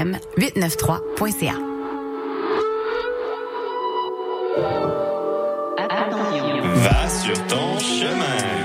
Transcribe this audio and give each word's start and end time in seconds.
CJMD893.ca. 0.00 1.54
Va 6.74 7.08
sur 7.08 7.46
ton 7.46 7.78
chemin. 7.78 8.59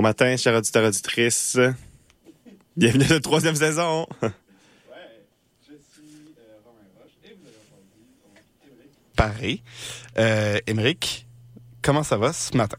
Bon 0.00 0.08
matin, 0.08 0.34
chers 0.38 0.56
auditeurs 0.56 0.88
auditrices. 0.88 1.58
Bienvenue 2.74 3.04
à 3.04 3.08
la 3.08 3.20
troisième 3.20 3.54
saison. 3.54 4.06
Ouais, 4.22 4.30
je 5.60 5.74
suis 5.74 6.32
euh, 6.38 6.56
Romain 6.64 6.88
Roche 6.98 7.10
et 7.22 7.36
vous 7.38 7.46
avez 7.46 7.58
entendu. 7.68 8.88
Paris. 9.14 9.62
Euh, 10.16 10.58
Émeric, 10.66 11.26
comment 11.82 12.02
ça 12.02 12.16
va 12.16 12.32
ce 12.32 12.56
matin? 12.56 12.78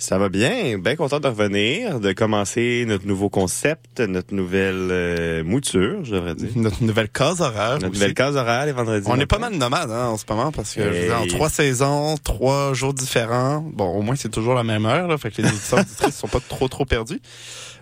Ça 0.00 0.16
va 0.16 0.28
bien, 0.28 0.78
bien 0.78 0.94
content 0.94 1.18
de 1.18 1.26
revenir, 1.26 1.98
de 1.98 2.12
commencer 2.12 2.84
notre 2.86 3.04
nouveau 3.04 3.28
concept, 3.28 3.98
notre 3.98 4.32
nouvelle 4.32 4.88
euh, 4.92 5.42
mouture, 5.42 6.04
je 6.04 6.12
devrais 6.12 6.36
dire. 6.36 6.50
Notre 6.54 6.84
nouvelle 6.84 7.08
case 7.08 7.40
horaire. 7.40 7.74
Notre 7.74 7.86
aussi. 7.86 7.94
nouvelle 7.94 8.14
case 8.14 8.36
horaire 8.36 8.66
les 8.66 8.72
vendredis. 8.72 9.08
On 9.10 9.18
est 9.18 9.26
pas 9.26 9.40
mal 9.40 9.54
nomades 9.54 9.90
hein, 9.90 10.06
en 10.06 10.16
ce 10.16 10.24
moment 10.28 10.52
parce 10.52 10.74
que 10.74 10.82
je 10.82 10.88
Hey. 10.88 11.06
dire, 11.06 11.20
en 11.20 11.26
trois 11.26 11.48
saisons, 11.50 12.16
trois 12.22 12.74
jours 12.74 12.94
différents. 12.94 13.60
Bon, 13.72 13.88
au 13.88 14.02
moins 14.02 14.14
c'est 14.14 14.28
toujours 14.28 14.54
la 14.54 14.62
même 14.62 14.86
heure, 14.86 15.08
là, 15.08 15.18
fait 15.18 15.32
que 15.32 15.42
les 15.42 15.48
auditeurs 15.48 15.80
auditrices 15.80 16.16
sont 16.16 16.28
pas 16.28 16.40
trop 16.48 16.68
trop 16.68 16.84
perdus. 16.84 17.20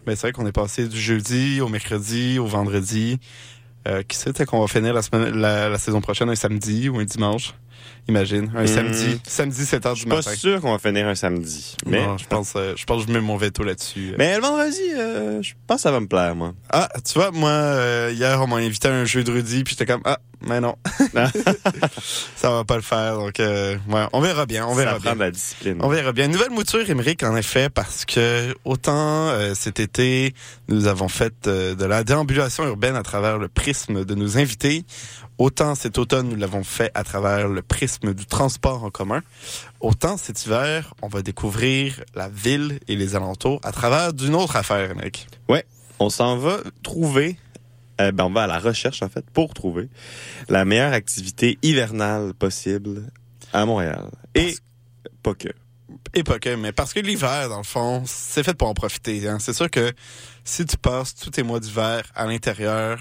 Mais 0.07 0.17
c'est 0.17 0.23
vrai 0.23 0.33
qu'on 0.33 0.47
est 0.47 0.53
passé 0.53 0.89
du 0.89 0.99
jeudi 0.99 1.61
au 1.61 1.69
mercredi 1.69 2.39
au 2.39 2.47
vendredi. 2.47 3.19
Euh, 3.87 4.03
qui 4.03 4.17
sait 4.17 4.33
qu'on 4.47 4.61
va 4.61 4.67
finir 4.67 4.93
la 4.95 5.03
semaine 5.03 5.39
la, 5.39 5.69
la 5.69 5.79
saison 5.79 6.01
prochaine 6.01 6.29
un 6.29 6.35
samedi 6.35 6.89
ou 6.89 6.99
un 6.99 7.05
dimanche. 7.05 7.55
Imagine, 8.09 8.53
un 8.55 8.63
Hmm. 8.63 8.67
samedi, 8.69 9.21
samedi 9.27 9.67
7 9.67 9.85
heures 9.87 9.95
Je 9.95 9.97
du 9.97 10.01
suis 10.03 10.09
pas 10.11 10.17
matin. 10.17 10.35
sûr 10.37 10.61
qu'on 10.61 10.73
va 10.73 10.79
finir 10.79 11.09
un 11.09 11.15
samedi. 11.17 11.75
Mais, 11.87 12.07
Non, 12.07 12.19
je 12.19 12.27
pense, 12.27 12.53
euh, 12.57 12.75
je 12.77 12.85
pense 12.85 13.03
que 13.03 13.09
je 13.09 13.13
mets 13.13 13.21
mon 13.21 13.37
veto 13.37 13.65
là-dessus. 13.65 14.15
mais 14.19 14.37
le 14.37 14.43
vendredi, 14.43 14.79
euh, 14.97 15.43
je 15.43 15.55
pense 15.67 15.79
que 15.79 15.83
ça 15.83 15.91
va 15.91 15.99
me 16.01 16.07
plaire, 16.07 16.37
moi. 16.37 16.55
Ah, 16.71 16.89
tu 17.05 17.15
vois, 17.19 17.31
moi, 17.33 17.51
euh, 17.51 18.13
hier, 18.15 18.41
on 18.41 18.47
m'a 18.47 18.57
invité 18.57 18.89
à 18.89 18.93
un 18.95 19.05
jeu 19.05 19.25
de 19.25 19.33
Rudy, 19.33 19.65
puis 19.65 19.75
j'étais 19.77 19.91
comme, 19.93 20.03
ah, 20.05 20.19
mais 20.41 20.61
non. 20.61 20.77
ça 22.37 22.51
va 22.51 22.65
pas 22.65 22.77
le 22.77 22.83
faire, 22.83 23.17
donc, 23.17 23.41
euh, 23.41 23.77
ouais, 23.89 24.05
on 24.13 24.21
verra 24.21 24.47
bien, 24.47 24.67
on 24.67 24.75
verra 24.75 24.93
ça 24.95 24.99
bien. 24.99 25.11
prend 25.11 25.15
de 25.17 25.21
la 25.25 25.31
discipline. 25.31 25.79
On 25.81 25.89
verra 25.89 26.13
bien. 26.13 26.29
Nouvelle 26.29 26.51
mouture, 26.51 26.89
Émeric, 26.89 27.23
en 27.23 27.37
effet, 27.37 27.69
parce 27.71 28.05
que 28.05 28.55
autant 28.65 29.29
euh, 29.31 29.55
cet 29.55 29.81
été, 29.81 30.35
nous 30.69 30.87
avons 30.87 31.09
fait 31.09 31.35
euh, 31.47 31.75
de 31.75 31.85
la 31.85 32.05
déambulation 32.05 32.65
urbaine 32.67 32.97
à 32.97 33.03
travers 33.03 33.39
le 33.39 33.49
prisme 33.49 34.05
de 34.05 34.15
nos 34.15 34.39
invités, 34.39 34.85
autant 35.39 35.75
cet 35.75 35.99
automne, 35.99 36.29
nous 36.29 36.37
l'avons 36.37 36.65
fait 36.65 36.91
à 36.95 37.05
travers 37.05 37.49
le 37.49 37.63
prisme 37.63 38.15
du 38.15 38.27
transport 38.27 38.85
en 38.85 38.91
commun, 38.91 39.23
autant 39.81 40.17
cet 40.17 40.45
hiver, 40.45 40.95
on 41.03 41.09
va 41.09 41.23
découvrir 41.23 42.03
la 42.15 42.29
ville 42.29 42.81
et 42.89 42.97
les 42.97 43.15
alentours 43.17 43.61
à 43.63 43.73
travers 43.73 44.13
d'une 44.13 44.35
autre 44.35 44.57
affaire, 44.57 44.91
Émeric. 44.91 45.29
On 45.99 46.11
s'en 46.11 46.37
va 46.37 46.59
trouver, 46.83 47.39
euh, 48.01 48.13
ben 48.13 48.25
on 48.25 48.31
va 48.31 48.43
à 48.43 48.47
la 48.47 48.59
recherche 48.59 49.03
en 49.03 49.09
fait 49.09 49.25
pour 49.31 49.55
trouver 49.55 49.89
la 50.49 50.67
meilleure 50.67 50.93
activité 50.93 51.59
hivernale 51.63 52.35
possible 52.35 53.05
à 53.55 53.65
Montréal. 53.65 54.11
Et 54.35 54.55
pas 55.23 55.35
que. 55.35 55.49
Et 56.13 56.23
pas 56.23 56.39
que, 56.39 56.55
mais 56.55 56.73
parce 56.73 56.93
que 56.93 57.01
l'hiver, 57.01 57.49
dans 57.49 57.59
le 57.59 57.65
fond, 57.65 58.03
c'est 58.07 58.43
fait 58.43 58.55
pour 58.55 58.69
en 58.69 58.75
profiter. 58.75 59.27
Hein. 59.27 59.39
C'est 59.41 59.53
sûr 59.55 59.71
que 59.71 59.93
si 60.45 60.67
tu 60.67 60.77
passes 60.77 61.15
tous 61.15 61.31
tes 61.31 61.43
mois 61.43 61.61
d'hiver 61.61 62.03
à 62.15 62.27
l'intérieur 62.27 62.99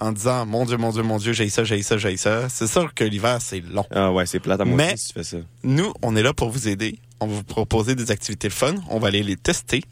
en 0.00 0.12
disant 0.12 0.44
mon 0.46 0.64
Dieu, 0.64 0.76
mon 0.76 0.90
Dieu, 0.92 1.02
mon 1.02 1.18
Dieu, 1.18 1.32
j'ai 1.32 1.48
ça, 1.48 1.64
j'ai 1.64 1.82
ça, 1.82 1.96
j'ai 1.98 2.16
ça, 2.16 2.48
c'est 2.48 2.66
sûr 2.66 2.92
que 2.94 3.04
l'hiver, 3.04 3.38
c'est 3.40 3.60
long. 3.60 3.84
Ah 3.90 4.12
ouais, 4.12 4.26
c'est 4.26 4.40
plate 4.40 4.60
à 4.60 4.64
moi 4.64 4.76
Mais- 4.76 4.94
aussi 4.94 5.04
si 5.04 5.08
tu 5.08 5.14
fais 5.14 5.24
ça. 5.24 5.36
Nous, 5.62 5.92
on 6.02 6.14
est 6.16 6.22
là 6.22 6.32
pour 6.34 6.50
vous 6.50 6.68
aider. 6.68 6.98
On 7.20 7.26
va 7.26 7.34
vous 7.36 7.44
proposer 7.44 7.94
des 7.94 8.10
activités 8.10 8.50
fun. 8.50 8.74
On 8.90 8.98
va 8.98 9.08
aller 9.08 9.22
les 9.22 9.36
tester. 9.36 9.82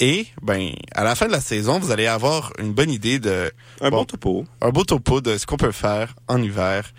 Et, 0.00 0.26
ben, 0.42 0.70
à 0.94 1.02
la 1.02 1.14
fin 1.16 1.26
de 1.26 1.32
la 1.32 1.40
saison, 1.40 1.78
vous 1.80 1.90
allez 1.90 2.06
avoir 2.06 2.52
une 2.58 2.72
bonne 2.72 2.90
idée 2.90 3.18
de 3.18 3.50
Un 3.80 3.90
Bon. 3.90 3.98
bon 3.98 4.04
topo. 4.04 4.46
un 4.60 4.68
beau 4.70 4.84
topo 4.84 5.20
de 5.20 5.36
ce 5.38 5.44
qu'on 5.46 5.56
peut 5.56 5.72
faire 5.72 6.14
en 6.28 6.40
hiver 6.42 6.92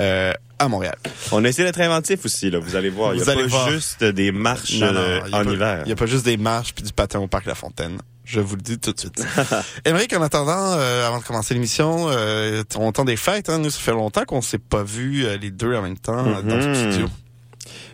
euh, 0.00 0.32
à 0.58 0.66
Montréal. 0.68 0.96
On 1.30 1.44
a 1.44 1.48
essayé 1.48 1.64
d'être 1.66 1.80
inventif 1.80 2.24
aussi, 2.24 2.50
là. 2.50 2.58
Vous 2.58 2.74
allez 2.74 2.88
voir. 2.88 3.12
Il 3.14 3.18
n'y 3.18 3.22
Vous 3.22 3.28
a 3.30 3.34
allez 3.34 3.42
pas 3.42 3.48
voir. 3.48 3.70
juste 3.70 4.02
des 4.02 4.32
marches 4.32 4.78
Non, 4.78 4.92
non, 4.92 5.00
euh, 5.00 5.20
y 5.28 5.34
en 5.34 5.44
pas- 5.44 5.52
hiver. 5.52 5.78
Il 5.84 5.86
n'y 5.86 5.92
a 5.92 5.96
pas 5.96 6.06
juste 6.06 6.24
des 6.24 6.36
marches 6.38 6.72
puis 6.74 6.82
du 6.82 6.92
patin 6.92 7.20
au 7.20 7.28
parc 7.28 7.44
La 7.46 7.54
Fontaine. 7.54 7.98
Je 8.32 8.38
vous 8.40 8.54
le 8.54 8.62
dis 8.62 8.78
tout 8.78 8.92
de 8.92 9.00
suite. 9.00 9.24
Émeric, 9.84 10.12
en 10.12 10.22
attendant, 10.22 10.74
euh, 10.78 11.04
avant 11.06 11.18
de 11.18 11.24
commencer 11.24 11.52
l'émission, 11.54 12.06
euh, 12.10 12.62
on 12.76 12.92
temps 12.92 13.04
des 13.04 13.16
fêtes. 13.16 13.48
Hein, 13.48 13.58
nous, 13.58 13.70
ça 13.70 13.80
fait 13.80 13.90
longtemps 13.90 14.24
qu'on 14.24 14.40
s'est 14.40 14.58
pas 14.58 14.84
vus 14.84 15.24
euh, 15.26 15.36
les 15.36 15.50
deux 15.50 15.74
en 15.74 15.82
même 15.82 15.98
temps 15.98 16.24
euh, 16.26 16.40
dans 16.42 16.56
le 16.56 16.66
Mhm. 16.68 16.74
studio. 16.92 17.08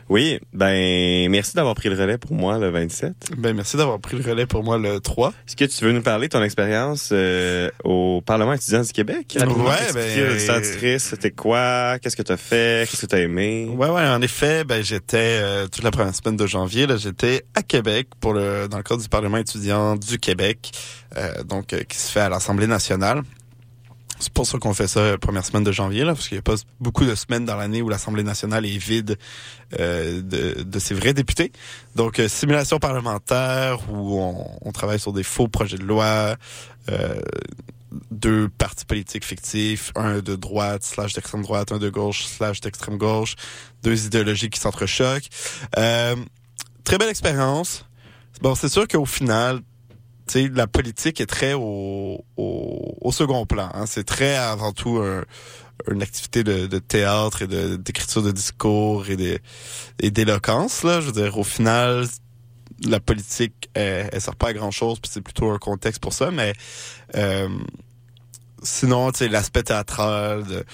Oui, 0.08 0.38
ben 0.52 1.28
merci 1.30 1.56
d'avoir 1.56 1.74
pris 1.74 1.88
le 1.88 2.00
relais 2.00 2.16
pour 2.18 2.32
moi 2.32 2.58
le 2.58 2.70
27. 2.70 3.12
Ben, 3.38 3.54
merci 3.54 3.76
d'avoir 3.76 3.98
pris 3.98 4.16
le 4.16 4.28
relais 4.28 4.46
pour 4.46 4.62
moi 4.62 4.78
le 4.78 5.00
3. 5.00 5.30
Est-ce 5.30 5.56
que 5.56 5.64
tu 5.64 5.84
veux 5.84 5.92
nous 5.92 6.02
parler 6.02 6.28
de 6.28 6.32
ton 6.32 6.42
expérience 6.42 7.10
euh, 7.12 7.70
au 7.82 8.22
Parlement 8.24 8.52
étudiant 8.52 8.82
du 8.82 8.92
Québec? 8.92 9.36
Ouais, 9.64 9.92
ben, 9.94 10.98
C'était 10.98 11.32
quoi? 11.32 11.98
Qu'est-ce 11.98 12.16
que 12.16 12.22
tu 12.22 12.32
as 12.32 12.36
fait? 12.36 12.88
Qu'est-ce 12.88 13.02
que 13.02 13.06
tu 13.06 13.16
as 13.16 13.20
aimé? 13.20 13.68
Ouais, 13.76 13.88
ouais, 13.88 14.06
en 14.06 14.22
effet, 14.22 14.62
ben, 14.64 14.82
j'étais 14.82 15.40
euh, 15.42 15.66
toute 15.66 15.82
la 15.82 15.90
première 15.90 16.14
semaine 16.14 16.36
de 16.36 16.46
janvier, 16.46 16.86
là, 16.86 16.96
j'étais 16.96 17.44
à 17.54 17.62
Québec 17.62 18.08
pour 18.20 18.32
le 18.32 18.68
dans 18.68 18.76
le 18.76 18.82
cadre 18.82 19.02
du 19.02 19.08
Parlement 19.08 19.38
étudiant 19.38 19.96
du 19.96 20.18
Québec, 20.18 20.70
euh, 21.16 21.42
donc 21.42 21.72
euh, 21.72 21.82
qui 21.82 21.98
se 21.98 22.10
fait 22.12 22.20
à 22.20 22.28
l'Assemblée 22.28 22.66
nationale. 22.66 23.22
C'est 24.18 24.32
pour 24.32 24.46
ça 24.46 24.58
qu'on 24.58 24.72
fait 24.72 24.88
ça 24.88 25.00
euh, 25.00 25.18
première 25.18 25.44
semaine 25.44 25.64
de 25.64 25.72
janvier, 25.72 26.04
là, 26.04 26.14
parce 26.14 26.28
qu'il 26.28 26.36
n'y 26.36 26.40
a 26.40 26.42
pas 26.42 26.56
beaucoup 26.80 27.04
de 27.04 27.14
semaines 27.14 27.44
dans 27.44 27.56
l'année 27.56 27.82
où 27.82 27.88
l'Assemblée 27.88 28.22
nationale 28.22 28.64
est 28.64 28.78
vide 28.78 29.18
euh, 29.78 30.22
de, 30.22 30.62
de 30.62 30.78
ses 30.78 30.94
vrais 30.94 31.12
députés. 31.12 31.52
Donc, 31.94 32.18
euh, 32.18 32.28
simulation 32.28 32.78
parlementaire 32.78 33.78
où 33.90 34.18
on, 34.20 34.58
on 34.62 34.72
travaille 34.72 35.00
sur 35.00 35.12
des 35.12 35.22
faux 35.22 35.48
projets 35.48 35.78
de 35.78 35.84
loi, 35.84 36.36
euh, 36.90 37.20
deux 38.10 38.48
partis 38.48 38.84
politiques 38.84 39.24
fictifs, 39.24 39.92
un 39.94 40.20
de 40.20 40.34
droite 40.34 40.82
slash 40.82 41.12
d'extrême 41.12 41.42
droite, 41.42 41.72
un 41.72 41.78
de 41.78 41.88
gauche 41.88 42.24
slash 42.26 42.60
d'extrême 42.60 42.98
gauche, 42.98 43.36
deux 43.82 44.06
idéologies 44.06 44.50
qui 44.50 44.60
s'entrechoquent. 44.60 45.28
Euh, 45.78 46.16
très 46.84 46.98
belle 46.98 47.10
expérience. 47.10 47.84
Bon, 48.42 48.54
c'est 48.54 48.68
sûr 48.68 48.86
qu'au 48.86 49.06
final, 49.06 49.60
tu 50.26 50.32
sais, 50.44 50.48
la 50.54 50.66
politique 50.66 51.20
est 51.20 51.26
très 51.26 51.52
au, 51.54 52.24
au, 52.36 52.98
au 53.00 53.12
second 53.12 53.46
plan. 53.46 53.68
hein. 53.74 53.86
C'est 53.86 54.04
très 54.04 54.36
avant 54.36 54.72
tout 54.72 54.98
un- 54.98 55.24
une 55.90 56.02
activité 56.02 56.42
de, 56.42 56.66
de 56.66 56.78
théâtre 56.78 57.42
et 57.42 57.46
d'écriture 57.78 58.22
de 58.22 58.32
discours 58.32 59.08
et 59.10 59.16
de 59.16 59.38
et 60.00 60.10
d'éloquence. 60.10 60.82
Là, 60.84 61.00
je 61.00 61.06
veux 61.06 61.12
dire, 61.12 61.36
au 61.38 61.44
final, 61.44 62.06
la 62.84 62.98
politique, 63.00 63.68
elle, 63.74 64.08
elle 64.12 64.20
sert 64.20 64.36
pas 64.36 64.48
à 64.48 64.52
grand 64.52 64.70
chose, 64.70 64.98
puis 65.00 65.10
c'est 65.12 65.20
plutôt 65.20 65.50
un 65.50 65.58
contexte 65.58 66.00
pour 66.02 66.12
ça. 66.12 66.30
Mais 66.30 66.54
euh, 67.14 67.48
sinon, 68.62 69.12
tu 69.12 69.18
sais, 69.18 69.28
l'aspect 69.28 69.62
théâtral, 69.62 70.44
de 70.44 70.64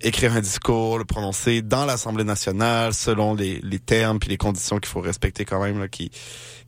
écrire 0.00 0.32
un 0.34 0.40
discours, 0.40 0.98
le 0.98 1.04
prononcer 1.04 1.62
dans 1.62 1.84
l'Assemblée 1.84 2.24
nationale, 2.24 2.94
selon 2.94 3.34
les, 3.34 3.60
les 3.62 3.78
termes 3.78 4.18
puis 4.18 4.28
les 4.28 4.36
conditions 4.36 4.78
qu'il 4.78 4.88
faut 4.88 5.00
respecter 5.00 5.44
quand 5.44 5.60
même, 5.62 5.80
là, 5.80 5.88
qui, 5.88 6.10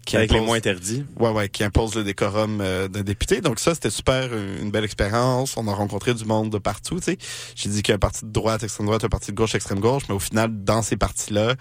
qui 0.04 0.16
Avec 0.16 0.30
les 0.32 0.38
imposent- 0.38 0.46
mots 0.48 0.54
interdits. 0.54 1.04
Ouais, 1.18 1.30
ouais, 1.30 1.48
qui 1.48 1.62
impose 1.62 1.94
le 1.94 2.02
décorum 2.04 2.60
euh, 2.60 2.88
d'un 2.88 3.02
député. 3.02 3.40
Donc 3.40 3.60
ça, 3.60 3.74
c'était 3.74 3.90
super, 3.90 4.30
une 4.34 4.70
belle 4.70 4.84
expérience. 4.84 5.56
On 5.56 5.68
a 5.68 5.72
rencontré 5.74 6.14
du 6.14 6.24
monde 6.24 6.50
de 6.50 6.58
partout, 6.58 6.96
tu 6.98 7.04
sais. 7.12 7.18
J'ai 7.54 7.68
dit 7.68 7.82
qu'il 7.82 7.92
y 7.92 7.94
a 7.94 7.96
un 7.96 7.98
parti 7.98 8.24
de 8.24 8.30
droite, 8.32 8.62
extrême 8.64 8.86
droite, 8.86 9.04
un 9.04 9.08
parti 9.08 9.30
de 9.30 9.36
gauche, 9.36 9.54
extrême 9.54 9.78
gauche, 9.80 10.02
mais 10.08 10.14
au 10.14 10.20
final, 10.20 10.64
dans 10.64 10.82
ces 10.82 10.96
partis-là, 10.96 11.54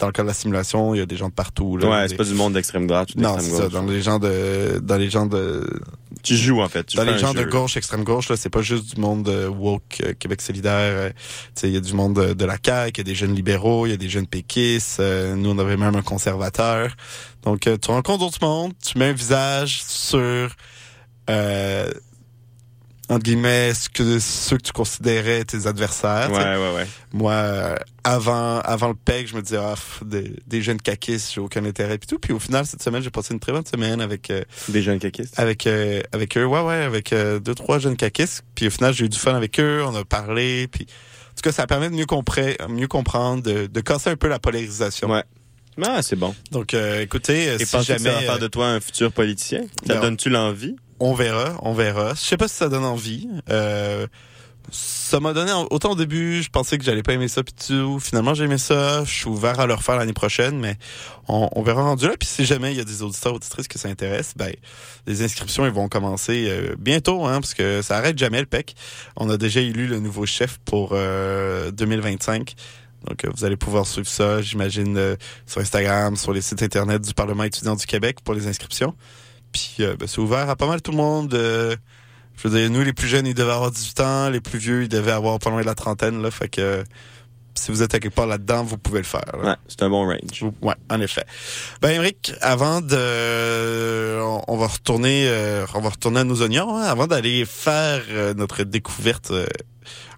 dans 0.00 0.06
le 0.06 0.12
cas 0.12 0.22
de 0.22 0.26
la 0.28 0.34
simulation, 0.34 0.94
il 0.94 0.98
y 0.98 1.00
a 1.00 1.06
des 1.06 1.16
gens 1.16 1.28
de 1.28 1.34
partout. 1.34 1.76
Là, 1.76 1.88
Ouais, 1.88 2.02
Des- 2.02 2.08
c'est 2.08 2.16
pas 2.16 2.24
du 2.24 2.34
monde 2.34 2.54
d'extrême 2.54 2.86
droite 2.86 3.10
ou 3.14 3.20
Non, 3.20 3.36
c'est 3.38 3.50
ça. 3.50 3.68
Dans 3.68 3.84
les 3.84 4.02
gens 4.02 4.18
de, 4.18 4.80
dans 4.82 4.96
les 4.96 5.10
gens 5.10 5.26
de, 5.26 5.64
Tu 6.22 6.36
joues, 6.36 6.60
en 6.60 6.68
fait. 6.68 6.84
Tu 6.84 6.96
dans 6.96 7.04
les 7.04 7.18
gens 7.18 7.32
de 7.34 7.44
gauche, 7.44 7.76
extrême 7.76 8.02
gauche, 8.04 8.28
là, 8.28 8.36
c'est 8.36 8.50
pas 8.50 8.62
juste 8.62 8.94
du 8.94 9.00
monde 9.00 9.28
euh, 9.28 9.48
woke, 9.48 10.02
euh, 10.04 10.12
Québec 10.18 10.40
solidaire. 10.42 10.72
euh, 10.96 11.10
tu 11.10 11.14
sais, 11.54 11.68
il 11.68 11.74
y 11.74 11.76
a 11.76 11.80
du 11.80 11.92
monde 11.94 12.14
de, 12.14 12.32
de 12.34 12.44
la 12.44 12.56
CAQ, 12.62 12.92
il 12.94 12.98
y 12.98 13.00
a 13.00 13.04
des 13.04 13.14
jeunes 13.14 13.34
libéraux, 13.34 13.86
il 13.86 13.90
y 13.90 13.92
a 13.92 13.96
des 13.96 14.08
jeunes 14.08 14.26
péquistes. 14.26 14.98
euh, 15.00 15.34
nous, 15.36 15.50
on 15.50 15.58
avait 15.58 15.76
même 15.76 15.94
un 15.94 16.02
conservateur. 16.02 16.96
Donc, 17.44 17.66
euh, 17.66 17.76
tu 17.80 17.90
rencontres 17.90 18.18
d'autres 18.24 18.38
mondes, 18.44 18.72
tu 18.84 18.98
mets 18.98 19.06
un 19.06 19.12
visage 19.12 19.82
sur 19.86 20.54
euh, 21.30 21.90
entre 23.10 23.22
guillemets, 23.24 23.74
ce 23.74 23.88
que, 23.88 24.18
ceux 24.18 24.56
que 24.56 24.62
tu 24.62 24.72
considérais 24.72 25.44
tes 25.44 25.66
adversaires. 25.66 26.30
Ouais, 26.30 26.38
ouais, 26.56 26.74
ouais. 26.76 26.86
Moi, 27.12 27.32
euh, 27.32 27.76
avant, 28.04 28.60
avant 28.60 28.88
le 28.88 28.94
PEG, 28.94 29.26
je 29.28 29.36
me 29.36 29.42
disais, 29.42 29.58
ah, 29.58 29.74
pff, 29.74 30.02
des, 30.06 30.32
des 30.46 30.62
jeunes 30.62 30.80
caquistes, 30.80 31.32
j'ai 31.34 31.40
aucun 31.40 31.64
intérêt 31.64 31.98
puis 31.98 32.06
tout. 32.06 32.18
Puis 32.18 32.32
au 32.32 32.38
final, 32.38 32.64
cette 32.66 32.82
semaine, 32.82 33.02
j'ai 33.02 33.10
passé 33.10 33.34
une 33.34 33.40
très 33.40 33.52
bonne 33.52 33.66
semaine 33.66 34.00
avec, 34.00 34.30
euh, 34.30 34.42
Des 34.68 34.80
jeunes 34.82 34.98
caquistes? 34.98 35.38
avec, 35.38 35.66
euh, 35.66 36.00
avec 36.12 36.36
eux. 36.38 36.44
Ouais, 36.46 36.60
ouais, 36.62 36.82
avec 36.82 37.12
deux, 37.12 37.54
trois 37.54 37.78
jeunes 37.78 37.96
caquistes. 37.96 38.44
Puis 38.54 38.68
au 38.68 38.70
final, 38.70 38.94
j'ai 38.94 39.04
eu 39.04 39.08
du 39.08 39.18
fun 39.18 39.34
avec 39.34 39.58
eux. 39.60 39.82
On 39.84 39.94
a 39.94 40.04
parlé. 40.04 40.66
Puis, 40.68 40.84
en 40.84 41.34
tout 41.34 41.42
cas, 41.42 41.52
ça 41.52 41.66
permet 41.66 41.90
de 41.90 41.94
mieux, 41.94 42.06
compré- 42.06 42.56
mieux 42.68 42.88
comprendre, 42.88 43.42
de, 43.42 43.66
de 43.66 43.80
casser 43.80 44.10
un 44.10 44.16
peu 44.16 44.28
la 44.28 44.38
polarisation. 44.38 45.10
Ouais. 45.10 45.24
Ah, 45.82 46.02
c'est 46.02 46.16
bon. 46.16 46.34
Donc, 46.50 46.74
euh, 46.74 47.00
écoutez, 47.00 47.44
Et 47.54 47.58
si 47.58 47.66
penses 47.66 47.86
que 47.86 47.92
ça 47.92 47.98
jamais, 47.98 48.10
va 48.10 48.20
faire 48.20 48.38
de 48.38 48.48
toi 48.48 48.66
un 48.68 48.80
futur 48.80 49.10
politicien? 49.12 49.62
Ça 49.86 49.94
donne-tu 50.00 50.28
l'envie? 50.28 50.76
On 51.00 51.14
verra, 51.14 51.54
on 51.62 51.72
verra. 51.72 52.14
Je 52.14 52.20
sais 52.20 52.36
pas 52.36 52.48
si 52.48 52.54
ça 52.54 52.68
donne 52.68 52.84
envie. 52.84 53.28
Euh, 53.48 54.06
ça 54.70 55.18
m'a 55.18 55.32
donné 55.32 55.52
autant 55.70 55.92
au 55.92 55.94
début, 55.96 56.42
je 56.42 56.50
pensais 56.50 56.78
que 56.78 56.84
j'allais 56.84 57.02
pas 57.02 57.14
aimer 57.14 57.28
ça 57.28 57.42
puis 57.42 57.54
tout. 57.66 57.98
Finalement, 57.98 58.34
j'ai 58.34 58.44
aimé 58.44 58.58
ça. 58.58 59.04
Je 59.04 59.10
suis 59.10 59.28
ouvert 59.28 59.58
à 59.58 59.66
le 59.66 59.74
refaire 59.74 59.96
l'année 59.96 60.12
prochaine, 60.12 60.58
mais 60.58 60.76
on, 61.28 61.62
verra 61.62 61.82
rendu 61.82 62.06
là. 62.06 62.14
Puis 62.18 62.28
si 62.28 62.44
jamais 62.44 62.72
il 62.72 62.76
y 62.76 62.80
a 62.80 62.84
des 62.84 63.02
auditeurs 63.02 63.34
auditrices 63.34 63.68
que 63.68 63.78
ça 63.78 63.88
intéresse, 63.88 64.34
ben 64.36 64.52
les 65.06 65.22
inscriptions 65.22 65.66
ils 65.66 65.72
vont 65.72 65.88
commencer 65.88 66.46
euh, 66.48 66.76
bientôt, 66.78 67.24
hein, 67.24 67.40
parce 67.40 67.54
que 67.54 67.82
ça 67.82 67.96
arrête 67.96 68.18
jamais 68.18 68.40
le 68.40 68.46
PEC. 68.46 68.74
On 69.16 69.28
a 69.30 69.36
déjà 69.36 69.60
élu 69.60 69.86
le 69.86 69.98
nouveau 69.98 70.26
chef 70.26 70.58
pour 70.64 70.90
euh, 70.92 71.70
2025. 71.72 72.54
Donc, 73.08 73.24
euh, 73.24 73.30
vous 73.34 73.44
allez 73.44 73.56
pouvoir 73.56 73.86
suivre 73.86 74.08
ça, 74.08 74.42
j'imagine, 74.42 75.16
sur 75.46 75.60
Instagram, 75.60 76.16
sur 76.16 76.32
les 76.32 76.42
sites 76.42 76.62
internet 76.62 77.00
du 77.00 77.14
Parlement 77.14 77.44
étudiant 77.44 77.74
du 77.74 77.86
Québec 77.86 78.18
pour 78.22 78.34
les 78.34 78.46
inscriptions. 78.46 78.94
Puis, 79.52 79.76
euh, 79.80 79.96
ben, 79.98 80.06
c'est 80.08 80.18
ouvert 80.18 80.48
à 80.48 80.56
pas 80.56 80.66
mal 80.66 80.80
tout 80.82 80.90
le 80.92 80.96
monde. 80.96 81.34
euh, 81.34 81.76
je 82.36 82.48
veux 82.48 82.58
dire, 82.58 82.70
nous, 82.70 82.82
les 82.82 82.92
plus 82.92 83.08
jeunes, 83.08 83.26
ils 83.26 83.34
devaient 83.34 83.52
avoir 83.52 83.70
18 83.70 84.00
ans. 84.00 84.30
Les 84.30 84.40
plus 84.40 84.58
vieux, 84.58 84.82
ils 84.84 84.88
devaient 84.88 85.10
avoir 85.12 85.38
pas 85.38 85.50
loin 85.50 85.60
de 85.60 85.66
la 85.66 85.74
trentaine. 85.74 86.22
Là, 86.22 86.30
fait 86.30 86.48
que 86.48 86.84
si 87.54 87.70
vous 87.70 87.82
êtes 87.82 87.94
à 87.94 87.98
quelque 88.00 88.14
part 88.14 88.26
là-dedans, 88.26 88.64
vous 88.64 88.78
pouvez 88.78 89.00
le 89.00 89.04
faire. 89.04 89.20
là. 89.42 89.50
Ouais, 89.50 89.56
c'est 89.68 89.82
un 89.82 89.90
bon 89.90 90.06
range. 90.06 90.44
Ouais, 90.62 90.74
en 90.90 91.00
effet. 91.02 91.24
Ben, 91.82 91.90
Émeric, 91.90 92.32
avant 92.40 92.80
de, 92.80 94.18
on, 94.22 94.42
on 94.48 94.56
va 94.56 94.68
retourner, 94.68 95.24
euh, 95.28 95.66
on 95.74 95.80
va 95.80 95.90
retourner 95.90 96.20
à 96.20 96.24
nos 96.24 96.40
oignons. 96.42 96.76
hein, 96.76 96.82
avant 96.84 97.06
d'aller 97.06 97.44
faire 97.44 98.02
euh, 98.10 98.32
notre 98.34 98.62
découverte, 98.62 99.32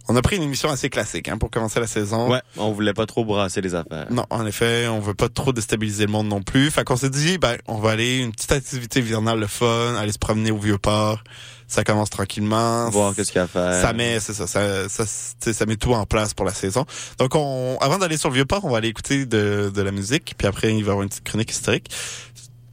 on 0.09 0.17
a 0.17 0.23
pris 0.23 0.37
une 0.37 0.43
émission 0.43 0.71
assez 0.71 0.91
classique 0.91 1.29
hein, 1.29 1.39
pour 1.39 1.51
commencer 1.51 1.81
la 1.81 1.87
saison. 1.87 2.31
Ouais, 2.31 2.43
on 2.57 2.73
voulait 2.73 2.95
pas 2.95 3.07
trop 3.07 3.25
brasser 3.25 3.61
les 3.61 3.75
affaires. 3.75 4.07
Non, 4.11 4.25
en 4.31 4.45
effet, 4.47 4.87
on 4.89 5.01
veut 5.01 5.15
pas 5.15 5.29
trop 5.29 5.53
déstabiliser 5.53 6.07
le 6.07 6.13
monde 6.13 6.29
non 6.29 6.43
plus. 6.43 6.71
Fait 6.71 6.85
qu'on 6.85 6.97
s'est 6.97 7.11
dit, 7.11 7.39
ben, 7.39 7.57
on 7.69 7.79
va 7.79 7.91
aller 7.91 8.19
une 8.19 8.33
petite 8.33 8.53
activité 8.53 9.01
hivernale, 9.01 9.39
le 9.39 9.47
fun, 9.47 9.95
aller 9.97 10.13
se 10.13 10.19
promener 10.19 10.51
au 10.51 10.59
vieux 10.59 10.79
port. 10.79 11.23
Ça 11.69 11.85
commence 11.85 12.11
tranquillement. 12.11 12.91
Voir 12.91 13.15
qu'est-ce 13.15 13.33
qu'il 13.33 13.39
y 13.39 13.41
a 13.41 13.45
à 13.45 13.47
faire. 13.47 13.81
Ça 13.81 13.93
met, 13.95 14.21
c'est 14.21 14.35
ça, 14.35 14.47
ça, 14.47 14.89
ça, 14.89 15.07
ça 15.07 15.67
met 15.67 15.77
tout 15.77 15.95
en 15.95 16.05
place 16.05 16.35
pour 16.35 16.45
la 16.45 16.53
saison. 16.53 16.85
Donc, 17.19 17.35
on, 17.35 17.79
avant 17.81 17.97
d'aller 17.97 18.19
sur 18.19 18.29
le 18.29 18.35
vieux 18.35 18.45
port, 18.45 18.65
on 18.65 18.71
va 18.71 18.79
aller 18.79 18.89
écouter 18.89 19.25
de, 19.25 19.73
de 19.75 19.83
la 19.83 19.91
musique, 19.91 20.35
puis 20.37 20.47
après, 20.47 20.75
il 20.75 20.83
va 20.85 20.89
y 20.89 20.91
avoir 20.91 21.03
une 21.03 21.09
petite 21.09 21.25
chronique 21.25 21.51
historique. 21.51 21.89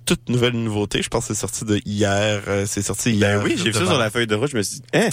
Toute 0.09 0.27
nouvelle 0.27 0.53
nouveauté, 0.53 1.03
je 1.03 1.07
pense 1.07 1.27
que 1.27 1.35
c'est 1.35 1.39
sorti 1.39 1.65
de 1.65 1.79
hier. 1.85 2.41
euh, 2.47 2.65
C'est 2.65 2.81
sorti 2.81 3.11
hier. 3.11 3.37
Ben 3.37 3.45
oui, 3.45 3.53
j'ai 3.57 3.65
vu 3.65 3.73
ça 3.73 3.85
sur 3.85 3.97
la 3.99 4.09
feuille 4.09 4.25
de 4.25 4.33
route, 4.33 4.49
je 4.49 4.57
me 4.57 4.63
suis 4.63 4.77
dit, 4.77 4.85
hein? 4.95 5.09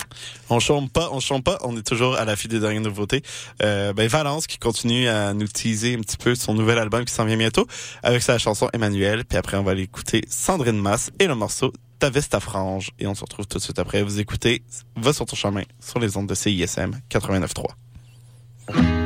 on 0.48 0.58
chôme 0.58 0.88
pas, 0.88 1.10
on 1.12 1.20
chôme 1.20 1.42
pas, 1.42 1.58
on 1.64 1.76
est 1.76 1.86
toujours 1.86 2.16
à 2.16 2.24
la 2.24 2.34
file 2.34 2.50
des 2.50 2.60
dernières 2.60 2.80
nouveautés. 2.80 3.20
Euh, 3.62 3.92
ben 3.92 4.08
Valence 4.08 4.46
qui 4.46 4.56
continue 4.56 5.06
à 5.06 5.34
nous 5.34 5.48
teaser 5.48 5.96
un 5.96 6.00
petit 6.00 6.16
peu 6.16 6.34
son 6.34 6.54
nouvel 6.54 6.78
album 6.78 7.04
qui 7.04 7.12
s'en 7.12 7.26
vient 7.26 7.36
bientôt 7.36 7.66
avec 8.02 8.22
sa 8.22 8.38
chanson 8.38 8.70
Emmanuel. 8.72 9.26
Puis 9.26 9.36
après 9.36 9.58
on 9.58 9.62
va 9.64 9.72
aller 9.72 9.82
écouter 9.82 10.22
Sandrine 10.30 10.80
Masse 10.80 11.10
et 11.18 11.26
le 11.26 11.34
morceau 11.34 11.74
Ta 11.98 12.08
veste 12.08 12.34
à 12.34 12.40
frange. 12.40 12.90
Et 12.98 13.06
on 13.06 13.14
se 13.14 13.20
retrouve 13.20 13.46
tout 13.46 13.58
de 13.58 13.62
suite 13.62 13.78
après. 13.78 14.02
Vous 14.02 14.18
écoutez 14.18 14.62
Va 14.96 15.12
sur 15.12 15.26
ton 15.26 15.36
chemin 15.36 15.62
sur 15.78 15.98
les 15.98 16.16
ondes 16.16 16.26
de 16.26 16.34
CISM 16.34 16.92
89.3. 17.10 19.05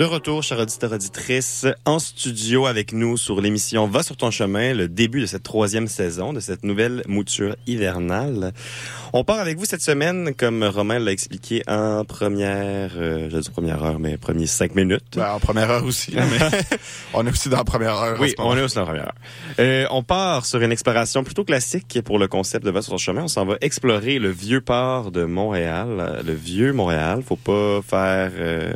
De 0.00 0.06
retour, 0.06 0.42
chers 0.42 0.58
auditeurs 0.58 0.92
auditrices, 0.92 1.66
en 1.84 1.98
studio 1.98 2.64
avec 2.64 2.94
nous 2.94 3.18
sur 3.18 3.38
l'émission 3.42 3.86
Va 3.86 4.02
sur 4.02 4.16
ton 4.16 4.30
chemin, 4.30 4.72
le 4.72 4.88
début 4.88 5.20
de 5.20 5.26
cette 5.26 5.42
troisième 5.42 5.88
saison, 5.88 6.32
de 6.32 6.40
cette 6.40 6.64
nouvelle 6.64 7.02
mouture 7.06 7.54
hivernale. 7.66 8.54
On 9.12 9.24
part 9.24 9.40
avec 9.40 9.58
vous 9.58 9.66
cette 9.66 9.82
semaine, 9.82 10.32
comme 10.34 10.64
Romain 10.64 10.98
l'a 11.00 11.12
expliqué 11.12 11.62
en 11.68 12.06
première, 12.06 12.92
euh, 12.96 13.28
je 13.30 13.36
dis 13.36 13.50
première 13.50 13.84
heure, 13.84 13.98
mais 13.98 14.16
premiers 14.16 14.46
cinq 14.46 14.74
minutes. 14.74 15.16
Ben, 15.18 15.32
en 15.32 15.38
première 15.38 15.70
heure 15.70 15.84
aussi, 15.84 16.14
mais 16.14 16.48
on 17.12 17.26
est 17.26 17.30
aussi 17.30 17.50
dans 17.50 17.58
la 17.58 17.64
première 17.64 17.96
heure. 17.96 18.18
Oui, 18.18 18.34
on 18.38 18.56
est 18.56 18.62
aussi 18.62 18.76
dans 18.76 18.80
la 18.80 18.86
première 18.86 19.04
heure. 19.04 19.14
Euh, 19.58 19.86
on 19.90 20.02
part 20.02 20.46
sur 20.46 20.62
une 20.62 20.72
exploration 20.72 21.24
plutôt 21.24 21.44
classique 21.44 21.98
pour 22.06 22.18
le 22.18 22.26
concept 22.26 22.64
de 22.64 22.70
Va 22.70 22.80
sur 22.80 22.92
ton 22.92 22.96
chemin. 22.96 23.24
On 23.24 23.28
s'en 23.28 23.44
va 23.44 23.58
explorer 23.60 24.18
le 24.18 24.30
vieux 24.30 24.62
port 24.62 25.10
de 25.10 25.24
Montréal, 25.24 26.22
le 26.24 26.32
vieux 26.32 26.72
Montréal. 26.72 27.22
Faut 27.22 27.36
pas 27.36 27.82
faire... 27.82 28.30
euh, 28.38 28.72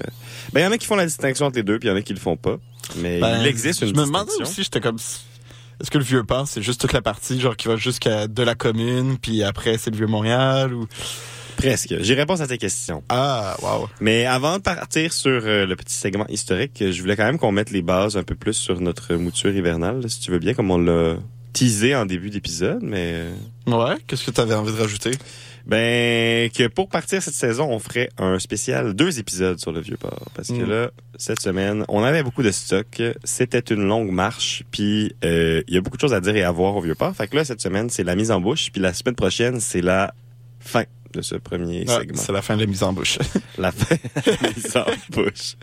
Ben, 0.52 0.60
il 0.60 0.62
y 0.64 0.66
en 0.66 0.72
a 0.72 0.78
qui 0.78 0.86
font 0.86 0.96
la 0.96 1.06
distinction 1.06 1.46
entre 1.46 1.56
les 1.56 1.62
deux, 1.62 1.78
puis 1.78 1.88
il 1.88 1.92
y 1.92 1.94
en 1.94 1.96
a 1.96 2.02
qui 2.02 2.12
le 2.14 2.20
font 2.20 2.36
pas. 2.36 2.56
Mais 2.96 3.20
Ben, 3.20 3.38
il 3.40 3.46
existe 3.46 3.80
une 3.82 3.88
Je 3.88 3.92
me 3.94 4.04
demandais 4.04 4.26
distinction. 4.26 4.50
aussi, 4.52 4.62
j'étais 4.64 4.80
comme. 4.80 4.96
Est-ce 5.80 5.90
que 5.90 5.98
le 5.98 6.04
vieux 6.04 6.22
port, 6.22 6.46
c'est 6.46 6.62
juste 6.62 6.80
toute 6.80 6.92
la 6.92 7.02
partie, 7.02 7.40
genre, 7.40 7.56
qui 7.56 7.66
va 7.68 7.76
jusqu'à 7.76 8.28
de 8.28 8.42
la 8.42 8.54
commune, 8.54 9.18
puis 9.20 9.42
après, 9.42 9.76
c'est 9.78 9.90
le 9.90 9.96
vieux 9.96 10.06
Montréal, 10.06 10.72
ou? 10.72 10.86
Presque. 11.56 11.94
J'ai 12.00 12.14
réponse 12.14 12.40
à 12.40 12.46
tes 12.48 12.58
questions. 12.58 13.02
Ah, 13.08 13.56
waouh. 13.62 13.88
Mais 14.00 14.26
avant 14.26 14.56
de 14.56 14.62
partir 14.62 15.12
sur 15.12 15.30
euh, 15.44 15.66
le 15.66 15.76
petit 15.76 15.94
segment 15.94 16.26
historique, 16.28 16.82
je 16.90 17.00
voulais 17.00 17.16
quand 17.16 17.24
même 17.24 17.38
qu'on 17.38 17.52
mette 17.52 17.70
les 17.70 17.80
bases 17.82 18.16
un 18.16 18.24
peu 18.24 18.34
plus 18.34 18.54
sur 18.54 18.80
notre 18.80 19.14
mouture 19.14 19.54
hivernale, 19.54 20.08
si 20.10 20.18
tu 20.20 20.30
veux 20.32 20.38
bien, 20.40 20.54
comme 20.54 20.70
on 20.72 20.78
l'a 20.78 21.16
teasé 21.52 21.94
en 21.94 22.06
début 22.06 22.30
d'épisode, 22.30 22.80
mais... 22.82 23.12
euh, 23.14 23.32
Ouais, 23.68 23.94
qu'est-ce 24.08 24.24
que 24.24 24.32
tu 24.32 24.40
avais 24.40 24.54
envie 24.54 24.72
de 24.72 24.80
rajouter? 24.80 25.12
Ben, 25.66 26.50
que 26.50 26.66
pour 26.66 26.88
partir 26.90 27.22
cette 27.22 27.34
saison, 27.34 27.68
on 27.70 27.78
ferait 27.78 28.10
un 28.18 28.38
spécial, 28.38 28.92
deux 28.94 29.18
épisodes 29.18 29.58
sur 29.58 29.72
le 29.72 29.80
Vieux-Port. 29.80 30.28
Parce 30.34 30.48
que 30.48 30.54
Mm. 30.62 30.68
là, 30.68 30.90
cette 31.16 31.40
semaine, 31.40 31.84
on 31.88 32.02
avait 32.02 32.22
beaucoup 32.22 32.42
de 32.42 32.50
stock. 32.50 33.00
C'était 33.24 33.60
une 33.74 33.84
longue 33.86 34.10
marche. 34.10 34.62
Puis, 34.70 35.14
euh, 35.24 35.62
il 35.66 35.74
y 35.74 35.78
a 35.78 35.80
beaucoup 35.80 35.96
de 35.96 36.00
choses 36.02 36.12
à 36.14 36.20
dire 36.20 36.36
et 36.36 36.42
à 36.42 36.50
voir 36.50 36.76
au 36.76 36.80
Vieux-Port. 36.82 37.16
Fait 37.16 37.28
que 37.28 37.36
là, 37.36 37.44
cette 37.46 37.62
semaine, 37.62 37.88
c'est 37.88 38.04
la 38.04 38.14
mise 38.14 38.30
en 38.30 38.40
bouche. 38.40 38.70
Puis 38.72 38.80
la 38.82 38.92
semaine 38.92 39.14
prochaine, 39.14 39.58
c'est 39.60 39.80
la 39.80 40.12
fin 40.60 40.84
de 41.14 41.22
ce 41.22 41.36
premier 41.36 41.84
Ah, 41.88 42.00
segment. 42.00 42.16
c'est 42.20 42.32
la 42.32 42.42
fin 42.42 42.56
de 42.56 42.60
la 42.62 42.66
mise 42.66 42.82
en 42.82 42.92
bouche. 42.92 43.18
La 43.58 43.70
fin 43.70 43.94
de 43.94 44.30
la 44.42 44.48
mise 44.50 44.76
en 44.76 44.84
bouche. 45.10 45.54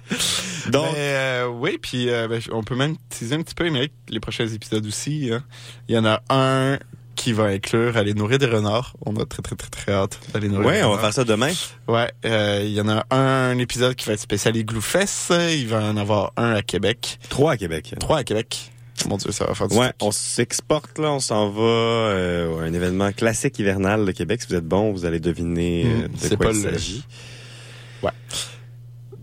Donc, 0.70 0.94
Ben, 0.94 0.96
euh, 0.96 1.46
oui, 1.48 1.78
puis 1.80 2.08
euh, 2.08 2.26
ben, 2.26 2.40
on 2.52 2.62
peut 2.62 2.74
même 2.74 2.96
teaser 3.10 3.34
un 3.34 3.42
petit 3.42 3.54
peu, 3.54 3.68
mais 3.70 3.90
les 4.08 4.18
prochains 4.20 4.46
épisodes 4.48 4.86
aussi. 4.86 5.30
hein. 5.30 5.44
Il 5.88 5.94
y 5.94 5.98
en 5.98 6.06
a 6.06 6.22
un 6.30 6.78
qui 7.14 7.32
va 7.32 7.44
inclure 7.44 7.96
aller 7.96 8.14
nourrir 8.14 8.38
des 8.38 8.46
renards. 8.46 8.94
On 9.04 9.14
a 9.16 9.24
très, 9.24 9.42
très, 9.42 9.56
très, 9.56 9.68
très 9.70 9.92
hâte 9.92 10.18
d'aller 10.32 10.48
nourrir 10.48 10.68
des 10.70 10.76
ouais, 10.76 10.82
on 10.84 10.94
va 10.94 10.98
faire 11.00 11.12
ça 11.14 11.24
demain. 11.24 11.52
Ouais, 11.88 12.10
euh, 12.24 12.62
il 12.64 12.72
y 12.72 12.80
en 12.80 12.88
a 12.88 13.04
un 13.14 13.56
épisode 13.58 13.94
qui 13.94 14.06
va 14.06 14.12
être 14.14 14.20
spécial 14.20 14.56
Igloo 14.56 14.80
Fest. 14.80 15.32
Il 15.52 15.68
va 15.68 15.82
en 15.82 15.96
avoir 15.96 16.32
un 16.36 16.52
à 16.54 16.62
Québec. 16.62 17.18
Trois 17.28 17.52
à 17.52 17.56
Québec. 17.56 17.94
Trois 18.00 18.18
à 18.18 18.24
Québec. 18.24 18.70
Mon 19.08 19.16
Dieu, 19.16 19.32
ça 19.32 19.44
va 19.44 19.54
faire 19.54 19.68
du 19.68 19.76
Ouais, 19.76 19.92
on 20.00 20.12
s'exporte 20.12 20.98
là, 20.98 21.10
on 21.12 21.20
s'en 21.20 21.50
va 21.50 21.62
euh, 21.62 22.60
à 22.60 22.62
un 22.64 22.72
événement 22.72 23.10
classique 23.12 23.58
hivernal 23.58 24.04
de 24.06 24.12
Québec. 24.12 24.40
Si 24.42 24.48
vous 24.48 24.54
êtes 24.54 24.66
bon, 24.68 24.92
vous 24.92 25.04
allez 25.04 25.18
deviner 25.20 25.84
euh, 25.84 26.08
Mm, 26.08 26.28
de 26.30 26.36
quoi 26.36 26.46
pas 26.46 26.52
il 26.52 26.62
le- 26.62 26.70
s'agit. 26.72 27.04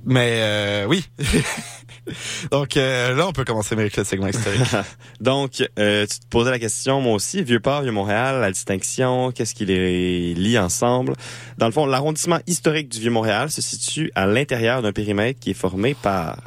Mais 0.03 0.39
euh, 0.41 0.85
oui. 0.87 1.05
Donc 2.51 2.77
euh, 2.77 3.15
là, 3.15 3.27
on 3.27 3.33
peut 3.33 3.45
commencer 3.45 3.73
avec 3.75 3.95
le 3.95 4.03
segment 4.03 4.27
historique. 4.27 4.61
Donc, 5.21 5.63
euh, 5.79 6.05
tu 6.05 6.19
te 6.19 6.27
posais 6.29 6.51
la 6.51 6.59
question, 6.59 7.01
moi 7.01 7.13
aussi, 7.13 7.43
Vieux-Port, 7.43 7.83
Vieux-Montréal, 7.83 8.41
la 8.41 8.51
distinction, 8.51 9.31
qu'est-ce 9.31 9.53
qui 9.53 9.65
les 9.65 10.33
lie 10.33 10.57
ensemble? 10.57 11.13
Dans 11.57 11.67
le 11.67 11.71
fond, 11.71 11.85
l'arrondissement 11.85 12.39
historique 12.47 12.89
du 12.89 12.99
Vieux-Montréal 12.99 13.51
se 13.51 13.61
situe 13.61 14.11
à 14.15 14.25
l'intérieur 14.25 14.81
d'un 14.81 14.91
périmètre 14.91 15.39
qui 15.39 15.51
est 15.51 15.55
formé 15.55 15.93
par 15.93 16.37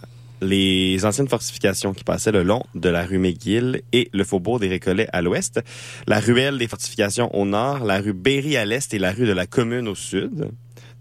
les 0.40 1.04
anciennes 1.04 1.28
fortifications 1.28 1.94
qui 1.94 2.04
passaient 2.04 2.32
le 2.32 2.42
long 2.42 2.62
de 2.74 2.88
la 2.88 3.04
rue 3.06 3.18
McGill 3.18 3.82
et 3.92 4.10
le 4.12 4.24
faubourg 4.24 4.60
des 4.60 4.68
Récollets 4.68 5.08
à 5.12 5.22
l'ouest, 5.22 5.60
la 6.06 6.20
ruelle 6.20 6.58
des 6.58 6.68
fortifications 6.68 7.34
au 7.34 7.46
nord, 7.46 7.84
la 7.84 8.00
rue 8.00 8.12
Berry 8.12 8.56
à 8.56 8.64
l'est 8.64 8.92
et 8.92 8.98
la 8.98 9.12
rue 9.12 9.26
de 9.26 9.32
la 9.32 9.46
Commune 9.46 9.88
au 9.88 9.94
sud. 9.94 10.50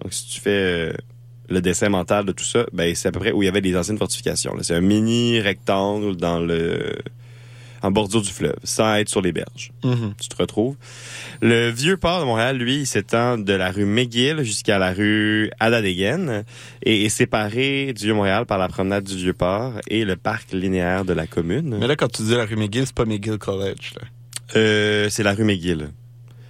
Donc, 0.02 0.14
si 0.14 0.28
tu 0.28 0.40
fais 0.40 0.50
euh, 0.50 0.94
le 1.50 1.62
dessin 1.62 1.90
mental 1.90 2.26
de 2.26 2.32
tout 2.32 2.44
ça, 2.44 2.66
ben, 2.74 2.94
c'est 2.96 3.10
à 3.10 3.12
peu 3.12 3.20
près 3.20 3.32
où 3.32 3.44
il 3.44 3.46
y 3.46 3.50
avait 3.50 3.62
des 3.62 3.76
anciennes 3.78 3.98
fortifications. 3.98 4.56
C'est 4.62 4.76
un 4.76 4.82
mini 4.82 5.40
rectangle 5.40 6.16
dans 6.16 6.40
le 6.40 6.96
en 7.84 7.92
bordure 7.92 8.22
du 8.22 8.30
fleuve, 8.30 8.56
sans 8.64 8.96
être 8.96 9.10
sur 9.10 9.22
les 9.22 9.34
berges. 9.34 9.72
Mhm. 9.84 10.14
Tu 10.20 10.30
te 10.30 10.36
retrouves. 10.38 10.76
Le 11.42 11.70
vieux 11.70 11.98
port 11.98 12.22
de 12.22 12.26
Montréal, 12.26 12.58
lui, 12.58 12.78
il 12.78 12.88
s'étend 12.88 13.38
de 13.38 13.54
la 13.54 13.72
rue 13.72 13.84
McGill 13.84 14.42
jusqu'à 14.44 14.80
la 14.80 14.94
rue 14.94 15.52
Adadegen 15.60 16.46
et 16.84 17.04
est 17.06 17.10
séparé 17.10 17.92
du 17.94 18.06
Vieux-Montréal 18.06 18.46
par 18.46 18.58
la 18.58 18.70
promenade 18.70 19.04
du 19.04 19.18
Vieux-Port 19.18 19.74
et 19.90 20.06
le 20.06 20.16
parc 20.16 20.54
linéaire 20.54 21.04
de 21.04 21.12
la 21.12 21.28
commune. 21.28 21.78
Mais 21.78 21.88
là, 21.88 21.98
quand 21.98 22.10
tu 22.10 22.24
dis 22.24 22.36
la 22.36 22.46
rue 22.46 22.56
McGill, 22.56 22.86
c'est 22.86 22.96
pas 22.96 23.06
McGill 23.06 23.38
College. 23.38 23.94
Là. 23.98 24.08
Euh, 24.56 25.10
c'est 25.10 25.24
la 25.24 25.34
rue 25.34 25.44
McGill. 25.44 25.90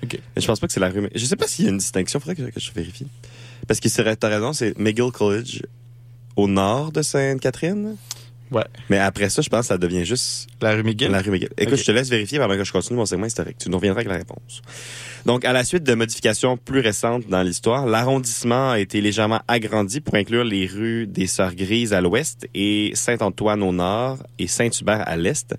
Ok. 0.03 0.19
Mais 0.35 0.41
je 0.41 0.45
pense 0.45 0.59
pas 0.59 0.67
que 0.67 0.73
c'est 0.73 0.79
la 0.79 0.89
rue. 0.89 1.09
Je 1.15 1.25
sais 1.25 1.35
pas 1.35 1.47
s'il 1.47 1.65
y 1.65 1.67
a 1.67 1.71
une 1.71 1.77
distinction. 1.79 2.19
Faudrait 2.19 2.35
que 2.35 2.59
je 2.59 2.71
vérifie. 2.73 3.07
Parce 3.67 3.79
que 3.79 3.89
c'est- 3.89 4.15
t'as 4.17 4.27
raison, 4.29 4.53
c'est 4.53 4.77
McGill 4.77 5.12
College 5.12 5.62
au 6.36 6.48
nord 6.48 6.91
de 6.91 7.01
Sainte-Catherine. 7.01 7.96
Ouais. 8.51 8.63
Mais 8.89 9.00
après 9.00 9.29
ça, 9.29 9.41
je 9.41 9.50
pense 9.50 9.62
que 9.62 9.65
ça 9.67 9.77
devient 9.79 10.05
juste 10.05 10.48
La 10.62 10.74
rue 10.75 10.84
McGill? 10.84 11.10
la 11.10 11.22
rue 11.22 11.32
McGill. 11.32 11.50
Écoute, 11.58 11.77
je 11.77 11.84
te 11.86 11.91
laisse 11.91 12.10
vérifier 12.10 12.38
pendant 12.38 12.53
que 12.55 12.63
je 12.63 12.72
continue 12.72 12.98
mon 13.00 13.05
segment 13.05 13.25
historique. 13.25 13.58
Tu 13.58 13.67
nous 13.70 13.77
reviendras 13.77 14.01
avec 14.01 14.12
la 14.12 14.17
réponse. 14.17 14.62
Donc, 15.25 15.43
à 15.43 15.53
la 15.53 15.63
suite 15.63 15.84
de 15.84 15.93
modifications 15.96 16.55
plus 16.58 16.82
récentes 16.82 17.27
dans 17.27 17.41
l'histoire, 17.41 17.88
l'arrondissement 17.88 18.72
a 18.72 18.79
été 18.79 19.01
légèrement 19.01 19.41
agrandi 19.48 20.01
pour 20.01 20.13
inclure 20.15 20.43
les 20.43 20.67
rues 20.67 21.08
des 21.08 21.25
Sœurs 21.25 21.55
Grises 21.55 21.93
à 21.93 22.01
l'ouest 22.01 22.48
et 22.53 22.91
Saint-Antoine 22.93 23.63
au 23.63 23.72
nord 23.72 24.20
et 24.38 24.46
Saint-Hubert 24.48 25.01
à 25.08 25.15
l'est. 25.17 25.55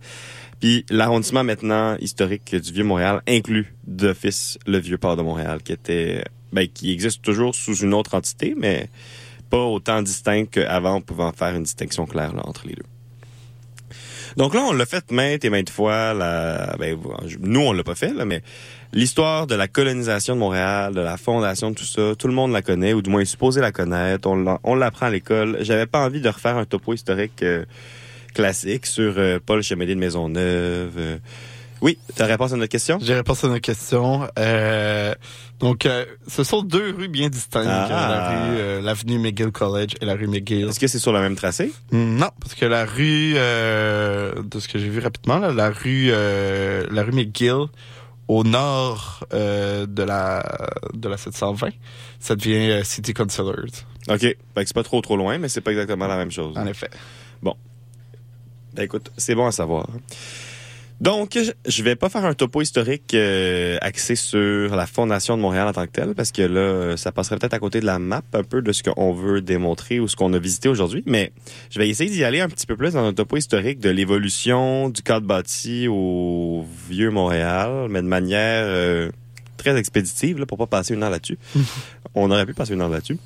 Puis 0.60 0.86
l'arrondissement 0.88 1.42
maintenant 1.42 1.96
historique 1.96 2.54
du 2.54 2.72
Vieux-Montréal 2.72 3.22
inclut 3.26 3.74
d'office 3.86 4.56
le 4.68 4.78
Vieux-Port 4.78 5.16
de 5.16 5.22
Montréal, 5.22 5.60
qui 5.64 5.72
était, 5.72 6.22
ben, 6.54 6.66
qui 6.68 6.92
existe 6.92 7.20
toujours 7.20 7.54
sous 7.54 7.76
une 7.76 7.92
autre 7.92 8.14
entité, 8.14 8.54
mais 8.56 8.88
pas 9.50 9.64
autant 9.64 10.00
distinct 10.00 10.46
qu'avant 10.46 11.02
en 11.18 11.32
faire 11.32 11.54
une 11.54 11.64
distinction 11.64 12.06
claire 12.06 12.32
entre 12.44 12.66
les 12.66 12.74
deux. 12.74 12.86
Donc 14.36 14.54
là, 14.54 14.62
on 14.62 14.72
l'a 14.72 14.86
fait 14.86 15.10
maintes 15.12 15.44
et 15.44 15.50
maintes 15.50 15.70
fois. 15.70 16.14
Ben, 16.14 16.98
nous, 17.40 17.60
on 17.60 17.72
l'a 17.72 17.84
pas 17.84 17.94
fait, 17.94 18.12
là, 18.12 18.24
mais 18.24 18.42
l'histoire 18.92 19.46
de 19.46 19.54
la 19.54 19.68
colonisation 19.68 20.34
de 20.34 20.40
Montréal, 20.40 20.94
de 20.94 21.00
la 21.00 21.16
fondation 21.16 21.70
de 21.70 21.76
tout 21.76 21.84
ça, 21.84 22.14
tout 22.18 22.26
le 22.26 22.34
monde 22.34 22.52
la 22.52 22.62
connaît, 22.62 22.94
ou 22.94 23.02
du 23.02 23.10
moins 23.10 23.20
est 23.20 23.26
supposé 23.26 23.60
la 23.60 23.72
connaître. 23.72 24.28
On 24.28 24.74
l'apprend 24.74 25.06
à 25.06 25.10
l'école. 25.10 25.58
J'avais 25.60 25.86
pas 25.86 26.00
envie 26.04 26.20
de 26.20 26.28
refaire 26.28 26.56
un 26.56 26.64
topo 26.64 26.94
historique 26.94 27.42
euh, 27.42 27.64
classique 28.34 28.86
sur 28.86 29.14
euh, 29.18 29.38
Paul 29.44 29.62
Chemédé 29.62 29.94
de 29.94 30.00
Maisonneuve. 30.00 30.94
euh. 30.98 31.18
Oui, 31.82 31.98
ta 32.14 32.26
réponse 32.26 32.52
à 32.52 32.56
notre 32.56 32.70
question? 32.70 32.98
J'ai 33.02 33.14
répondu 33.14 33.40
à 33.44 33.48
nos 33.48 33.60
questions. 33.60 34.26
Euh, 34.38 35.14
donc, 35.60 35.84
euh, 35.86 36.04
ce 36.28 36.42
sont 36.44 36.62
deux 36.62 36.94
rues 36.96 37.08
bien 37.08 37.28
distinctes. 37.28 37.66
Ah. 37.68 37.84
euh, 37.86 37.90
La 37.90 38.28
rue, 38.30 38.56
euh, 38.58 38.80
l'avenue 38.80 39.18
McGill 39.18 39.50
College 39.52 39.90
et 40.00 40.04
la 40.06 40.14
rue 40.14 40.26
McGill. 40.26 40.68
Est-ce 40.68 40.80
que 40.80 40.86
c'est 40.86 40.98
sur 40.98 41.12
le 41.12 41.20
même 41.20 41.36
tracé? 41.36 41.72
Non, 41.92 42.30
parce 42.40 42.54
que 42.54 42.64
la 42.64 42.84
rue, 42.86 43.34
de 43.34 44.58
ce 44.60 44.68
que 44.68 44.78
j'ai 44.78 44.88
vu 44.88 45.00
rapidement, 45.00 45.38
là, 45.38 45.52
la 45.52 45.70
rue, 45.70 46.10
la 46.10 47.02
rue 47.02 47.12
McGill, 47.12 47.66
au 48.28 48.42
nord 48.42 49.26
euh, 49.34 49.84
de 49.86 50.02
la 50.02 50.42
de 50.94 51.08
la 51.08 51.16
720, 51.18 51.68
ça 52.20 52.36
devient 52.36 52.70
euh, 52.70 52.82
City 52.84 53.12
Councilors, 53.12 53.66
OK. 54.08 54.20
Fait 54.20 54.34
que 54.54 54.64
c'est 54.64 54.74
pas 54.74 54.82
trop 54.82 55.02
trop 55.02 55.16
loin, 55.18 55.36
mais 55.36 55.48
c'est 55.50 55.60
pas 55.60 55.72
exactement 55.72 56.06
la 56.06 56.16
même 56.16 56.30
chose. 56.30 56.56
en 56.56 56.66
effet. 56.66 56.88
Ben 57.42 58.82
écoute, 58.82 59.12
c'est 59.16 59.34
bon 59.36 59.46
à 59.46 59.52
savoir. 59.52 59.86
Donc, 61.00 61.36
je- 61.66 61.82
vais 61.82 61.96
pas 61.96 62.08
faire 62.08 62.24
un 62.24 62.34
topo 62.34 62.62
historique 62.62 63.12
euh, 63.14 63.76
axé 63.82 64.14
sur 64.16 64.74
la 64.74 64.86
fondation 64.86 65.36
de 65.36 65.42
Montréal 65.42 65.66
en 65.68 65.72
tant 65.72 65.84
que 65.86 65.90
telle, 65.90 66.14
parce 66.14 66.32
que 66.32 66.42
là, 66.42 66.96
ça 66.96 67.12
passerait 67.12 67.36
peut-être 67.36 67.52
à 67.52 67.58
côté 67.58 67.80
de 67.80 67.84
la 67.86 67.98
map 67.98 68.22
un 68.32 68.42
peu 68.42 68.62
de 68.62 68.72
ce 68.72 68.82
qu'on 68.82 69.12
veut 69.12 69.40
démontrer 69.42 70.00
ou 70.00 70.08
ce 70.08 70.16
qu'on 70.16 70.32
a 70.32 70.38
visité 70.38 70.68
aujourd'hui. 70.68 71.02
Mais 71.06 71.32
je 71.70 71.78
vais 71.78 71.88
essayer 71.88 72.08
d'y 72.08 72.24
aller 72.24 72.40
un 72.40 72.48
petit 72.48 72.66
peu 72.66 72.76
plus 72.76 72.92
dans 72.94 73.04
un 73.04 73.12
topo 73.12 73.36
historique 73.36 73.80
de 73.80 73.90
l'évolution 73.90 74.88
du 74.88 75.02
cadre 75.02 75.26
bâti 75.26 75.88
au 75.88 76.64
vieux 76.88 77.10
Montréal, 77.10 77.88
mais 77.90 78.00
de 78.00 78.06
manière 78.06 78.64
euh, 78.66 79.10
très 79.58 79.76
expéditive, 79.76 80.38
là, 80.38 80.46
pour 80.46 80.56
pas 80.58 80.66
passer 80.68 80.94
une 80.94 81.02
heure 81.02 81.10
là-dessus. 81.10 81.38
On 82.14 82.30
aurait 82.30 82.46
pu 82.46 82.54
passer 82.54 82.72
une 82.72 82.80
heure 82.80 82.88
là-dessus. 82.88 83.18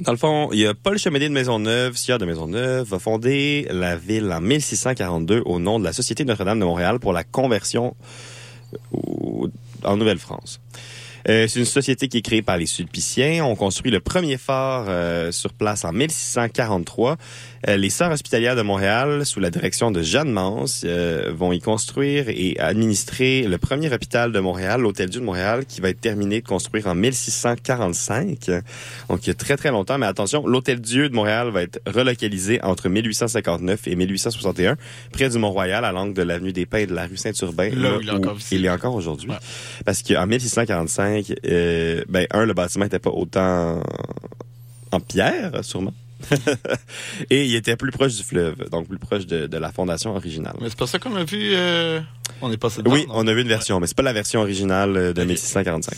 Dans 0.00 0.12
le 0.12 0.18
fond, 0.18 0.50
il 0.52 0.58
y 0.58 0.66
a 0.66 0.74
Paul 0.74 0.98
Chemédé 0.98 1.28
de 1.28 1.32
Maisonneuve, 1.32 1.96
sieur 1.96 2.18
de 2.18 2.26
Maisonneuve, 2.26 2.86
va 2.86 2.98
fonder 2.98 3.66
la 3.70 3.96
ville 3.96 4.30
en 4.30 4.40
1642 4.42 5.42
au 5.46 5.58
nom 5.58 5.78
de 5.78 5.84
la 5.84 5.92
Société 5.94 6.24
Notre-Dame 6.24 6.60
de 6.60 6.64
Montréal 6.66 6.98
pour 7.00 7.12
la 7.14 7.24
conversion 7.24 7.96
au- 8.92 9.48
en 9.84 9.96
Nouvelle-France. 9.96 10.60
Euh, 11.28 11.46
c'est 11.48 11.58
une 11.58 11.64
société 11.64 12.08
qui 12.08 12.18
est 12.18 12.22
créée 12.22 12.42
par 12.42 12.56
les 12.56 12.66
Sulpiciens. 12.66 13.44
On 13.44 13.56
construit 13.56 13.90
le 13.90 14.00
premier 14.00 14.36
phare 14.36 14.86
euh, 14.88 15.32
sur 15.32 15.52
place 15.52 15.84
en 15.84 15.92
1643. 15.92 17.16
Euh, 17.68 17.76
les 17.76 17.90
Sœurs 17.90 18.12
hospitalières 18.12 18.54
de 18.54 18.62
Montréal, 18.62 19.26
sous 19.26 19.40
la 19.40 19.50
direction 19.50 19.90
de 19.90 20.00
Jeanne 20.02 20.30
Mance, 20.30 20.82
euh, 20.84 21.32
vont 21.34 21.52
y 21.52 21.60
construire 21.60 22.28
et 22.28 22.56
administrer 22.58 23.42
le 23.42 23.58
premier 23.58 23.92
hôpital 23.92 24.30
de 24.30 24.38
Montréal, 24.38 24.82
l'Hôtel-Dieu 24.82 25.20
de 25.20 25.24
Montréal, 25.24 25.64
qui 25.66 25.80
va 25.80 25.88
être 25.88 26.00
terminé 26.00 26.40
de 26.40 26.46
construire 26.46 26.86
en 26.86 26.94
1645. 26.94 28.50
Donc, 29.08 29.26
il 29.26 29.28
y 29.28 29.30
a 29.30 29.34
très, 29.34 29.56
très 29.56 29.70
longtemps. 29.70 29.98
Mais 29.98 30.06
attention, 30.06 30.46
l'Hôtel-Dieu 30.46 31.08
de 31.08 31.14
Montréal 31.14 31.50
va 31.50 31.62
être 31.62 31.80
relocalisé 31.86 32.62
entre 32.62 32.88
1859 32.88 33.88
et 33.88 33.96
1861, 33.96 34.76
près 35.10 35.28
du 35.28 35.38
Mont-Royal, 35.38 35.84
à 35.84 35.90
l'angle 35.90 36.14
de 36.14 36.22
l'avenue 36.22 36.52
des 36.52 36.66
Pins 36.66 36.78
et 36.78 36.86
de 36.86 36.94
la 36.94 37.06
rue 37.06 37.16
Saint-Urbain. 37.16 37.70
Là 37.74 37.96
où 37.96 38.00
il 38.00 38.08
est 38.08 38.12
encore 38.12 38.36
il 38.52 38.64
est 38.64 38.70
encore 38.70 38.94
aujourd'hui. 38.94 39.30
Ouais. 39.30 39.36
Parce 39.84 40.02
qu'en 40.02 40.26
1645, 40.26 41.15
euh, 41.46 42.02
ben, 42.08 42.26
un, 42.30 42.44
le 42.44 42.54
bâtiment 42.54 42.84
était 42.84 42.98
pas 42.98 43.10
autant 43.10 43.82
en 44.92 45.00
pierre, 45.00 45.52
sûrement. 45.62 45.94
et 47.30 47.44
il 47.44 47.54
était 47.54 47.76
plus 47.76 47.90
proche 47.92 48.16
du 48.16 48.22
fleuve, 48.22 48.68
donc 48.70 48.88
plus 48.88 48.98
proche 48.98 49.26
de, 49.26 49.46
de 49.46 49.56
la 49.58 49.70
fondation 49.70 50.14
originale. 50.16 50.54
Mais 50.60 50.68
c'est 50.70 50.78
pas 50.78 50.86
ça 50.86 50.98
qu'on 50.98 51.14
a 51.14 51.24
vu. 51.24 51.50
euh, 51.54 52.00
on 52.40 52.50
est 52.50 52.56
passé 52.56 52.78
dedans. 52.78 52.92
Oui, 52.92 53.04
non? 53.06 53.14
on 53.16 53.26
a 53.26 53.34
vu 53.34 53.42
une 53.42 53.48
version, 53.48 53.78
mais 53.80 53.86
c'est 53.86 53.96
pas 53.96 54.02
la 54.02 54.14
version 54.14 54.40
originale 54.40 54.96
euh, 54.96 55.12
de 55.12 55.20
Ok. 55.22 55.28
1645. 55.28 55.94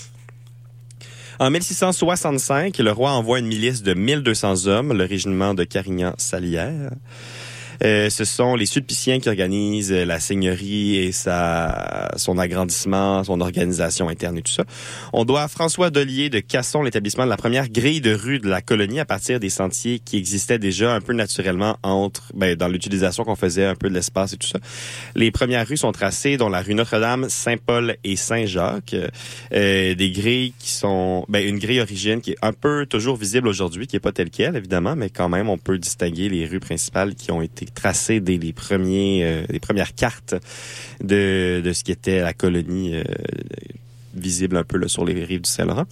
En 1.41 1.51
1665, 1.51 2.79
le 2.79 2.91
roi 2.91 3.13
envoie 3.13 3.39
une 3.39 3.47
milice 3.47 3.85
de 3.85 3.95
1200 3.95 4.67
hommes, 4.67 4.93
le 4.93 5.05
régiment 5.05 5.55
de 5.55 5.63
Carignan-Salière. 5.63 6.91
Euh, 7.85 8.11
ce 8.11 8.25
sont 8.25 8.55
les 8.55 8.67
Sulpiciens 8.67 9.21
qui 9.21 9.29
organisent 9.29 9.93
euh, 9.93 10.05
la 10.05 10.21
seigneurie 10.21 10.97
et 10.97 11.13
sa, 11.13 12.11
son 12.17 12.39
agrandissement, 12.39 13.23
son 13.25 13.41
organisation 13.41 14.09
interne 14.09 14.39
et 14.39 14.43
tout 14.43 14.53
ça. 14.53 14.65
On 15.13 15.25
doit 15.25 15.43
à 15.43 15.49
François 15.49 15.91
Dollier 15.91 16.29
de 16.29 16.41
Casson 16.41 16.83
l'établissement 16.83 17.25
de 17.25 17.31
la 17.31 17.37
première 17.37 17.69
grille 17.69 18.01
de 18.01 18.13
rue 18.13 18.39
de 18.39 18.49
la 18.49 18.63
colonie 18.63 19.01
à 19.01 19.05
partir 19.05 19.39
des 19.41 19.51
sentiers 19.51 20.01
qui 20.01 20.17
existaient 20.17 20.59
déjà 20.59 20.95
un 20.95 21.01
peu 21.01 21.13
naturellement 21.13 21.79
entre, 21.83 22.33
ben, 22.35 22.57
dans 22.57 22.69
l'utilisation 22.69 23.25
qu'on 23.25 23.37
faisait 23.37 23.65
un 23.65 23.75
peu 23.75 23.89
de 23.89 23.95
l'espace 23.95 24.33
et 24.33 24.37
tout 24.37 24.49
ça. 24.49 24.59
Les 25.15 25.31
premières 25.31 25.67
rues 25.67 25.77
sont 25.77 25.93
tracées, 25.93 26.37
dont 26.37 26.49
la 26.49 26.63
rue 26.63 26.75
Notre-Dame, 26.75 27.29
Saint-Paul 27.29 27.97
et 28.05 28.17
Saint-Jacques. 28.17 28.97
Euh, 29.53 29.95
des 29.95 30.11
grilles 30.11 30.53
qui 30.59 30.73
sont, 30.73 31.25
ben, 31.29 31.47
une 31.47 31.59
grille 31.59 31.81
origine 31.81 32.21
qui 32.21 32.33
est 32.33 32.39
un 32.43 32.53
peu 32.53 32.87
toujours 32.87 33.17
visible 33.17 33.49
aujourd'hui, 33.49 33.87
qui 33.87 33.97
est 33.97 34.01
pas 34.01 34.13
telle 34.13 34.31
quelle 34.31 34.57
évidemment, 34.57 34.97
mais 34.97 35.11
quand 35.11 35.29
même 35.29 35.49
on 35.49 35.59
peut 35.59 35.79
distinguer 35.79 36.29
les 36.29 36.47
rues 36.47 36.61
principales 36.61 37.15
qui 37.15 37.31
ont 37.31 37.43
été 37.43 37.67
tracées 37.75 38.21
dès 38.21 38.37
les 38.37 38.53
premiers, 38.53 39.25
euh, 39.25 39.59
premières 39.61 39.95
cartes 39.95 40.35
de, 41.03 41.61
de 41.65 41.73
ce 41.73 41.85
qui 41.85 41.93
était 41.93 42.21
la 42.21 42.33
colonie 42.33 42.95
euh, 42.95 43.05
visible 44.15 44.57
un 44.57 44.65
peu 44.65 44.79
là, 44.79 44.89
sur 44.89 45.05
les 45.05 45.25
rives 45.25 45.43
du 45.43 45.51
Saint-Laurent. 45.51 45.87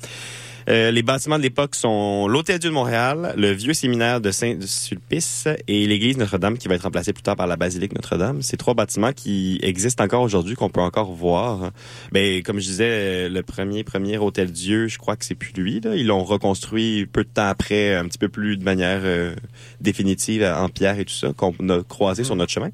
Euh, 0.68 0.90
les 0.90 1.02
bâtiments 1.02 1.38
de 1.38 1.42
l'époque 1.42 1.74
sont 1.74 2.26
l'Hôtel-Dieu 2.26 2.70
de 2.70 2.74
Montréal, 2.74 3.34
le 3.36 3.52
vieux 3.52 3.72
séminaire 3.72 4.20
de 4.20 4.30
Saint-Sulpice 4.30 5.46
et 5.68 5.86
l'église 5.86 6.16
Notre-Dame 6.16 6.58
qui 6.58 6.66
va 6.66 6.74
être 6.74 6.82
remplacée 6.82 7.12
plus 7.12 7.22
tard 7.22 7.36
par 7.36 7.46
la 7.46 7.56
basilique 7.56 7.94
Notre-Dame. 7.94 8.42
Ces 8.42 8.56
trois 8.56 8.74
bâtiments 8.74 9.12
qui 9.12 9.60
existent 9.62 10.02
encore 10.02 10.22
aujourd'hui, 10.22 10.56
qu'on 10.56 10.68
peut 10.68 10.80
encore 10.80 11.12
voir. 11.12 11.70
Ben, 12.10 12.42
comme 12.42 12.58
je 12.58 12.66
disais, 12.66 13.28
le 13.28 13.42
premier 13.42 13.84
premier 13.84 14.18
Hôtel-Dieu, 14.18 14.88
je 14.88 14.98
crois 14.98 15.16
que 15.16 15.24
c'est 15.24 15.34
plus 15.34 15.52
lui. 15.52 15.80
Là. 15.80 15.94
Ils 15.94 16.06
l'ont 16.06 16.24
reconstruit 16.24 17.06
peu 17.06 17.22
de 17.22 17.28
temps 17.28 17.46
après, 17.46 17.94
un 17.94 18.06
petit 18.06 18.18
peu 18.18 18.28
plus 18.28 18.56
de 18.56 18.64
manière 18.64 19.02
euh, 19.04 19.34
définitive 19.80 20.42
en 20.42 20.68
pierre 20.68 20.98
et 20.98 21.04
tout 21.04 21.14
ça, 21.14 21.32
qu'on 21.32 21.54
a 21.68 21.82
croisé 21.84 22.24
sur 22.24 22.34
notre 22.34 22.52
chemin. 22.52 22.70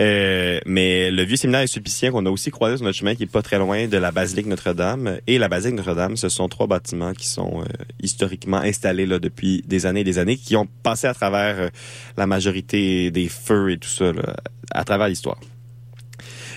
Euh, 0.00 0.60
mais 0.66 1.10
le 1.10 1.22
vieux 1.22 1.36
séminaire 1.36 1.68
sulpicien 1.68 2.10
qu'on 2.10 2.26
a 2.26 2.30
aussi 2.30 2.50
croisé 2.50 2.76
sur 2.76 2.84
notre 2.84 2.96
chemin, 2.96 3.14
qui 3.14 3.24
est 3.24 3.26
pas 3.26 3.42
très 3.42 3.58
loin 3.58 3.86
de 3.86 3.96
la 3.96 4.10
basilique 4.10 4.46
Notre-Dame 4.46 5.18
et 5.26 5.38
la 5.38 5.48
basilique 5.48 5.76
Notre-Dame, 5.76 6.16
ce 6.16 6.28
sont 6.28 6.48
trois 6.48 6.66
bâtiments 6.66 7.12
qui 7.12 7.26
sont 7.26 7.62
euh, 7.62 7.84
historiquement 8.02 8.58
installés 8.58 9.06
là 9.06 9.18
depuis 9.18 9.62
des 9.66 9.86
années 9.86 10.00
et 10.00 10.04
des 10.04 10.18
années, 10.18 10.36
qui 10.36 10.56
ont 10.56 10.68
passé 10.82 11.06
à 11.06 11.14
travers 11.14 11.58
euh, 11.58 11.68
la 12.16 12.26
majorité 12.26 13.10
des 13.10 13.28
feux 13.28 13.72
et 13.72 13.78
tout 13.78 13.88
ça 13.88 14.12
là, 14.12 14.36
à 14.70 14.84
travers 14.84 15.08
l'histoire. 15.08 15.38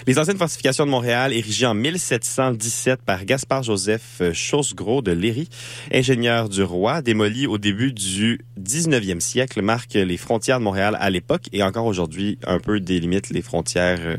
Les 0.07 0.19
anciennes 0.19 0.37
fortifications 0.37 0.85
de 0.85 0.91
Montréal, 0.91 1.33
érigées 1.33 1.65
en 1.65 1.73
1717 1.73 3.01
par 3.01 3.25
Gaspard 3.25 3.63
Joseph 3.63 4.21
Chaussegros 4.33 5.01
de 5.01 5.11
Léry, 5.11 5.49
ingénieur 5.91 6.47
du 6.47 6.61
roi, 6.61 7.01
démolies 7.01 7.47
au 7.47 7.57
début 7.57 7.91
du 7.91 8.41
19e 8.61 9.19
siècle, 9.19 9.63
marquent 9.63 9.95
les 9.95 10.17
frontières 10.17 10.59
de 10.59 10.63
Montréal 10.63 10.95
à 10.99 11.09
l'époque 11.09 11.49
et 11.53 11.63
encore 11.63 11.87
aujourd'hui 11.87 12.37
un 12.45 12.59
peu 12.59 12.79
délimitent 12.79 13.31
les 13.31 13.41
frontières 13.41 13.99
euh, 14.03 14.17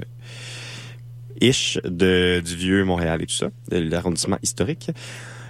ish 1.40 1.78
du 1.84 2.56
vieux 2.56 2.84
Montréal 2.84 3.22
et 3.22 3.26
tout 3.26 3.36
ça, 3.36 3.50
de 3.70 3.78
l'arrondissement 3.78 4.38
historique. 4.42 4.90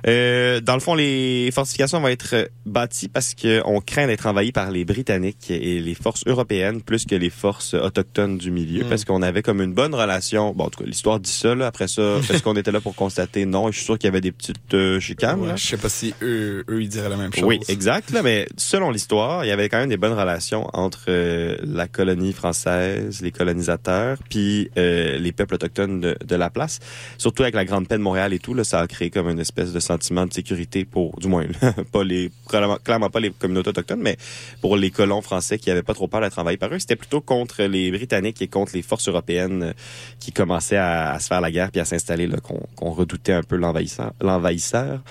Euh, 0.09 0.61
dans 0.61 0.75
le 0.75 0.81
fond, 0.81 0.95
les 0.95 1.51
fortifications 1.53 2.01
vont 2.01 2.09
être 2.09 2.49
bâties 2.65 3.09
parce 3.09 3.35
qu'on 3.35 3.81
craint 3.81 4.07
d'être 4.07 4.27
envahi 4.27 4.53
par 4.53 4.71
les 4.71 4.85
Britanniques 4.85 5.51
et 5.51 5.81
les 5.81 5.95
forces 5.95 6.23
européennes 6.27 6.81
plus 6.81 7.07
que 7.07 7.15
les 7.17 7.31
forces 7.31 7.75
autochtones 7.75 8.39
du 8.39 8.51
milieu, 8.53 8.85
Mm. 8.85 8.89
parce 8.89 9.05
qu'on 9.05 9.23
avait 9.23 9.43
comme 9.43 9.61
une 9.61 9.73
bonne 9.75 9.95
relation. 9.95 10.53
Bon, 10.55 10.65
en 10.65 10.71
tout 10.71 10.81
cas, 10.85 10.87
l'histoire 10.89 11.19
dit 11.19 11.31
ça. 11.31 11.55
Là. 11.55 11.67
Après 11.67 11.89
ça, 11.89 12.19
est-ce 12.31 12.43
qu'on 12.43 12.55
était 12.57 12.71
là 12.71 12.81
pour 12.81 12.95
constater? 12.95 13.47
Non, 13.47 13.71
je 13.73 13.77
suis 13.79 13.85
sûr 13.85 13.99
qu'il 13.99 14.07
y 14.07 14.13
avait 14.13 14.21
des 14.21 14.33
petites 14.33 14.75
euh, 14.75 15.01
chicanes. 15.01 15.41
Ouais, 15.41 15.57
je 15.57 15.67
sais 15.67 15.77
pas 15.77 15.89
si 15.89 16.15
eux, 16.23 16.65
eux, 16.69 16.83
ils 16.83 16.89
diraient 16.89 17.09
la 17.09 17.17
même 17.17 17.33
chose. 17.35 17.45
Oui, 17.45 17.59
exact. 17.69 18.11
Là, 18.13 18.23
mais 18.23 18.47
selon 18.57 18.91
l'histoire, 18.91 19.45
il 19.45 19.49
y 19.49 19.53
avait 19.53 19.69
quand 19.69 19.79
même 19.79 19.89
des 19.89 19.97
bonnes 19.97 20.13
relations 20.19 20.69
entre 20.73 21.07
euh, 21.09 21.57
la 21.65 21.89
colonie 21.89 22.33
française, 22.33 23.23
les 23.23 23.33
colonisateurs, 23.33 24.19
puis 24.31 24.71
euh, 24.77 25.19
les 25.19 25.33
peuples 25.33 25.55
autochtones 25.55 26.01
de, 26.01 26.17
de 26.25 26.37
la 26.37 26.49
place. 26.51 26.79
Surtout 27.19 27.43
avec 27.43 27.57
la 27.57 27.65
Grande 27.65 27.89
Paix 27.89 27.97
de 27.97 28.03
Montréal 28.03 28.33
et 28.33 28.39
tout, 28.39 28.55
là, 28.55 28.63
ça 28.63 28.79
a 28.81 28.87
créé 28.87 29.11
comme 29.11 29.29
une 29.29 29.41
espèce 29.41 29.73
de 29.73 29.81
sentiment 29.81 29.96
de 29.99 30.33
sécurité 30.33 30.85
pour, 30.85 31.19
du 31.19 31.29
moins, 31.29 31.47
pas 31.93 32.05
les, 32.05 32.31
clairement, 32.49 33.11
pas 33.11 33.21
les 33.21 33.31
communautés 33.31 33.71
autochtones, 33.71 34.01
mais 34.01 34.17
pour 34.61 34.77
les 34.77 34.91
colons 34.91 35.23
français 35.23 35.59
qui 35.59 35.71
avaient 35.71 35.83
pas 35.83 35.95
trop 35.95 36.09
peur 36.09 36.21
d'être 36.21 36.39
envahis 36.39 36.57
par 36.57 36.73
eux. 36.73 36.79
C'était 36.79 36.97
plutôt 36.97 37.21
contre 37.21 37.63
les 37.65 37.91
Britanniques 37.91 38.43
et 38.43 38.49
contre 38.49 38.73
les 38.75 38.83
forces 38.83 39.09
européennes 39.09 39.63
euh, 39.63 39.73
qui 40.21 40.33
commençaient 40.33 40.77
à, 40.77 41.19
se 41.19 41.29
faire 41.29 41.41
la 41.41 41.51
guerre 41.51 41.71
puis 41.71 41.81
à 41.81 41.85
s'installer, 41.85 42.27
là, 42.27 42.39
qu'on 42.41 42.91
redoutait 42.91 43.33
un 43.33 43.43
peu 43.43 43.57
l'envahisseur. 43.57 45.03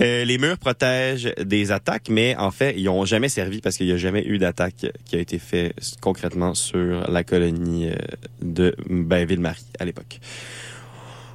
Euh, 0.00 0.24
les 0.24 0.38
murs 0.38 0.58
protègent 0.58 1.32
des 1.42 1.72
attaques, 1.72 2.08
mais 2.08 2.36
en 2.36 2.50
fait, 2.50 2.74
ils 2.76 2.88
ont 2.88 3.04
jamais 3.04 3.28
servi 3.28 3.60
parce 3.60 3.76
qu'il 3.76 3.86
n'y 3.86 3.92
a 3.92 3.96
jamais 3.96 4.24
eu 4.26 4.38
d'attaque 4.38 4.86
qui 5.04 5.16
a 5.16 5.18
été 5.18 5.38
fait 5.38 5.74
concrètement 6.00 6.54
sur 6.54 7.10
la 7.10 7.24
colonie 7.24 7.88
euh, 7.88 7.94
de 8.40 8.74
ben, 8.88 9.26
Ville-Marie 9.26 9.66
à 9.78 9.84
l'époque. 9.84 10.20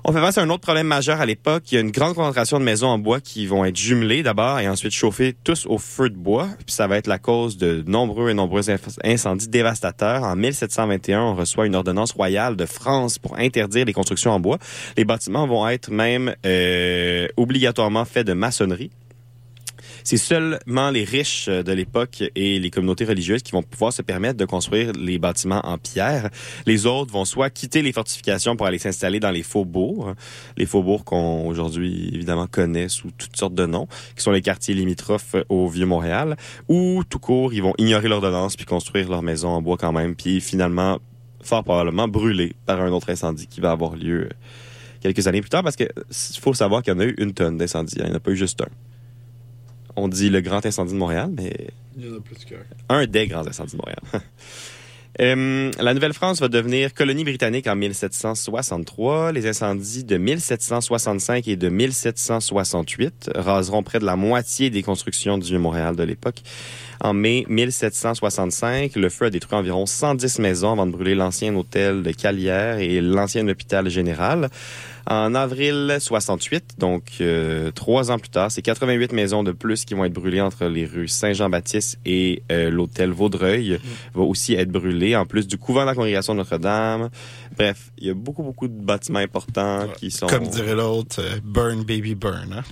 On 0.10 0.14
fait 0.14 0.22
face 0.22 0.38
à 0.38 0.42
un 0.42 0.50
autre 0.50 0.62
problème 0.62 0.88
majeur 0.88 1.20
à 1.20 1.26
l'époque. 1.26 1.64
Il 1.70 1.76
y 1.76 1.78
a 1.78 1.82
une 1.82 1.92
grande 1.92 2.16
concentration 2.16 2.60
de 2.60 2.64
maisons 2.64 2.88
en 2.88 2.98
bois 2.98 3.20
qui 3.20 3.46
vont 3.46 3.66
être 3.66 3.76
jumelées 3.76 4.24
d'abord 4.24 4.58
et 4.58 4.70
ensuite 4.70 4.94
chauffées 4.94 5.36
tous 5.44 5.66
au 5.66 5.78
feu 5.78 6.10
de 6.10 6.16
bois. 6.16 6.48
Puis 6.66 6.74
ça 6.74 6.88
va 6.88 6.96
être 6.96 7.08
la 7.08 7.20
cause 7.20 7.58
de 7.58 7.84
nombreux 7.86 8.30
et 8.30 8.34
nombreux 8.34 8.70
incendies 9.04 9.50
dévastateurs. 9.50 10.24
En 10.24 10.38
1721, 10.38 11.22
on 11.22 11.36
reçoit 11.36 11.66
une 11.66 11.76
ordonnance 11.76 12.14
royale 12.14 12.56
de 12.56 12.66
France 12.66 13.20
pour 13.20 13.38
interdire 13.38 13.84
les 13.84 13.92
constructions 13.92 14.32
en 14.32 14.40
bois. 14.40 14.60
Les 14.96 15.04
bâtiments 15.04 15.46
vont 15.46 15.68
être 15.68 15.92
même 15.92 16.34
euh, 16.46 17.28
obligatoirement 17.36 18.06
faits 18.06 18.26
de 18.26 18.32
maçonnerie. 18.32 18.92
C'est 20.10 20.16
seulement 20.16 20.90
les 20.90 21.04
riches 21.04 21.50
euh, 21.50 21.64
de 21.64 21.74
l'époque 21.74 22.24
et 22.34 22.60
les 22.60 22.70
communautés 22.70 23.04
religieuses 23.04 23.44
qui 23.44 23.52
vont 23.52 23.62
pouvoir 23.62 23.92
se 23.92 24.02
permettre 24.02 24.38
de 24.38 24.46
construire 24.46 24.94
les 24.94 25.20
bâtiments 25.20 25.60
en 25.66 25.78
pierre. 25.78 26.30
Les 26.66 26.86
autres 26.86 27.12
vont 27.12 27.26
soit 27.26 27.50
quitter 27.50 27.82
les 27.82 27.92
fortifications 27.92 28.56
pour 28.56 28.68
aller 28.68 28.78
s'installer 28.78 29.20
dans 29.20 29.32
les 29.32 29.44
faubourgs, 29.44 30.14
les 30.56 30.66
faubourgs 30.66 31.04
qu'on 31.04 31.46
aujourd'hui 31.46 32.10
évidemment 32.14 32.48
connaît 32.48 32.88
sous 32.88 33.12
toutes 33.12 33.36
sortes 33.36 33.54
de 33.54 33.66
noms, 33.66 33.90
qui 34.16 34.24
sont 34.24 34.32
les 34.32 34.42
quartiers 34.42 34.74
limitrophes 34.74 35.36
au 35.50 35.68
Vieux-Montréal, 35.68 36.38
ou 36.70 37.04
tout 37.04 37.20
court, 37.20 37.54
ils 37.54 37.62
vont 37.62 37.74
ignorer 37.78 38.08
l'ordonnance 38.08 38.56
puis 38.56 38.66
construire 38.66 39.10
leur 39.10 39.24
maison 39.24 39.50
en 39.50 39.62
bois 39.62 39.76
quand 39.76 39.92
même, 39.92 40.16
puis 40.16 40.40
finalement, 40.40 41.00
fort 41.42 41.66
probablement 41.66 42.08
brûler 42.08 42.54
par 42.66 42.80
un 42.80 42.94
autre 42.94 43.10
incendie 43.10 43.48
qui 43.48 43.60
va 43.60 43.72
avoir 43.72 43.98
lieu 43.98 44.22
euh, 44.22 44.30
quelques 45.02 45.28
années 45.28 45.42
plus 45.42 45.50
tard, 45.50 45.64
parce 45.64 45.76
que 45.76 45.84
faut 46.40 46.54
savoir 46.54 46.82
qu'il 46.82 46.94
y 46.94 46.96
en 46.96 47.02
a 47.02 47.06
eu 47.06 47.16
une 47.18 47.34
tonne 47.34 47.58
d'incendies, 47.58 47.96
il 47.98 48.06
n'y 48.06 48.10
en 48.10 48.16
a 48.16 48.22
pas 48.22 48.32
eu 48.32 48.38
juste 48.38 48.62
un. 48.62 48.70
On 49.98 50.08
dit 50.08 50.30
le 50.30 50.42
grand 50.42 50.64
incendie 50.66 50.94
de 50.94 50.98
Montréal, 50.98 51.30
mais 51.36 51.72
Il 51.98 52.06
y 52.06 52.10
en 52.10 52.18
a 52.18 52.20
plus 52.22 52.46
qu'un. 52.46 52.58
un 52.90 53.08
des 53.08 53.28
grands 53.28 53.46
incendies 53.46 53.74
de 53.74 53.78
Montréal. 53.78 54.00
Euh, 55.20 55.72
la 55.80 55.96
Nouvelle-France 55.96 56.42
va 56.42 56.48
devenir 56.48 56.94
colonie 56.94 57.24
britannique 57.24 57.66
en 57.66 57.76
1763. 57.76 59.32
Les 59.32 59.48
incendies 59.48 60.04
de 60.04 60.18
1765 60.18 61.48
et 61.48 61.56
de 61.56 61.70
1768 61.70 63.32
raseront 63.34 63.82
près 63.82 63.98
de 63.98 64.06
la 64.06 64.16
moitié 64.16 64.70
des 64.70 64.84
constructions 64.84 65.40
du 65.40 65.48
Vieux-Montréal 65.48 65.96
de 65.96 66.04
l'époque. 66.04 66.44
En 67.02 67.14
mai 67.14 67.46
1765, 67.50 68.96
le 68.96 69.10
feu 69.10 69.26
a 69.26 69.30
détruit 69.32 69.58
environ 69.58 69.88
110 69.88 70.38
maisons 70.38 70.74
avant 70.74 70.86
de 70.86 70.92
brûler 70.92 71.16
l'ancien 71.16 71.56
hôtel 71.56 72.04
de 72.04 72.12
Calière 72.12 72.78
et 72.78 73.02
l'ancien 73.02 73.48
hôpital 73.48 73.90
général. 73.90 74.50
En 75.10 75.36
avril 75.36 75.96
68, 76.02 76.76
donc 76.80 77.04
euh, 77.22 77.72
trois 77.72 78.12
ans 78.12 78.20
plus 78.20 78.28
tard, 78.30 78.52
c'est 78.52 78.62
88 78.62 79.14
maisons 79.14 79.42
de 79.42 79.54
plus 79.54 79.86
qui 79.86 79.94
vont 79.94 80.04
être 80.04 80.12
brûlées 80.12 80.42
entre 80.42 80.66
les 80.66 80.86
rues 80.86 81.08
Saint-Jean-Baptiste 81.08 81.98
et 82.06 82.44
euh, 82.52 82.70
l'hôtel 82.70 83.12
Vaudreuil 83.12 83.80
va 84.14 84.24
aussi 84.24 84.54
être 84.56 84.70
brûlé, 84.70 85.16
en 85.16 85.26
plus 85.26 85.48
du 85.48 85.58
couvent 85.58 85.82
de 85.82 85.86
la 85.86 85.96
congrégation 85.96 86.34
de 86.34 86.40
Notre-Dame. 86.40 87.10
Bref, 87.58 87.92
il 87.98 88.08
y 88.08 88.10
a 88.10 88.14
beaucoup, 88.14 88.44
beaucoup 88.44 88.68
de 88.68 88.74
bâtiments 88.82 89.20
importants 89.20 89.84
Ouais. 89.84 89.94
qui 89.98 90.12
sont... 90.12 90.28
Comme 90.28 90.48
dirait 90.48 90.76
l'autre, 90.76 91.20
euh, 91.20 91.40
burn 91.42 91.84
baby 91.86 92.14
burn. 92.14 92.52
Hein? 92.52 92.64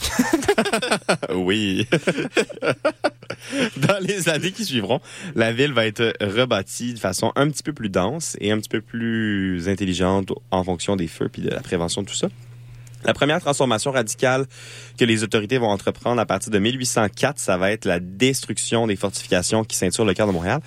Oui. 1.34 1.86
Dans 3.76 3.98
les 4.00 4.28
années 4.28 4.52
qui 4.52 4.64
suivront, 4.64 5.00
la 5.34 5.52
ville 5.52 5.72
va 5.72 5.86
être 5.86 6.14
rebâtie 6.20 6.94
de 6.94 6.98
façon 6.98 7.32
un 7.36 7.48
petit 7.50 7.62
peu 7.62 7.72
plus 7.72 7.88
dense 7.88 8.36
et 8.40 8.50
un 8.52 8.58
petit 8.58 8.68
peu 8.68 8.80
plus 8.80 9.68
intelligente 9.68 10.32
en 10.50 10.64
fonction 10.64 10.96
des 10.96 11.08
feux 11.08 11.28
puis 11.28 11.42
de 11.42 11.50
la 11.50 11.60
prévention 11.60 12.02
de 12.02 12.08
tout 12.08 12.14
ça. 12.14 12.28
La 13.04 13.14
première 13.14 13.40
transformation 13.40 13.92
radicale 13.92 14.46
que 14.98 15.06
les 15.06 15.22
autorités 15.22 15.56
vont 15.56 15.70
entreprendre 15.70 16.20
à 16.20 16.26
partir 16.26 16.50
de 16.50 16.58
1804, 16.58 17.38
ça 17.38 17.56
va 17.56 17.72
être 17.72 17.86
la 17.86 17.98
destruction 17.98 18.86
des 18.86 18.96
fortifications 18.96 19.64
qui 19.64 19.76
ceinturent 19.76 20.04
le 20.04 20.12
cœur 20.12 20.26
de 20.26 20.32
Montréal. 20.32 20.60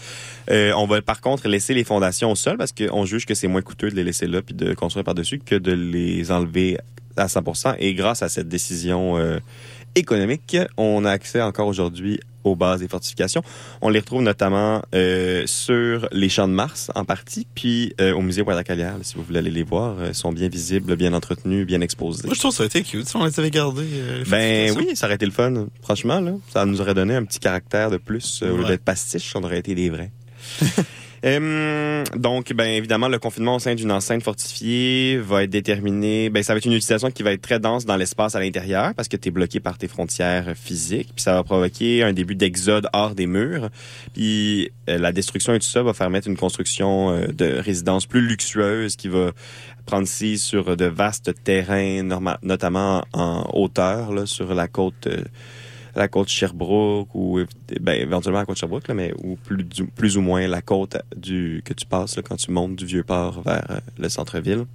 Euh, 0.49 0.73
on 0.75 0.87
va 0.87 1.01
par 1.03 1.21
contre 1.21 1.47
laisser 1.47 1.75
les 1.75 1.83
fondations 1.83 2.31
au 2.31 2.35
sol 2.35 2.57
parce 2.57 2.71
qu'on 2.71 3.05
juge 3.05 3.27
que 3.27 3.35
c'est 3.35 3.47
moins 3.47 3.61
coûteux 3.61 3.91
de 3.91 3.95
les 3.95 4.03
laisser 4.03 4.25
là 4.25 4.41
puis 4.41 4.55
de 4.55 4.73
construire 4.73 5.03
par-dessus 5.03 5.39
que 5.39 5.55
de 5.55 5.73
les 5.73 6.31
enlever 6.31 6.79
à 7.17 7.27
100%. 7.27 7.75
Et 7.79 7.93
grâce 7.93 8.21
à 8.23 8.29
cette 8.29 8.47
décision 8.47 9.17
euh, 9.17 9.39
économique, 9.95 10.57
on 10.77 11.05
a 11.05 11.11
accès 11.11 11.41
encore 11.41 11.67
aujourd'hui 11.67 12.19
aux 12.43 12.57
bases 12.57 12.81
des 12.81 12.89
fortifications. 12.89 13.41
On 13.81 13.87
les 13.87 13.99
retrouve 13.99 14.21
notamment 14.21 14.81
euh, 14.93 15.43
sur 15.45 16.09
les 16.11 16.27
champs 16.27 16.47
de 16.49 16.53
Mars 16.53 16.91
en 16.93 17.05
partie, 17.05 17.47
puis 17.55 17.93
euh, 18.01 18.13
au 18.13 18.21
musée 18.21 18.41
Guadalcanal, 18.41 18.99
si 19.03 19.15
vous 19.15 19.23
voulez 19.23 19.39
aller 19.39 19.49
les 19.51 19.63
voir, 19.63 19.95
euh, 19.99 20.11
sont 20.11 20.33
bien 20.33 20.49
visibles, 20.49 20.97
bien 20.97 21.13
entretenus, 21.13 21.65
bien 21.65 21.79
exposés. 21.79 22.25
Moi, 22.25 22.33
je 22.33 22.39
trouve 22.41 22.53
ça 22.53 22.63
a 22.63 22.65
été 22.65 22.83
cute 22.83 23.07
si 23.07 23.15
on 23.15 23.23
les 23.23 23.39
avait 23.39 23.49
gardés. 23.49 23.87
euh, 23.93 24.23
les 24.25 24.29
Ben 24.29 24.75
oui, 24.77 24.93
ça 24.95 25.05
aurait 25.05 25.15
été 25.15 25.25
le 25.25 25.31
fun. 25.31 25.67
Franchement, 25.81 26.19
là, 26.19 26.33
ça 26.51 26.65
nous 26.65 26.81
aurait 26.81 26.93
donné 26.95 27.15
un 27.15 27.23
petit 27.23 27.39
caractère 27.39 27.89
de 27.89 27.97
plus. 27.97 28.41
euh, 28.43 28.51
Au 28.51 28.57
lieu 28.57 28.65
d'être 28.65 28.83
pastiche, 28.83 29.31
on 29.37 29.43
aurait 29.43 29.59
été 29.59 29.73
des 29.73 29.89
vrais. 29.89 30.11
Donc, 31.23 32.51
ben 32.53 32.65
évidemment, 32.65 33.07
le 33.07 33.17
confinement 33.17 33.55
au 33.55 33.59
sein 33.59 33.75
d'une 33.75 33.91
enceinte 33.93 34.23
fortifiée 34.23 35.17
va 35.17 35.43
être 35.43 35.49
déterminé. 35.49 36.29
Ben, 36.29 36.43
ça 36.43 36.53
va 36.53 36.57
être 36.57 36.65
une 36.65 36.73
utilisation 36.73 37.11
qui 37.11 37.23
va 37.23 37.31
être 37.31 37.41
très 37.41 37.59
dense 37.59 37.85
dans 37.85 37.95
l'espace 37.95 38.35
à 38.35 38.41
l'intérieur 38.41 38.93
parce 38.93 39.07
que 39.07 39.15
tu 39.15 39.29
es 39.29 39.31
bloqué 39.31 39.61
par 39.61 39.77
tes 39.77 39.87
frontières 39.87 40.53
physiques. 40.55 41.11
Puis 41.15 41.23
ça 41.23 41.33
va 41.35 41.43
provoquer 41.43 42.03
un 42.03 42.11
début 42.11 42.35
d'exode 42.35 42.89
hors 42.91 43.15
des 43.15 43.25
murs. 43.25 43.69
Puis 44.13 44.69
euh, 44.89 44.97
la 44.97 45.13
destruction 45.13 45.53
et 45.53 45.59
tout 45.59 45.65
ça 45.65 45.81
va 45.81 45.93
permettre 45.93 46.27
une 46.27 46.35
construction 46.35 47.11
euh, 47.11 47.27
de 47.27 47.57
résidence 47.57 48.05
plus 48.05 48.21
luxueuse 48.21 48.97
qui 48.97 49.07
va 49.07 49.31
prendre 49.85 50.07
ci 50.07 50.37
sur 50.37 50.75
de 50.75 50.85
vastes 50.85 51.31
terrains, 51.43 52.03
notamment 52.41 53.05
en 53.13 53.49
hauteur, 53.53 54.13
là, 54.13 54.25
sur 54.25 54.53
la 54.53 54.67
côte. 54.67 55.07
La 55.95 56.07
côte 56.07 56.29
Sherbrooke 56.29 57.13
ou 57.13 57.39
ben, 57.81 57.93
éventuellement 57.93 58.39
la 58.39 58.45
côte 58.45 58.57
Sherbrooke 58.57 58.87
là, 58.87 58.93
mais 58.93 59.13
ou 59.23 59.35
plus 59.35 59.65
plus 59.95 60.17
ou 60.17 60.21
moins 60.21 60.47
la 60.47 60.61
côte 60.61 60.97
du 61.15 61.61
que 61.65 61.73
tu 61.73 61.85
passes 61.85 62.15
là, 62.17 62.23
quand 62.23 62.35
tu 62.35 62.51
montes 62.51 62.75
du 62.75 62.85
vieux 62.85 63.03
port 63.03 63.41
vers 63.41 63.65
euh, 63.69 63.79
le 63.97 64.09
centre-ville. 64.09 64.65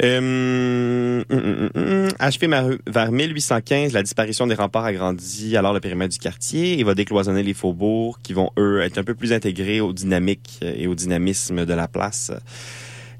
Euh, 0.00 1.24
hum, 1.28 1.68
hum. 1.74 2.08
achevé 2.20 2.46
vers 2.86 3.10
1815, 3.10 3.92
la 3.92 4.02
disparition 4.02 4.46
des 4.46 4.54
remparts 4.54 4.84
agrandit 4.84 5.56
alors 5.56 5.72
le 5.72 5.80
périmètre 5.80 6.12
du 6.12 6.20
quartier 6.20 6.78
et 6.78 6.84
va 6.84 6.94
décloisonner 6.94 7.42
les 7.42 7.54
faubourgs 7.54 8.18
qui 8.22 8.32
vont, 8.32 8.50
eux, 8.58 8.80
être 8.82 8.98
un 8.98 9.02
peu 9.02 9.14
plus 9.14 9.32
intégrés 9.32 9.80
aux 9.80 9.92
dynamiques 9.92 10.60
euh, 10.62 10.72
et 10.76 10.86
au 10.86 10.94
dynamisme 10.94 11.66
de 11.66 11.74
la 11.74 11.88
place. 11.88 12.30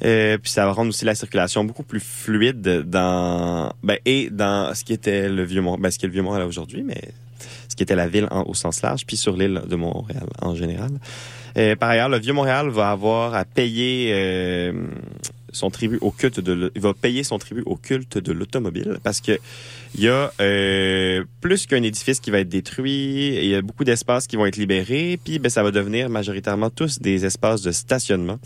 Euh, 0.04 0.38
puis 0.38 0.50
ça 0.52 0.64
va 0.64 0.72
rendre 0.72 0.90
aussi 0.90 1.04
la 1.04 1.14
circulation 1.14 1.64
beaucoup 1.64 1.82
plus 1.82 2.00
fluide 2.00 2.84
dans 2.86 3.72
ben, 3.82 3.98
et 4.04 4.30
dans 4.30 4.74
ce 4.74 4.84
qui 4.84 4.92
était 4.92 5.28
le 5.28 5.42
vieux 5.44 5.60
Mont 5.60 5.76
ben, 5.78 5.90
ce 5.90 5.98
qui 5.98 6.04
est 6.06 6.08
le 6.08 6.12
vieux 6.14 6.22
Montréal 6.22 6.46
aujourd'hui, 6.46 6.82
mais 6.84 7.00
ce 7.68 7.74
qui 7.74 7.82
était 7.82 7.96
la 7.96 8.06
ville 8.08 8.28
en- 8.30 8.44
au 8.44 8.54
sens 8.54 8.82
large, 8.82 9.04
puis 9.06 9.16
sur 9.16 9.36
l'île 9.36 9.60
de 9.68 9.76
Montréal 9.76 10.26
en 10.40 10.54
général. 10.54 10.90
Euh, 11.56 11.74
par 11.74 11.88
ailleurs, 11.90 12.08
le 12.08 12.18
Vieux-Montréal 12.18 12.68
va 12.68 12.90
avoir 12.90 13.34
à 13.34 13.44
payer 13.44 14.10
euh, 14.12 14.72
son 15.50 15.70
tribut 15.70 15.98
au 16.02 16.10
culte 16.10 16.38
de 16.40 16.70
il 16.76 16.80
va 16.82 16.92
payer 16.94 17.24
son 17.24 17.38
tribut 17.38 17.62
au 17.66 17.74
culte 17.74 18.18
de 18.18 18.32
l'automobile 18.32 18.98
parce 19.02 19.20
que 19.20 19.38
il 19.94 20.02
y 20.02 20.08
a 20.08 20.30
euh, 20.40 21.24
plus 21.40 21.66
qu'un 21.66 21.82
édifice 21.82 22.20
qui 22.20 22.30
va 22.30 22.40
être 22.40 22.48
détruit, 22.50 23.34
il 23.42 23.46
y 23.48 23.54
a 23.54 23.62
beaucoup 23.62 23.84
d'espaces 23.84 24.26
qui 24.26 24.36
vont 24.36 24.46
être 24.46 24.56
libérés, 24.58 25.18
puis 25.24 25.38
ben, 25.38 25.48
ça 25.48 25.62
va 25.62 25.70
devenir 25.70 26.10
majoritairement 26.10 26.70
tous 26.70 27.00
des 27.00 27.24
espaces 27.24 27.62
de 27.62 27.72
stationnement. 27.72 28.38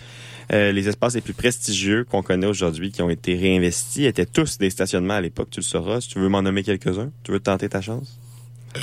Euh, 0.52 0.72
les 0.72 0.88
espaces 0.88 1.14
les 1.14 1.20
plus 1.20 1.34
prestigieux 1.34 2.04
qu'on 2.04 2.22
connaît 2.22 2.46
aujourd'hui, 2.46 2.90
qui 2.90 3.02
ont 3.02 3.10
été 3.10 3.36
réinvestis, 3.36 4.04
étaient 4.04 4.26
tous 4.26 4.58
des 4.58 4.70
stationnements 4.70 5.14
à 5.14 5.20
l'époque. 5.20 5.48
Tu 5.50 5.60
le 5.60 5.64
sauras. 5.64 6.00
Si 6.00 6.08
tu 6.08 6.18
veux 6.18 6.28
m'en 6.28 6.42
nommer 6.42 6.62
quelques-uns, 6.62 7.10
tu 7.22 7.32
veux 7.32 7.40
tenter 7.40 7.68
ta 7.68 7.80
chance? 7.80 8.18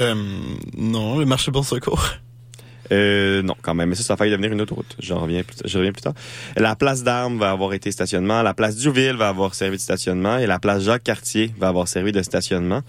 Euh, 0.01 0.15
non, 0.77 1.17
le 1.17 1.25
marché 1.25 1.51
bon 1.51 1.63
secours. 1.63 2.09
Euh, 2.91 3.41
non, 3.43 3.55
quand 3.61 3.75
même. 3.75 3.89
Mais 3.89 3.95
ça, 3.95 4.03
ça 4.03 4.13
a 4.13 4.17
failli 4.17 4.31
devenir 4.31 4.51
une 4.51 4.61
autoroute. 4.61 4.95
J'en 4.99 5.19
reviens 5.19 5.43
plus, 5.43 5.57
je 5.63 5.77
reviens 5.77 5.91
plus 5.91 6.01
tard. 6.01 6.13
La 6.55 6.75
place 6.75 7.03
d'Armes 7.03 7.37
va 7.37 7.51
avoir 7.51 7.73
été 7.73 7.91
stationnement. 7.91 8.41
La 8.41 8.53
place 8.53 8.77
Duville 8.77 9.15
va 9.15 9.29
avoir 9.29 9.53
servi 9.53 9.77
de 9.77 9.81
stationnement. 9.81 10.37
Et 10.37 10.47
la 10.47 10.59
place 10.59 10.83
Jacques-Cartier 10.83 11.51
va 11.59 11.67
avoir 11.67 11.87
servi 11.87 12.11
de 12.11 12.21
stationnement 12.21 12.81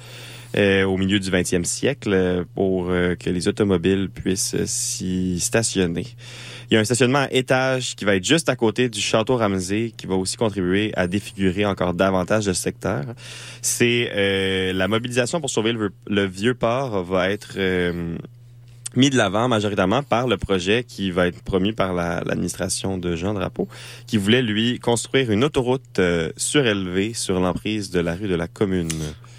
euh, 0.57 0.85
au 0.85 0.97
milieu 0.97 1.21
du 1.21 1.31
20e 1.31 1.65
siècle 1.65 2.11
euh, 2.13 2.45
pour 2.55 2.91
euh, 2.91 3.15
que 3.15 3.31
les 3.31 3.49
automobiles 3.49 4.09
puissent 4.13 4.55
euh, 4.55 4.65
s'y 4.67 5.39
stationner. 5.41 6.07
Il 6.71 6.75
y 6.75 6.77
a 6.77 6.81
un 6.81 6.85
stationnement 6.85 7.21
à 7.21 7.33
étage 7.33 7.97
qui 7.97 8.05
va 8.05 8.15
être 8.17 8.25
juste 8.25 8.49
à 8.49 8.57
côté 8.57 8.89
du 8.89 9.01
château 9.01 9.37
Ramsey 9.37 9.93
qui 9.97 10.07
va 10.07 10.15
aussi 10.15 10.37
contribuer 10.37 10.93
à 10.97 11.07
défigurer 11.09 11.65
encore 11.67 11.95
davantage 11.95 12.47
le 12.47 12.55
secteur. 12.55 13.05
C'est 13.61 14.73
la 14.73 14.87
mobilisation 14.87 15.41
pour 15.41 15.51
sauver 15.51 15.73
le, 15.73 15.91
le 16.07 16.27
vieux 16.27 16.55
port 16.55 17.03
va 17.03 17.29
être 17.31 17.59
mis 18.97 19.11
de 19.11 19.17
l'avant 19.17 19.49
majoritairement 19.49 20.03
par 20.03 20.27
le 20.29 20.37
projet 20.37 20.85
qui 20.85 21.11
va 21.11 21.27
être 21.29 21.43
promu 21.43 21.73
par 21.73 21.93
la- 21.93 22.23
l'administration 22.25 22.99
de 22.99 23.15
Jean 23.17 23.35
Drapeau, 23.35 23.69
qui 24.07 24.17
voulait 24.17 24.43
lui 24.43 24.79
construire 24.81 25.31
une 25.31 25.45
autoroute 25.45 25.99
euh, 25.99 26.31
surélevée 26.37 27.15
sur 27.15 27.39
l'emprise 27.41 27.91
de 27.91 28.01
la 28.01 28.15
rue 28.15 28.29
de 28.29 28.35
la 28.35 28.49
Commune. 28.49 28.89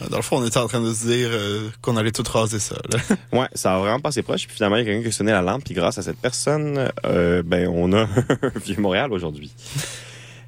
Dans 0.09 0.17
le 0.17 0.23
fond, 0.23 0.37
on 0.41 0.45
était 0.45 0.57
en 0.57 0.67
train 0.67 0.81
de 0.81 0.93
se 0.93 1.05
dire 1.05 1.29
euh, 1.31 1.69
qu'on 1.81 1.95
allait 1.97 2.11
tout 2.11 2.23
raser 2.29 2.59
ça. 2.59 2.75
Là. 2.91 2.99
Ouais, 3.39 3.47
ça 3.53 3.75
a 3.75 3.79
vraiment 3.79 3.99
passé 3.99 4.21
proche. 4.23 4.47
Puis 4.47 4.55
finalement, 4.55 4.77
il 4.77 4.79
y 4.79 4.81
a 4.81 4.85
quelqu'un 4.85 5.01
qui 5.03 5.07
a 5.09 5.11
sonné 5.11 5.31
la 5.31 5.41
lampe. 5.41 5.63
Puis 5.63 5.73
grâce 5.73 5.97
à 5.97 6.01
cette 6.01 6.17
personne, 6.17 6.89
euh, 7.05 7.43
ben 7.45 7.67
on 7.67 7.93
a 7.93 8.01
un 8.41 8.59
vieux 8.63 8.77
Montréal 8.79 9.13
aujourd'hui. 9.13 9.53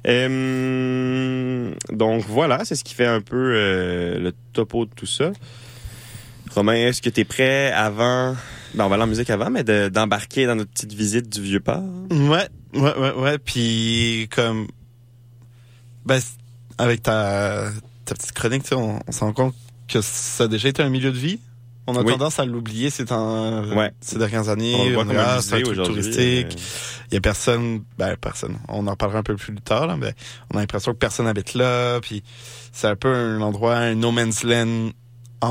Euh, 0.06 1.72
donc 1.90 2.24
voilà, 2.28 2.64
c'est 2.64 2.74
ce 2.74 2.84
qui 2.84 2.94
fait 2.94 3.06
un 3.06 3.20
peu 3.20 3.54
euh, 3.56 4.18
le 4.18 4.32
topo 4.52 4.84
de 4.86 4.90
tout 4.94 5.06
ça. 5.06 5.32
Romain, 6.54 6.74
est-ce 6.74 7.00
que 7.02 7.10
tu 7.10 7.20
es 7.20 7.24
prêt 7.24 7.72
avant... 7.72 8.36
Ben, 8.74 8.84
on 8.84 8.88
va 8.88 8.94
aller 8.96 9.04
en 9.04 9.08
musique 9.08 9.30
avant, 9.30 9.50
mais 9.50 9.64
de- 9.64 9.88
d'embarquer 9.88 10.46
dans 10.46 10.56
notre 10.56 10.70
petite 10.70 10.92
visite 10.92 11.28
du 11.28 11.40
vieux 11.40 11.60
port? 11.60 11.82
Ouais, 12.10 12.48
ouais, 12.74 12.98
ouais, 12.98 13.12
ouais. 13.12 13.38
Puis 13.38 14.28
comme, 14.34 14.66
ben, 16.04 16.20
avec 16.76 17.02
ta, 17.02 17.68
ta 18.04 18.14
petite 18.14 18.32
chronique, 18.32 18.62
tu 18.62 18.70
sais, 18.70 18.74
on, 18.74 19.00
on 19.06 19.12
se 19.12 19.20
rend 19.20 19.32
compte 19.32 19.54
que 19.88 20.00
ça 20.00 20.44
a 20.44 20.48
déjà 20.48 20.68
été 20.68 20.82
un 20.82 20.88
milieu 20.90 21.10
de 21.12 21.18
vie. 21.18 21.40
On 21.86 21.94
a 21.96 22.00
Oui. 22.02 22.12
tendance 22.12 22.38
à 22.38 22.46
l'oublier 22.46 22.88
ces 22.88 23.04
Ouais. 23.76 23.92
ces 24.00 24.16
dernières 24.18 24.48
années. 24.48 24.74
On 24.96 25.04
c'est 25.42 25.56
un 25.56 25.60
truc 25.60 25.82
touristique. 25.82 26.46
euh, 26.56 27.04
Il 27.10 27.14
y 27.14 27.16
a 27.18 27.20
personne, 27.20 27.82
ben 27.98 28.16
personne. 28.16 28.56
On 28.68 28.86
en 28.86 28.96
parlera 28.96 29.18
un 29.18 29.22
peu 29.22 29.36
plus 29.36 29.54
tard, 29.56 29.86
là, 29.86 29.96
mais 29.98 30.14
on 30.50 30.56
a 30.56 30.60
l'impression 30.60 30.92
que 30.92 30.98
personne 30.98 31.26
habite 31.26 31.52
là. 31.52 32.00
Puis 32.00 32.22
c'est 32.72 32.86
un 32.88 32.96
peu 32.96 33.14
un 33.14 33.40
endroit, 33.42 33.76
un 33.76 33.94
no 33.94 34.12
man's 34.12 34.42
land 34.44 34.90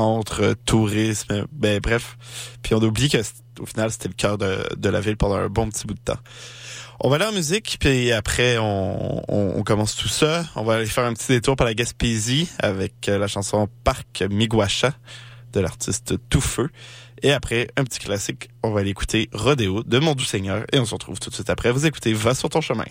entre 0.00 0.54
tourisme. 0.64 1.46
Ben 1.52 1.80
bref. 1.80 2.16
Puis 2.62 2.74
on 2.74 2.82
oublie 2.82 3.08
que 3.08 3.18
au 3.60 3.66
final 3.66 3.90
c'était 3.90 4.08
le 4.08 4.14
cœur 4.14 4.38
de, 4.38 4.58
de 4.76 4.88
la 4.88 5.00
ville 5.00 5.16
pendant 5.16 5.36
un 5.36 5.48
bon 5.48 5.68
petit 5.68 5.86
bout 5.86 5.94
de 5.94 6.00
temps. 6.00 6.18
On 7.00 7.08
va 7.08 7.16
aller 7.16 7.26
en 7.26 7.32
musique, 7.32 7.76
puis 7.80 8.12
après 8.12 8.56
on, 8.58 9.22
on, 9.28 9.52
on 9.56 9.62
commence 9.62 9.96
tout 9.96 10.08
ça. 10.08 10.44
On 10.54 10.64
va 10.64 10.74
aller 10.74 10.86
faire 10.86 11.04
un 11.04 11.12
petit 11.12 11.28
détour 11.28 11.56
par 11.56 11.66
la 11.66 11.74
Gaspésie 11.74 12.48
avec 12.60 13.08
euh, 13.08 13.18
la 13.18 13.26
chanson 13.26 13.68
Parc 13.82 14.22
Miguacha 14.30 14.94
de 15.52 15.60
l'artiste 15.60 16.14
Tout 16.28 16.40
Feu. 16.40 16.70
Et 17.22 17.32
après, 17.32 17.68
un 17.76 17.84
petit 17.84 18.00
classique, 18.00 18.50
on 18.62 18.70
va 18.70 18.80
aller 18.80 18.90
écouter 18.90 19.30
Rodéo 19.32 19.82
de 19.82 19.98
Mon 19.98 20.14
Doux 20.14 20.24
Seigneur 20.24 20.64
et 20.72 20.78
on 20.78 20.84
se 20.84 20.94
retrouve 20.94 21.18
tout 21.18 21.30
de 21.30 21.34
suite 21.34 21.48
après. 21.48 21.70
Vous 21.70 21.86
écoutez 21.86 22.12
Va 22.12 22.34
sur 22.34 22.48
ton 22.48 22.60
chemin. 22.60 22.84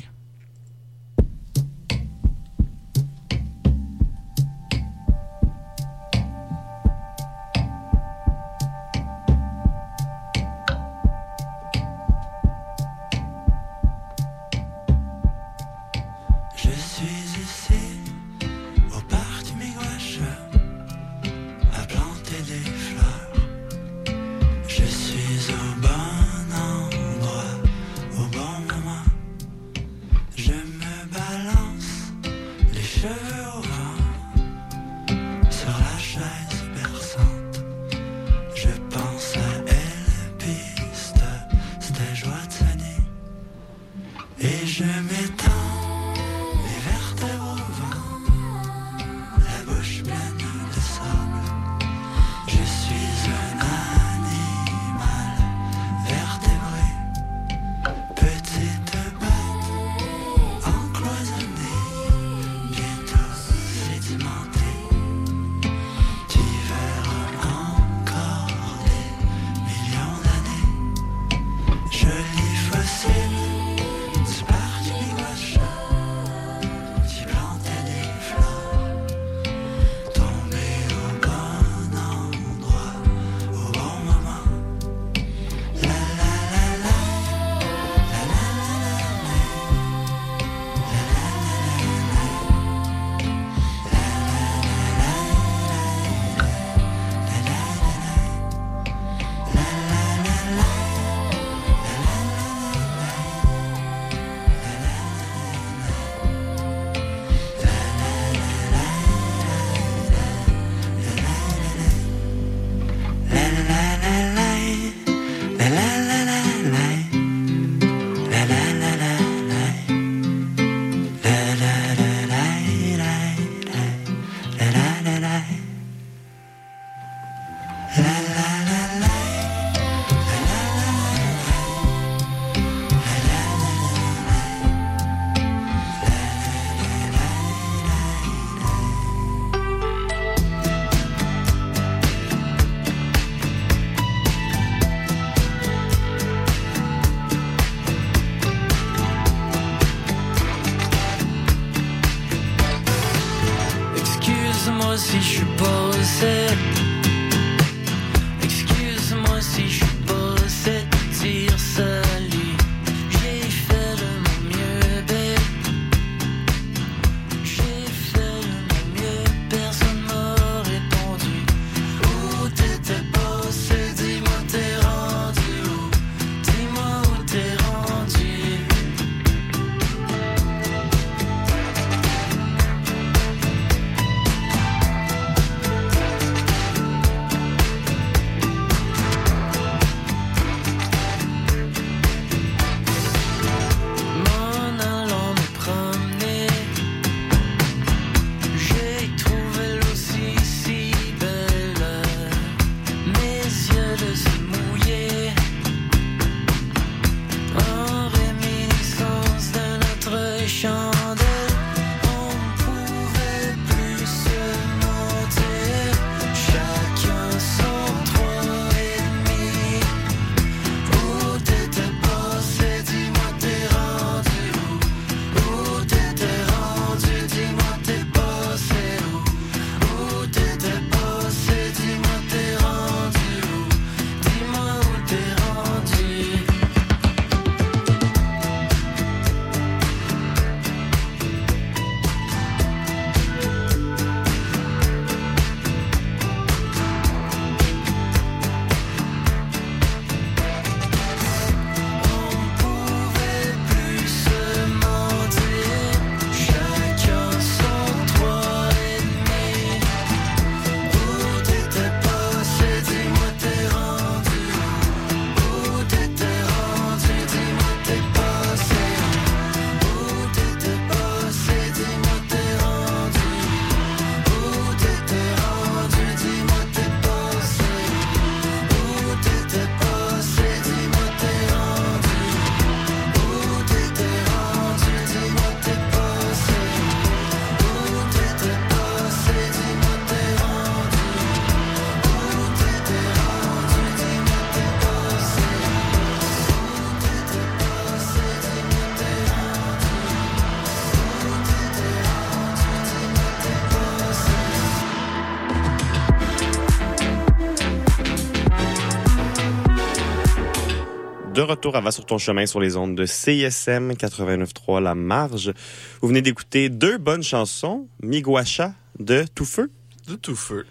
Retour 311.43 311.75
à 311.75 311.81
Va 311.81 311.91
sur 311.91 312.05
ton 312.05 312.17
chemin 312.17 312.45
sur 312.45 312.59
les 312.59 312.75
ondes 312.75 312.95
de 312.95 313.05
CISM 313.05 313.91
89.3 313.93 314.81
La 314.81 314.95
Marge. 314.95 315.53
Vous 316.01 316.07
venez 316.07 316.21
d'écouter 316.21 316.69
deux 316.69 316.97
bonnes 316.97 317.23
chansons, 317.23 317.87
Miguacha 318.01 318.73
de 318.99 319.25
Tout 319.35 319.45
Feu. 319.45 319.71
De 320.07 320.15
tout 320.15 320.35
feu. 320.35 320.65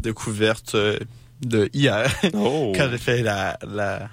Découverte 0.00 0.74
euh, 0.74 0.98
de 1.40 1.70
hier, 1.72 2.12
Oh, 2.34 2.72
quand 2.76 2.88
j'ai 2.90 2.98
fait 2.98 3.22
la, 3.22 3.58
la, 3.62 4.08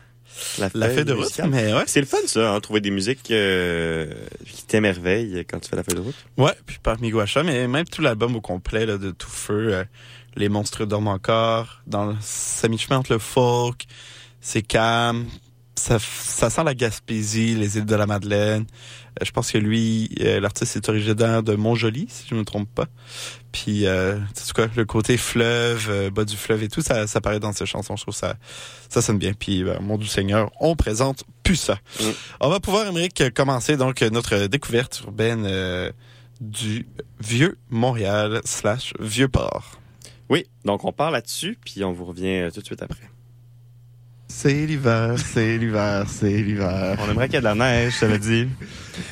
la, 0.74 1.04
de 1.04 1.14
route. 1.14 1.40
Mais 1.50 1.74
ouais. 1.74 1.84
C'est 1.88 2.00
le 2.00 2.06
fun 2.06 2.18
ça, 2.26 2.54
hein, 2.54 2.60
trouver 2.60 2.82
des 2.82 2.92
musiques 2.92 3.32
euh, 3.32 4.14
qui 4.46 4.66
t'émerveillent 4.66 5.46
quand 5.50 5.60
tu 5.60 5.70
fais 5.70 5.76
la 5.76 5.84
feuille 5.84 5.96
de 5.96 6.02
route. 6.02 6.16
Ouais, 6.38 6.54
puis 6.66 6.78
par 6.82 7.00
Miguacha, 7.02 7.44
mais 7.44 7.68
même 7.68 7.86
tout 7.86 8.02
l'album 8.02 8.36
au 8.36 8.42
complet 8.42 8.86
là, 8.86 8.98
de 8.98 9.12
tout 9.12 9.30
feu, 9.30 9.74
euh, 9.74 9.84
les 10.36 10.50
monstres 10.50 10.86
dorment 10.86 11.08
encore, 11.08 11.82
dans 11.88 12.06
le, 12.06 12.70
mi-chemin 12.70 12.98
entre 12.98 13.14
le 13.14 13.20
folk, 13.20 13.86
c'est 14.40 14.62
calme, 14.62 15.26
ça, 15.82 15.98
ça 16.00 16.50
sent 16.50 16.64
la 16.64 16.76
Gaspésie, 16.76 17.56
les 17.56 17.78
îles 17.78 17.86
de 17.86 17.96
la 17.96 18.06
Madeleine. 18.06 18.66
Euh, 19.20 19.26
je 19.26 19.32
pense 19.32 19.52
que 19.52 19.58
lui, 19.58 20.10
euh, 20.22 20.40
l'artiste 20.40 20.76
est 20.76 20.88
originaire 20.88 21.44
de 21.44 21.56
Montjoli, 21.56 22.06
si 22.08 22.26
je 22.30 22.36
me 22.36 22.46
trompe 22.46 22.70
pas. 22.74 22.86
Puis, 23.52 23.88
euh, 23.88 24.18
tu 24.36 24.44
sais 24.44 24.54
quoi, 24.54 24.68
le 24.76 24.86
côté 24.86 25.18
fleuve, 25.18 25.88
euh, 25.90 26.10
bas 26.10 26.24
du 26.24 26.38
fleuve 26.38 26.64
et 26.64 26.68
tout, 26.70 26.82
ça, 26.82 27.08
ça 27.08 27.20
paraît 27.20 27.40
dans 27.40 27.52
ses 27.52 27.66
chansons. 27.66 27.96
Je 27.96 28.04
trouve 28.04 28.16
ça, 28.16 28.36
ça 28.90 29.02
sonne 29.02 29.18
bien. 29.18 29.34
Puis, 29.34 29.64
ben, 29.64 29.80
mon 29.82 29.98
doux 29.98 30.06
Seigneur, 30.06 30.52
on 30.60 30.76
présente 30.76 31.24
plus 31.44 31.58
ça. 31.58 31.80
Mm. 32.00 32.04
On 32.42 32.50
va 32.50 32.60
pouvoir, 32.60 32.88
Émeric, 32.88 33.24
commencer 33.34 33.76
donc 33.76 34.02
notre 34.02 34.46
découverte 34.46 35.02
urbaine 35.04 35.92
du 36.40 36.88
vieux 37.20 37.58
Montréal 37.70 38.42
slash 38.46 38.94
vieux 39.00 39.28
port. 39.28 39.80
Oui, 40.30 40.46
donc 40.64 40.86
on 40.86 40.94
part 40.94 41.12
là-dessus, 41.12 41.58
puis 41.66 41.84
on 41.84 41.92
vous 41.92 42.06
revient 42.06 42.50
tout 42.54 42.62
de 42.62 42.66
suite 42.66 42.82
après. 42.82 43.11
C'est 44.34 44.66
l'hiver, 44.66 45.16
c'est 45.18 45.58
l'hiver, 45.58 46.06
c'est 46.08 46.42
l'hiver. 46.42 46.98
On 47.00 47.12
aimerait 47.12 47.28
qu'il 47.28 47.36
y 47.36 47.38
ait 47.38 47.42
de 47.42 47.46
la 47.46 47.54
neige, 47.54 47.96
je 47.96 48.00
te 48.00 48.06
l'ai 48.06 48.18
dit. 48.18 48.48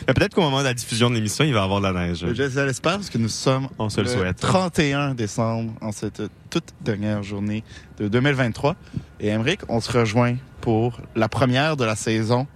Mais 0.08 0.14
peut-être 0.14 0.34
qu'au 0.34 0.42
moment 0.42 0.60
de 0.60 0.64
la 0.64 0.74
diffusion 0.74 1.10
de 1.10 1.16
l'émission, 1.16 1.44
il 1.44 1.54
va 1.54 1.60
y 1.60 1.64
avoir 1.64 1.82
de 1.82 1.88
la 1.88 2.08
neige. 2.08 2.26
Je 2.34 2.60
l'espère 2.62 2.94
parce 2.94 3.10
que 3.10 3.18
nous 3.18 3.28
sommes 3.28 3.68
On 3.78 3.90
se 3.90 4.00
le 4.00 4.08
le 4.08 4.14
souhaite. 4.14 4.38
31 4.38 5.14
décembre, 5.14 5.74
en 5.82 5.92
cette 5.92 6.24
toute 6.50 6.74
dernière 6.82 7.22
journée 7.22 7.64
de 8.00 8.08
2023. 8.08 8.76
Et 9.20 9.28
Emmerich, 9.28 9.60
on 9.68 9.82
se 9.82 9.92
rejoint 9.96 10.38
pour 10.62 11.02
la 11.16 11.28
première 11.28 11.76
de 11.76 11.84
la 11.84 11.96
saison 11.98 12.48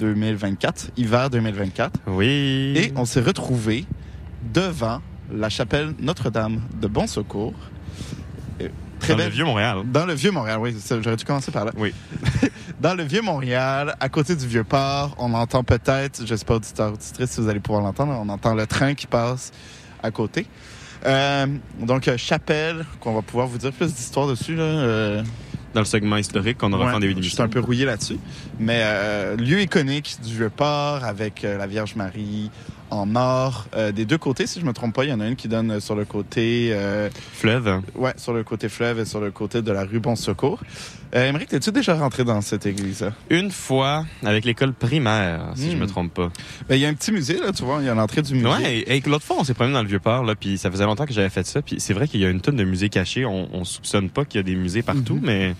2024, 0.00 0.90
hiver 0.96 1.30
2024. 1.30 2.00
Oui. 2.08 2.74
Et 2.76 2.92
on 2.96 3.04
s'est 3.04 3.20
retrouvés 3.20 3.86
devant 4.52 5.00
la 5.32 5.48
chapelle 5.48 5.94
Notre-Dame 6.00 6.60
de 6.80 6.88
Bon 6.88 7.06
Secours. 7.06 7.54
Très 9.02 9.14
Dans 9.14 9.24
le 9.24 9.30
vieux 9.30 9.44
Montréal. 9.44 9.78
Dans 9.84 10.06
le 10.06 10.14
Vieux-Montréal, 10.14 10.58
oui. 10.60 10.76
ça, 10.78 11.00
J'aurais 11.02 11.16
dû 11.16 11.24
commencer 11.24 11.50
par 11.50 11.64
là. 11.64 11.72
Oui. 11.76 11.92
Dans 12.80 12.94
le 12.94 13.02
Vieux-Montréal, 13.02 13.96
à 14.00 14.08
côté 14.08 14.34
du 14.36 14.46
Vieux-Port, 14.46 15.14
on 15.18 15.34
entend 15.34 15.62
peut-être, 15.64 16.24
je 16.26 16.34
sais 16.34 16.44
pas 16.44 16.54
auditeur, 16.54 16.92
auditrice, 16.92 17.30
si 17.30 17.40
vous 17.40 17.48
allez 17.48 17.60
pouvoir 17.60 17.82
l'entendre, 17.82 18.12
on 18.20 18.28
entend 18.28 18.54
le 18.54 18.66
train 18.66 18.94
qui 18.94 19.06
passe 19.06 19.52
à 20.02 20.10
côté. 20.10 20.46
Euh, 21.04 21.46
donc, 21.80 22.06
euh, 22.08 22.16
chapelle, 22.16 22.84
qu'on 23.00 23.12
va 23.14 23.22
pouvoir 23.22 23.46
vous 23.48 23.58
dire 23.58 23.72
plus 23.72 23.92
d'histoire 23.92 24.28
dessus. 24.28 24.54
Là, 24.54 24.62
euh, 24.62 25.22
Dans 25.74 25.80
le 25.80 25.86
segment 25.86 26.16
historique 26.16 26.58
qu'on 26.58 26.72
aura 26.72 26.86
ouais, 26.86 26.92
en 26.92 27.00
début 27.00 27.10
je 27.14 27.14
suis 27.14 27.36
d'émission. 27.36 27.44
un 27.44 27.48
peu 27.48 27.58
rouillé 27.60 27.84
là-dessus. 27.84 28.18
Mais 28.60 28.80
euh, 28.84 29.36
lieu 29.36 29.60
iconique 29.60 30.18
du 30.22 30.34
Vieux-Port 30.34 31.02
avec 31.04 31.44
euh, 31.44 31.58
la 31.58 31.66
Vierge 31.66 31.96
Marie 31.96 32.50
en 32.92 33.16
or 33.16 33.66
euh, 33.74 33.90
des 33.90 34.04
deux 34.04 34.18
côtés, 34.18 34.46
si 34.46 34.60
je 34.60 34.66
me 34.66 34.72
trompe 34.72 34.94
pas. 34.94 35.04
Il 35.04 35.10
y 35.10 35.12
en 35.14 35.20
a 35.20 35.26
une 35.26 35.34
qui 35.36 35.48
donne 35.48 35.70
euh, 35.70 35.80
sur 35.80 35.94
le 35.96 36.04
côté... 36.04 36.68
euh, 36.72 37.08
Fleuve. 37.32 37.80
Ouais, 37.94 38.12
sur 38.16 38.32
le 38.34 38.44
côté 38.44 38.68
fleuve 38.68 39.00
et 39.00 39.04
sur 39.06 39.18
le 39.20 39.30
côté 39.30 39.62
de 39.62 39.72
la 39.72 39.84
rue 39.84 39.98
Bon 39.98 40.14
Secours. 40.14 40.60
Euh, 41.14 41.28
Émeric, 41.28 41.52
es-tu 41.52 41.72
déjà 41.72 41.94
rentré 41.94 42.24
dans 42.24 42.40
cette 42.42 42.66
église-là? 42.66 43.12
Une 43.30 43.50
fois 43.50 44.04
avec 44.24 44.44
l'école 44.44 44.72
primaire, 44.74 45.52
si 45.54 45.70
je 45.70 45.76
Hmm. 45.76 45.80
me 45.80 45.86
trompe 45.86 46.12
pas. 46.14 46.30
Ben, 46.68 46.74
Il 46.76 46.80
y 46.82 46.86
a 46.86 46.88
un 46.88 46.94
petit 46.94 47.12
musée, 47.12 47.38
là, 47.38 47.52
tu 47.52 47.64
vois, 47.64 47.78
il 47.80 47.86
y 47.86 47.88
a 47.88 47.94
l'entrée 47.94 48.20
du 48.22 48.34
musée. 48.34 48.46
Ouais, 48.46 48.84
et, 48.86 49.00
l'autre 49.06 49.24
fois, 49.24 49.36
on 49.38 49.44
s'est 49.44 49.54
promené 49.54 49.74
dans 49.74 49.82
le 49.82 49.88
Vieux-Port, 49.88 50.24
là, 50.24 50.34
puis 50.34 50.58
ça 50.58 50.70
faisait 50.70 50.84
longtemps 50.84 51.06
que 51.06 51.12
j'avais 51.14 51.30
fait 51.30 51.46
ça, 51.46 51.60
puis 51.62 51.76
c'est 51.78 51.94
vrai 51.94 52.08
qu'il 52.08 52.20
y 52.20 52.24
a 52.26 52.30
une 52.30 52.40
tonne 52.40 52.56
de 52.56 52.64
musées 52.64 52.88
cachés. 52.90 53.24
On, 53.24 53.48
on 53.54 53.64
soupçonne 53.64 54.10
pas 54.10 54.24
qu'il 54.26 54.38
y 54.38 54.40
a 54.40 54.42
des 54.42 54.54
musées 54.54 54.82
partout, 54.82 55.14
Mhm. 55.14 55.22
mais 55.22 55.54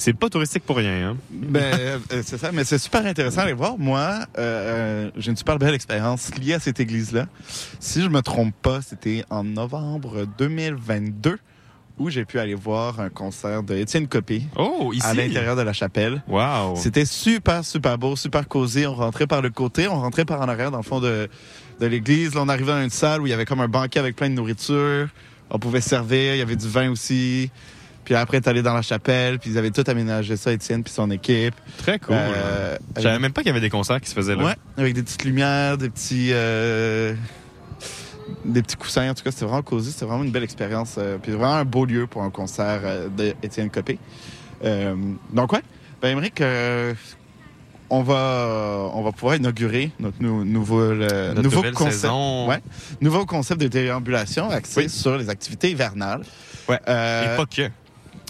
c'est 0.00 0.14
pas 0.14 0.30
touristique 0.30 0.64
pour 0.64 0.76
rien, 0.78 1.10
hein. 1.10 1.16
Ben, 1.30 1.74
euh, 1.78 2.22
c'est 2.24 2.38
ça, 2.38 2.52
mais 2.52 2.64
c'est 2.64 2.78
super 2.78 3.04
intéressant 3.04 3.40
à 3.40 3.44
aller 3.44 3.52
voir. 3.52 3.76
Moi, 3.78 4.00
euh, 4.00 4.20
euh, 4.38 5.10
j'ai 5.16 5.30
une 5.30 5.36
super 5.36 5.58
belle 5.58 5.74
expérience 5.74 6.34
liée 6.36 6.54
à 6.54 6.58
cette 6.58 6.80
église-là. 6.80 7.26
Si 7.80 8.00
je 8.00 8.08
me 8.08 8.22
trompe 8.22 8.54
pas, 8.62 8.80
c'était 8.80 9.24
en 9.28 9.44
novembre 9.44 10.26
2022 10.38 11.38
où 11.98 12.08
j'ai 12.08 12.24
pu 12.24 12.38
aller 12.38 12.54
voir 12.54 12.98
un 12.98 13.10
concert 13.10 13.62
de 13.62 13.76
Étienne 13.76 14.08
Copé 14.08 14.42
Oh, 14.56 14.90
ici! 14.94 15.06
à 15.06 15.12
l'intérieur 15.12 15.54
de 15.54 15.60
la 15.60 15.74
chapelle. 15.74 16.22
Wow! 16.28 16.76
C'était 16.76 17.04
super, 17.04 17.62
super 17.62 17.98
beau, 17.98 18.16
super 18.16 18.48
cosy. 18.48 18.86
On 18.86 18.94
rentrait 18.94 19.26
par 19.26 19.42
le 19.42 19.50
côté, 19.50 19.86
on 19.86 20.00
rentrait 20.00 20.24
par 20.24 20.40
en 20.40 20.48
arrière 20.48 20.70
dans 20.70 20.78
le 20.78 20.82
fond 20.82 21.00
de, 21.00 21.28
de 21.78 21.86
l'église. 21.86 22.34
Là, 22.34 22.40
on 22.42 22.48
arrivait 22.48 22.72
dans 22.72 22.82
une 22.82 22.88
salle 22.88 23.20
où 23.20 23.26
il 23.26 23.30
y 23.30 23.34
avait 23.34 23.44
comme 23.44 23.60
un 23.60 23.68
banquet 23.68 24.00
avec 24.00 24.16
plein 24.16 24.30
de 24.30 24.34
nourriture. 24.34 25.08
On 25.50 25.58
pouvait 25.58 25.82
servir, 25.82 26.36
il 26.36 26.38
y 26.38 26.42
avait 26.42 26.56
du 26.56 26.68
vin 26.68 26.90
aussi. 26.90 27.50
Puis 28.10 28.16
après, 28.16 28.40
t'allais 28.40 28.62
dans 28.62 28.74
la 28.74 28.82
chapelle, 28.82 29.38
puis 29.38 29.50
ils 29.52 29.56
avaient 29.58 29.70
tout 29.70 29.84
aménagé 29.86 30.36
ça, 30.36 30.50
Étienne 30.52 30.82
puis 30.82 30.92
son 30.92 31.08
équipe. 31.12 31.54
Très 31.78 32.00
cool. 32.00 32.16
Euh, 32.18 32.76
Je 32.96 33.02
savais 33.02 33.20
même 33.20 33.30
pas 33.32 33.42
qu'il 33.42 33.50
y 33.50 33.52
avait 33.52 33.60
des 33.60 33.70
concerts 33.70 34.00
qui 34.00 34.10
se 34.10 34.14
faisaient 34.16 34.34
là. 34.34 34.42
Ouais, 34.46 34.56
avec 34.76 34.94
des 34.94 35.04
petites 35.04 35.22
lumières, 35.24 35.78
des 35.78 35.90
petits... 35.90 36.30
euh, 36.32 37.14
des 38.44 38.62
petits 38.62 38.74
coussins. 38.74 39.08
En 39.08 39.14
tout 39.14 39.22
cas, 39.22 39.30
c'était 39.30 39.44
vraiment 39.44 39.62
cosy. 39.62 39.92
C'était 39.92 40.06
vraiment 40.06 40.24
une 40.24 40.32
belle 40.32 40.42
expérience. 40.42 40.96
euh, 40.98 41.18
puis 41.22 41.30
vraiment 41.30 41.54
un 41.54 41.64
beau 41.64 41.84
lieu 41.84 42.08
pour 42.08 42.24
un 42.24 42.30
concert 42.30 42.80
euh, 42.82 43.06
d'Étienne 43.08 43.70
Copé. 43.70 44.00
Donc, 45.32 45.52
ouais. 45.52 45.62
Ben, 46.02 46.08
Émeric, 46.08 46.42
on 47.90 48.02
va, 48.02 48.90
on 48.92 49.02
va 49.02 49.12
pouvoir 49.12 49.36
inaugurer 49.36 49.92
notre 50.00 50.20
nou- 50.20 50.44
nouveau, 50.44 50.94
Notre 50.94 51.42
nouveau 51.42 51.62
concept. 51.62 51.92
saison. 51.92 52.48
Ouais. 52.48 52.58
Nouveau 53.00 53.24
concept 53.24 53.60
de 53.60 53.68
déambulation 53.68 54.50
axé 54.50 54.80
Oui. 54.80 54.88
sur 54.90 55.16
les 55.16 55.28
activités 55.28 55.70
hivernales. 55.70 56.22
Ouais. 56.68 56.80
Euh, 56.88 57.34
Et 57.34 57.36
pas 57.36 57.46
que. 57.46 57.70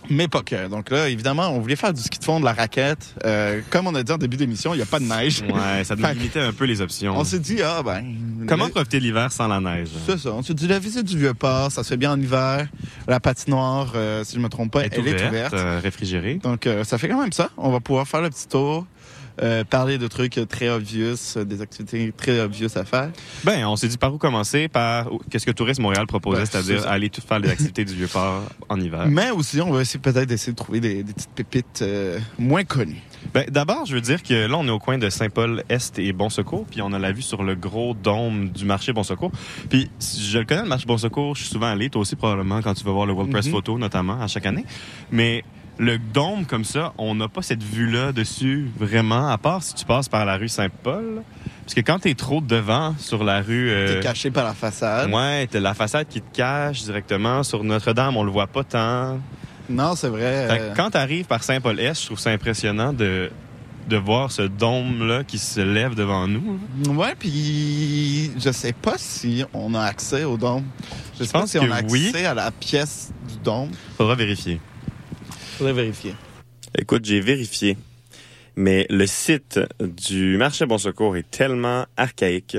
Mais 0.09 0.29
pas 0.29 0.43
que. 0.43 0.69
Donc 0.69 0.91
là, 0.91 1.09
évidemment, 1.09 1.49
on 1.49 1.61
voulait 1.61 1.77
faire 1.77 1.93
du 1.93 2.01
ski 2.01 2.19
de 2.19 2.25
fond, 2.25 2.41
de 2.41 2.45
la 2.45 2.53
raquette. 2.53 3.15
Euh, 3.25 3.61
comme 3.71 3.87
on 3.87 3.95
a 3.95 4.03
dit 4.03 4.13
en 4.13 4.19
début 4.19 4.37
d'émission, 4.37 4.73
il 4.75 4.79
n'y 4.79 4.83
a 4.83 4.87
pas 4.87 4.99
de 5.01 5.05
neige. 5.05 5.43
Ouais, 5.43 5.85
ça 5.85 5.97
nous 5.97 6.07
limitait 6.07 6.41
un 6.41 6.53
peu 6.53 6.65
les 6.65 6.81
options. 6.81 7.17
On 7.17 7.25
s'est 7.25 7.39
dit, 7.39 7.59
ah 7.63 7.83
ben... 7.85 8.05
Comment 8.47 8.67
le- 8.67 8.71
profiter 8.71 8.99
de 8.99 9.05
l'hiver 9.05 9.31
sans 9.33 9.49
la 9.49 9.61
neige? 9.61 9.89
C'est 10.07 10.19
ça. 10.19 10.31
On 10.33 10.43
s'est 10.43 10.55
dit, 10.55 10.67
la 10.69 10.79
visite 10.79 11.05
du 11.05 11.19
Vieux-Port, 11.19 11.71
ça 11.73 11.83
se 11.83 11.89
fait 11.91 11.97
bien 11.97 12.13
en 12.13 12.21
hiver. 12.21 12.67
La 13.09 13.21
patinoire, 13.21 13.93
euh, 13.95 14.25
si 14.25 14.37
je 14.37 14.41
me 14.41 14.49
trompe 14.49 14.73
pas, 14.73 14.83
Elle 14.85 14.91
elle 14.95 15.09
est 15.09 15.29
ouverte. 15.29 15.55
euh, 15.55 15.81
réfrigérée. 15.83 16.41
Donc, 16.43 16.69
ça 16.85 16.99
fait 16.99 17.09
quand 17.09 17.21
même 17.21 17.33
ça. 17.33 17.51
On 17.57 17.71
va 17.71 17.81
pouvoir 17.81 18.07
faire 18.09 18.23
le 18.23 18.31
petit 18.31 18.49
tour, 18.49 18.87
euh, 19.43 19.65
parler 19.65 19.99
de 19.99 20.07
trucs 20.07 20.39
très 20.49 20.69
obvious, 20.69 21.17
euh, 21.37 21.45
des 21.45 21.63
activités 21.63 22.13
très 22.17 22.41
obvious 22.41 22.69
à 22.77 22.85
faire. 22.85 23.11
Ben, 23.45 23.65
on 23.67 23.77
s'est 23.77 23.89
dit 23.89 23.97
par 23.99 24.13
où 24.15 24.19
commencer, 24.19 24.69
par 24.69 25.09
qu'est-ce 25.31 25.47
que 25.47 25.51
Tourisme 25.51 25.83
Montréal 25.83 26.07
proposait, 26.07 26.41
Ouais, 26.41 26.47
c'est-à-dire 26.47 26.87
aller 26.89 27.09
tout 27.11 27.21
faire 27.21 27.39
les 27.39 27.49
activités 27.51 27.85
du 27.85 27.95
Vieux-Port 27.95 28.43
en 28.69 28.81
hiver. 28.81 29.07
Mais 29.09 29.31
aussi, 29.31 29.61
on 29.61 29.71
va 29.73 29.81
essayer 29.83 30.01
peut-être 30.01 30.29
d'essayer 30.29 30.53
de 30.53 30.57
trouver 30.59 30.81
des, 30.81 31.03
des 31.03 31.13
petites 31.13 31.31
pépites 31.31 31.81
euh, 31.83 32.19
moins 32.39 32.65
connues. 32.65 33.03
Ben, 33.35 33.45
d'abord, 33.51 33.85
je 33.87 33.95
veux 33.95 34.01
dire 34.01 34.23
que 34.23 34.47
là, 34.47 34.57
on 34.59 34.67
est 34.67 34.71
au 34.71 34.79
coin 34.79 34.99
de 34.99 35.09
Saint-Paul-Est 35.11 35.99
et 35.99 36.13
Bon-Secours, 36.13 36.67
puis 36.71 36.83
on 36.83 36.93
a 36.93 36.99
la 36.99 37.13
vue 37.13 37.23
sur 37.23 37.43
le 37.43 37.55
gros 37.55 37.95
dôme 37.95 38.49
du 38.51 38.65
marché 38.65 38.93
Bon-Secours. 38.93 39.31
Puis, 39.69 39.91
je 40.01 40.39
le 40.39 40.45
connais, 40.45 40.63
le 40.63 40.69
marché 40.69 40.87
Bon-Secours, 40.87 41.35
je 41.37 41.43
suis 41.43 41.51
souvent 41.51 41.67
allé, 41.69 41.91
toi 41.91 42.01
aussi 42.03 42.17
probablement, 42.17 42.61
quand 42.63 42.75
tu 42.75 42.85
vas 42.85 42.93
voir 42.93 43.07
le 43.07 43.13
World 43.13 43.31
Press 43.33 43.47
Mhm. 43.47 43.53
Photo, 43.53 43.79
notamment, 43.79 44.21
à 44.21 44.27
chaque 44.27 44.47
année. 44.47 44.65
Mais 45.11 45.45
le 45.81 45.97
dôme 45.99 46.45
comme 46.45 46.65
ça, 46.65 46.93
on 46.99 47.15
n'a 47.15 47.27
pas 47.27 47.41
cette 47.41 47.63
vue-là 47.63 48.13
dessus, 48.13 48.69
vraiment, 48.79 49.29
à 49.29 49.39
part 49.39 49.63
si 49.63 49.75
tu 49.75 49.87
passes 49.87 50.11
par 50.11 50.27
la 50.27 50.37
rue 50.37 50.49
Saint-Paul. 50.49 51.23
Parce 51.65 51.75
que 51.75 51.81
quand 51.81 52.01
t'es 52.01 52.13
trop 52.15 52.43
devant 52.43 52.95
sur 52.99 53.25
la 53.25 53.41
rue... 53.41 53.71
euh, 53.71 53.95
T'es 53.95 54.01
caché 54.01 54.31
par 54.31 54.45
la 54.45 54.53
façade. 54.53 55.11
Ouais, 55.11 55.47
t'as 55.47 55.61
la 55.61 55.73
façade 55.73 56.07
qui 56.07 56.21
te 56.21 56.37
cache 56.37 56.83
directement. 56.83 57.43
Sur 57.43 57.65
Notre-Dame, 57.65 58.17
on 58.19 58.25
le 58.25 58.31
voit 58.31 58.47
pas 58.47 58.63
tant. 58.63 59.19
Non, 59.71 59.95
c'est 59.97 60.09
vrai. 60.09 60.49
Euh, 60.51 60.75
quand 60.77 60.91
t'arrives 60.91 61.25
par 61.25 61.43
Saint-Paul-Est, 61.43 62.03
je 62.03 62.07
trouve 62.07 62.19
ça 62.19 62.31
impressionnant 62.31 62.93
de, 62.93 63.31
de 63.89 63.97
voir 63.97 64.33
ce 64.33 64.43
dôme-là 64.43 65.25
qui 65.25 65.39
se 65.39 65.61
lève 65.61 65.95
devant 65.95 66.29
nous. 66.29 66.59
Ouais, 66.89 67.15
puis 67.19 68.33
je 68.39 68.51
sais 68.53 68.75
pas 68.75 68.99
si 68.99 69.45
on 69.55 69.75
a 69.75 69.81
accès 69.83 70.25
au 70.25 70.37
dôme. 70.37 70.65
Je 71.19 71.25
sais 71.25 71.33
pas 71.33 71.41
pense 71.41 71.53
si 71.53 71.59
on 71.59 71.71
a 71.71 71.77
accès 71.77 72.13
oui. 72.13 72.27
à 72.27 72.35
la 72.35 72.51
pièce 72.51 73.13
du 73.27 73.39
dôme. 73.43 73.71
Faudra 73.97 74.15
vérifier. 74.15 74.61
Faudrait 75.61 75.75
vérifier. 75.75 76.15
Écoute, 76.79 77.05
j'ai 77.05 77.21
vérifié. 77.21 77.77
Mais 78.57 78.87
le 78.89 79.07
site 79.07 79.61
du 79.79 80.39
marché 80.39 80.65
Bon 80.65 80.79
Secours 80.79 81.19
est 81.19 81.31
tellement 81.31 81.85
archaïque. 81.99 82.57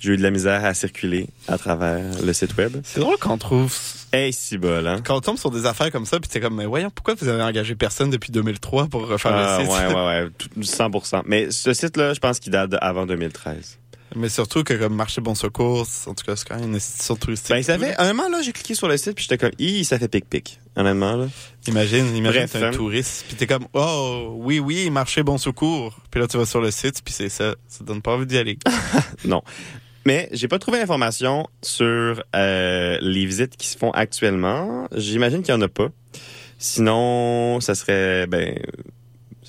J'ai 0.00 0.12
eu 0.12 0.16
de 0.16 0.22
la 0.22 0.30
misère 0.30 0.64
à 0.64 0.72
circuler 0.72 1.28
à 1.46 1.58
travers 1.58 2.22
le 2.22 2.32
site 2.32 2.56
web. 2.56 2.78
C'est 2.84 3.00
drôle 3.00 3.18
qu'on 3.18 3.36
trouve 3.36 3.70
Hey, 4.14 4.32
si 4.32 4.56
bol, 4.56 4.86
hein? 4.86 5.02
quand 5.04 5.14
on 5.14 5.20
tombe 5.20 5.36
sur 5.36 5.50
des 5.50 5.66
affaires 5.66 5.90
comme 5.92 6.06
ça, 6.06 6.18
puis 6.18 6.30
t'es 6.30 6.40
comme, 6.40 6.54
mais 6.56 6.64
voyons, 6.64 6.88
pourquoi 6.88 7.12
vous 7.14 7.28
avez 7.28 7.42
engagé 7.42 7.74
personne 7.74 8.08
depuis 8.08 8.32
2003 8.32 8.86
pour 8.88 9.06
refaire 9.08 9.32
Ah, 9.34 9.58
le 9.58 9.64
site? 9.66 9.74
ouais, 9.74 9.86
ouais, 9.86 10.06
ouais, 10.24 10.30
tout- 10.38 10.48
100%. 10.62 11.22
Mais 11.26 11.50
ce 11.50 11.74
site-là, 11.74 12.14
je 12.14 12.20
pense 12.20 12.38
qu'il 12.38 12.50
date 12.52 12.74
avant 12.80 13.04
2013. 13.04 13.76
Mais 14.14 14.28
surtout 14.28 14.62
que 14.62 14.74
comme 14.74 14.94
marché 14.94 15.20
Bon 15.20 15.34
Secours, 15.34 15.86
en 16.06 16.14
tout 16.14 16.24
cas, 16.24 16.36
c'est 16.36 16.46
quand 16.46 16.56
même 16.56 16.68
une 16.68 16.76
institution 16.76 17.16
touristique. 17.16 17.50
Ben, 17.50 17.62
ça 17.62 17.78
fait, 17.78 17.98
honnêtement, 17.98 18.28
là, 18.28 18.40
j'ai 18.42 18.52
cliqué 18.52 18.74
sur 18.74 18.88
le 18.88 18.96
site, 18.96 19.14
puis 19.14 19.24
j'étais 19.24 19.38
comme, 19.38 19.52
Hi, 19.58 19.84
ça 19.84 19.98
fait 19.98 20.08
pic-pic. 20.08 20.60
Honnêtement, 20.76 21.16
là. 21.16 21.26
Imagine, 21.66 22.14
imagine 22.14 22.46
t'es 22.46 22.62
un 22.62 22.70
touriste, 22.70 23.24
puis 23.26 23.36
t'es 23.36 23.46
comme, 23.46 23.66
oh, 23.72 24.34
oui, 24.36 24.60
oui, 24.60 24.90
marché 24.90 25.22
Bon 25.22 25.38
Secours. 25.38 25.98
Puis 26.10 26.20
là, 26.20 26.28
tu 26.28 26.36
vas 26.36 26.46
sur 26.46 26.60
le 26.60 26.70
site, 26.70 27.02
puis 27.04 27.12
c'est 27.12 27.28
ça. 27.28 27.56
Ça 27.66 27.84
donne 27.84 28.02
pas 28.02 28.12
envie 28.12 28.26
d'y 28.26 28.38
aller. 28.38 28.58
Non. 29.24 29.42
Mais 30.04 30.28
j'ai 30.30 30.46
pas 30.46 30.60
trouvé 30.60 30.78
l'information 30.78 31.48
sur 31.62 32.22
euh, 32.36 32.98
les 33.00 33.26
visites 33.26 33.56
qui 33.56 33.66
se 33.66 33.76
font 33.76 33.90
actuellement. 33.90 34.86
J'imagine 34.94 35.42
qu'il 35.42 35.52
y 35.52 35.56
en 35.56 35.60
a 35.62 35.68
pas. 35.68 35.88
Sinon, 36.58 37.60
ça 37.60 37.74
serait 37.74 38.26
ben 38.28 38.56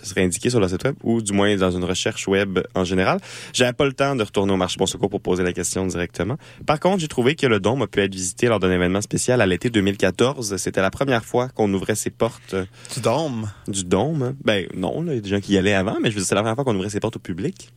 serait 0.07 0.23
indiqué 0.23 0.49
sur 0.49 0.59
le 0.59 0.67
site 0.67 0.83
web 0.83 0.95
ou 1.03 1.21
du 1.21 1.33
moins 1.33 1.55
dans 1.55 1.71
une 1.71 1.83
recherche 1.83 2.27
web 2.27 2.59
en 2.75 2.83
général. 2.83 3.19
J'avais 3.53 3.73
pas 3.73 3.85
le 3.85 3.93
temps 3.93 4.15
de 4.15 4.23
retourner 4.23 4.53
au 4.53 4.57
marché 4.57 4.77
Bon 4.79 4.85
Secours 4.85 5.09
pour 5.09 5.21
poser 5.21 5.43
la 5.43 5.53
question 5.53 5.85
directement. 5.85 6.37
Par 6.65 6.79
contre, 6.79 6.99
j'ai 6.99 7.07
trouvé 7.07 7.35
que 7.35 7.45
le 7.45 7.59
dôme 7.59 7.81
a 7.83 7.87
pu 7.87 8.01
être 8.01 8.13
visité 8.13 8.47
lors 8.47 8.59
d'un 8.59 8.71
événement 8.71 9.01
spécial 9.01 9.41
à 9.41 9.45
l'été 9.45 9.69
2014. 9.69 10.57
C'était 10.57 10.81
la 10.81 10.91
première 10.91 11.23
fois 11.25 11.49
qu'on 11.49 11.71
ouvrait 11.73 11.95
ses 11.95 12.09
portes 12.09 12.55
Tu 12.93 12.99
dormes. 12.99 13.51
du 13.67 13.83
dôme. 13.83 14.35
Ben 14.43 14.65
non, 14.75 15.03
il 15.07 15.15
y 15.15 15.17
a 15.17 15.21
des 15.21 15.29
gens 15.29 15.39
qui 15.39 15.53
y 15.53 15.57
allaient 15.57 15.73
avant, 15.73 15.97
mais 16.01 16.09
je 16.09 16.15
veux 16.15 16.21
dire, 16.21 16.27
c'est 16.27 16.35
la 16.35 16.41
première 16.41 16.55
fois 16.55 16.63
qu'on 16.63 16.75
ouvrait 16.75 16.89
ses 16.89 16.99
portes 16.99 17.17
au 17.17 17.19
public. 17.19 17.71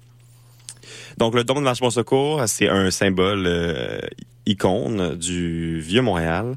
Donc, 1.18 1.35
le 1.35 1.45
dôme 1.45 1.59
de 1.59 1.62
Marche 1.62 1.81
Bon 1.81 1.91
Secours, 1.91 2.43
c'est 2.47 2.68
un 2.68 2.91
symbole 2.91 3.45
euh, 3.47 3.99
icône 4.47 5.16
du 5.16 5.81
vieux 5.81 6.03
Montréal. 6.03 6.55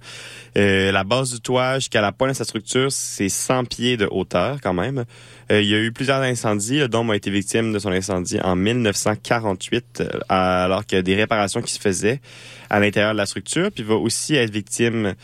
Euh, 0.58 0.92
la 0.92 1.04
base 1.04 1.34
du 1.34 1.42
toit 1.42 1.76
jusqu'à 1.80 2.02
la 2.02 2.12
pointe 2.12 2.32
de 2.32 2.36
sa 2.36 2.44
structure, 2.44 2.92
c'est 2.92 3.30
100 3.30 3.66
pieds 3.66 3.98
de 3.98 4.08
hauteur 4.10 4.60
quand 4.62 4.74
même. 4.74 5.06
Euh, 5.52 5.62
il 5.62 5.68
y 5.68 5.76
a 5.76 5.80
eu 5.80 5.92
plusieurs 5.92 6.22
incendies. 6.22 6.80
Le 6.80 6.88
dôme 6.88 7.12
a 7.12 7.16
été 7.16 7.30
victime 7.30 7.74
de 7.74 7.80
son 7.80 7.92
incendie 7.92 8.40
en 8.42 8.56
1948, 8.56 10.02
euh, 10.02 10.20
alors 10.30 10.86
qu'il 10.86 10.98
y 10.98 11.00
a 11.00 11.02
des 11.02 11.16
réparations 11.16 11.62
qui 11.62 11.74
se 11.74 11.80
faisaient 11.80 12.22
à 12.70 12.80
l'intérieur 12.80 13.14
de 13.14 13.18
la 13.18 13.26
structure. 13.26 13.72
Puis 13.72 13.84
il 13.84 13.86
va 13.86 13.96
aussi 13.96 14.36
être 14.36 14.52
victime 14.52 15.16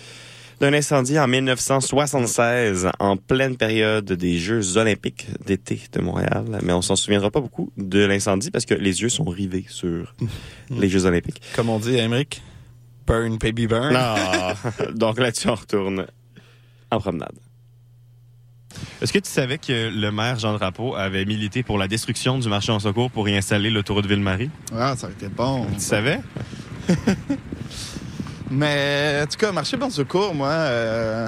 d'un 0.60 0.74
incendie 0.74 1.18
en 1.18 1.28
1976, 1.28 2.90
en 3.00 3.16
pleine 3.16 3.56
période 3.56 4.12
des 4.12 4.38
Jeux 4.38 4.78
olympiques 4.78 5.28
d'été 5.46 5.82
de 5.94 6.02
Montréal. 6.02 6.60
Mais 6.64 6.74
on 6.74 6.82
s'en 6.82 6.98
souviendra 6.98 7.32
pas 7.32 7.40
beaucoup 7.40 7.72
de 7.78 8.04
l'incendie 8.04 8.52
parce 8.52 8.66
que 8.66 8.74
les 8.74 9.02
yeux 9.02 9.10
sont 9.10 9.24
rivés 9.24 9.66
sur 9.70 10.14
les 10.70 10.90
Jeux 10.90 11.06
olympiques. 11.06 11.42
Comme 11.56 11.70
on 11.70 11.80
dit 11.80 12.00
à 12.00 12.04
Emmerich. 12.04 12.42
Burn, 13.08 13.38
baby 13.38 13.66
burn. 13.66 13.96
Ah, 13.96 14.54
donc 14.94 15.18
là-dessus, 15.18 15.50
on 15.50 15.56
retourne 15.56 16.06
en 16.92 17.00
promenade. 17.00 17.36
Est-ce 19.02 19.14
que 19.14 19.20
tu 19.20 19.30
savais 19.30 19.58
que 19.58 19.90
le 19.90 20.12
maire 20.12 20.38
Jean 20.40 20.54
Drapeau 20.54 20.96
avait 20.96 21.24
milité 21.26 21.64
pour 21.64 21.78
la 21.78 21.88
destruction 21.88 22.38
du 22.40 22.50
marché 22.50 22.72
en 22.72 22.80
secours 22.80 23.10
pour 23.12 23.28
y 23.30 23.36
installer 23.38 23.70
l'autoroute 23.70 24.06
Ville-Marie? 24.06 24.50
Ah, 24.78 24.96
ça 24.98 25.06
aurait 25.08 25.14
été 25.16 25.28
bon. 25.30 25.66
Tu 25.74 25.80
savais? 25.80 26.20
Mais 28.52 29.22
en 29.24 29.28
tout 29.28 29.38
cas, 29.38 29.52
marché 29.52 29.78
Bon 29.78 29.90
Secours, 29.90 30.34
moi. 30.34 30.50
Euh, 30.50 31.28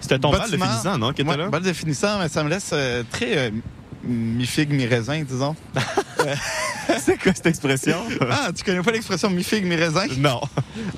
C'était 0.00 0.18
ton 0.18 0.30
bal 0.30 0.40
de 0.42 0.44
bâtiment- 0.56 0.66
finissant, 0.66 0.98
non, 0.98 1.12
qui 1.12 1.22
était 1.22 1.36
là? 1.36 1.48
bal 1.48 1.62
de 1.62 1.72
finissant, 1.72 2.18
mais 2.18 2.28
ça 2.28 2.44
me 2.44 2.50
laisse 2.50 2.70
euh, 2.72 3.02
très 3.10 3.36
euh, 3.48 3.50
mi-figue, 4.04 4.72
mi-raisin, 4.72 5.22
disons. 5.22 5.56
C'est 7.00 7.16
quoi 7.22 7.32
cette 7.34 7.46
expression? 7.46 7.96
Ah, 8.30 8.50
tu 8.54 8.62
connais 8.62 8.82
pas 8.82 8.90
l'expression 8.92 9.30
mi-figue, 9.30 9.64
mi-raisin? 9.64 10.06
non. 10.18 10.40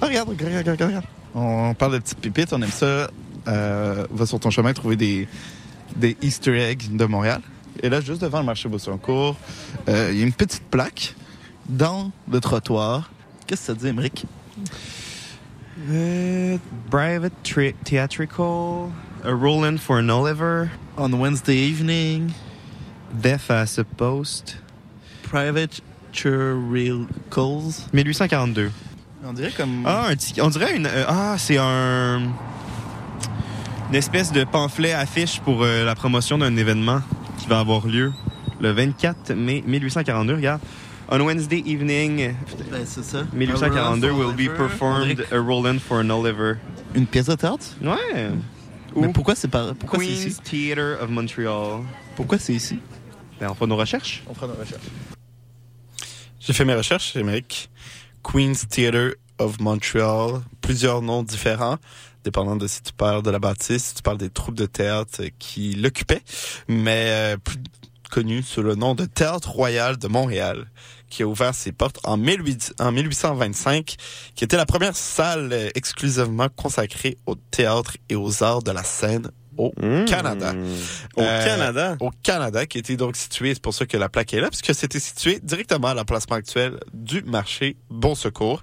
Ah, 0.01 0.07
regarde, 0.07 0.29
regarde, 0.31 0.49
regarde, 0.51 0.69
regarde, 0.69 0.83
regarde. 0.91 1.05
On 1.35 1.75
parle 1.75 1.93
de 1.95 1.99
petites 1.99 2.19
pépites, 2.21 2.53
on 2.53 2.61
aime 2.61 2.71
ça. 2.71 3.09
Euh, 3.49 4.07
va 4.11 4.26
sur 4.26 4.38
ton 4.40 4.51
chemin 4.51 4.72
trouver 4.72 4.97
des, 4.97 5.26
des 5.97 6.16
Easter 6.22 6.57
eggs 6.61 6.95
de 6.97 7.05
Montréal. 7.05 7.40
Et 7.82 7.88
là, 7.88 8.01
juste 8.01 8.20
devant 8.20 8.38
le 8.40 8.45
marché 8.47 8.68
Beausecours, 8.68 9.36
euh, 9.88 10.11
il 10.12 10.18
y 10.18 10.22
a 10.22 10.26
une 10.26 10.32
petite 10.32 10.62
plaque 10.70 11.14
dans 11.68 12.12
le 12.30 12.40
trottoir. 12.40 13.11
Qu'est-ce 13.47 13.61
que 13.62 13.66
ça 13.66 13.74
dit, 13.74 13.88
Emmerich? 13.88 14.24
Uh, 15.90 16.59
private 16.90 17.32
tri- 17.43 17.74
theatrical, 17.84 18.90
a 19.24 19.32
roll-in 19.32 19.78
for 19.78 19.97
an 19.99 20.11
Oliver, 20.11 20.70
On 20.99 21.11
Wednesday 21.18 21.57
evening, 21.57 22.32
death 23.12 23.51
as 23.51 23.78
a 23.78 23.84
post. 23.84 24.59
private 25.22 25.80
churricals. 26.12 27.88
1842. 27.95 28.70
On 29.24 29.32
dirait 29.32 29.53
comme... 29.57 29.84
Ah, 29.86 30.09
un 30.11 30.43
on 30.43 30.51
dirait 30.51 30.76
une. 30.76 30.86
euh, 30.86 31.05
ah, 31.09 31.36
c'est 31.38 31.57
un. 31.59 32.22
Une 33.93 33.99
espèce 33.99 34.32
de 34.32 34.45
pamphlet 34.45 34.95
affiche 34.95 35.40
pour 35.40 35.62
euh, 35.62 35.84
la 35.84 35.95
promotion 35.95 36.38
d'un 36.38 36.57
événement 36.57 37.03
qui 37.36 37.47
va 37.47 37.59
avoir 37.59 37.86
lieu 37.86 38.11
le 38.59 38.70
24 38.70 39.34
mai 39.34 39.62
1842. 39.66 40.36
Regarde. 40.36 40.62
On 41.11 41.20
Wednesday 41.20 41.62
evening, 41.66 42.32
Ben, 42.70 42.86
ça. 42.86 43.24
1842 43.34 44.09
A 44.09 44.12
roll-in 44.12 44.26
will 44.28 44.34
be 44.34 44.51
performed 44.51 45.26
a 45.30 45.36
roll-in 45.38 45.78
for 45.78 45.99
an 45.99 46.09
Oliver. 46.09 46.55
Une 46.95 47.07
pièce 47.07 47.26
de 47.26 47.34
théâtre? 47.34 47.66
Ouais. 47.82 48.30
Mais 48.97 49.09
Ou 49.09 49.12
pourquoi 49.12 49.34
c'est 49.34 49.49
pas... 49.49 49.74
Pourquoi 49.74 49.99
c'est 49.99 50.07
Queen's 50.07 50.24
ici? 50.24 50.40
Theatre 50.43 51.03
of 51.03 51.11
Montreal. 51.11 51.82
Pourquoi 52.16 52.38
c'est 52.38 52.55
ici? 52.55 52.78
Ben, 53.38 53.51
on 53.51 53.55
fait 53.55 53.66
nos 53.66 53.76
recherches. 53.76 54.22
On 54.26 54.32
fera 54.32 54.47
nos 54.47 54.55
recherches. 54.55 54.88
J'ai 56.40 56.55
fait 56.55 56.64
mes 56.64 56.74
recherches, 56.74 57.14
Emmerich. 57.14 57.68
Queen's 58.22 58.66
Theatre 58.66 59.16
of 59.38 59.61
Montreal. 59.61 60.40
Plusieurs 60.62 61.03
noms 61.03 61.22
différents, 61.22 61.76
dépendant 62.25 62.57
de 62.57 62.66
si 62.66 62.83
tu 62.83 62.93
parles 62.93 63.23
de 63.23 63.31
la 63.31 63.39
bâtisse, 63.39 63.85
si 63.85 63.95
tu 63.95 64.03
parles 64.03 64.18
des 64.18 64.31
troupes 64.31 64.55
de 64.55 64.66
théâtre 64.66 65.23
qui 65.39 65.75
l'occupaient, 65.75 66.23
mais 66.68 67.07
euh, 67.09 67.37
plus 67.37 67.59
connu 68.11 68.43
sous 68.43 68.62
le 68.62 68.75
nom 68.75 68.95
de 68.95 69.07
Théâtre 69.07 69.51
Royal 69.51 69.97
de 69.97 70.07
Montréal, 70.07 70.66
qui 71.09 71.23
a 71.23 71.27
ouvert 71.27 71.55
ses 71.55 71.73
portes 71.73 71.99
en, 72.05 72.18
18 72.18 72.75
en 72.79 72.93
1825, 72.93 73.97
qui 74.35 74.45
était 74.45 74.57
la 74.59 74.66
première 74.66 74.97
salle 74.97 75.51
euh, 75.53 75.68
exclusivement 75.75 76.49
consacrée 76.55 77.16
au 77.27 77.35
théâtre 77.37 77.97
et 78.09 78.14
aux 78.16 78.43
arts 78.43 78.62
de 78.62 78.70
la 78.70 78.83
scène 78.85 79.31
au 79.59 79.70
Mmh. 79.83 80.07
Canada. 80.07 80.55
Au 81.16 81.20
Euh, 81.23 81.45
Canada? 81.45 81.97
au 82.01 82.11
Canada, 82.23 82.64
qui 82.64 82.79
était 82.79 82.97
donc 82.97 83.16
situé, 83.16 83.53
c'est 83.53 83.62
pour 83.62 83.75
ça 83.75 83.85
que 83.85 83.99
la 83.99 84.09
plaque 84.09 84.33
est 84.33 84.41
là, 84.41 84.49
parce 84.49 84.62
que 84.62 84.73
c'était 84.73 84.99
situé 85.01 85.41
directement 85.43 85.89
à 85.89 85.95
l'emplacement 85.95 86.37
actuel 86.37 86.79
du 86.95 87.23
marché 87.23 87.77
Bon 87.91 88.14
Secours. 88.14 88.62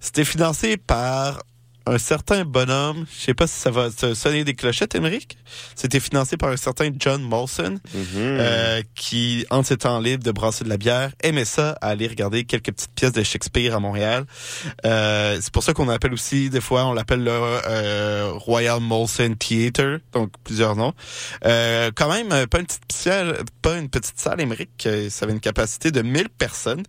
C'était 0.00 0.26
financé 0.26 0.76
par 0.76 1.42
un 1.88 1.98
certain 1.98 2.44
bonhomme, 2.44 3.06
je 3.16 3.24
sais 3.26 3.34
pas 3.34 3.46
si 3.46 3.54
ça 3.58 3.70
va 3.70 3.90
te 3.90 4.14
sonner 4.14 4.44
des 4.44 4.54
clochettes, 4.54 4.94
Émeric? 4.94 5.38
C'était 5.74 6.00
financé 6.00 6.36
par 6.36 6.50
un 6.50 6.56
certain 6.56 6.90
John 6.98 7.22
Molson, 7.22 7.78
Mhm. 7.94 8.04
euh, 8.16 8.82
qui, 8.94 9.46
en 9.50 9.62
ses 9.62 9.76
temps 9.78 9.98
libres 10.00 10.22
de 10.24 10.30
brasser 10.32 10.64
de 10.64 10.68
la 10.68 10.76
bière, 10.76 11.10
aimait 11.22 11.44
ça, 11.44 11.78
aller 11.80 12.06
regarder 12.06 12.44
quelques 12.44 12.72
petites 12.72 12.92
pièces 12.94 13.12
de 13.12 13.22
Shakespeare 13.22 13.74
à 13.74 13.80
Montréal. 13.80 14.24
Euh, 14.84 15.38
c'est 15.40 15.52
pour 15.52 15.62
ça 15.62 15.72
qu'on 15.74 15.88
appelle 15.88 16.12
aussi, 16.12 16.50
des 16.50 16.60
fois, 16.60 16.84
on 16.86 16.92
l'appelle 16.92 17.24
le 17.24 17.30
euh, 17.32 18.30
Royal 18.34 18.80
Molson 18.80 19.34
Theatre, 19.38 19.98
donc 20.12 20.30
plusieurs 20.44 20.76
noms. 20.76 20.92
Quand 21.42 22.08
même, 22.08 22.46
pas 22.46 22.60
une 22.60 22.66
petite 22.66 22.92
salle, 22.92 23.38
pas 23.62 23.76
une 23.78 23.88
petite 23.88 24.18
salle, 24.18 24.40
Émeric, 24.40 24.88
ça 25.10 25.24
avait 25.24 25.32
une 25.32 25.40
capacité 25.40 25.90
de 25.90 26.02
1000 26.02 26.28
personnes. 26.28 26.82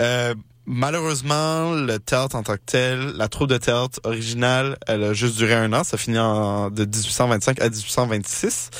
Euh, 0.00 0.34
Malheureusement, 0.64 1.72
le 1.72 1.98
théâtre 1.98 2.36
en 2.36 2.44
tant 2.44 2.54
que 2.54 2.60
tel, 2.64 3.00
la 3.16 3.26
troupe 3.28 3.48
de 3.48 3.58
théâtre 3.58 3.98
originale, 4.04 4.78
elle 4.86 5.02
a 5.02 5.12
juste 5.12 5.36
duré 5.36 5.54
un 5.54 5.72
an. 5.72 5.82
Ça 5.82 5.96
finit 5.96 6.20
en, 6.20 6.70
de 6.70 6.84
1825 6.84 7.60
à 7.60 7.68
1826. 7.68 8.70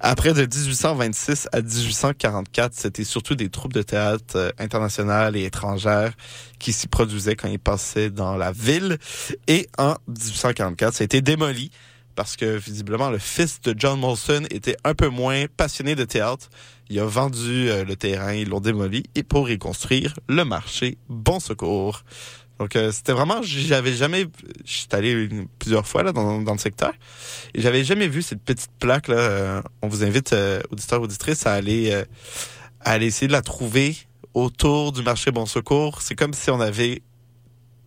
Après, 0.00 0.32
de 0.32 0.40
1826 0.40 1.48
à 1.52 1.60
1844, 1.62 2.74
c'était 2.74 3.04
surtout 3.04 3.36
des 3.36 3.50
troupes 3.50 3.72
de 3.72 3.82
théâtre 3.82 4.34
euh, 4.34 4.50
internationales 4.58 5.36
et 5.36 5.44
étrangères 5.44 6.12
qui 6.58 6.72
s'y 6.72 6.88
produisaient 6.88 7.36
quand 7.36 7.48
ils 7.48 7.60
passaient 7.60 8.10
dans 8.10 8.36
la 8.36 8.50
ville. 8.50 8.98
Et 9.46 9.68
en 9.78 9.94
1844, 10.08 10.94
ça 10.94 11.02
a 11.02 11.04
été 11.04 11.20
démoli 11.20 11.70
parce 12.18 12.34
que 12.34 12.56
visiblement 12.56 13.10
le 13.10 13.18
fils 13.18 13.60
de 13.60 13.72
John 13.78 14.00
Molson 14.00 14.42
était 14.50 14.76
un 14.82 14.92
peu 14.92 15.06
moins 15.06 15.44
passionné 15.56 15.94
de 15.94 16.02
théâtre. 16.04 16.48
Il 16.90 16.98
a 16.98 17.04
vendu 17.04 17.70
euh, 17.70 17.84
le 17.84 17.94
terrain, 17.94 18.34
ils 18.34 18.48
l'ont 18.48 18.58
démoli 18.58 19.04
et 19.14 19.22
pour 19.22 19.48
y 19.50 19.56
construire 19.56 20.18
le 20.28 20.44
marché 20.44 20.98
Bon 21.08 21.38
Secours. 21.38 22.02
Donc 22.58 22.74
euh, 22.74 22.90
c'était 22.90 23.12
vraiment, 23.12 23.40
j'avais 23.42 23.92
jamais, 23.92 24.26
je 24.64 24.72
suis 24.72 24.88
allé 24.90 25.28
plusieurs 25.60 25.86
fois 25.86 26.02
là 26.02 26.10
dans, 26.10 26.40
le 26.40 26.58
secteur 26.58 26.92
et 27.54 27.60
j'avais 27.60 27.84
jamais 27.84 28.08
vu 28.08 28.20
cette 28.20 28.42
petite 28.42 28.72
plaque 28.80 29.06
là. 29.06 29.16
Euh, 29.16 29.62
on 29.82 29.86
vous 29.86 30.02
invite 30.02 30.34
auditeurs 30.72 31.00
auditrices 31.00 31.46
à 31.46 31.52
aller 31.52 31.92
à 32.80 32.90
aller 32.90 33.06
essayer 33.06 33.28
de 33.28 33.32
la 33.32 33.42
trouver 33.42 33.96
autour 34.34 34.90
du 34.90 35.02
marché 35.02 35.30
Bon 35.30 35.46
Secours. 35.46 36.02
C'est 36.02 36.16
comme 36.16 36.32
si 36.32 36.50
on 36.50 36.60
avait 36.60 37.02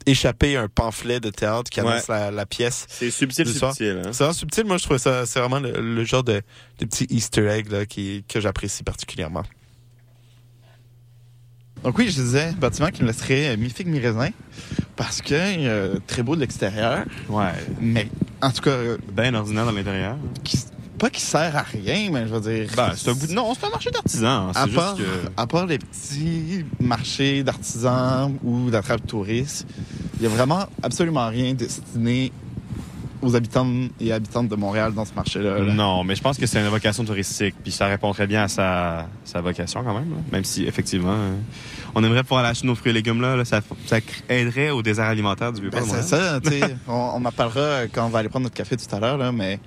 échappé 0.06 0.56
un 0.58 0.68
pamphlet 0.68 1.20
de 1.20 1.30
théâtre 1.30 1.70
qui 1.70 1.80
annonce 1.80 2.08
la, 2.08 2.32
la 2.32 2.46
pièce. 2.46 2.86
C'est 2.90 3.12
subtil, 3.12 3.46
du 3.46 3.54
soir. 3.54 3.74
subtil. 3.76 3.98
Hein? 4.00 4.10
C'est 4.12 4.18
vraiment 4.24 4.34
subtil. 4.34 4.66
Moi, 4.66 4.78
je 4.78 4.84
trouve 4.84 4.98
ça, 4.98 5.26
c'est 5.26 5.40
vraiment 5.40 5.60
le, 5.60 5.80
le 5.82 6.04
genre 6.04 6.24
de, 6.24 6.42
de 6.80 6.86
petit 6.86 7.06
Easter 7.10 7.48
egg 7.48 7.72
là, 7.72 7.86
qui, 7.86 8.24
que 8.28 8.40
j'apprécie 8.40 8.84
particulièrement. 8.84 9.44
Donc 11.84 11.98
oui, 11.98 12.10
je 12.10 12.22
disais, 12.22 12.52
bâtiment 12.60 12.90
qui 12.92 13.02
me 13.02 13.08
laisserait 13.08 13.50
euh, 13.50 13.58
mi-figue, 13.58 13.88
mi-raisin, 13.88 14.30
parce 14.96 15.20
que 15.22 15.34
euh, 15.34 15.96
très 16.06 16.22
beau 16.22 16.36
de 16.36 16.42
l'extérieur, 16.42 17.06
Ouais. 17.28 17.54
mais 17.80 18.08
en 18.42 18.52
tout 18.52 18.62
cas, 18.62 18.70
euh, 18.70 18.98
Ben 19.12 19.34
ordinaire 19.34 19.66
dans 19.66 19.72
l'intérieur. 19.72 20.16
qui- 20.44 20.60
pas 21.02 21.10
qu'il 21.10 21.24
sert 21.24 21.56
à 21.58 21.64
rien, 21.64 22.12
mais 22.12 22.28
je 22.28 22.34
veux 22.36 22.40
dire. 22.42 22.70
Ben, 22.78 22.92
c'est 22.96 23.10
un 23.10 23.14
bout 23.14 23.26
de... 23.26 23.34
Non, 23.34 23.56
c'est 23.60 23.66
un 23.66 23.72
marché 23.72 23.90
d'artisans. 23.90 24.52
À 24.54 24.66
C'est 24.68 24.76
part, 24.76 24.96
juste 24.96 25.10
que... 25.10 25.30
à 25.36 25.48
part 25.48 25.66
les 25.66 25.80
petits 25.80 26.64
marchés 26.80 27.42
d'artisans 27.42 28.38
ou 28.44 28.70
d'attrape 28.70 29.08
touristes, 29.08 29.66
il 30.18 30.24
y 30.24 30.26
a 30.28 30.30
vraiment 30.30 30.68
absolument 30.84 31.28
rien 31.28 31.56
destiné 31.56 32.32
aux 33.20 33.36
habitants 33.36 33.68
et 34.00 34.14
habitantes 34.14 34.48
de 34.48 34.56
Montréal 34.56 34.94
dans 34.94 35.06
ce 35.06 35.14
marché-là. 35.16 35.58
là. 35.58 35.74
Non, 35.74 36.04
mais 36.04 36.14
je 36.16 36.22
pense 36.22 36.38
que 36.38 36.46
c'est 36.46 36.60
une 36.60 36.68
vocation 36.68 37.04
touristique, 37.04 37.56
puis 37.64 37.72
ça 37.72 37.88
répond 37.88 38.14
très 38.14 38.28
bien 38.28 38.44
à 38.44 38.48
sa, 38.48 39.08
sa 39.26 39.42
vocation 39.42 39.84
quand 39.84 39.96
même. 39.96 40.10
là. 40.12 40.18
Même 40.32 40.44
si, 40.44 40.66
effectivement, 40.66 41.16
euh, 41.16 41.36
on 41.96 42.04
aimerait 42.04 42.22
pouvoir 42.24 42.44
lâcher 42.44 42.68
nos 42.68 42.76
fruits 42.76 42.92
et 42.92 42.94
légumes 42.94 43.22
là, 43.22 43.36
là, 43.36 43.44
ça, 43.44 43.62
ça 43.88 43.98
aiderait 44.30 44.70
au 44.70 44.84
désert 44.84 45.06
alimentaire 45.06 45.52
du 45.52 45.62
Vieux-Port. 45.62 45.82
Ben, 45.82 45.88
c'est 45.90 46.16
ça, 46.16 46.40
tu 46.42 46.52
sais. 46.52 46.62
on, 46.88 46.94
on 47.16 47.26
en 47.26 47.32
parlera 47.32 47.88
quand 47.92 48.06
on 48.06 48.10
va 48.10 48.20
aller 48.20 48.30
prendre 48.30 48.44
notre 48.44 48.56
café 48.56 48.78
tout 48.78 48.96
à 48.96 49.00
l'heure, 49.00 49.34
mais 49.34 49.60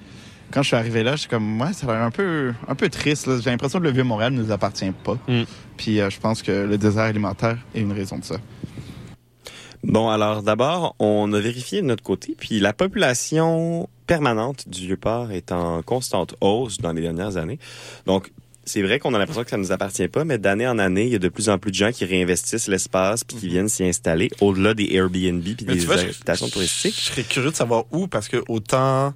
quand 0.54 0.62
je 0.62 0.68
suis 0.68 0.76
arrivé 0.76 1.02
là, 1.02 1.12
je 1.16 1.22
suis 1.22 1.28
comme, 1.28 1.60
ouais, 1.60 1.72
ça 1.72 1.86
a 1.88 1.92
l'air 1.94 2.02
un 2.04 2.10
peu, 2.12 2.54
un 2.68 2.74
peu 2.76 2.88
triste. 2.88 3.26
là. 3.26 3.38
J'ai 3.42 3.50
l'impression 3.50 3.80
que 3.80 3.84
le 3.84 3.90
Vieux-Montréal 3.90 4.32
ne 4.32 4.40
nous 4.40 4.52
appartient 4.52 4.90
pas. 5.02 5.18
Mm. 5.26 5.42
Puis 5.76 6.00
euh, 6.00 6.08
je 6.10 6.20
pense 6.20 6.42
que 6.42 6.52
le 6.52 6.78
désert 6.78 7.02
alimentaire 7.04 7.58
est 7.74 7.80
une 7.80 7.92
raison 7.92 8.18
de 8.18 8.24
ça. 8.24 8.36
Bon, 9.82 10.08
alors 10.08 10.42
d'abord, 10.42 10.94
on 10.98 11.30
a 11.34 11.40
vérifié 11.40 11.82
de 11.82 11.86
notre 11.86 12.02
côté, 12.02 12.34
puis 12.38 12.58
la 12.60 12.72
population 12.72 13.88
permanente 14.06 14.66
du 14.68 14.86
Vieux-Port 14.86 15.30
est 15.32 15.52
en 15.52 15.82
constante 15.82 16.34
hausse 16.40 16.78
dans 16.78 16.92
les 16.92 17.02
dernières 17.02 17.36
années. 17.36 17.58
Donc, 18.06 18.32
c'est 18.64 18.80
vrai 18.80 18.98
qu'on 18.98 19.12
a 19.12 19.18
l'impression 19.18 19.44
que 19.44 19.50
ça 19.50 19.58
ne 19.58 19.62
nous 19.62 19.72
appartient 19.72 20.08
pas, 20.08 20.24
mais 20.24 20.38
d'année 20.38 20.66
en 20.66 20.78
année, 20.78 21.04
il 21.04 21.12
y 21.12 21.16
a 21.16 21.18
de 21.18 21.28
plus 21.28 21.50
en 21.50 21.58
plus 21.58 21.70
de 21.70 21.76
gens 21.76 21.92
qui 21.92 22.06
réinvestissent 22.06 22.66
l'espace 22.68 23.24
puis 23.24 23.36
qui 23.36 23.48
viennent 23.48 23.68
s'y 23.68 23.84
installer 23.84 24.30
au-delà 24.40 24.72
des 24.72 24.88
Airbnb 24.94 25.42
puis 25.42 25.56
Mais 25.66 25.74
des 25.74 25.80
tu 25.80 25.86
vois, 25.86 25.98
je- 25.98 26.04
habitations 26.06 26.46
je- 26.46 26.52
touristiques. 26.52 26.94
Je 26.96 27.00
serais 27.10 27.22
curieux 27.24 27.50
de 27.50 27.56
savoir 27.56 27.84
où, 27.92 28.06
parce 28.06 28.28
que 28.28 28.42
autant 28.48 29.12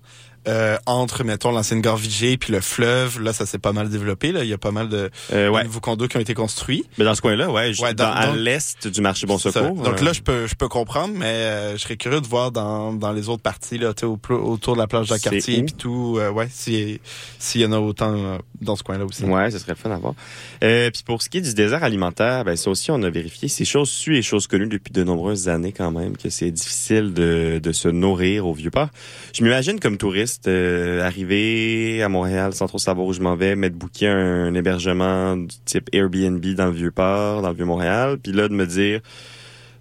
euh, 0.49 0.77
entre, 0.87 1.23
mettons, 1.25 1.53
l'ancienne 1.53 1.81
gare 1.81 1.97
Vigée 1.97 2.37
puis 2.37 2.53
le 2.53 2.61
fleuve, 2.61 3.21
là, 3.21 3.33
ça 3.33 3.47
s'est 3.47 3.59
pas 3.59 3.73
mal 3.73 3.89
développé. 3.91 4.33
Là. 4.33 4.43
Il 4.45 4.49
y 4.49 4.53
a 4.53 4.59
pas 4.59 4.71
mal 4.73 4.89
de, 4.89 5.11
Euh, 5.33 5.47
de 5.47 5.51
ouais. 5.51 5.65
nouveaux 5.65 5.81
condos 5.81 6.09
qui 6.09 6.17
ont 6.17 6.21
été 6.21 6.35
construits. 6.35 6.85
Mais 6.99 7.05
dans 7.05 7.15
ce 7.15 7.21
coin-là, 7.21 7.51
ouais, 7.51 7.73
Ouais, 7.81 7.95
dans- 7.95 8.05
dans- 8.05 8.11
à 8.13 8.35
l'est 8.35 8.89
du 8.89 9.01
marché 9.01 9.27
Bon. 9.27 9.39
Secours. 9.39 9.75
Donc 9.75 10.01
euh, 10.01 10.05
là, 10.05 10.13
je 10.13 10.23
peux, 10.23 10.47
je 10.47 10.55
peux 10.55 10.69
comprendre, 10.69 11.15
mais 11.17 11.27
euh, 11.27 11.73
je 11.77 11.83
serais 11.83 11.97
curieux 11.97 12.21
de 12.21 12.27
voir 12.27 12.51
dans, 12.51 12.93
dans 12.93 13.13
les 13.13 13.29
autres 13.29 13.43
parties, 13.43 13.79
là, 13.79 13.93
au 14.03 14.19
autour 14.35 14.75
de 14.75 14.79
la 14.81 14.87
plage 14.87 15.07
C'est 15.07 15.15
Jacques-Cartier 15.15 15.61
où? 15.61 15.65
puis 15.67 15.75
tout, 15.75 16.19
ouais, 16.35 16.49
si- 16.51 17.01
s'il 17.39 17.61
y 17.61 17.67
en 17.67 17.73
a 17.73 17.79
autant 17.79 18.39
dans 18.61 18.75
ce 18.77 18.83
coin-là 18.83 19.05
aussi. 19.05 19.25
Ouais, 19.25 19.51
ce 19.51 19.59
serait 19.59 19.73
le 19.73 19.77
fun 19.77 19.91
à 19.91 19.99
voir. 19.99 20.15
Puis 20.61 21.03
pour 21.05 21.23
ce 21.23 21.29
qui 21.29 21.39
est 21.39 21.43
du 21.43 21.55
désert 21.55 21.85
alimentaire, 21.85 22.45
ben 22.45 22.57
ça 22.57 22.71
aussi 22.71 22.91
on 22.91 23.03
a 23.03 23.11
vérifié. 23.11 23.49
C'est 23.49 23.65
chose 23.65 23.91
sues 23.91 24.17
et 24.17 24.23
chose 24.23 24.47
connue 24.47 24.67
depuis 24.67 24.93
de 24.93 25.05
nombreuses 25.05 25.49
années 25.49 25.73
quand 25.73 25.91
même 25.91 26.17
que 26.17 26.31
c'est 26.31 26.51
difficile 26.51 27.13
de, 27.13 27.61
de 27.63 27.73
se 27.73 27.89
nourrir 27.89 28.47
au 28.47 28.55
vieux 28.55 28.71
port. 28.71 28.89
Je 29.35 29.43
m'imagine 29.43 29.79
comme 29.81 29.97
touriste 29.99 30.38
euh, 30.47 31.03
arriver 31.03 32.03
à 32.03 32.09
Montréal 32.09 32.55
sans 32.55 32.67
trop 32.67 32.79
savoir 32.79 33.07
où 33.07 33.13
je 33.13 33.21
m'en 33.21 33.35
vais, 33.35 33.57
mettre 33.57 33.77
booker 33.77 34.07
un, 34.07 34.55
hébergement 34.55 35.37
du 35.37 35.57
type 35.65 35.89
Airbnb 35.93 36.45
dans 36.55 36.67
le 36.67 36.73
vieux 36.73 36.91
port, 36.91 37.43
dans 37.43 37.49
le 37.49 37.57
vieux 37.57 37.65
Montréal, 37.65 38.19
puis 38.23 38.33
là 38.33 38.49
de 38.49 38.55
me 38.55 38.67
dire 38.67 39.01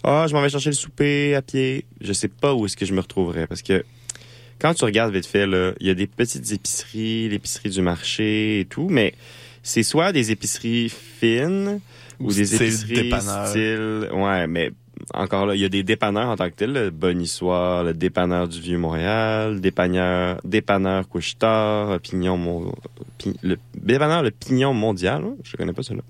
ah 0.03 0.26
je 0.28 0.34
m'en 0.34 0.41
vais 0.41 0.49
chercher 0.49 0.70
le 0.70 0.76
souper 0.76 1.36
à 1.36 1.41
pied. 1.41 1.86
Je 2.01 2.14
sais 2.14 2.28
pas 2.28 2.53
où 2.53 2.66
est-ce 2.66 2.78
que 2.78 2.86
je 2.86 2.93
me 2.93 3.01
retrouverais 3.01 3.45
parce 3.45 3.62
que 3.62 3.84
quand 4.60 4.74
tu 4.74 4.86
regardes 4.86 5.14
vite 5.14 5.28
fait, 5.28 5.45
là, 5.45 5.74
il 5.80 5.88
y 5.88 5.89
a 5.89 5.93
des 5.93 6.08
petites 6.08 6.51
épiceries, 6.51 7.30
l'épicerie 7.30 7.70
du 7.70 7.82
marché 7.82 8.62
et 8.62 8.66
tout, 8.66 8.88
mais 8.89 9.14
c'est 9.62 9.84
soit 9.84 10.12
des 10.12 10.32
épiceries 10.32 10.89
fines 10.89 11.80
ou, 12.20 12.30
Ou 12.30 12.34
des 12.34 12.55
épiceries 12.55 13.03
dépanneur. 13.03 13.47
style... 13.47 14.10
Ouais, 14.14 14.47
mais 14.47 14.72
encore 15.13 15.45
là, 15.45 15.55
il 15.55 15.61
y 15.61 15.65
a 15.65 15.69
des 15.69 15.83
dépanneurs 15.83 16.29
en 16.29 16.35
tant 16.35 16.49
que 16.49 16.55
tel, 16.55 16.73
le 16.73 16.89
Bonissoir, 16.89 17.83
le 17.83 17.93
dépanneur 17.93 18.47
du 18.47 18.59
Vieux-Montréal, 18.59 19.61
dépanneur, 19.61 20.39
dépanneur 20.43 21.07
Couche-Tard, 21.07 21.99
Pignon... 21.99 22.37
Mon... 22.37 22.71
Le 23.41 23.57
dépanneur 23.75 24.23
Le 24.23 24.31
Pignon 24.31 24.73
Mondial, 24.73 25.23
hein, 25.23 25.35
je 25.43 25.55
connais 25.57 25.73
pas 25.73 25.83
celui-là. 25.83 26.03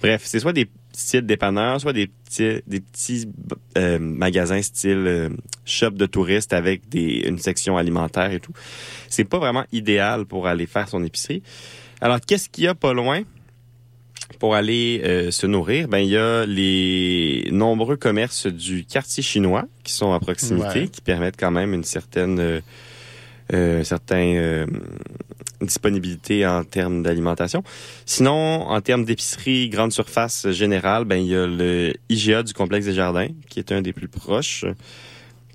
Bref, 0.00 0.22
c'est 0.24 0.40
soit 0.40 0.52
des 0.52 0.66
petits 0.66 1.22
dépanneurs, 1.22 1.80
soit 1.80 1.92
des 1.92 2.06
petits, 2.06 2.62
des 2.66 2.80
petits 2.80 3.28
euh, 3.76 3.98
magasins 3.98 4.62
style 4.62 5.04
euh, 5.06 5.28
shop 5.64 5.90
de 5.90 6.06
touristes 6.06 6.52
avec 6.52 6.88
des, 6.88 7.24
une 7.26 7.38
section 7.38 7.76
alimentaire 7.76 8.32
et 8.32 8.40
tout. 8.40 8.52
C'est 9.08 9.24
pas 9.24 9.38
vraiment 9.38 9.64
idéal 9.72 10.24
pour 10.24 10.46
aller 10.46 10.66
faire 10.66 10.88
son 10.88 11.04
épicerie. 11.04 11.42
Alors, 12.00 12.20
qu'est-ce 12.20 12.48
qu'il 12.48 12.64
y 12.64 12.66
a 12.66 12.74
pas 12.74 12.94
loin? 12.94 13.22
Pour 14.40 14.56
aller 14.56 15.00
euh, 15.04 15.30
se 15.30 15.46
nourrir? 15.46 15.86
Ben, 15.86 15.98
il 15.98 16.08
y 16.08 16.16
a 16.16 16.44
les 16.46 17.48
nombreux 17.52 17.96
commerces 17.96 18.48
du 18.48 18.84
quartier 18.84 19.22
chinois 19.22 19.66
qui 19.84 19.92
sont 19.92 20.12
à 20.12 20.18
proximité, 20.18 20.80
Ouais. 20.80 20.88
qui 20.88 21.00
permettent 21.02 21.38
quand 21.38 21.52
même 21.52 21.72
une 21.74 21.84
certaine, 21.84 22.40
euh, 22.40 22.60
euh, 23.52 23.84
certain, 23.84 24.34
euh, 24.34 24.66
disponibilité 25.60 26.46
en 26.46 26.64
termes 26.64 27.02
d'alimentation. 27.02 27.62
Sinon, 28.06 28.62
en 28.68 28.80
termes 28.80 29.04
d'épicerie 29.04 29.68
grande 29.68 29.92
surface 29.92 30.48
générale, 30.50 31.04
ben 31.04 31.16
il 31.16 31.26
y 31.26 31.36
a 31.36 31.46
le 31.46 31.92
IGA 32.08 32.42
du 32.42 32.54
complexe 32.54 32.86
des 32.86 32.94
jardins, 32.94 33.28
qui 33.50 33.58
est 33.58 33.70
un 33.72 33.82
des 33.82 33.92
plus 33.92 34.08
proches, 34.08 34.64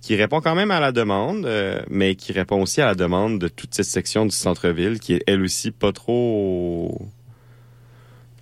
qui 0.01 0.15
répond 0.15 0.41
quand 0.41 0.53
même 0.53 0.69
à 0.69 0.79
la 0.79 0.91
demande, 0.91 1.47
euh, 1.47 1.81
mais 1.89 2.13
qui 2.13 2.31
répond 2.33 2.61
aussi 2.61 2.81
à 2.81 2.85
la 2.85 2.93
demande 2.93 3.39
de 3.39 3.47
toute 3.47 3.73
cette 3.73 3.87
section 3.87 4.25
du 4.27 4.35
centre-ville, 4.35 4.99
qui 4.99 5.13
est 5.13 5.23
elle 5.25 5.41
aussi 5.41 5.71
pas 5.71 5.91
trop. 5.91 7.01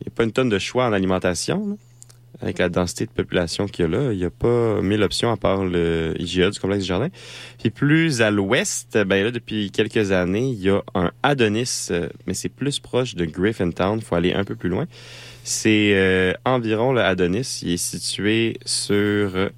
Il 0.03 0.09
n'y 0.09 0.13
a 0.13 0.15
pas 0.15 0.23
une 0.25 0.33
tonne 0.33 0.49
de 0.49 0.59
choix 0.59 0.85
en 0.85 0.93
alimentation. 0.93 1.65
là. 1.69 1.75
Avec 2.41 2.57
la 2.57 2.67
densité 2.67 3.05
de 3.05 3.11
population 3.11 3.67
qu'il 3.67 3.85
y 3.85 3.87
a 3.87 3.91
là, 3.91 4.11
il 4.11 4.17
n'y 4.17 4.25
a 4.25 4.29
pas 4.29 4.81
mille 4.81 5.01
options 5.01 5.31
à 5.31 5.37
part 5.37 5.63
le 5.63 6.13
IGA 6.19 6.49
du 6.49 6.59
complexe 6.59 6.81
des 6.81 6.87
jardins. 6.87 7.09
Puis 7.59 7.69
plus 7.69 8.21
à 8.21 8.31
l'ouest, 8.31 8.97
ben 9.05 9.23
là, 9.23 9.31
depuis 9.31 9.71
quelques 9.71 10.11
années, 10.11 10.49
il 10.49 10.59
y 10.59 10.69
a 10.69 10.81
un 10.95 11.11
Adonis, 11.21 11.87
euh, 11.91 12.09
mais 12.25 12.33
c'est 12.33 12.49
plus 12.49 12.79
proche 12.79 13.15
de 13.15 13.23
Griffintown. 13.23 13.99
Il 13.99 14.03
faut 14.03 14.15
aller 14.15 14.33
un 14.33 14.43
peu 14.43 14.55
plus 14.55 14.69
loin. 14.69 14.87
C'est 15.43 15.93
euh, 15.93 16.33
environ 16.43 16.91
le 16.91 17.01
Adonis. 17.01 17.59
Il 17.61 17.73
est 17.73 17.77
situé 17.77 18.57
sur 18.65 18.95
euh, 19.35 19.49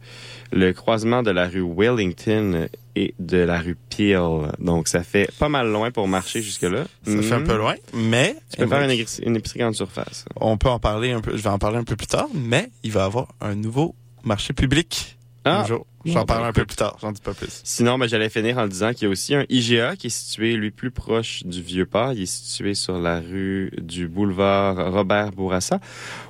le 0.56 0.72
croisement 0.74 1.22
de 1.22 1.30
la 1.32 1.48
rue 1.48 1.62
Wellington 1.62 2.68
et 2.96 3.14
de 3.20 3.38
la 3.38 3.60
rue 3.60 3.76
Peel. 3.90 4.52
Donc, 4.60 4.88
ça 4.88 5.04
fait 5.04 5.30
pas 5.38 5.50
mal 5.50 5.70
loin 5.70 5.92
pour 5.92 6.08
marcher 6.08 6.42
jusque-là. 6.42 6.86
Ça 7.06 7.22
fait 7.22 7.34
un 7.34 7.40
Mhm. 7.40 7.48
peu 7.48 7.58
loin, 7.58 7.76
mais 7.94 8.38
Tu 8.52 8.58
peux 8.60 8.68
faire 8.68 8.82
une, 8.90 8.92
une 9.24 9.36
épicerie 9.36 9.60
grande 9.60 9.76
surface. 9.76 10.26
on 10.40 10.58
peut 10.58 10.70
en 10.70 10.80
parler 10.80 11.12
un 11.12 11.20
peu. 11.22 11.36
Je 11.36 11.44
vais 11.44 11.50
en 11.50 11.60
parler 11.60 11.78
un 11.78 11.84
peu 11.84 11.96
plus 11.96 12.08
tard, 12.08 12.28
mais 12.34 12.70
il 12.84 12.92
va 12.92 13.02
y 13.02 13.04
avoir 13.04 13.28
un 13.42 13.54
nouveau 13.56 13.96
marché 14.24 14.54
public. 14.54 15.15
Ah. 15.46 15.62
un 15.62 15.66
jour. 15.66 15.86
Bon, 16.06 16.12
J'en 16.12 16.26
parlerai 16.26 16.50
un 16.50 16.54
peu 16.54 16.66
plus 16.66 16.76
tard. 16.76 16.98
J'en 17.02 17.12
dis 17.12 17.22
pas 17.22 17.34
plus. 17.34 17.62
Sinon, 17.64 17.98
ben, 17.98 18.08
j'allais 18.08 18.30
finir 18.30 18.58
en 18.58 18.68
disant 18.68 18.94
qu'il 18.94 19.04
y 19.04 19.06
a 19.06 19.10
aussi 19.10 19.34
un 19.34 19.44
IGA 19.50 19.96
qui 19.96 20.08
est 20.08 20.12
situé, 20.12 20.54
lui, 20.54 20.70
plus 20.70 20.92
proche 20.92 21.44
du 21.46 21.62
Vieux-Port. 21.62 22.14
Il 22.14 22.24
est 22.24 22.26
situé 22.26 22.74
sur 22.76 23.00
la 23.00 23.20
rue 23.20 23.72
du 23.80 24.08
boulevard 24.08 24.92
Robert 24.92 25.32
Bourassa, 25.32 25.80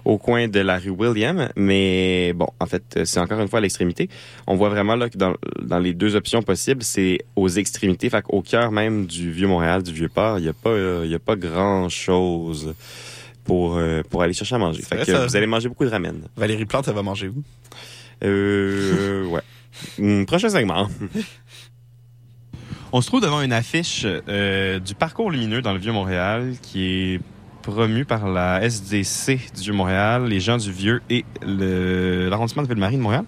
au 0.05 0.18
coin 0.18 0.47
de 0.47 0.59
la 0.59 0.78
rue 0.78 0.91
William. 0.91 1.49
Mais 1.57 2.34
bon, 2.34 2.47
en 2.59 2.66
fait, 2.66 3.01
c'est 3.05 3.20
encore 3.20 3.39
une 3.39 3.49
fois 3.49 3.59
à 3.59 3.61
l'extrémité. 3.61 4.09
On 4.47 4.55
voit 4.55 4.70
vraiment 4.70 4.95
là 4.95 5.09
que 5.09 5.18
dans, 5.18 5.34
dans 5.61 5.80
les 5.80 5.93
deux 5.93 6.16
options 6.16 6.41
possibles, 6.41 6.84
c'est 6.84 7.20
aux 7.36 7.49
extrémités, 7.49 8.09
fait 8.09 8.22
qu'au 8.22 8.41
cœur 8.41 8.72
même 8.72 9.05
du 9.05 9.32
Vieux-Montréal, 9.32 9.84
du 9.84 9.91
Vieux-Port, 9.91 10.39
il 10.39 10.43
n'y 10.43 10.49
a 10.49 10.53
pas, 10.53 10.70
euh, 10.70 11.01
il 11.05 11.11
y 11.11 11.16
a 11.16 11.20
pas 11.20 11.36
grand-chose 11.36 12.76
pour, 13.43 13.78
euh, 13.78 14.01
pour 14.09 14.24
aller 14.24 14.34
chercher 14.34 14.55
à 14.55 14.57
manger. 14.57 14.82
Fait 14.82 14.95
vrai, 14.95 15.05
que 15.05 15.11
ça. 15.11 15.26
vous 15.26 15.36
allez 15.36 15.47
manger 15.47 15.70
beaucoup 15.70 15.86
de 15.86 15.89
ramen. 15.89 16.22
Valérie 16.36 16.66
Plante, 16.66 16.88
elle 16.88 16.95
va 16.95 17.03
manger 17.03 17.28
où? 17.30 17.43
Euh, 18.24 19.26
ouais. 19.26 19.41
Hum, 19.99 20.26
Prochain 20.26 20.49
segment. 20.49 20.88
On 22.91 23.01
se 23.01 23.07
trouve 23.07 23.22
devant 23.22 23.41
une 23.41 23.51
affiche 23.51 24.05
euh, 24.05 24.80
du 24.80 24.95
parcours 24.95 25.30
lumineux 25.30 25.61
dans 25.61 25.74
le 25.74 25.80
Vieux-Montréal 25.80 26.53
qui 26.61 26.86
est 26.86 27.20
promu 27.61 28.05
par 28.05 28.30
la 28.30 28.61
SDC 28.61 29.53
du 29.55 29.61
Vieux-Montréal, 29.63 30.28
les 30.28 30.39
gens 30.39 30.57
du 30.57 30.72
Vieux 30.72 31.01
et 31.09 31.26
l'arrondissement 31.41 32.63
de 32.63 32.68
Ville-Marie 32.68 32.95
de 32.95 33.01
Montréal. 33.01 33.26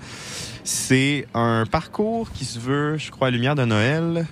C'est 0.63 1.27
un 1.33 1.65
parcours 1.65 2.31
qui 2.31 2.45
se 2.45 2.59
veut, 2.59 2.97
je 2.97 3.11
crois, 3.11 3.29
lumière 3.29 3.55
de 3.55 3.65
Noël 3.65 4.27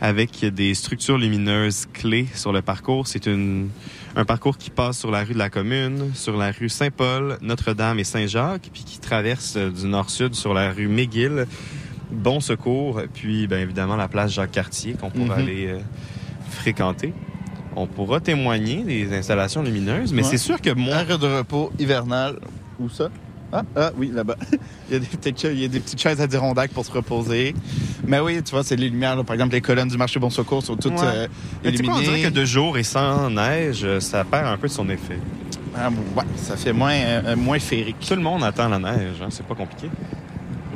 avec 0.00 0.44
des 0.44 0.74
structures 0.74 1.18
lumineuses 1.18 1.86
clés 1.92 2.26
sur 2.34 2.52
le 2.52 2.62
parcours. 2.62 3.06
C'est 3.06 3.26
une, 3.26 3.68
un 4.16 4.24
parcours 4.24 4.56
qui 4.56 4.70
passe 4.70 4.98
sur 4.98 5.10
la 5.10 5.22
rue 5.24 5.34
de 5.34 5.38
la 5.38 5.50
Commune, 5.50 6.12
sur 6.14 6.36
la 6.36 6.50
rue 6.50 6.68
Saint-Paul, 6.70 7.36
Notre-Dame 7.42 7.98
et 7.98 8.04
Saint-Jacques, 8.04 8.70
puis 8.72 8.82
qui 8.82 8.98
traverse 8.98 9.54
euh, 9.56 9.70
du 9.70 9.86
nord-sud 9.86 10.34
sur 10.34 10.54
la 10.54 10.72
rue 10.72 10.88
McGill, 10.88 11.46
Bon 12.10 12.40
Secours, 12.40 13.02
puis 13.12 13.46
bien 13.46 13.58
évidemment 13.58 13.96
la 13.96 14.08
place 14.08 14.32
Jacques-Cartier 14.32 14.94
qu'on 14.94 15.10
pourra 15.10 15.36
Mhm. 15.36 15.42
aller 15.42 15.66
euh, 15.68 15.78
fréquenter. 16.50 17.12
On 17.74 17.86
pourra 17.86 18.20
témoigner 18.20 18.84
des 18.84 19.14
installations 19.14 19.62
lumineuses, 19.62 20.12
mais 20.14 20.22
Ouais. 20.22 20.28
c'est 20.30 20.38
sûr 20.38 20.62
que 20.62 20.70
moi... 20.70 20.94
Arrêt 20.96 21.18
de 21.18 21.26
repos 21.26 21.70
hivernal. 21.78 22.38
Où 22.78 22.88
ça? 22.88 23.10
Ah, 23.52 23.62
ah 23.76 23.90
oui, 23.96 24.10
là-bas. 24.12 24.36
il, 24.90 24.92
y 24.94 24.96
a 24.96 24.98
des 24.98 25.06
petites, 25.06 25.40
cha- 25.40 25.52
il 25.52 25.60
y 25.60 25.64
a 25.64 25.68
des 25.68 25.80
petites 25.80 26.00
chaises 26.00 26.20
adirondacques 26.20 26.72
pour 26.72 26.84
se 26.84 26.90
reposer. 26.92 27.54
Mais 28.06 28.18
oui, 28.20 28.42
tu 28.42 28.50
vois, 28.50 28.64
c'est 28.64 28.76
les 28.76 28.88
lumières. 28.88 29.16
là. 29.16 29.24
Par 29.24 29.34
exemple, 29.34 29.54
les 29.54 29.60
colonnes 29.60 29.88
du 29.88 29.96
marché 29.96 30.18
Bon 30.18 30.30
Secours 30.30 30.62
sont 30.64 30.76
toutes 30.76 30.92
Ouais. 30.94 31.04
euh, 31.04 31.28
Mais 31.64 31.70
tu 31.70 31.78
sais 31.78 31.82
quoi, 31.84 31.94
on 31.94 31.98
dirait 32.00 32.12
illuminées. 32.14 32.28
que 32.30 32.34
de 32.40 32.44
jour 32.44 32.76
et 32.76 32.82
sans 32.82 33.30
neige, 33.30 33.82
euh, 33.84 34.00
ça 34.00 34.24
perd 34.24 34.46
un 34.46 34.56
peu 34.56 34.66
de 34.68 34.72
son 34.72 34.88
effet. 34.88 35.18
Ah, 35.76 35.88
ouais, 36.16 36.24
ça 36.36 36.56
fait 36.56 36.72
moins, 36.72 36.94
euh, 36.94 37.36
moins 37.36 37.58
féerique. 37.58 37.96
Tout 38.00 38.14
le 38.16 38.22
monde 38.22 38.42
attend 38.42 38.68
la 38.68 38.78
neige, 38.78 39.16
hein, 39.22 39.28
c'est 39.30 39.46
pas 39.46 39.54
compliqué. 39.54 39.88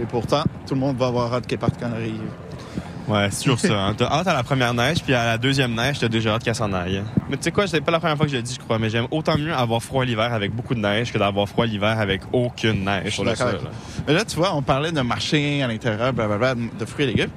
Et 0.00 0.04
pourtant, 0.06 0.44
tout 0.66 0.74
le 0.74 0.80
monde 0.80 0.96
va 0.96 1.06
avoir 1.08 1.34
hâte 1.34 1.46
qu'elle 1.46 1.58
parte 1.58 1.74
quand 1.80 1.86
elle 1.88 2.02
arrive. 2.02 2.20
Ouais, 3.10 3.30
sûr 3.30 3.58
ça. 3.58 3.86
hein. 3.86 3.94
T'as 3.96 4.06
hâte 4.06 4.26
à 4.28 4.34
la 4.34 4.42
première 4.42 4.72
neige, 4.74 5.02
puis 5.02 5.14
à 5.14 5.24
la 5.26 5.38
deuxième 5.38 5.74
neige, 5.74 5.98
t'as 5.98 6.08
déjà 6.08 6.34
hâte 6.34 6.44
qu'elle 6.44 6.54
s'en 6.54 6.72
aille. 6.72 7.02
Mais 7.28 7.36
tu 7.36 7.42
sais 7.44 7.50
quoi, 7.52 7.66
c'est 7.66 7.80
pas 7.80 7.90
la 7.92 7.98
première 8.00 8.16
fois 8.16 8.26
que 8.26 8.32
je 8.32 8.36
le 8.36 8.42
dis, 8.42 8.54
je 8.54 8.60
crois, 8.60 8.78
mais 8.78 8.88
j'aime 8.90 9.06
autant 9.10 9.36
mieux 9.36 9.52
avoir 9.54 9.82
froid 9.82 10.04
l'hiver 10.04 10.32
avec 10.32 10.54
beaucoup 10.54 10.74
de 10.74 10.80
neige 10.80 11.12
que 11.12 11.18
d'avoir 11.18 11.48
froid 11.48 11.66
l'hiver 11.66 11.98
avec 11.98 12.22
aucune 12.32 12.84
neige 12.84 13.18
d'accord 13.18 13.36
sol. 13.36 13.48
avec 13.48 13.60
Mais 14.06 14.14
là, 14.14 14.24
tu 14.24 14.36
vois, 14.36 14.54
on 14.54 14.62
parlait 14.62 14.92
de 14.92 15.00
marché 15.00 15.62
à 15.62 15.66
l'intérieur, 15.68 16.12
blablabla, 16.12 16.54
de 16.54 16.84
fruits 16.84 17.04
et 17.04 17.08
légumes. 17.08 17.30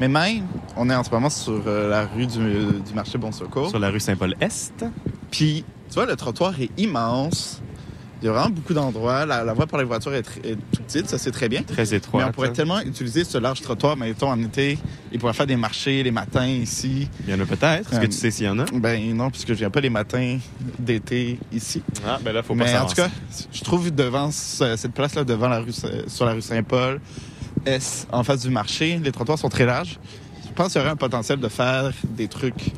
Mais 0.00 0.06
même, 0.08 0.46
on 0.76 0.88
est 0.88 0.94
en 0.94 1.02
ce 1.02 1.10
moment 1.10 1.28
sur 1.28 1.60
euh, 1.66 1.90
la 1.90 2.06
rue 2.06 2.26
du, 2.26 2.38
du 2.38 2.94
marché 2.94 3.18
Bon 3.18 3.32
Secours. 3.32 3.68
Sur 3.70 3.80
la 3.80 3.90
rue 3.90 3.98
Saint-Paul-Est. 3.98 4.84
Puis, 5.30 5.64
tu 5.88 5.94
vois, 5.94 6.06
le 6.06 6.14
trottoir 6.14 6.52
est 6.60 6.70
immense. 6.78 7.60
Il 8.20 8.26
y 8.26 8.28
a 8.28 8.32
vraiment 8.32 8.50
beaucoup 8.50 8.74
d'endroits. 8.74 9.24
La, 9.26 9.44
la 9.44 9.52
voie 9.52 9.66
pour 9.66 9.78
les 9.78 9.84
voitures 9.84 10.12
est, 10.14 10.22
tr- 10.28 10.44
est 10.44 10.56
tout 10.72 10.82
petite, 10.82 11.08
ça 11.08 11.18
c'est 11.18 11.30
très 11.30 11.48
bien. 11.48 11.62
Très 11.62 11.94
étroit. 11.94 12.22
Mais 12.22 12.28
on 12.28 12.32
pourrait 12.32 12.52
tellement 12.52 12.80
utiliser 12.80 13.22
ce 13.24 13.38
large 13.38 13.60
trottoir, 13.60 13.96
mettons 13.96 14.28
en 14.30 14.42
été. 14.42 14.76
Ils 15.12 15.18
pourraient 15.20 15.32
faire 15.32 15.46
des 15.46 15.56
marchés 15.56 16.02
les 16.02 16.10
matins 16.10 16.46
ici. 16.46 17.08
Il 17.26 17.32
y 17.32 17.36
en 17.36 17.40
a 17.40 17.46
peut-être. 17.46 17.92
Est-ce 17.92 18.00
que 18.00 18.04
Euh, 18.06 18.08
tu 18.08 18.12
sais 18.16 18.30
s'il 18.32 18.46
y 18.46 18.48
en 18.48 18.58
a? 18.58 18.64
Ben 18.72 19.14
non, 19.16 19.30
puisque 19.30 19.48
je 19.50 19.54
viens 19.54 19.70
pas 19.70 19.80
les 19.80 19.90
matins 19.90 20.38
d'été 20.78 21.38
ici. 21.52 21.82
Ah, 22.06 22.18
ben 22.22 22.32
là, 22.32 22.42
faut 22.42 22.54
pas 22.54 22.64
Mais 22.64 22.76
en 22.76 22.86
tout 22.86 22.94
cas, 22.96 23.08
je 23.52 23.62
trouve 23.62 23.94
devant 23.94 24.30
ce- 24.32 24.76
cette 24.76 24.92
place-là, 24.94 25.22
devant 25.24 25.48
la 25.48 25.60
rue, 25.60 25.72
sur 26.06 26.24
la 26.26 26.32
rue 26.32 26.42
Saint-Paul, 26.42 27.00
est 27.66 28.06
en 28.12 28.24
face 28.24 28.40
du 28.42 28.50
marché, 28.50 29.00
les 29.02 29.12
trottoirs 29.12 29.38
sont 29.38 29.48
très 29.48 29.64
larges. 29.66 29.98
Je 30.44 30.52
pense 30.54 30.72
qu'il 30.72 30.80
y 30.80 30.82
aurait 30.82 30.92
un 30.92 30.96
potentiel 30.96 31.38
de 31.38 31.48
faire 31.48 31.92
des 32.04 32.26
trucs 32.26 32.72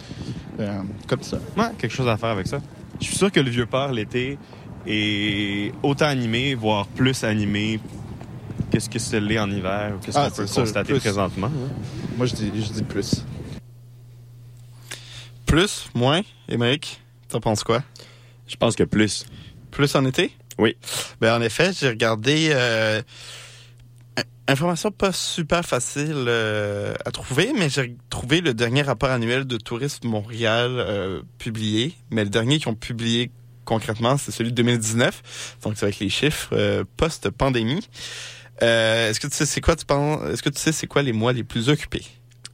euh, 0.59 0.81
comme 1.07 1.23
ça. 1.23 1.39
Ouais, 1.57 1.65
quelque 1.79 1.95
chose 1.95 2.09
à 2.09 2.19
faire 2.19 2.29
avec 2.31 2.47
ça. 2.47 2.59
Je 3.01 3.07
suis 3.07 3.17
sûr 3.17 3.33
que 3.33 3.41
le 3.41 3.49
vieux 3.49 3.65
port 3.65 3.93
l'été 3.93 4.37
est 4.87 5.73
autant 5.83 6.07
animé, 6.07 6.55
voire 6.55 6.87
plus 6.87 7.25
animé 7.25 7.81
qu'est-ce 8.71 8.89
que 8.89 8.99
c'est 8.99 9.21
l'est 9.21 9.39
en 9.39 9.51
hiver 9.51 9.95
ou 9.97 10.05
qu'est-ce 10.05 10.17
Ah, 10.19 10.31
qu'on 10.31 10.37
peut 10.37 10.47
sûr, 10.47 10.63
constater 10.63 10.93
plus. 10.93 11.01
présentement. 11.01 11.49
hein? 11.49 11.71
Moi, 12.17 12.27
je 12.27 12.35
dis, 12.35 12.51
je 12.55 12.73
dis 12.73 12.83
plus. 12.83 13.25
Plus, 15.47 15.89
moins, 15.95 16.21
Émeric, 16.49 17.01
t'en 17.29 17.41
penses 17.41 17.65
quoi? 17.65 17.83
Je 18.47 18.57
pense 18.57 18.77
que 18.77 18.85
plus. 18.85 19.25
Plus 19.71 19.95
en 19.97 20.05
été? 20.05 20.33
Oui. 20.59 20.77
Ben, 21.21 21.37
en 21.37 21.43
effet, 21.43 21.73
j'ai 21.73 21.89
regardé 21.89 22.51
euh, 22.53 23.03
information 24.47 24.91
pas 24.91 25.13
super 25.13 25.65
facile 25.65 26.13
euh, 26.29 26.95
à 27.05 27.11
trouver, 27.11 27.53
mais 27.59 27.69
j'ai 27.69 27.97
trouvé 28.11 28.41
le 28.41 28.55
dernier 28.55 28.83
rapport 28.83 29.11
annuel 29.11 29.45
de 29.45 29.57
Tourisme 29.57 30.09
Montréal 30.09 30.71
euh, 30.79 31.23
publié. 31.39 31.95
Mais 32.11 32.25
le 32.25 32.31
dernier 32.31 32.59
qu'ils 32.59 32.69
ont 32.69 32.75
publié 32.75 33.31
concrètement, 33.65 34.17
c'est 34.17 34.31
celui 34.33 34.51
de 34.51 34.57
2019. 34.57 35.59
Donc, 35.63 35.75
c'est 35.77 35.85
avec 35.85 35.99
les 35.99 36.09
chiffres 36.09 36.51
euh, 36.53 36.85
post-pandémie. 36.97 37.87
Euh, 38.63 39.11
est-ce 39.11 39.21
que 39.21 39.27
tu 39.27 39.35
sais 39.35 39.47
c'est 39.47 39.61
quoi 39.61 39.77
tu 39.77 39.87
penses 39.87 40.21
Est-ce 40.31 40.43
que 40.43 40.51
tu 40.51 40.61
sais 40.61 40.73
c'est 40.73 40.87
quoi 40.87 41.03
les 41.03 41.13
mois 41.13 41.33
les 41.33 41.45
plus 41.45 41.69
occupés? 41.69 42.05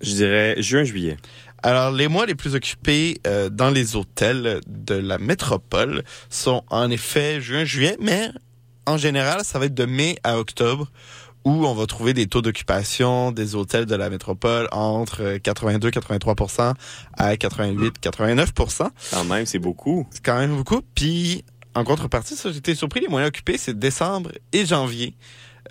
Je 0.00 0.12
dirais 0.12 0.54
juin-juillet. 0.58 1.16
alors, 1.62 1.90
les 1.90 2.06
mois 2.06 2.26
les 2.26 2.34
plus 2.34 2.54
occupés 2.54 3.18
euh, 3.26 3.48
dans 3.48 3.70
les 3.70 3.96
hôtels 3.96 4.60
de 4.66 4.94
la 4.94 5.18
métropole 5.18 6.04
sont 6.28 6.62
en 6.68 6.90
effet 6.90 7.40
juin, 7.40 7.64
juillet, 7.64 7.96
mais 8.00 8.30
en 8.86 8.98
général, 8.98 9.42
ça 9.44 9.58
va 9.58 9.66
être 9.66 9.74
de 9.74 9.84
mai 9.84 10.16
à 10.22 10.38
octobre 10.38 10.90
où 11.46 11.64
on 11.64 11.74
va 11.74 11.86
trouver 11.86 12.12
des 12.12 12.26
taux 12.26 12.42
d'occupation 12.42 13.30
des 13.30 13.54
hôtels 13.54 13.86
de 13.86 13.94
la 13.94 14.10
métropole 14.10 14.66
entre 14.72 15.36
82-83% 15.36 16.74
à 17.16 17.34
88-89%. 17.36 18.88
Quand 19.12 19.24
même, 19.24 19.46
c'est 19.46 19.60
beaucoup. 19.60 20.08
C'est 20.10 20.24
quand 20.24 20.38
même 20.38 20.56
beaucoup. 20.56 20.80
Puis, 20.96 21.44
en 21.76 21.84
contrepartie, 21.84 22.34
ça, 22.34 22.50
j'étais 22.50 22.74
surpris, 22.74 22.98
les 22.98 23.06
moyens 23.06 23.28
occupés, 23.28 23.58
c'est 23.58 23.78
décembre 23.78 24.32
et 24.52 24.66
janvier. 24.66 25.14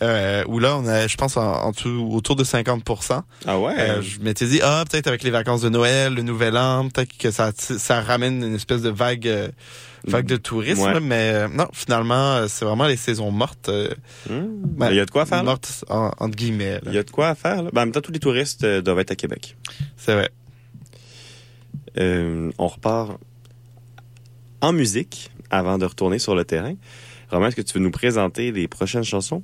Euh, 0.01 0.43
où 0.47 0.59
là, 0.59 0.77
on 0.77 0.85
a, 0.87 1.07
je 1.07 1.15
pense, 1.15 1.37
en, 1.37 1.41
en 1.43 1.71
dessous- 1.71 2.09
autour 2.11 2.35
de 2.35 2.43
50%. 2.43 3.21
Ah 3.45 3.59
ouais? 3.59 3.73
Euh, 3.79 4.01
je 4.01 4.19
m'étais 4.19 4.45
dit, 4.45 4.59
ah, 4.63 4.83
peut-être 4.89 5.07
avec 5.07 5.23
les 5.23 5.29
vacances 5.31 5.61
de 5.61 5.69
Noël, 5.69 6.13
le 6.13 6.21
Nouvel 6.21 6.57
An, 6.57 6.89
peut-être 6.89 7.17
que 7.17 7.31
ça, 7.31 7.51
ça 7.55 8.01
ramène 8.01 8.43
une 8.43 8.55
espèce 8.55 8.81
de 8.81 8.89
vague, 8.89 9.27
euh, 9.27 9.47
vague 10.05 10.25
de 10.25 10.35
tourisme. 10.35 10.81
Ouais. 10.81 10.99
Mais 10.99 11.31
euh, 11.33 11.47
non, 11.47 11.67
finalement, 11.71 12.35
euh, 12.35 12.47
c'est 12.49 12.65
vraiment 12.65 12.87
les 12.87 12.97
saisons 12.97 13.31
mortes. 13.31 13.69
euh, 13.69 13.89
Hmm. 14.29 14.47
ben, 14.63 14.89
Il 14.89 14.97
y 14.97 14.99
a 14.99 15.05
de 15.05 15.11
quoi 15.11 15.25
faire, 15.25 15.37
là? 15.37 15.43
Mortes, 15.43 15.85
en- 15.89 16.11
entre 16.19 16.35
guillemets. 16.35 16.73
là. 16.75 16.81
Il 16.87 16.93
y 16.93 16.97
a 16.97 17.03
de 17.03 17.11
quoi 17.11 17.29
à 17.29 17.35
faire, 17.35 17.63
là. 17.63 17.69
Ben, 17.71 17.81
en 17.83 17.85
même 17.85 17.93
temps, 17.93 18.01
tous 18.01 18.11
les 18.11 18.19
touristes 18.19 18.65
doivent 18.65 18.99
être 18.99 19.11
à 19.11 19.15
Québec. 19.15 19.55
C'est 19.97 20.13
vrai. 20.13 20.29
On 21.97 22.67
repart 22.67 23.17
en 24.61 24.73
musique 24.73 25.31
avant 25.49 25.77
de 25.77 25.85
retourner 25.85 26.19
sur 26.19 26.35
le 26.35 26.43
terrain. 26.43 26.73
Romain, 27.31 27.47
est-ce 27.47 27.55
que 27.55 27.61
tu 27.61 27.73
veux 27.77 27.83
nous 27.83 27.91
présenter 27.91 28.51
les 28.51 28.67
prochaines 28.67 29.03
chansons? 29.03 29.43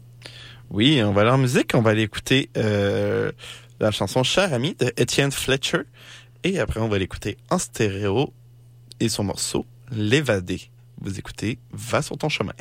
Oui, 0.72 1.04
on 1.04 1.12
va 1.12 1.22
aller 1.22 1.32
en 1.32 1.38
musique. 1.38 1.72
On 1.74 1.82
va 1.82 1.92
aller 1.92 2.04
écouter 2.04 2.50
euh, 2.56 3.32
la 3.82 3.92
chanson 3.92 4.24
Cher 4.24 4.54
Ami 4.54 4.74
de 4.76 4.94
Étienne 4.96 5.32
Fletcher. 5.32 5.82
Et 6.46 6.60
après, 6.60 6.80
on 6.80 6.88
va 6.88 6.98
l'écouter 6.98 7.38
en 7.50 7.58
stéréo 7.58 8.34
et 9.02 9.10
son 9.10 9.26
morceau 9.26 9.66
L'évadé. 9.92 10.62
Vous 11.02 11.20
écoutez 11.20 11.60
Va 11.74 12.02
sur 12.02 12.18
ton 12.18 12.30
chemin. 12.30 12.54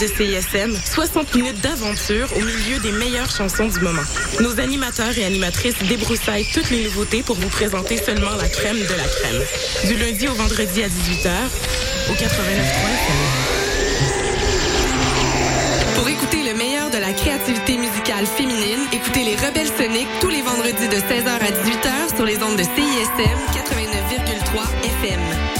De 0.00 0.06
CISM, 0.06 0.74
60 0.82 1.34
minutes 1.34 1.60
d'aventure 1.60 2.26
au 2.34 2.40
milieu 2.40 2.78
des 2.78 2.92
meilleures 2.92 3.30
chansons 3.30 3.66
du 3.66 3.80
moment. 3.80 4.00
Nos 4.40 4.58
animateurs 4.58 5.16
et 5.18 5.24
animatrices 5.24 5.76
débroussaillent 5.88 6.48
toutes 6.54 6.70
les 6.70 6.84
nouveautés 6.84 7.22
pour 7.22 7.36
vous 7.36 7.50
présenter 7.50 7.98
seulement 7.98 8.34
la 8.40 8.48
crème 8.48 8.78
de 8.78 8.94
la 8.94 9.04
crème. 9.04 9.42
Du 9.84 9.96
lundi 9.96 10.26
au 10.26 10.32
vendredi 10.32 10.82
à 10.82 10.88
18h, 10.88 11.28
au 12.08 12.14
89.3 12.14 12.24
Pour 15.96 16.08
écouter 16.08 16.44
le 16.50 16.54
meilleur 16.56 16.88
de 16.88 16.98
la 16.98 17.12
créativité 17.12 17.76
musicale 17.76 18.24
féminine, 18.26 18.80
écoutez 18.92 19.24
les 19.24 19.36
Rebelles 19.36 19.70
Soniques 19.76 20.08
tous 20.20 20.30
les 20.30 20.40
vendredis 20.40 20.88
de 20.88 20.96
16h 20.96 21.28
à 21.28 21.50
18h 21.50 22.16
sur 22.16 22.24
les 22.24 22.42
ondes 22.42 22.56
de 22.56 22.62
CISM 22.62 23.38
89,3 23.52 24.64
FM. 25.04 25.59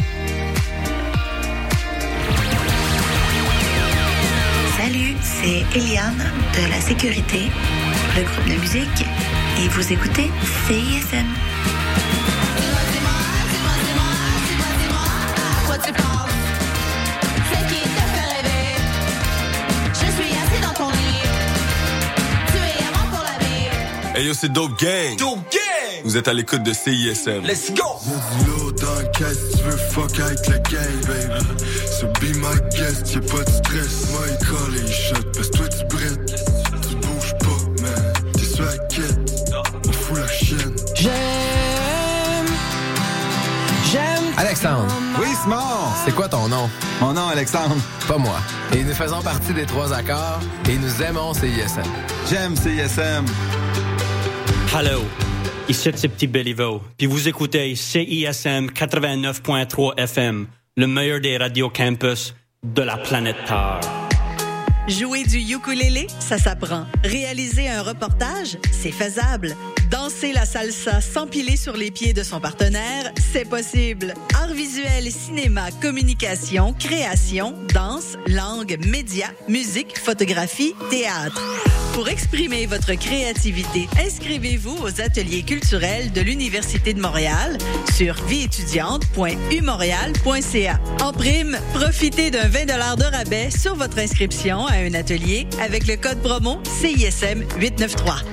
C'est 5.41 5.65
Eliane 5.77 6.31
de 6.55 6.69
la 6.69 6.79
Sécurité, 6.79 7.51
le 8.15 8.23
groupe 8.23 8.45
de 8.45 8.55
musique, 8.61 9.05
et 9.59 9.67
vous 9.69 9.91
écoutez 9.91 10.29
CISM. 10.67 11.25
Quoi 15.65 15.77
tu 15.77 15.93
penses? 15.93 16.29
C'est 17.51 17.67
qui 17.67 17.81
te 17.81 18.03
fait 18.13 18.27
rêver? 18.35 18.75
Je 19.93 20.11
suis 20.11 20.31
assis 20.31 20.61
dans 20.61 20.73
ton 20.73 20.89
lit. 20.91 21.23
Tu 22.47 22.57
es 22.57 22.85
avant 22.87 23.07
pour 23.09 23.23
la 23.23 23.45
vie. 23.45 24.19
Hey 24.19 24.27
yo, 24.27 24.33
c'est 24.33 24.51
Dope 24.51 24.79
Gang. 24.79 25.17
Dope 25.17 25.39
Gang! 25.51 26.01
Vous 26.03 26.17
êtes 26.17 26.27
à 26.27 26.33
l'écoute 26.33 26.63
de 26.63 26.73
CISM. 26.73 27.45
Let's 27.45 27.71
go! 27.71 27.99
Caisse, 29.21 29.51
tu 29.55 29.63
veux 29.63 29.77
fuck 29.77 30.19
avec 30.19 30.47
la 30.47 30.57
gang, 30.57 31.01
baby. 31.05 31.63
So 31.85 32.07
be 32.19 32.35
my 32.37 32.55
guest, 32.71 33.13
y'a 33.13 33.21
pas 33.21 33.43
de 33.43 33.51
stress. 33.51 34.09
Moi, 34.11 34.21
il 34.27 34.47
colle 34.47 34.75
et 34.77 34.81
il 34.81 34.91
shot, 34.91 35.15
parce 35.35 35.49
que 35.49 35.57
toi, 35.57 35.67
tu 35.67 35.95
brettes. 35.95 36.43
Tu 36.89 36.95
bouges 36.95 37.35
pas, 37.37 37.83
man. 37.83 38.13
T'es 38.33 38.45
sur 38.45 38.65
la 38.65 38.77
quête. 38.87 39.53
On 39.87 39.91
fout 39.91 40.17
la 40.17 40.27
chienne. 40.27 40.75
J'aime. 40.95 41.11
J'aime. 43.91 44.33
Alexandre. 44.37 44.87
Oui, 45.19 45.27
Simon. 45.43 45.57
C'est 46.03 46.15
quoi 46.15 46.27
ton 46.27 46.47
nom? 46.47 46.67
Mon 46.99 47.13
nom, 47.13 47.27
Alexandre. 47.27 47.75
Pas 48.07 48.17
moi. 48.17 48.39
Et 48.73 48.83
nous 48.83 48.95
faisons 48.95 49.21
partie 49.21 49.53
des 49.53 49.67
trois 49.67 49.93
accords 49.93 50.39
et 50.67 50.77
nous 50.77 51.03
aimons 51.03 51.35
CISM. 51.35 51.83
J'aime 52.27 52.55
CISM. 52.55 53.25
Hello, 54.73 55.01
ici 55.71 55.89
c'est 55.95 56.09
Petit 56.09 56.27
Béliveau, 56.27 56.81
puis 56.97 57.07
vous 57.07 57.29
écoutez 57.29 57.75
CISM 57.75 58.67
89.3 58.67 59.97
FM, 59.97 60.47
le 60.75 60.87
meilleur 60.87 61.21
des 61.21 61.37
radios 61.37 61.69
campus 61.69 62.35
de 62.61 62.81
la 62.81 62.97
planète 62.97 63.37
Terre. 63.47 64.00
Jouer 64.99 65.23
du 65.23 65.37
ukulélé, 65.37 66.07
ça 66.19 66.37
s'apprend. 66.37 66.85
Réaliser 67.05 67.69
un 67.69 67.81
reportage, 67.81 68.57
c'est 68.73 68.91
faisable. 68.91 69.55
Danser 69.89 70.33
la 70.33 70.45
salsa 70.45 70.99
s'empiler 70.99 71.55
sur 71.55 71.77
les 71.77 71.91
pieds 71.91 72.11
de 72.11 72.23
son 72.23 72.41
partenaire, 72.41 73.13
c'est 73.31 73.47
possible. 73.47 74.13
Art 74.35 74.53
visuel, 74.53 75.09
cinéma, 75.09 75.71
communication, 75.81 76.73
création, 76.73 77.55
danse, 77.73 78.17
langue, 78.27 78.77
médias, 78.85 79.31
musique, 79.47 79.97
photographie, 79.97 80.75
théâtre. 80.89 81.41
Pour 81.93 82.07
exprimer 82.07 82.67
votre 82.67 82.93
créativité, 82.93 83.89
inscrivez-vous 83.99 84.77
aux 84.81 85.01
ateliers 85.01 85.43
culturels 85.43 86.13
de 86.13 86.21
l'Université 86.21 86.93
de 86.93 87.01
Montréal 87.01 87.57
sur 87.93 88.15
vieétudiante.umontréal.ca. 88.27 90.79
En 91.01 91.11
prime, 91.11 91.59
profitez 91.73 92.31
d'un 92.31 92.47
20 92.47 92.65
de 92.65 93.03
rabais 93.03 93.49
sur 93.51 93.75
votre 93.75 93.99
inscription 93.99 94.67
à 94.67 94.80
un 94.81 94.93
atelier 94.95 95.47
avec 95.61 95.87
le 95.87 95.95
code 95.95 96.19
promo 96.21 96.59
CISM 96.63 97.43
893. 97.59 98.25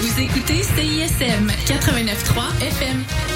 Vous 0.00 0.20
écoutez 0.20 0.62
CISM 0.62 1.50
89.3 1.66 2.66
FM. 2.66 3.35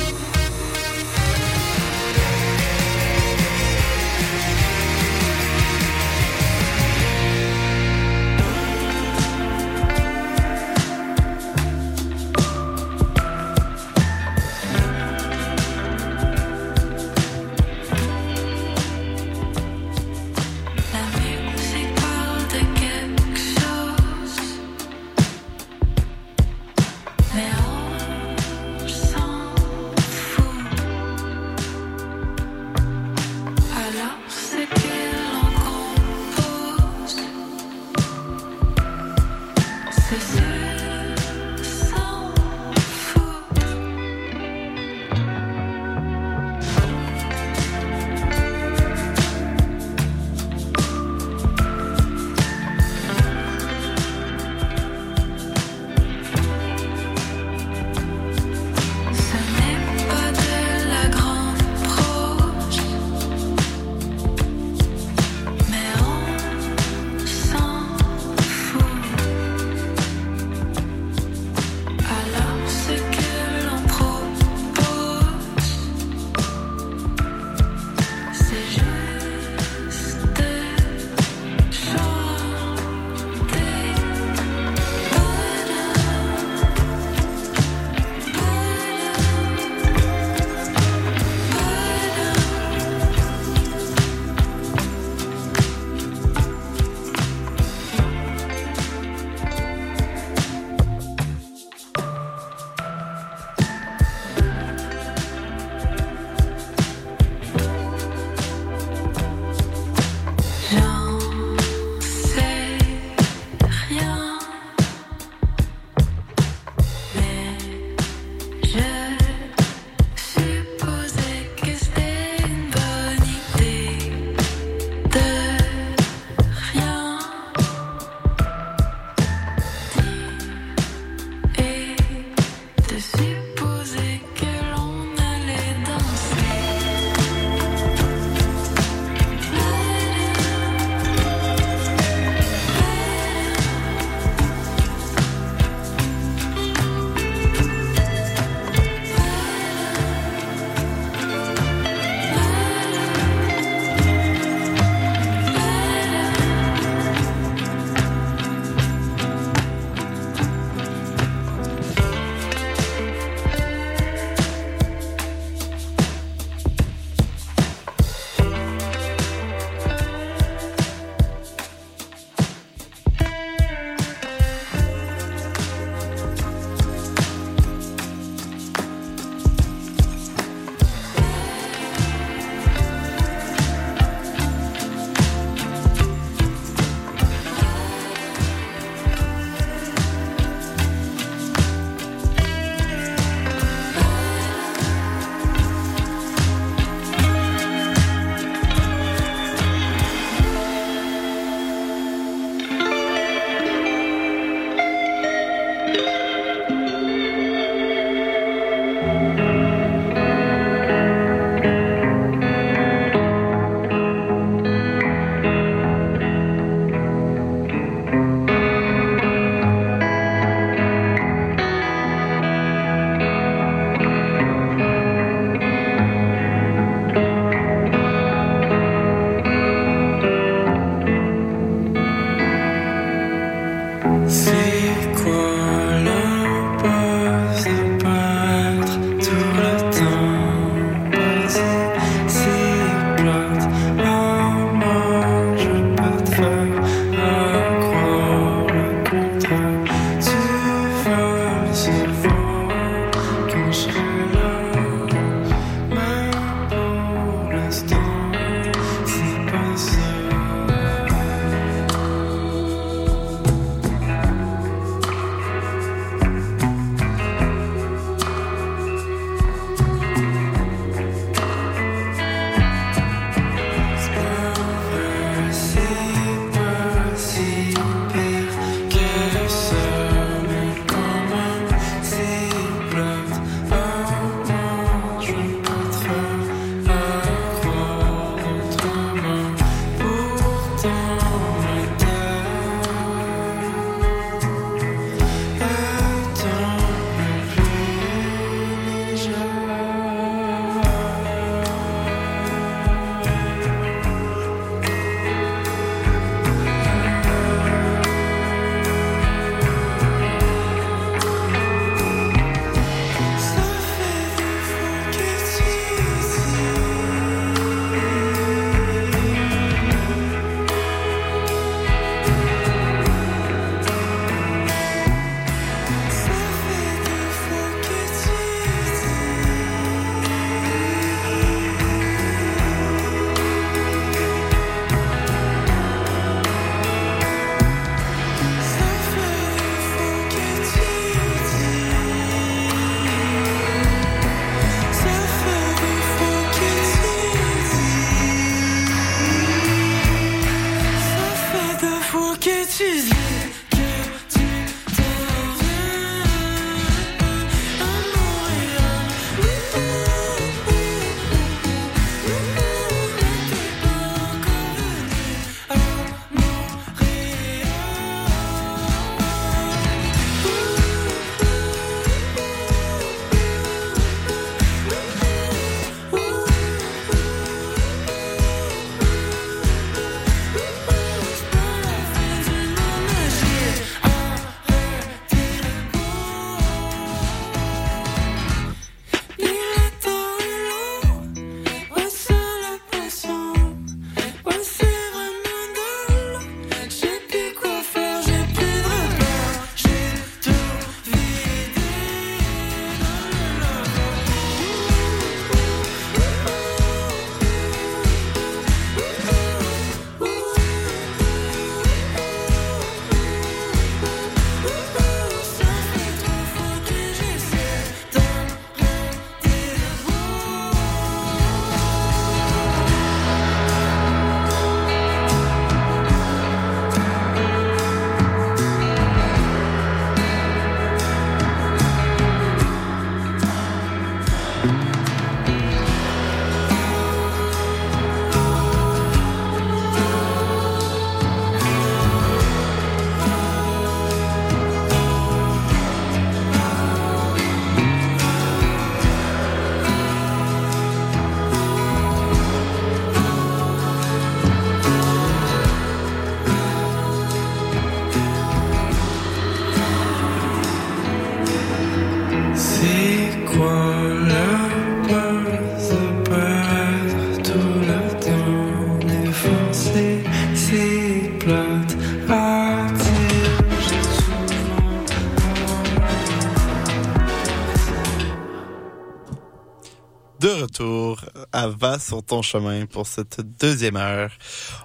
Va 481.78 481.98
sur 481.98 482.22
ton 482.22 482.42
chemin 482.42 482.86
pour 482.86 483.06
cette 483.06 483.40
deuxième 483.60 483.96
heure. 483.96 484.30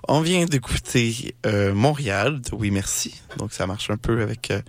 On 0.07 0.21
vient 0.21 0.45
d'écouter 0.45 1.35
euh, 1.45 1.73
Montréal 1.73 2.41
de 2.41 2.55
Oui 2.55 2.71
Merci. 2.71 3.21
Donc 3.37 3.53
ça 3.53 3.67
marche 3.67 3.89
un 3.89 3.97
peu 3.97 4.21
avec... 4.21 4.51
euh, 4.51 4.61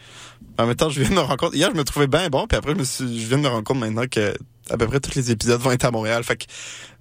En 0.58 0.66
même 0.66 0.76
temps, 0.76 0.88
je 0.88 1.00
viens 1.00 1.10
de 1.10 1.14
me 1.14 1.20
rendre 1.20 1.36
compte... 1.36 1.54
Hier, 1.54 1.70
je 1.70 1.76
me 1.76 1.84
trouvais 1.84 2.06
bien 2.06 2.28
bon, 2.28 2.46
puis 2.46 2.56
après, 2.56 2.72
je, 2.72 2.78
me 2.78 2.84
suis... 2.84 3.20
je 3.20 3.26
viens 3.26 3.38
de 3.38 3.42
me 3.42 3.48
rendre 3.48 3.64
compte 3.64 3.78
maintenant 3.78 4.06
que 4.10 4.34
à 4.70 4.76
peu 4.76 4.86
près 4.86 5.01
tous 5.01 5.14
les 5.14 5.30
épisodes 5.30 5.60
vont 5.60 5.70
être 5.70 5.84
à 5.84 5.90
Montréal. 5.90 6.24
Fait 6.24 6.36
que 6.36 6.44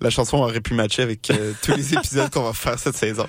la 0.02 0.10
chanson 0.10 0.38
aurait 0.38 0.62
pu 0.62 0.74
matcher 0.74 1.02
avec 1.02 1.30
euh, 1.32 1.54
tous 1.62 1.76
les 1.76 1.94
épisodes 1.94 2.30
qu'on 2.30 2.44
va 2.44 2.54
faire 2.54 2.78
cette 2.80 2.96
saison. 2.96 3.28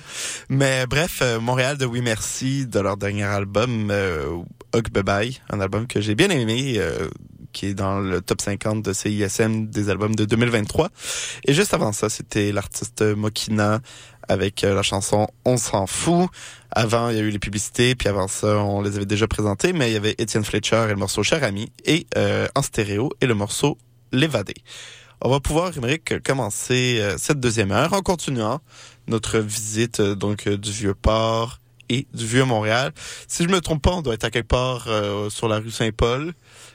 Mais 0.49 0.85
bref, 0.87 1.19
euh, 1.21 1.39
Montréal 1.39 1.77
de 1.77 1.85
Oui 1.85 2.01
Merci, 2.01 2.67
de 2.67 2.79
leur 2.79 2.97
dernier 2.97 3.23
album, 3.23 3.89
euh, 3.91 4.37
Hug 4.75 4.89
Bye 4.91 5.03
Bye, 5.03 5.37
un 5.49 5.59
album 5.59 5.87
que 5.87 6.01
j'ai 6.01 6.15
bien 6.15 6.29
aimé, 6.29 6.79
qui 7.53 7.67
est 7.67 7.73
dans 7.73 7.99
le 7.99 8.21
top 8.21 8.41
50 8.41 8.83
de 8.83 8.93
CISM 8.93 9.67
des 9.67 9.89
albums 9.89 10.15
de 10.15 10.25
2023. 10.25 10.89
Et 11.45 11.53
juste 11.53 11.73
avant 11.73 11.91
ça, 11.91 12.09
c'était 12.09 12.51
l'artiste 12.51 13.01
Mokina 13.01 13.81
avec 14.27 14.63
euh, 14.63 14.75
la 14.75 14.83
chanson 14.83 15.27
On 15.45 15.57
s'en 15.57 15.87
fout. 15.87 16.29
Avant, 16.71 17.09
il 17.09 17.17
y 17.17 17.19
a 17.19 17.23
eu 17.23 17.29
les 17.29 17.39
publicités, 17.39 17.95
puis 17.95 18.09
avant 18.09 18.27
ça, 18.27 18.57
on 18.57 18.81
les 18.81 18.95
avait 18.97 19.05
déjà 19.05 19.27
présentées, 19.27 19.73
mais 19.73 19.89
il 19.89 19.93
y 19.93 19.97
avait 19.97 20.15
Étienne 20.17 20.43
Fletcher 20.43 20.85
et 20.85 20.89
le 20.89 20.95
morceau 20.95 21.23
Cher 21.23 21.43
Ami, 21.43 21.71
et 21.85 22.05
euh, 22.17 22.47
en 22.55 22.61
stéréo, 22.61 23.09
et 23.21 23.25
le 23.25 23.33
morceau 23.33 23.77
L'évadé. 24.11 24.53
On 25.21 25.29
va 25.29 25.39
pouvoir, 25.39 25.75
Émeric, 25.75 26.23
commencer 26.23 26.99
euh, 26.99 27.15
cette 27.17 27.39
deuxième 27.39 27.71
heure 27.71 27.93
en 27.93 28.01
continuant 28.01 28.61
notre 29.07 29.39
visite 29.39 30.01
donc 30.01 30.47
du 30.47 30.71
Vieux-Port 30.71 31.59
et 31.89 32.05
du 32.13 32.25
Vieux-Montréal. 32.25 32.91
Si 33.27 33.43
je 33.43 33.49
me 33.49 33.59
trompe 33.59 33.81
pas, 33.81 33.91
on 33.91 34.01
doit 34.01 34.13
être 34.13 34.25
à 34.25 34.29
quelque 34.29 34.47
part 34.47 34.87
sur 35.29 35.47
la 35.47 35.59
rue 35.59 35.71
Saint-Paul 35.71 36.33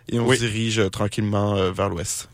et 0.08 0.18
on 0.18 0.26
Oui. 0.26 0.36
se 0.36 0.44
dirige 0.44 0.78
euh, 0.78 0.88
tranquillement 0.90 1.54
euh, 1.56 1.70
vers 1.72 1.88
l'ouest. 1.88 2.28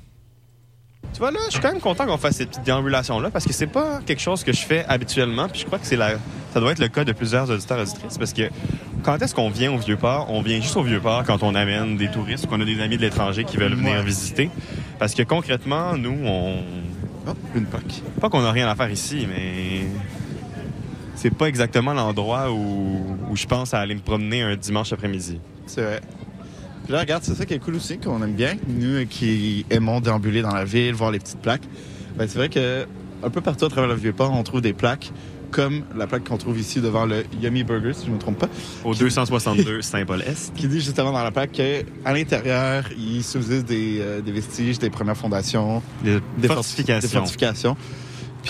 Tu 1.12 1.20
vois, 1.20 1.30
là, 1.30 1.38
je 1.46 1.52
suis 1.52 1.60
quand 1.60 1.72
même 1.72 1.80
content 1.80 2.06
qu'on 2.06 2.18
fasse 2.18 2.36
cette 2.36 2.50
petite 2.50 2.64
déambulation-là 2.64 3.30
parce 3.30 3.46
que 3.46 3.52
c'est 3.52 3.66
pas 3.68 4.00
quelque 4.04 4.20
chose 4.20 4.44
que 4.44 4.52
je 4.52 4.60
fais 4.60 4.84
habituellement. 4.88 5.48
Puis 5.48 5.60
je 5.60 5.66
crois 5.66 5.78
que 5.78 5.86
c'est 5.86 5.96
la... 5.96 6.16
ça 6.52 6.60
doit 6.60 6.72
être 6.72 6.80
le 6.80 6.88
cas 6.88 7.04
de 7.04 7.12
plusieurs 7.12 7.48
auditeurs 7.50 7.78
et 7.78 7.82
auditrices 7.82 8.18
parce 8.18 8.32
que 8.32 8.42
quand 9.04 9.20
est-ce 9.22 9.34
qu'on 9.34 9.48
vient 9.48 9.72
au 9.72 9.78
Vieux-Port? 9.78 10.26
On 10.30 10.42
vient 10.42 10.60
juste 10.60 10.76
au 10.76 10.82
Vieux-Port 10.82 11.22
quand 11.24 11.42
on 11.42 11.54
amène 11.54 11.96
des 11.96 12.10
touristes 12.10 12.44
ou 12.44 12.48
qu'on 12.48 12.60
a 12.60 12.64
des 12.64 12.80
amis 12.80 12.96
de 12.96 13.02
l'étranger 13.02 13.44
qui 13.44 13.56
veulent 13.56 13.74
venir 13.74 13.92
Ouais. 13.94 14.02
visiter. 14.02 14.50
Parce 14.98 15.14
que 15.14 15.22
concrètement, 15.22 15.96
nous, 15.96 16.18
on. 16.24 16.62
Oh, 17.26 17.32
une 17.54 17.66
POC. 17.66 18.02
Pas 18.20 18.28
qu'on 18.28 18.44
a 18.44 18.50
rien 18.52 18.68
à 18.68 18.74
faire 18.74 18.90
ici, 18.90 19.26
mais. 19.28 19.86
C'est 21.14 21.34
pas 21.34 21.46
exactement 21.46 21.94
l'endroit 21.94 22.50
où, 22.52 23.16
où 23.30 23.36
je 23.36 23.46
pense 23.46 23.72
à 23.74 23.80
aller 23.80 23.94
me 23.94 24.00
promener 24.00 24.42
un 24.42 24.56
dimanche 24.56 24.92
après-midi. 24.92 25.40
C'est 25.66 25.82
vrai. 25.82 26.00
Puis 26.88 26.94
là, 26.94 27.00
regarde, 27.00 27.22
c'est 27.22 27.34
ça 27.34 27.44
qui 27.44 27.52
est 27.52 27.58
cool 27.58 27.74
aussi, 27.74 27.98
qu'on 27.98 28.22
aime 28.22 28.32
bien. 28.32 28.54
Nous 28.66 29.04
qui 29.06 29.66
aimons 29.68 30.00
déambuler 30.00 30.40
dans 30.40 30.54
la 30.54 30.64
ville, 30.64 30.94
voir 30.94 31.10
les 31.10 31.18
petites 31.18 31.40
plaques. 31.42 31.60
Ben, 32.16 32.26
c'est 32.26 32.38
vrai 32.38 32.48
que 32.48 32.86
un 33.22 33.28
peu 33.28 33.42
partout 33.42 33.66
à 33.66 33.68
travers 33.68 33.88
le 33.90 33.94
Vieux-Port, 33.96 34.32
on 34.32 34.42
trouve 34.42 34.62
des 34.62 34.72
plaques, 34.72 35.12
comme 35.50 35.82
la 35.98 36.06
plaque 36.06 36.24
qu'on 36.26 36.38
trouve 36.38 36.58
ici 36.58 36.80
devant 36.80 37.04
le 37.04 37.24
Yummy 37.42 37.62
Burger, 37.62 37.92
si 37.92 38.04
je 38.06 38.10
ne 38.10 38.14
me 38.14 38.18
trompe 38.18 38.38
pas. 38.38 38.48
Au 38.84 38.94
262 38.94 39.82
Saint-Paul-Est. 39.82 40.54
Qui 40.54 40.66
dit 40.66 40.80
justement 40.80 41.12
dans 41.12 41.22
la 41.22 41.30
plaque 41.30 41.52
qu'à 41.52 41.82
l'intérieur, 42.12 42.84
il 42.98 43.22
subsiste 43.22 43.66
des, 43.66 43.98
euh, 44.00 44.20
des 44.22 44.32
vestiges 44.32 44.78
des 44.78 44.88
premières 44.88 45.16
fondations, 45.16 45.82
Des, 46.02 46.20
des 46.38 46.46
for- 46.48 46.56
fortifications. 46.56 47.06
Des 47.06 47.12
fortifications. 47.14 47.76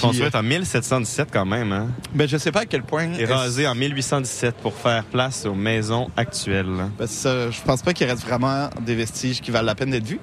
Construite 0.00 0.34
en 0.34 0.42
1717 0.42 1.28
quand 1.32 1.44
même, 1.46 1.72
hein? 1.72 1.88
ben, 2.14 2.28
je 2.28 2.36
sais 2.36 2.52
pas 2.52 2.60
à 2.60 2.66
quel 2.66 2.82
point. 2.82 3.12
Et 3.18 3.24
rasé 3.24 3.66
en 3.66 3.74
1817 3.74 4.56
pour 4.56 4.74
faire 4.74 5.04
place 5.04 5.44
aux 5.46 5.54
maisons 5.54 6.08
actuelles. 6.16 6.86
Ben, 6.98 7.06
ça, 7.06 7.50
je 7.50 7.60
pense 7.62 7.82
pas 7.82 7.92
qu'il 7.92 8.06
reste 8.06 8.22
vraiment 8.22 8.68
des 8.84 8.94
vestiges 8.94 9.40
qui 9.40 9.50
valent 9.50 9.66
la 9.66 9.74
peine 9.74 9.90
d'être 9.90 10.06
vus. 10.06 10.20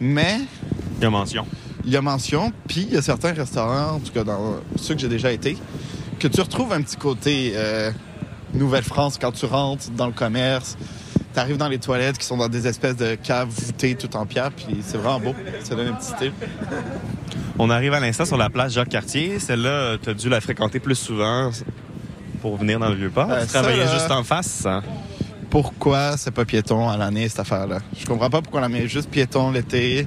Mais 0.00 0.38
Il 0.98 1.04
y 1.04 1.06
a 1.06 1.10
mention. 1.10 1.46
il 1.84 1.92
y 1.92 1.96
a 1.96 2.02
mention, 2.02 2.52
puis 2.66 2.82
il 2.88 2.94
y 2.94 2.96
a 2.96 3.02
certains 3.02 3.32
restaurants, 3.32 3.96
en 3.96 4.00
tout 4.00 4.12
cas 4.12 4.24
dans 4.24 4.56
ceux 4.76 4.94
que 4.94 5.00
j'ai 5.00 5.08
déjà 5.08 5.30
été, 5.30 5.56
que 6.18 6.26
tu 6.26 6.40
retrouves 6.40 6.72
un 6.72 6.82
petit 6.82 6.96
côté 6.96 7.52
euh, 7.54 7.90
Nouvelle-France 8.54 9.18
quand 9.20 9.32
tu 9.32 9.46
rentres 9.46 9.90
dans 9.90 10.06
le 10.06 10.12
commerce. 10.12 10.76
Tu 11.34 11.40
arrives 11.40 11.56
dans 11.56 11.68
les 11.68 11.78
toilettes 11.78 12.16
qui 12.16 12.24
sont 12.24 12.36
dans 12.36 12.48
des 12.48 12.66
espèces 12.68 12.96
de 12.96 13.16
caves 13.16 13.48
voûtées 13.48 13.96
tout 13.96 14.14
en 14.16 14.24
pierre, 14.24 14.52
puis 14.52 14.78
c'est 14.82 14.96
vraiment 14.96 15.18
beau. 15.20 15.34
Ça 15.64 15.74
donne 15.74 15.88
un 15.88 15.92
petit 15.94 16.06
style. 16.12 16.32
On 17.58 17.70
arrive 17.70 17.92
à 17.92 18.00
l'instant 18.00 18.24
sur 18.24 18.36
la 18.36 18.48
place 18.50 18.72
Jacques-Cartier. 18.72 19.38
Celle-là, 19.40 19.96
tu 20.00 20.10
as 20.10 20.14
dû 20.14 20.28
la 20.28 20.40
fréquenter 20.40 20.78
plus 20.78 20.94
souvent 20.94 21.50
pour 22.40 22.56
venir 22.56 22.78
dans 22.78 22.88
le 22.88 22.94
Vieux-Port. 22.94 23.30
Euh, 23.30 23.40
tu 23.42 23.48
travaillais 23.48 23.88
juste 23.88 24.10
en 24.10 24.22
face. 24.22 24.64
hein? 24.66 24.82
Pourquoi 25.50 26.16
c'est 26.16 26.30
pas 26.32 26.44
piéton 26.44 26.88
à 26.88 26.96
l'année, 26.96 27.28
cette 27.28 27.40
affaire-là? 27.40 27.78
Je 27.98 28.06
comprends 28.06 28.30
pas 28.30 28.40
pourquoi 28.42 28.60
on 28.60 28.62
la 28.62 28.68
met 28.68 28.86
juste 28.88 29.10
piéton 29.10 29.50
l'été. 29.50 30.06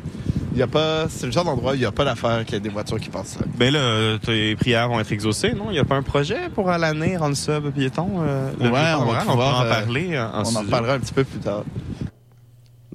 Il 0.58 0.62
y 0.62 0.64
a 0.64 0.68
pas... 0.68 1.06
C'est 1.08 1.28
le 1.28 1.32
genre 1.32 1.44
d'endroit 1.46 1.74
où 1.74 1.76
il 1.76 1.82
n'y 1.82 1.86
a 1.86 1.92
pas 1.92 2.04
d'affaire 2.04 2.44
qu'il 2.44 2.56
y 2.56 2.58
a 2.58 2.60
des 2.60 2.70
voitures 2.70 3.00
qui 3.00 3.10
passent 3.10 3.38
là. 3.40 3.46
Ben 3.60 3.72
là, 3.72 4.18
tes 4.18 4.56
prières 4.56 4.90
vont 4.90 5.00
être 5.00 5.12
exaucées, 5.12 5.54
non? 5.54 5.66
Il 5.70 5.74
n'y 5.74 5.80
a 5.80 5.86
pas 5.86 5.94
un 5.98 6.02
projet 6.02 6.50
pour 6.50 6.72
à 6.72 6.80
l'année 6.80 7.16
rendre 7.16 7.38
ça 7.38 7.62
piéton? 7.62 8.10
euh, 8.24 8.50
Ouais, 8.60 8.68
on 8.68 9.06
va 9.06 9.24
on 9.28 9.40
en 9.40 9.66
euh, 9.66 9.70
parler 9.70 10.18
en, 10.18 10.24
en 10.34 10.44
on 10.48 10.56
en 10.56 10.66
parlera 10.66 10.96
un 10.96 11.00
petit 11.00 11.14
peu 11.14 11.24
plus 11.24 11.38
tard. 11.38 11.64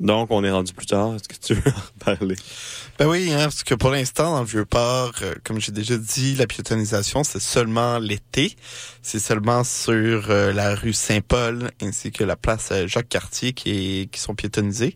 Donc, 0.00 0.32
on 0.32 0.42
est 0.42 0.50
rendu 0.50 0.72
plus 0.72 0.86
tard. 0.86 1.14
Est-ce 1.14 1.28
que 1.28 1.36
tu 1.40 1.54
veux 1.54 1.70
en 1.70 2.04
parler? 2.04 2.34
Ben 2.98 3.08
oui, 3.08 3.32
hein, 3.32 3.44
parce 3.44 3.64
que 3.64 3.74
pour 3.74 3.90
l'instant, 3.90 4.34
dans 4.34 4.40
le 4.40 4.46
Vieux-Port, 4.46 5.14
euh, 5.22 5.34
comme 5.44 5.58
j'ai 5.58 5.72
déjà 5.72 5.96
dit, 5.96 6.34
la 6.34 6.46
piétonisation, 6.46 7.24
c'est 7.24 7.40
seulement 7.40 7.98
l'été. 7.98 8.54
C'est 9.00 9.18
seulement 9.18 9.64
sur 9.64 10.30
euh, 10.30 10.52
la 10.52 10.74
rue 10.74 10.92
Saint-Paul 10.92 11.70
ainsi 11.80 12.12
que 12.12 12.22
la 12.22 12.36
place 12.36 12.68
euh, 12.70 12.86
Jacques-Cartier 12.86 13.54
qui, 13.54 13.70
est, 14.02 14.06
qui 14.10 14.20
sont 14.20 14.34
piétonisés. 14.34 14.94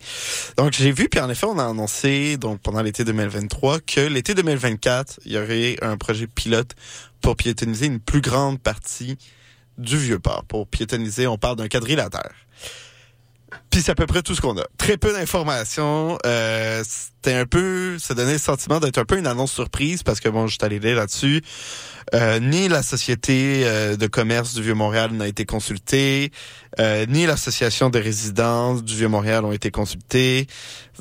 Donc, 0.58 0.74
j'ai 0.74 0.92
vu, 0.92 1.08
puis 1.08 1.20
en 1.20 1.30
effet, 1.30 1.46
on 1.46 1.58
a 1.58 1.64
annoncé 1.64 2.36
donc 2.36 2.60
pendant 2.60 2.82
l'été 2.82 3.02
2023 3.02 3.80
que 3.80 4.00
l'été 4.00 4.34
2024, 4.34 5.20
il 5.24 5.32
y 5.32 5.38
aurait 5.38 5.76
un 5.80 5.96
projet 5.96 6.26
pilote 6.26 6.72
pour 7.22 7.34
piétoniser 7.34 7.86
une 7.86 8.00
plus 8.00 8.20
grande 8.20 8.60
partie 8.60 9.16
du 9.78 9.96
Vieux-Port. 9.96 10.44
Pour 10.44 10.68
piétoniser, 10.68 11.26
on 11.26 11.38
parle 11.38 11.56
d'un 11.56 11.68
quadrilatère. 11.68 12.34
Puis 13.70 13.82
c'est 13.82 13.92
à 13.92 13.94
peu 13.94 14.06
près 14.06 14.22
tout 14.22 14.34
ce 14.34 14.40
qu'on 14.40 14.56
a. 14.58 14.64
Très 14.78 14.96
peu 14.96 15.12
d'informations. 15.12 16.18
Euh, 16.26 16.82
c'était 16.84 17.34
un 17.34 17.46
peu, 17.46 17.98
ça 17.98 18.14
donnait 18.14 18.34
le 18.34 18.38
sentiment 18.38 18.80
d'être 18.80 18.98
un 18.98 19.04
peu 19.04 19.18
une 19.18 19.26
annonce 19.26 19.52
surprise 19.52 20.02
parce 20.02 20.20
que 20.20 20.28
bon, 20.28 20.46
j'étais 20.46 20.64
allé 20.64 20.78
lire 20.78 20.96
là-dessus. 20.96 21.42
Euh, 22.14 22.38
ni 22.38 22.68
la 22.68 22.82
société 22.82 23.62
euh, 23.64 23.96
de 23.96 24.06
commerce 24.06 24.54
du 24.54 24.62
Vieux-Montréal 24.62 25.10
n'a 25.12 25.26
été 25.26 25.44
consultée, 25.44 26.30
euh, 26.78 27.04
ni 27.06 27.26
l'association 27.26 27.90
des 27.90 28.00
résidents 28.00 28.76
du 28.76 28.94
Vieux-Montréal 28.94 29.44
ont 29.44 29.52
été 29.52 29.70
consultés. 29.70 30.46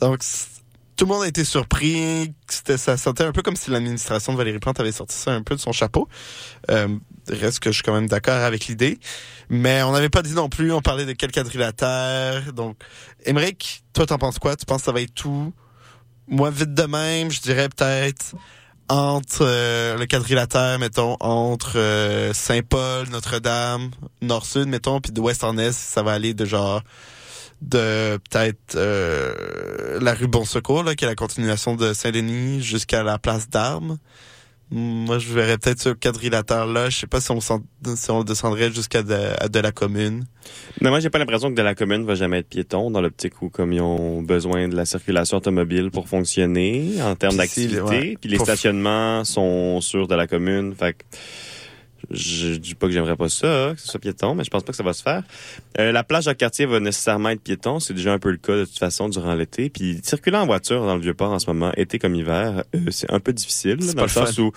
Donc 0.02 0.24
tout 0.96 1.06
le 1.06 1.14
monde 1.14 1.24
a 1.24 1.28
été 1.28 1.44
surpris. 1.44 2.34
C'était, 2.50 2.78
ça 2.78 2.98
sentait 2.98 3.24
un 3.24 3.32
peu 3.32 3.42
comme 3.42 3.56
si 3.56 3.70
l'administration 3.72 4.34
de 4.34 4.38
Valérie 4.38 4.60
Plante 4.60 4.80
avait 4.80 4.92
sorti 4.92 5.16
ça 5.16 5.32
un 5.32 5.42
peu 5.42 5.56
de 5.56 5.60
son 5.60 5.72
chapeau. 5.72 6.08
Euh, 6.72 6.88
reste 7.30 7.60
que 7.60 7.72
je 7.72 7.76
suis 7.76 7.84
quand 7.84 7.94
même 7.94 8.08
d'accord 8.08 8.44
avec 8.44 8.68
l'idée. 8.68 9.00
Mais 9.50 9.84
on 9.84 9.92
n'avait 9.92 10.10
pas 10.10 10.22
dit 10.22 10.34
non 10.34 10.50
plus, 10.50 10.72
on 10.72 10.82
parlait 10.82 11.06
de 11.06 11.14
quel 11.14 11.32
quadrilatère. 11.32 12.54
Donc, 12.54 12.78
Émeric, 13.26 13.84
toi, 13.94 14.06
t'en 14.06 14.18
penses 14.18 14.40
quoi? 14.40 14.56
Tu 14.56 14.66
penses 14.66 14.82
que 14.82 14.86
ça 14.86 14.92
va 14.92 15.02
être 15.02 15.14
tout? 15.14 15.54
Moi, 16.28 16.50
vite 16.50 16.74
de 16.74 16.84
même, 16.84 17.30
je 17.30 17.42
dirais 17.42 17.70
peut-être 17.70 18.36
entre 18.88 19.40
euh, 19.42 19.98
le 19.98 20.06
quadrilatère, 20.06 20.78
mettons, 20.80 21.18
entre 21.20 21.78
euh, 21.78 22.34
Saint-Paul, 22.34 23.10
Notre-Dame, 23.10 23.90
Nord-Sud, 24.22 24.68
mettons, 24.68 25.02
puis 25.02 25.12
de 25.12 25.20
Ouest 25.20 25.44
en 25.44 25.58
Est, 25.58 25.72
ça 25.72 26.04
va 26.04 26.14
aller 26.14 26.34
de 26.34 26.46
genre 26.46 26.82
de 27.62 28.18
peut-être 28.30 28.76
euh, 28.76 30.00
la 30.02 30.14
rue 30.14 30.28
Bon 30.28 30.46
Secours, 30.46 30.84
là, 30.84 30.96
qui 30.96 31.06
est 31.06 31.08
la 31.08 31.16
continuation 31.16 31.76
de 31.76 31.94
Saint-Denis 31.94 32.62
jusqu'à 32.62 33.04
la 33.04 33.18
place 33.18 33.50
d'Armes. 33.50 33.98
Moi, 34.72 35.20
je 35.20 35.32
verrais 35.32 35.60
peut-être 35.60 35.80
ce 35.80 35.90
quadrilatère-là. 35.90 36.90
Je 36.90 36.98
sais 36.98 37.08
pas 37.08 37.22
si 37.22 37.30
on, 37.32 37.40
si 37.40 38.10
on 38.10 38.24
descendrait 38.24 38.72
jusqu'à 38.72 39.04
de, 39.04 39.60
la 39.60 39.72
commune. 39.72 40.26
Mais 40.82 40.90
moi, 40.90 41.00
j'ai 41.00 41.12
pas 41.12 41.20
l'impression 41.20 41.50
que 41.52 41.56
de 41.56 41.62
la 41.62 41.76
commune 41.76 42.04
va 42.04 42.16
jamais 42.16 42.40
être 42.40 42.50
piéton 42.50 42.90
dans 42.90 43.00
l'optique 43.00 43.42
où, 43.44 43.50
comme 43.50 43.74
ils 43.74 43.82
ont 43.82 44.24
besoin 44.24 44.68
de 44.68 44.76
la 44.76 44.86
circulation 44.86 45.38
automobile 45.38 45.92
pour 45.92 46.10
fonctionner 46.10 46.94
en 47.04 47.16
termes 47.16 47.38
Puis 47.38 47.46
d'activité, 47.46 47.82
ouais. 47.82 48.18
puis 48.20 48.30
les 48.30 48.38
Pour- 48.38 48.48
stationnements 48.48 49.24
sont 49.24 49.82
sur 49.82 50.08
de 50.08 50.16
la 50.16 50.26
commune. 50.26 50.74
Fait 50.74 50.94
que 50.94 51.04
je 52.12 52.56
dis 52.56 52.76
pas 52.76 52.88
que 52.88 52.94
j'aimerais 52.94 53.16
pas 53.16 53.30
ça, 53.30 53.72
que 53.76 53.82
ce 53.82 53.88
soit 53.88 54.00
piéton, 54.00 54.36
mais 54.36 54.44
je 54.44 54.50
pense 54.50 54.64
pas 54.64 54.72
que 54.72 54.78
ça 54.78 54.84
va 54.84 54.94
se 54.94 55.04
faire. 55.04 55.24
Euh, 55.80 55.92
la 55.92 56.04
plage 56.04 56.26
Jacques-Cartier 56.26 56.66
va 56.66 56.80
nécessairement 56.80 57.30
être 57.30 57.42
piéton. 57.42 57.80
C'est 57.80 57.94
déjà 57.94 58.14
un 58.14 58.20
peu 58.20 58.32
le 58.32 58.38
cas 58.38 58.56
de 58.58 58.66
toute 58.66 58.78
façon 58.80 59.10
durant 59.10 59.34
l'été. 59.36 59.70
Puis 59.70 60.00
circuler 60.04 60.38
en 60.38 60.46
voiture 60.46 60.86
dans 60.86 60.96
le 60.96 61.02
Vieux-Port 61.02 61.32
en 61.32 61.40
ce 61.40 61.48
moment, 61.48 61.72
été 61.78 62.00
comme 62.00 62.16
hiver, 62.16 62.64
euh, 62.76 62.80
c'est 62.92 63.12
un 63.12 63.20
peu 63.20 63.34
difficile. 63.34 63.76
là, 63.78 63.78
C'est 63.82 63.88
dans 63.96 64.02
pas 64.02 64.22
le 64.22 64.26
sens 64.28 64.36
fun. 64.36 64.42
où 64.44 64.52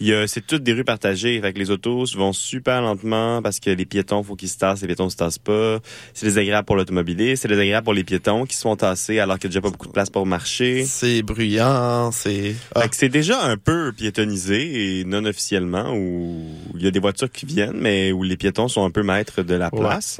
il 0.00 0.08
y 0.08 0.14
a, 0.14 0.26
c'est 0.26 0.46
toutes 0.46 0.62
des 0.62 0.72
rues 0.72 0.84
partagées. 0.84 1.40
Fait 1.40 1.52
que 1.52 1.58
les 1.58 1.70
autos 1.70 2.04
vont 2.16 2.32
super 2.32 2.82
lentement 2.82 3.42
parce 3.42 3.60
que 3.60 3.70
les 3.70 3.84
piétons, 3.86 4.22
faut 4.22 4.36
qu'ils 4.36 4.48
se 4.48 4.58
tassent. 4.58 4.80
Les 4.82 4.86
piétons 4.86 5.10
se 5.10 5.16
tassent 5.16 5.38
pas. 5.38 5.78
C'est 6.14 6.26
désagréable 6.26 6.66
pour 6.66 6.76
l'automobiliste. 6.76 7.42
C'est 7.42 7.48
désagréable 7.48 7.84
pour 7.84 7.94
les 7.94 8.04
piétons 8.04 8.46
qui 8.46 8.56
se 8.56 8.62
font 8.62 8.76
tasser 8.76 9.18
alors 9.18 9.36
qu'il 9.38 9.44
y 9.44 9.46
a 9.46 9.50
déjà 9.50 9.60
pas 9.60 9.70
beaucoup 9.70 9.88
de 9.88 9.92
place 9.92 10.10
pour 10.10 10.26
marcher. 10.26 10.84
C'est 10.84 11.22
bruyant, 11.22 12.10
c'est... 12.12 12.54
Ah. 12.74 12.82
Fait 12.82 12.88
que 12.88 12.96
c'est 12.96 13.08
déjà 13.08 13.42
un 13.44 13.56
peu 13.56 13.92
piétonnisé 13.92 15.00
et 15.00 15.04
non 15.04 15.24
officiellement 15.24 15.92
où 15.94 16.46
il 16.76 16.82
y 16.82 16.86
a 16.86 16.90
des 16.92 17.00
voitures 17.00 17.30
qui 17.30 17.46
viennent, 17.46 17.76
mais 17.78 18.12
où 18.12 18.22
les 18.22 18.36
piétons 18.36 18.68
sont 18.68 18.84
un 18.84 18.90
peu 18.90 19.02
maîtres 19.02 19.42
de 19.42 19.54
la 19.54 19.68
Ouais. 19.72 19.80
place. 19.80 20.18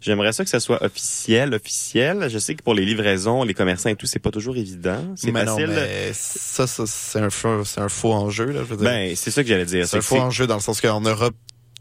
J'aimerais 0.00 0.32
ça 0.32 0.44
que 0.44 0.50
ça 0.50 0.60
soit 0.60 0.82
officiel, 0.84 1.54
officiel. 1.54 2.28
Je 2.28 2.38
sais 2.38 2.54
que 2.54 2.62
pour 2.62 2.74
les 2.74 2.84
livraisons, 2.84 3.42
les 3.42 3.54
commerçants 3.54 3.90
et 3.90 3.96
tout, 3.96 4.06
c'est 4.06 4.18
pas 4.18 4.30
toujours 4.30 4.56
évident. 4.56 5.02
C'est 5.16 5.32
non, 5.32 5.44
facile. 5.44 5.70
mais 5.74 6.10
ça, 6.12 6.66
ça, 6.66 6.84
c'est 6.86 7.18
un 7.20 7.30
faux, 7.30 7.64
c'est 7.64 7.80
un 7.80 7.88
faux 7.88 8.12
enjeu, 8.12 8.46
là, 8.46 8.60
je 8.60 8.64
veux 8.64 8.76
dire. 8.76 8.84
Ben, 8.84 9.14
c'est 9.16 9.30
ça 9.30 9.42
que 9.42 9.48
j'allais 9.48 9.64
dire. 9.66 9.86
c'est 9.86 9.98
un 9.98 10.02
faux 10.02 10.18
enjeu 10.18 10.46
dans 10.46 10.54
le 10.56 10.60
sens 10.60 10.80
qu'en 10.80 11.00
Europe, 11.00 11.34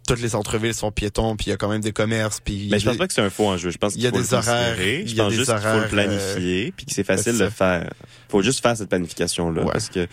toutes 0.08 0.22
les 0.22 0.30
centres-villes 0.30 0.74
sont 0.74 0.92
piétons, 0.92 1.38
puis 1.38 1.48
il 1.48 1.50
y 1.52 1.54
a 1.54 1.58
quand 1.58 1.70
même 1.70 1.80
des 1.82 1.94
commerces, 1.94 2.42
puis... 2.42 2.68
Mais 2.70 2.78
je 2.80 2.86
pense 2.90 2.98
pas 2.98 3.08
que 3.08 3.14
c'est 3.14 3.22
un 3.22 3.30
faux 3.30 3.48
enjeu. 3.48 3.70
Je 3.70 3.78
pense 3.78 3.96
Il 3.96 4.02
y 4.02 4.08
a 4.08 4.12
qu'il 4.12 4.20
faut 4.20 4.26
des 4.26 4.34
horaires, 4.34 4.76
Je 4.78 5.16
pense 5.16 5.30
des 5.30 5.36
juste 5.38 5.50
qu'il 5.52 5.60
faut 5.62 5.68
le 5.68 5.76
horaires, 5.76 5.88
planifier, 5.90 6.74
puis 6.76 6.86
que 6.86 6.94
c'est 6.94 7.06
facile 7.06 7.32
c'est 7.34 7.40
de 7.40 7.44
le 7.46 7.50
faire. 7.50 7.90
Faut 8.34 8.42
juste 8.42 8.62
faire 8.62 8.76
cette 8.76 8.90
planification-là. 8.90 9.64
Parce 9.72 9.90
que 9.90 10.08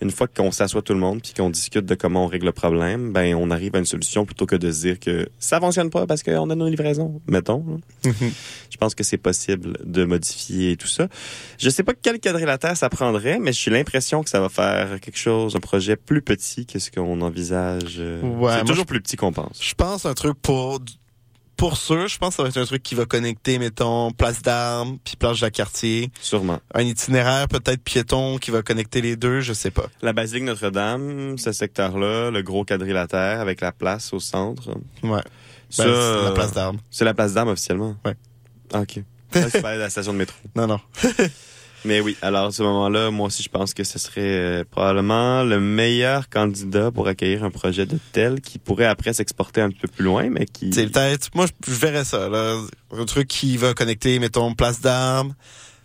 une 0.00 0.10
fois 0.10 0.26
qu'on 0.28 0.50
s'assoit 0.52 0.80
tout 0.82 0.92
le 0.94 1.00
monde, 1.00 1.20
puis 1.22 1.32
qu'on 1.36 1.50
discute 1.50 1.84
de 1.84 1.94
comment 1.94 2.24
on 2.24 2.28
règle 2.28 2.46
le 2.46 2.52
problème, 2.52 3.12
ben 3.12 3.34
on 3.34 3.50
arrive 3.50 3.74
à 3.74 3.78
une 3.80 3.84
solution 3.84 4.24
plutôt 4.24 4.46
que 4.46 4.56
de 4.56 4.70
se 4.70 4.80
dire 4.82 5.00
que 5.00 5.28
ça 5.38 5.58
fonctionne 5.60 5.90
pas 5.90 6.06
parce 6.06 6.22
qu'on 6.22 6.48
a 6.50 6.54
nos 6.54 6.68
livraisons, 6.68 7.20
mettons. 7.26 7.64
là. 8.04 8.10
Je 8.70 8.76
pense 8.76 8.94
que 8.94 9.02
c'est 9.04 9.18
possible 9.18 9.76
de 9.84 10.04
modifier 10.04 10.76
tout 10.76 10.86
ça. 10.88 11.08
Je 11.58 11.68
sais 11.70 11.82
pas 11.82 11.92
quel 12.00 12.20
quadrilatère 12.20 12.76
ça 12.76 12.88
prendrait, 12.88 13.38
mais 13.38 13.52
j'ai 13.52 13.70
l'impression 13.70 14.22
que 14.22 14.30
ça 14.30 14.40
va 14.40 14.48
faire 14.48 15.00
quelque 15.00 15.18
chose, 15.18 15.54
un 15.56 15.60
projet 15.60 15.96
plus 15.96 16.22
petit 16.22 16.66
que 16.66 16.78
ce 16.78 16.90
qu'on 16.90 17.20
envisage. 17.22 17.96
euh, 17.98 18.20
Ouais, 18.22 18.52
c'est 18.58 18.60
toujours 18.64 18.84
je- 18.84 18.88
plus 18.88 19.00
petit 19.00 19.16
qu'on 19.16 19.32
pense. 19.32 19.58
Je 19.60 19.74
pense 19.74 20.06
un 20.06 20.14
truc 20.14 20.34
pour 20.40 20.80
pour 21.56 21.76
sûr, 21.76 22.08
je 22.08 22.18
pense 22.18 22.30
que 22.30 22.36
ça 22.36 22.42
va 22.42 22.48
être 22.48 22.56
un 22.56 22.64
truc 22.64 22.82
qui 22.82 22.94
va 22.94 23.04
connecter, 23.06 23.58
mettons, 23.58 24.10
place 24.12 24.42
d'armes 24.42 24.98
puis 25.04 25.16
plage 25.16 25.40
de 25.40 25.46
la 25.46 25.50
quartier. 25.50 26.10
Sûrement. 26.20 26.60
Un 26.74 26.82
itinéraire 26.82 27.48
peut-être 27.48 27.82
piéton 27.82 28.38
qui 28.38 28.50
va 28.50 28.62
connecter 28.62 29.00
les 29.00 29.16
deux, 29.16 29.40
je 29.40 29.52
sais 29.52 29.70
pas. 29.70 29.86
La 30.02 30.12
basilique 30.12 30.44
Notre-Dame, 30.44 31.38
ce 31.38 31.52
secteur-là, 31.52 32.30
le 32.30 32.42
gros 32.42 32.64
quadrilatère 32.64 33.40
avec 33.40 33.60
la 33.60 33.72
place 33.72 34.12
au 34.12 34.20
centre. 34.20 34.70
Ouais. 35.02 35.20
Ça, 35.70 35.84
Ben, 35.84 35.92
c'est 35.94 36.24
la 36.24 36.32
place 36.32 36.52
d'armes. 36.52 36.78
C'est 36.90 37.04
la 37.04 37.14
place 37.14 37.32
d'armes 37.34 37.48
officiellement. 37.48 37.96
Ouais. 38.04 38.14
Ah, 38.72 38.80
ok. 38.80 39.00
Ça, 39.32 39.50
c'est 39.50 39.62
pas 39.62 39.76
la 39.76 39.90
station 39.90 40.12
de 40.12 40.18
métro. 40.18 40.36
Non, 40.56 40.66
non. 40.66 40.80
Mais 41.84 42.00
oui, 42.00 42.16
alors 42.22 42.46
à 42.46 42.50
ce 42.52 42.62
moment-là, 42.62 43.10
moi 43.10 43.26
aussi, 43.26 43.42
je 43.42 43.50
pense 43.50 43.74
que 43.74 43.84
ce 43.84 43.98
serait 43.98 44.22
euh, 44.22 44.64
probablement 44.70 45.44
le 45.44 45.60
meilleur 45.60 46.28
candidat 46.30 46.90
pour 46.90 47.08
accueillir 47.08 47.44
un 47.44 47.50
projet 47.50 47.84
de 47.84 47.98
tel 48.12 48.40
qui 48.40 48.58
pourrait 48.58 48.86
après 48.86 49.12
s'exporter 49.12 49.60
un 49.60 49.68
petit 49.68 49.80
peu 49.80 49.88
plus 49.88 50.04
loin, 50.04 50.30
mais 50.30 50.46
qui... 50.46 50.72
C'est 50.72 50.86
peut-être, 50.86 51.28
moi, 51.34 51.46
je, 51.66 51.72
verrais 51.72 52.04
ça, 52.04 52.28
là. 52.28 52.58
Un 52.92 53.04
truc 53.04 53.28
qui 53.28 53.58
va 53.58 53.74
connecter, 53.74 54.18
mettons, 54.18 54.54
place 54.54 54.80
d'armes, 54.80 55.34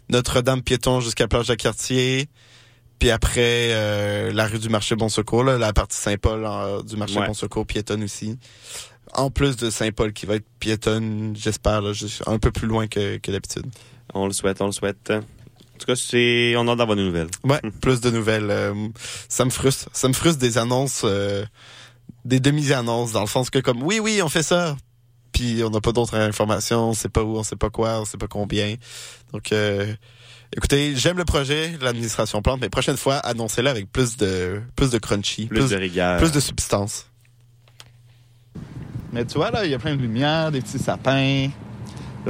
Notre-Dame 0.10 0.62
piéton 0.62 1.02
jusqu'à 1.02 1.28
plage 1.28 1.48
de 1.48 1.56
quartier, 1.56 2.30
puis 3.00 3.12
après, 3.12 3.70
euh, 3.72 4.32
la 4.34 4.48
rue 4.48 4.60
du 4.60 4.70
marché 4.70 4.96
Bon 4.96 5.10
Secours, 5.10 5.44
là, 5.44 5.58
la 5.58 5.74
partie 5.74 5.98
Saint-Paul 5.98 6.46
euh, 6.46 6.84
du 6.84 6.96
marché 6.96 7.20
Ouais. 7.20 7.28
Bon 7.28 7.34
Secours 7.34 7.66
piétonne 7.66 8.04
aussi. 8.04 8.38
En 9.14 9.32
plus 9.32 9.56
de 9.56 9.70
Saint-Paul 9.70 10.14
qui 10.14 10.26
va 10.26 10.36
être 10.36 10.46
piétonne, 10.60 11.34
j'espère, 11.36 11.82
un 12.28 12.38
peu 12.38 12.52
plus 12.52 12.68
loin 12.68 12.88
que, 12.88 13.18
que 13.18 13.32
d'habitude. 13.32 13.66
On 14.14 14.28
le 14.28 14.34
souhaite, 14.34 14.62
on 14.62 14.66
le 14.66 14.72
souhaite. 14.72 15.12
En 15.80 15.86
tout 15.86 15.86
cas, 15.88 15.96
c'est... 15.96 16.56
on 16.58 16.68
a 16.68 16.76
d'avoir 16.76 16.98
des 16.98 17.04
nouvelles. 17.06 17.30
Ouais, 17.46 17.62
plus 17.82 18.02
de 18.02 18.10
nouvelles. 18.10 18.50
euh, 18.52 18.74
ça 19.30 19.46
me 19.46 19.50
frustre. 19.50 19.88
Ça 19.94 20.10
me 20.10 20.14
frustre 20.14 20.40
des 20.40 20.58
annonces, 20.58 21.04
euh, 21.06 21.46
des 22.26 22.42
demi-annonces, 22.42 23.14
dans 23.14 23.22
le 23.22 23.28
sens 23.28 23.50
que 23.50 23.60
comme, 23.60 23.82
oui, 23.82 24.00
oui, 24.02 24.20
on 24.22 24.28
fait 24.28 24.44
ça. 24.44 24.76
Puis 25.32 25.64
on 25.64 25.70
n'a 25.70 25.80
pas 25.80 25.94
d'autres 25.94 26.16
informations, 26.16 26.90
on 26.90 26.94
sait 26.94 27.08
pas 27.08 27.24
où, 27.24 27.38
on 27.38 27.44
sait 27.44 27.56
pas 27.56 27.70
quoi, 27.70 28.02
on 28.02 28.06
sait 28.06 28.18
pas 28.18 28.28
combien. 28.28 28.76
Donc, 29.32 29.54
euh, 29.54 29.94
écoutez, 30.54 30.98
j'aime 30.98 31.18
le 31.18 31.24
projet, 31.24 31.78
l'administration 31.80 32.42
plante, 32.42 32.60
mais 32.60 32.68
prochaine 32.68 32.98
fois, 32.98 33.16
annoncez-le 33.18 33.70
avec 33.70 33.90
plus 33.90 34.18
de, 34.18 34.62
plus 34.76 34.90
de 34.90 34.98
crunchy, 34.98 35.46
Plus 35.46 35.70
de 35.70 35.78
rigueur. 35.78 36.18
plus 36.18 36.34
de 36.34 36.42
substance. 36.42 37.06
Mais 39.14 39.24
tu 39.24 39.36
vois, 39.36 39.50
là, 39.50 39.64
il 39.64 39.72
y 39.72 39.74
a 39.74 39.80
plein 39.80 39.96
de 39.96 40.02
lumière, 40.02 40.52
des 40.52 40.60
petits 40.62 40.78
sapins. 40.80 41.50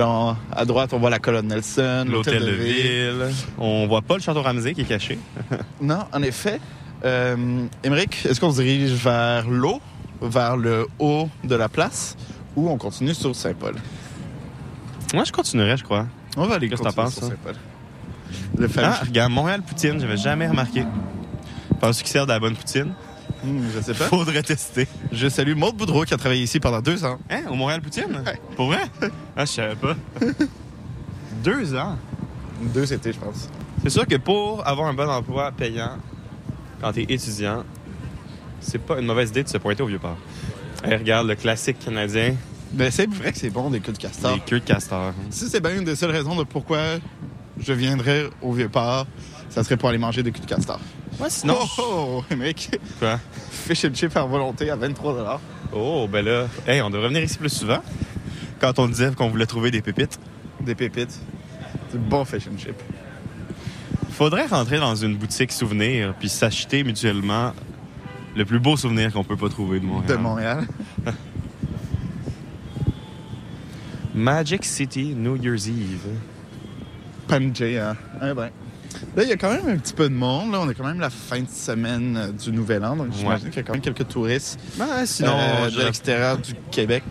À 0.01 0.65
droite, 0.65 0.93
on 0.93 0.99
voit 0.99 1.09
la 1.09 1.19
colonne 1.19 1.47
Nelson, 1.47 2.05
L'hôtel 2.09 2.45
de 2.45 2.51
ville. 2.51 3.33
On 3.57 3.87
voit 3.87 4.01
pas 4.01 4.15
le 4.15 4.21
château 4.21 4.41
Ramsey 4.41 4.73
qui 4.73 4.81
est 4.81 4.85
caché. 4.85 5.19
Non, 5.81 5.99
en 6.13 6.21
effet. 6.21 6.59
Euh, 7.05 7.65
Émeric, 7.83 8.25
est-ce 8.25 8.39
qu'on 8.39 8.51
se 8.51 8.61
dirige 8.61 8.91
vers 8.91 9.49
l'eau, 9.49 9.79
vers 10.21 10.57
le 10.57 10.87
haut 10.99 11.29
de 11.43 11.55
la 11.55 11.69
place, 11.69 12.17
ou 12.55 12.69
on 12.69 12.77
continue 12.77 13.13
sur 13.13 13.33
Saint-Paul? 13.35 13.75
Moi, 15.13 15.23
je 15.23 15.31
continuerais, 15.31 15.77
je 15.77 15.83
crois. 15.83 16.05
On 16.35 16.45
va 16.45 16.55
aller 16.55 16.67
Qu'est-ce 16.69 16.81
que 16.81 16.87
t'en 16.89 17.03
continuer 17.03 17.05
penses, 17.05 17.15
sur? 17.15 17.27
Saint-Paul. 17.27 17.55
Le 18.57 18.67
fameux... 18.67 18.87
Ah, 18.91 18.99
regarde, 19.05 19.31
Montréal 19.31 19.61
Poutine, 19.61 19.99
j'avais 19.99 20.17
jamais 20.17 20.47
remarqué. 20.47 20.83
Penses-tu 21.79 22.03
qu'ils 22.03 22.11
servent 22.11 22.27
de 22.27 22.33
la 22.33 22.39
bonne 22.39 22.55
poutine? 22.55 22.93
Hmm, 23.43 23.61
je 23.73 23.81
sais 23.81 23.93
pas. 23.93 24.05
Faudrait 24.05 24.43
tester. 24.43 24.87
Je 25.11 25.27
salue 25.29 25.55
Maude 25.55 25.75
Boudreau 25.75 26.03
qui 26.03 26.13
a 26.13 26.17
travaillé 26.17 26.43
ici 26.43 26.59
pendant 26.59 26.81
deux 26.81 27.03
ans. 27.05 27.17
Hein, 27.29 27.43
au 27.49 27.55
Montréal 27.55 27.81
Poutine? 27.81 28.23
Pour 28.55 28.67
vrai? 28.67 28.81
Ah, 29.37 29.45
je 29.45 29.51
savais 29.51 29.75
pas. 29.75 29.95
Deux 31.43 31.73
ans? 31.75 31.97
Deux 32.61 32.91
étés, 32.91 33.13
je 33.13 33.19
pense. 33.19 33.49
C'est 33.83 33.89
sûr 33.89 34.05
que 34.05 34.17
pour 34.17 34.67
avoir 34.67 34.89
un 34.89 34.93
bon 34.93 35.07
emploi 35.09 35.51
payant, 35.53 35.91
quand 36.81 36.91
t'es 36.91 37.03
étudiant, 37.07 37.63
c'est 38.59 38.79
pas 38.79 38.99
une 38.99 39.05
mauvaise 39.05 39.29
idée 39.29 39.43
de 39.43 39.47
se 39.47 39.57
pointer 39.57 39.81
au 39.83 39.85
Vieux-Port. 39.85 40.17
Hey, 40.83 40.97
regarde, 40.97 41.27
le 41.27 41.35
classique 41.35 41.79
canadien, 41.79 42.35
Mais 42.73 42.91
c'est 42.91 43.09
vrai 43.09 43.31
que 43.31 43.37
c'est 43.37 43.49
bon, 43.49 43.69
des 43.69 43.79
queues 43.79 43.93
de 43.93 43.97
castor. 43.97 44.33
les 44.35 44.41
queues 44.41 44.59
de 44.59 44.65
castor. 44.65 45.13
Si 45.29 45.47
c'est 45.49 45.61
bien 45.61 45.75
une 45.77 45.85
des 45.85 45.95
seules 45.95 46.11
raisons 46.11 46.35
de 46.35 46.43
pourquoi 46.43 46.79
je 47.57 47.71
viendrais 47.73 48.29
au 48.41 48.51
Vieux-Port, 48.51 49.07
ça 49.49 49.63
serait 49.63 49.77
pour 49.77 49.87
aller 49.89 49.97
manger 49.97 50.21
des 50.23 50.31
queues 50.33 50.41
de 50.41 50.45
castor. 50.45 50.79
Ouais, 51.19 51.29
sinon... 51.29 51.57
Oh, 51.77 52.23
oh, 52.29 52.33
Émeric, 52.33 52.71
Quoi? 52.99 53.19
fish 53.51 53.83
and 53.85 53.93
chip 53.93 54.15
à 54.15 54.23
volonté 54.23 54.69
à 54.69 54.75
23 54.75 55.41
Oh, 55.73 56.07
ben 56.11 56.23
là, 56.23 56.47
hey, 56.65 56.81
on 56.81 56.89
devrait 56.89 57.09
venir 57.09 57.23
ici 57.23 57.37
plus 57.37 57.49
souvent. 57.49 57.83
Quand 58.59 58.79
on 58.79 58.87
disait 58.87 59.11
qu'on 59.15 59.29
voulait 59.29 59.45
trouver 59.45 59.69
des 59.71 59.81
pépites. 59.81 60.19
Des 60.61 60.75
pépites. 60.75 61.19
Du 61.91 61.97
bon 61.97 62.23
fish 62.25 62.47
and 62.47 62.57
chip. 62.57 62.75
Faudrait 64.11 64.47
rentrer 64.47 64.79
dans 64.79 64.95
une 64.95 65.15
boutique 65.15 65.51
souvenir 65.51 66.13
puis 66.19 66.29
s'acheter 66.29 66.83
mutuellement 66.83 67.53
le 68.35 68.45
plus 68.45 68.59
beau 68.59 68.77
souvenir 68.77 69.11
qu'on 69.13 69.23
peut 69.23 69.37
pas 69.37 69.49
trouver 69.49 69.79
de 69.79 69.85
Montréal. 69.85 70.09
De 70.11 70.15
Montréal. 70.21 70.67
Magic 74.15 74.65
City, 74.65 75.13
New 75.15 75.35
Year's 75.35 75.67
Eve. 75.67 76.07
Panjay, 77.27 77.77
hein? 77.77 77.95
Là, 79.15 79.23
il 79.23 79.29
y 79.29 79.31
a 79.31 79.37
quand 79.37 79.51
même 79.51 79.67
un 79.67 79.77
petit 79.77 79.93
peu 79.93 80.09
de 80.09 80.13
monde. 80.13 80.51
Là, 80.51 80.59
on 80.61 80.69
est 80.69 80.73
quand 80.73 80.85
même 80.85 80.99
la 80.99 81.09
fin 81.09 81.39
de 81.39 81.49
semaine 81.49 82.17
euh, 82.17 82.31
du 82.31 82.51
Nouvel 82.51 82.83
An. 82.83 82.95
Donc, 82.95 83.07
j'imagine 83.15 83.45
Ouais. 83.47 83.51
qu'il 83.51 83.57
y 83.57 83.59
a 83.59 83.63
quand 83.63 83.73
même 83.73 83.81
quelques 83.81 84.07
touristes 84.07 84.59
Ben, 84.77 85.05
sinon, 85.05 85.33
euh, 85.37 85.69
je- 85.69 85.77
de 85.79 85.83
l'extérieur 85.83 86.37
du 86.37 86.53
Québec 86.71 87.03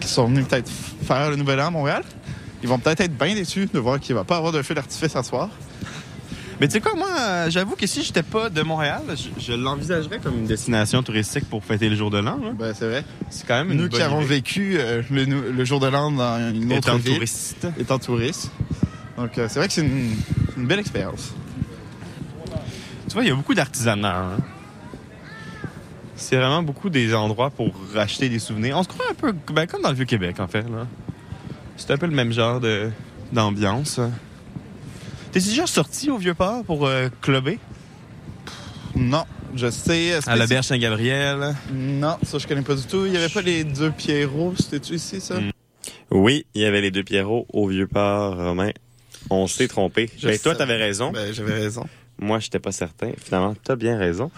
qui 0.00 0.08
sont 0.08 0.26
venus 0.26 0.46
peut-être 0.46 0.70
faire 1.02 1.30
le 1.30 1.36
Nouvel 1.36 1.60
An 1.60 1.66
à 1.66 1.70
Montréal. 1.70 2.02
Ils 2.62 2.68
vont 2.68 2.78
peut-être 2.78 3.00
être 3.02 3.16
bien 3.16 3.34
déçus 3.34 3.68
de 3.72 3.78
voir 3.78 4.00
qu'il 4.00 4.14
ne 4.14 4.20
va 4.20 4.24
pas 4.24 4.36
avoir 4.38 4.52
de 4.52 4.62
feu 4.62 4.74
d'artifice 4.74 5.14
à 5.14 5.22
soir. 5.22 5.48
Mais 6.60 6.66
tu 6.66 6.72
sais 6.72 6.80
quoi, 6.80 6.94
moi, 6.96 7.06
euh, 7.20 7.50
j'avoue 7.50 7.76
que 7.76 7.86
si 7.86 8.02
j'étais 8.02 8.24
pas 8.24 8.50
de 8.50 8.62
Montréal, 8.62 9.02
je, 9.10 9.40
je 9.40 9.52
l'envisagerais 9.52 10.18
comme 10.18 10.38
une 10.38 10.46
destination 10.46 11.04
touristique 11.04 11.48
pour 11.48 11.62
fêter 11.62 11.88
le 11.88 11.94
jour 11.94 12.10
de 12.10 12.18
l'an. 12.18 12.36
là. 12.42 12.50
Ben, 12.58 12.74
c'est 12.76 12.88
vrai. 12.88 13.04
C'est 13.30 13.46
quand 13.46 13.54
même 13.58 13.70
une 13.70 13.76
Nous 13.76 13.88
bonne 13.88 13.90
qui 13.98 14.02
avons 14.02 14.20
vécu 14.22 14.76
euh, 14.80 15.02
le 15.08 15.64
jour 15.64 15.78
de 15.78 15.86
l'an 15.86 16.10
dans 16.10 16.50
une 16.52 16.64
autre 16.72 16.88
Étant 16.88 16.96
ville, 16.96 17.14
touriste. 17.14 17.68
étant 17.78 18.00
touriste. 18.00 18.50
Donc, 19.18 19.36
euh, 19.36 19.46
c'est 19.48 19.58
vrai 19.58 19.66
que 19.68 19.74
c'est 19.74 19.82
une, 19.84 20.14
une 20.56 20.66
belle 20.66 20.78
expérience. 20.78 21.34
Tu 23.08 23.14
vois, 23.14 23.22
il 23.24 23.28
y 23.28 23.32
a 23.32 23.34
beaucoup 23.34 23.54
d'artisanat. 23.54 24.16
hein. 24.16 24.36
C'est 26.14 26.36
vraiment 26.36 26.62
beaucoup 26.62 26.88
des 26.90 27.14
endroits 27.14 27.50
pour 27.50 27.72
racheter 27.94 28.28
des 28.28 28.38
souvenirs. 28.38 28.76
On 28.78 28.82
se 28.82 28.88
croit 28.88 29.06
un 29.10 29.14
peu 29.14 29.32
ben, 29.52 29.66
comme 29.66 29.82
dans 29.82 29.88
le 29.90 29.94
Vieux-Québec, 29.96 30.40
en 30.40 30.48
fait. 30.48 30.62
là. 30.62 30.86
C'est 31.76 31.90
un 31.92 31.96
peu 31.96 32.06
le 32.06 32.14
même 32.14 32.32
genre 32.32 32.60
de- 32.60 32.90
d'ambiance. 33.32 34.00
T'es 35.32 35.40
déjà 35.40 35.66
sorti 35.66 36.10
au 36.10 36.16
Vieux-Port 36.18 36.64
pour 36.64 36.86
euh, 36.86 37.08
clubber? 37.20 37.58
Non, 38.96 39.24
je 39.54 39.70
sais. 39.70 40.14
À 40.14 40.20
que 40.34 40.38
l'auberge 40.38 40.66
Saint-Gabriel? 40.66 41.54
Non, 41.72 42.16
ça, 42.24 42.38
je 42.38 42.46
connais 42.46 42.62
pas 42.62 42.74
du 42.74 42.82
tout. 42.84 43.04
Il 43.06 43.12
y 43.12 43.16
avait 43.16 43.28
pas 43.28 43.42
les 43.42 43.62
deux 43.64 43.90
Pierrots. 43.90 44.54
C'était-tu 44.58 44.94
ici, 44.94 45.20
ça? 45.20 45.40
Mm. 45.40 45.50
Oui, 46.10 46.46
il 46.54 46.62
y 46.62 46.64
avait 46.64 46.80
les 46.80 46.90
deux 46.90 47.04
Pierrots 47.04 47.46
au 47.52 47.68
Vieux-Port, 47.68 48.36
Romain. 48.36 48.70
On 49.30 49.46
s'est 49.46 49.68
trompé. 49.68 50.10
Je 50.18 50.28
Ben, 50.28 50.38
toi, 50.38 50.54
t'avais 50.54 50.76
raison. 50.76 51.10
Ben, 51.10 51.32
j'avais 51.32 51.54
raison. 51.54 51.86
Moi, 52.18 52.38
j'étais 52.38 52.58
pas 52.58 52.72
certain. 52.72 53.12
Finalement, 53.22 53.54
t'as 53.62 53.76
bien 53.76 53.98
raison. 53.98 54.30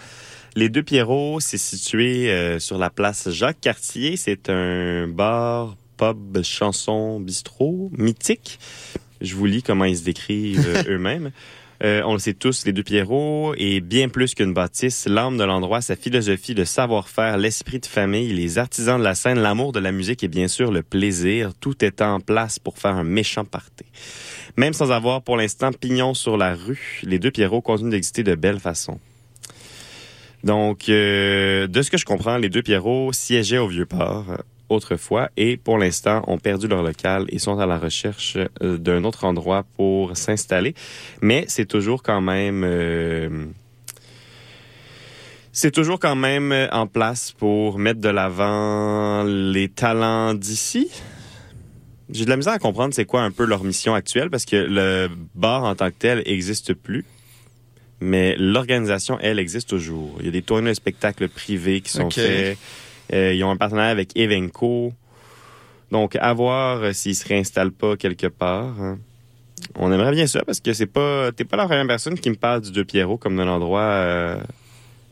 Les 0.56 0.68
Deux 0.68 0.82
Pierrots, 0.82 1.38
c'est 1.40 1.58
situé 1.58 2.30
euh, 2.30 2.58
sur 2.58 2.76
la 2.76 2.90
place 2.90 3.30
Jacques-Cartier. 3.30 4.16
C'est 4.16 4.50
un 4.50 5.06
bar, 5.06 5.76
pub, 5.96 6.42
chanson, 6.42 7.20
bistrot 7.20 7.90
mythique. 7.96 8.58
Je 9.20 9.34
vous 9.34 9.46
lis 9.46 9.62
comment 9.62 9.84
ils 9.84 9.98
se 9.98 10.04
décrivent 10.04 10.66
euh, 10.66 10.82
eux-mêmes. 10.88 11.30
Euh, 11.82 12.02
on 12.04 12.12
le 12.12 12.18
sait 12.18 12.34
tous, 12.34 12.66
les 12.66 12.72
Deux 12.72 12.82
Pierrots 12.82 13.54
est 13.56 13.80
bien 13.80 14.10
plus 14.10 14.34
qu'une 14.34 14.52
bâtisse. 14.52 15.06
L'âme 15.08 15.38
de 15.38 15.44
l'endroit, 15.44 15.80
sa 15.80 15.96
philosophie, 15.96 16.52
le 16.52 16.66
savoir-faire, 16.66 17.38
l'esprit 17.38 17.80
de 17.80 17.86
famille, 17.86 18.34
les 18.34 18.58
artisans 18.58 18.98
de 18.98 19.04
la 19.04 19.14
scène, 19.14 19.38
l'amour 19.38 19.72
de 19.72 19.80
la 19.80 19.90
musique 19.90 20.22
et 20.22 20.28
bien 20.28 20.48
sûr 20.48 20.72
le 20.72 20.82
plaisir. 20.82 21.52
Tout 21.58 21.82
est 21.82 22.02
en 22.02 22.20
place 22.20 22.58
pour 22.58 22.76
faire 22.76 22.94
un 22.94 23.04
méchant 23.04 23.46
party. 23.46 23.86
Même 24.56 24.72
sans 24.72 24.90
avoir 24.90 25.22
pour 25.22 25.36
l'instant 25.36 25.70
pignon 25.72 26.14
sur 26.14 26.36
la 26.36 26.54
rue, 26.54 27.00
les 27.02 27.18
deux 27.18 27.30
Pierrots 27.30 27.60
continuent 27.60 27.90
d'exister 27.90 28.22
de 28.22 28.34
belle 28.34 28.60
façon. 28.60 28.98
Donc, 30.44 30.88
euh, 30.88 31.66
de 31.66 31.82
ce 31.82 31.90
que 31.90 31.98
je 31.98 32.04
comprends, 32.04 32.38
les 32.38 32.48
deux 32.48 32.62
Pierrots 32.62 33.12
siégeaient 33.12 33.58
au 33.58 33.68
Vieux-Port 33.68 34.26
euh, 34.30 34.36
autrefois 34.68 35.28
et 35.36 35.56
pour 35.56 35.78
l'instant 35.78 36.22
ont 36.28 36.38
perdu 36.38 36.68
leur 36.68 36.82
local 36.82 37.26
et 37.28 37.38
sont 37.38 37.58
à 37.58 37.66
la 37.66 37.78
recherche 37.78 38.38
euh, 38.62 38.78
d'un 38.78 39.04
autre 39.04 39.24
endroit 39.24 39.64
pour 39.76 40.16
s'installer. 40.16 40.74
Mais 41.20 41.44
c'est 41.48 41.66
toujours 41.66 42.02
quand 42.02 42.20
même... 42.20 43.52
c'est 45.52 45.72
toujours 45.72 45.98
quand 45.98 46.16
même 46.16 46.54
en 46.72 46.86
place 46.86 47.32
pour 47.32 47.78
mettre 47.78 48.00
de 48.00 48.08
l'avant 48.08 49.24
les 49.24 49.68
talents 49.68 50.32
d'ici. 50.32 50.90
J'ai 52.12 52.24
de 52.24 52.30
la 52.30 52.36
misère 52.36 52.52
à 52.52 52.58
comprendre 52.58 52.94
c'est 52.94 53.04
quoi 53.04 53.22
un 53.22 53.30
peu 53.30 53.44
leur 53.44 53.64
mission 53.64 53.94
actuelle 53.94 54.30
parce 54.30 54.44
que 54.44 54.56
le 54.56 55.08
bar 55.34 55.64
en 55.64 55.74
tant 55.74 55.90
que 55.90 55.96
tel 55.98 56.22
existe 56.26 56.74
plus. 56.74 57.04
Mais 58.00 58.34
l'organisation, 58.36 59.18
elle, 59.20 59.38
existe 59.38 59.68
toujours. 59.68 60.16
Il 60.20 60.26
y 60.26 60.28
a 60.28 60.32
des 60.32 60.42
tournées 60.42 60.70
de 60.70 60.74
spectacles 60.74 61.28
privés 61.28 61.82
qui 61.82 61.90
sont 61.90 62.10
faits. 62.10 62.56
Euh, 63.12 63.34
ils 63.34 63.44
ont 63.44 63.50
un 63.50 63.56
partenariat 63.56 63.90
avec 63.90 64.16
Evenco. 64.16 64.92
Donc, 65.90 66.16
à 66.16 66.32
voir 66.32 66.82
euh, 66.82 66.92
s'ils 66.92 67.16
se 67.16 67.26
réinstallent 67.28 67.72
pas 67.72 67.96
quelque 67.96 68.28
part. 68.28 68.80
hein. 68.80 68.98
On 69.74 69.92
aimerait 69.92 70.12
bien 70.12 70.26
ça 70.26 70.42
parce 70.44 70.60
que 70.60 70.72
c'est 70.72 70.86
pas, 70.86 71.32
t'es 71.32 71.44
pas 71.44 71.56
la 71.56 71.66
première 71.66 71.86
personne 71.86 72.18
qui 72.18 72.30
me 72.30 72.36
parle 72.36 72.62
du 72.62 72.70
Deux 72.72 72.84
Pierrot 72.84 73.18
comme 73.18 73.36
d'un 73.36 73.48
endroit 73.48 73.82
euh, 73.82 74.40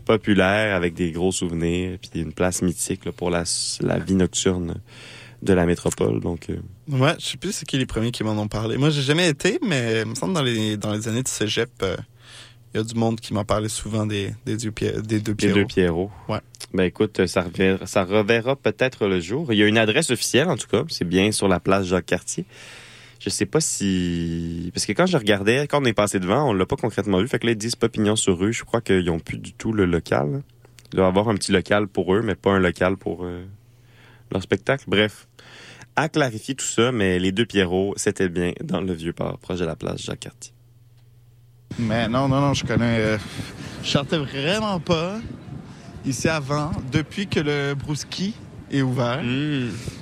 populaire 0.06 0.74
avec 0.74 0.94
des 0.94 1.10
gros 1.10 1.32
souvenirs 1.32 1.98
puis 2.00 2.22
une 2.22 2.32
place 2.32 2.62
mythique 2.62 3.04
là, 3.04 3.12
pour 3.12 3.28
la, 3.28 3.44
la 3.82 3.98
vie 3.98 4.14
nocturne 4.14 4.76
de 5.42 5.52
la 5.52 5.66
métropole. 5.66 6.20
Donc, 6.20 6.50
euh, 6.50 6.56
Ouais, 6.88 7.14
je 7.18 7.24
sais 7.26 7.36
plus 7.36 7.52
c'est 7.52 7.66
qui 7.66 7.78
les 7.78 7.86
premiers 7.86 8.10
qui 8.10 8.24
m'en 8.24 8.32
ont 8.32 8.48
parlé. 8.48 8.76
Moi, 8.76 8.90
j'ai 8.90 9.02
jamais 9.02 9.28
été, 9.28 9.58
mais 9.66 10.00
il 10.02 10.08
me 10.10 10.14
semble 10.14 10.34
dans 10.34 10.42
les, 10.42 10.76
dans 10.76 10.92
les 10.92 11.06
années 11.08 11.22
de 11.22 11.28
cégep, 11.28 11.70
euh, 11.82 11.96
il 12.74 12.78
y 12.78 12.80
a 12.80 12.84
du 12.84 12.94
monde 12.94 13.18
qui 13.20 13.32
m'en 13.34 13.44
parlait 13.44 13.68
souvent 13.68 14.04
des, 14.04 14.34
des, 14.44 14.56
deux, 14.56 14.70
Pierre- 14.70 15.00
des 15.02 15.20
deux 15.20 15.34
Pierrots. 15.34 15.54
deux 15.54 15.64
Pierrots. 15.66 16.10
Ouais. 16.28 16.40
Ben 16.74 16.84
écoute, 16.84 17.26
ça, 17.26 17.42
reverra, 17.42 17.86
ça 17.86 18.04
reverra 18.04 18.56
peut-être 18.56 19.06
le 19.06 19.20
jour. 19.20 19.52
Il 19.52 19.58
y 19.58 19.62
a 19.62 19.66
une 19.66 19.78
adresse 19.78 20.10
officielle, 20.10 20.48
en 20.48 20.56
tout 20.56 20.66
cas. 20.66 20.82
C'est 20.88 21.06
bien 21.06 21.32
sur 21.32 21.48
la 21.48 21.60
place 21.60 21.86
Jacques-Cartier. 21.86 22.44
Je 23.20 23.30
sais 23.30 23.46
pas 23.46 23.60
si... 23.60 24.70
Parce 24.74 24.86
que 24.86 24.92
quand 24.92 25.06
je 25.06 25.16
regardais, 25.16 25.66
quand 25.66 25.80
on 25.82 25.84
est 25.86 25.92
passé 25.94 26.20
devant, 26.20 26.50
on 26.50 26.52
l'a 26.52 26.66
pas 26.66 26.76
concrètement 26.76 27.18
vu. 27.20 27.26
Fait 27.28 27.38
que 27.38 27.46
là, 27.46 27.52
ils 27.52 27.58
disent 27.58 27.74
pas 27.74 27.88
pignon 27.88 28.16
sur 28.16 28.38
rue. 28.38 28.52
Je 28.52 28.64
crois 28.64 28.80
qu'ils 28.80 29.08
ont 29.10 29.18
plus 29.18 29.38
du 29.38 29.52
tout 29.54 29.72
le 29.72 29.86
local. 29.86 30.30
là. 30.32 30.38
Il 30.92 30.96
doit 30.96 31.06
y 31.06 31.08
avoir 31.08 31.28
un 31.28 31.34
petit 31.34 31.52
local 31.52 31.88
pour 31.88 32.14
eux, 32.14 32.22
mais 32.22 32.34
pas 32.34 32.50
un 32.52 32.58
local 32.60 32.96
pour 32.96 33.24
euh, 33.24 33.44
leur 34.32 34.42
spectacle. 34.42 34.84
Bref, 34.86 35.28
à 35.96 36.08
clarifier 36.08 36.54
tout 36.54 36.64
ça, 36.66 36.92
mais 36.92 37.18
les 37.18 37.32
deux 37.32 37.46
Pierrots, 37.46 37.94
c'était 37.96 38.28
bien 38.28 38.52
dans 38.62 38.80
le 38.80 38.92
Vieux-Port, 38.92 39.38
proche 39.38 39.58
de 39.58 39.64
la 39.64 39.76
place 39.76 40.02
Jacques-Cartier. 40.02 40.52
Mais 41.78 42.08
non, 42.08 42.28
non, 42.28 42.40
non, 42.40 42.54
je 42.54 42.64
connais. 42.64 42.98
euh, 42.98 43.18
je 43.82 43.88
chantais 43.88 44.18
vraiment 44.18 44.80
pas 44.80 45.16
ici 46.06 46.28
avant. 46.28 46.70
Depuis 46.92 47.26
que 47.26 47.40
le 47.40 47.74
Brouski 47.74 48.34
est 48.70 48.82
ouvert, 48.82 49.20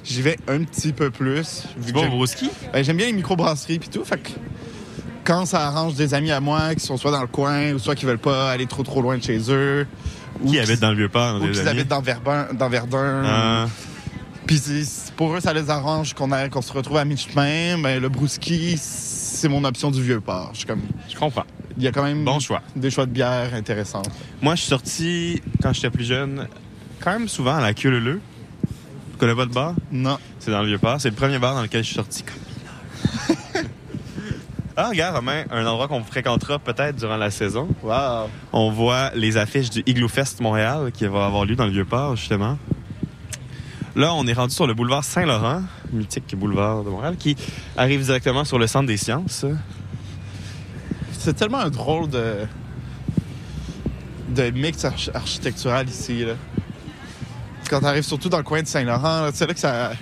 j'y 0.05 0.23
vais 0.23 0.37
un 0.49 0.63
petit 0.65 0.93
peu 0.93 1.11
plus. 1.11 1.65
Au 1.95 2.07
Brouski? 2.09 2.51
Ben, 2.73 2.85
J'aime 2.85 2.97
bien 2.97 3.07
les 3.07 3.13
microbrasseries 3.13 3.79
puis 3.79 3.89
tout. 3.89 4.05
Fait 4.05 4.19
que 4.19 4.31
quand 5.25 5.45
ça 5.45 5.67
arrange 5.67 5.95
des 5.95 6.15
amis 6.15 6.31
à 6.31 6.41
moi 6.41 6.75
qui 6.75 6.85
sont 6.85 6.97
soit 6.97 7.11
dans 7.11 7.21
le 7.23 7.27
coin 7.27 7.73
ou 7.73 7.79
soit 7.79 7.95
qui 7.97 8.05
veulent 8.05 8.19
pas 8.19 8.51
aller 8.53 8.67
trop 8.67 8.83
trop 8.85 9.03
loin 9.03 9.19
de 9.19 9.23
chez 9.23 9.41
eux. 9.51 9.87
ou 10.41 10.51
Qui 10.51 10.59
habite 10.61 10.81
dans 10.81 10.91
le 10.91 10.97
Vieux-Port? 10.97 11.41
Ou 11.43 11.47
des 11.47 11.53
qui 11.53 11.61
habitent 11.69 11.89
dans, 11.89 12.01
Verdun, 12.01 12.49
dans 12.55 12.69
Verdun. 12.69 13.23
Ah. 13.25 13.67
Puis 14.47 14.63
pour 15.17 15.35
eux, 15.35 15.41
ça 15.41 15.53
les 15.53 15.71
arrange 15.71 16.15
qu'on 16.15 16.63
se 16.63 16.73
retrouve 16.73 16.99
à 16.99 17.05
mi-chemin. 17.05 17.79
Ben, 17.79 18.01
le 18.01 18.09
Brouski, 18.09 18.77
c'est 18.79 19.49
mon 19.49 19.65
option 19.65 19.91
du 19.91 20.03
vieux 20.03 20.21
port. 20.21 20.51
Je 20.53 20.59
suis 20.59 20.67
comme. 20.67 20.83
Je 21.09 21.17
comprends. 21.17 21.45
Il 21.77 21.83
y 21.83 21.89
a 21.89 21.93
quand 21.93 22.05
même 22.05 22.25
Bon 22.25 22.39
choix. 22.39 22.63
des 22.75 22.91
choix 22.91 23.07
de 23.07 23.11
bière 23.11 23.53
intéressants. 23.55 24.03
Moi, 24.41 24.55
je 24.55 24.61
suis 24.61 24.71
sorti, 24.71 25.43
quand 25.61 25.73
j'étais 25.73 25.91
plus 25.91 26.05
jeune, 26.05 26.49
quand 27.01 27.13
même 27.13 27.29
souvent 27.29 27.57
à 27.57 27.61
la 27.61 27.75
queue 27.75 27.91
leu 27.91 27.99
leu. 27.99 28.21
Tu 29.13 29.19
connais 29.19 29.35
pas 29.35 29.45
le 29.45 29.51
bar? 29.51 29.75
Non. 29.91 30.19
C'est 30.39 30.51
dans 30.51 30.63
le 30.63 30.69
Vieux-Port. 30.69 31.01
C'est 31.01 31.11
le 31.11 31.17
premier 31.17 31.39
bar 31.39 31.55
dans 31.55 31.63
lequel 31.63 31.83
je 31.83 31.87
suis 31.87 31.97
sorti 31.97 32.23
comme 32.23 32.37
mineur. 33.57 33.67
ah, 34.77 34.89
regarde, 34.91 35.17
Romain, 35.17 35.45
un 35.51 35.67
endroit 35.67 35.89
qu'on 35.89 36.05
fréquentera 36.05 36.59
peut-être 36.59 36.97
durant 36.97 37.17
la 37.17 37.31
saison. 37.31 37.69
Wow. 37.83 38.29
On 38.53 38.71
voit 38.71 39.11
les 39.15 39.37
affiches 39.39 39.71
du 39.71 39.83
Igloo 39.87 40.09
Fest 40.09 40.41
Montréal 40.41 40.93
qui 40.93 41.07
va 41.07 41.27
avoir 41.27 41.45
lieu 41.47 41.57
dans 41.57 41.67
le 41.67 41.73
Vieux-Port, 41.73 42.17
justement. 42.17 42.59
Là, 43.97 44.13
on 44.15 44.27
est 44.27 44.35
rendu 44.35 44.55
sur 44.55 44.67
le 44.67 44.75
boulevard 44.75 45.03
Saint-Laurent, 45.03 45.63
mythique 45.91 46.37
boulevard 46.37 46.85
de 46.85 46.91
Montréal, 46.91 47.17
qui 47.19 47.35
arrive 47.79 48.05
directement 48.05 48.45
sur 48.45 48.59
le 48.59 48.67
centre 48.67 48.87
des 48.87 48.99
sciences. 48.99 49.47
C'est 51.19 51.33
tellement 51.35 51.59
un 51.61 51.71
drôle 51.71 52.09
de. 52.11 52.35
de 54.29 54.51
mix 54.51 54.85
arch- 54.85 55.11
architectural 55.15 55.89
ici. 55.89 56.25
Là. 56.27 56.35
Quand 57.71 57.81
t'arrives 57.81 58.03
surtout 58.05 58.29
dans 58.29 58.37
le 58.37 58.45
coin 58.45 58.63
de 58.63 58.67
Saint-Laurent, 58.67 59.31
c'est 59.33 59.47
là 59.47 59.55
que 59.55 59.61
ça. 59.61 59.93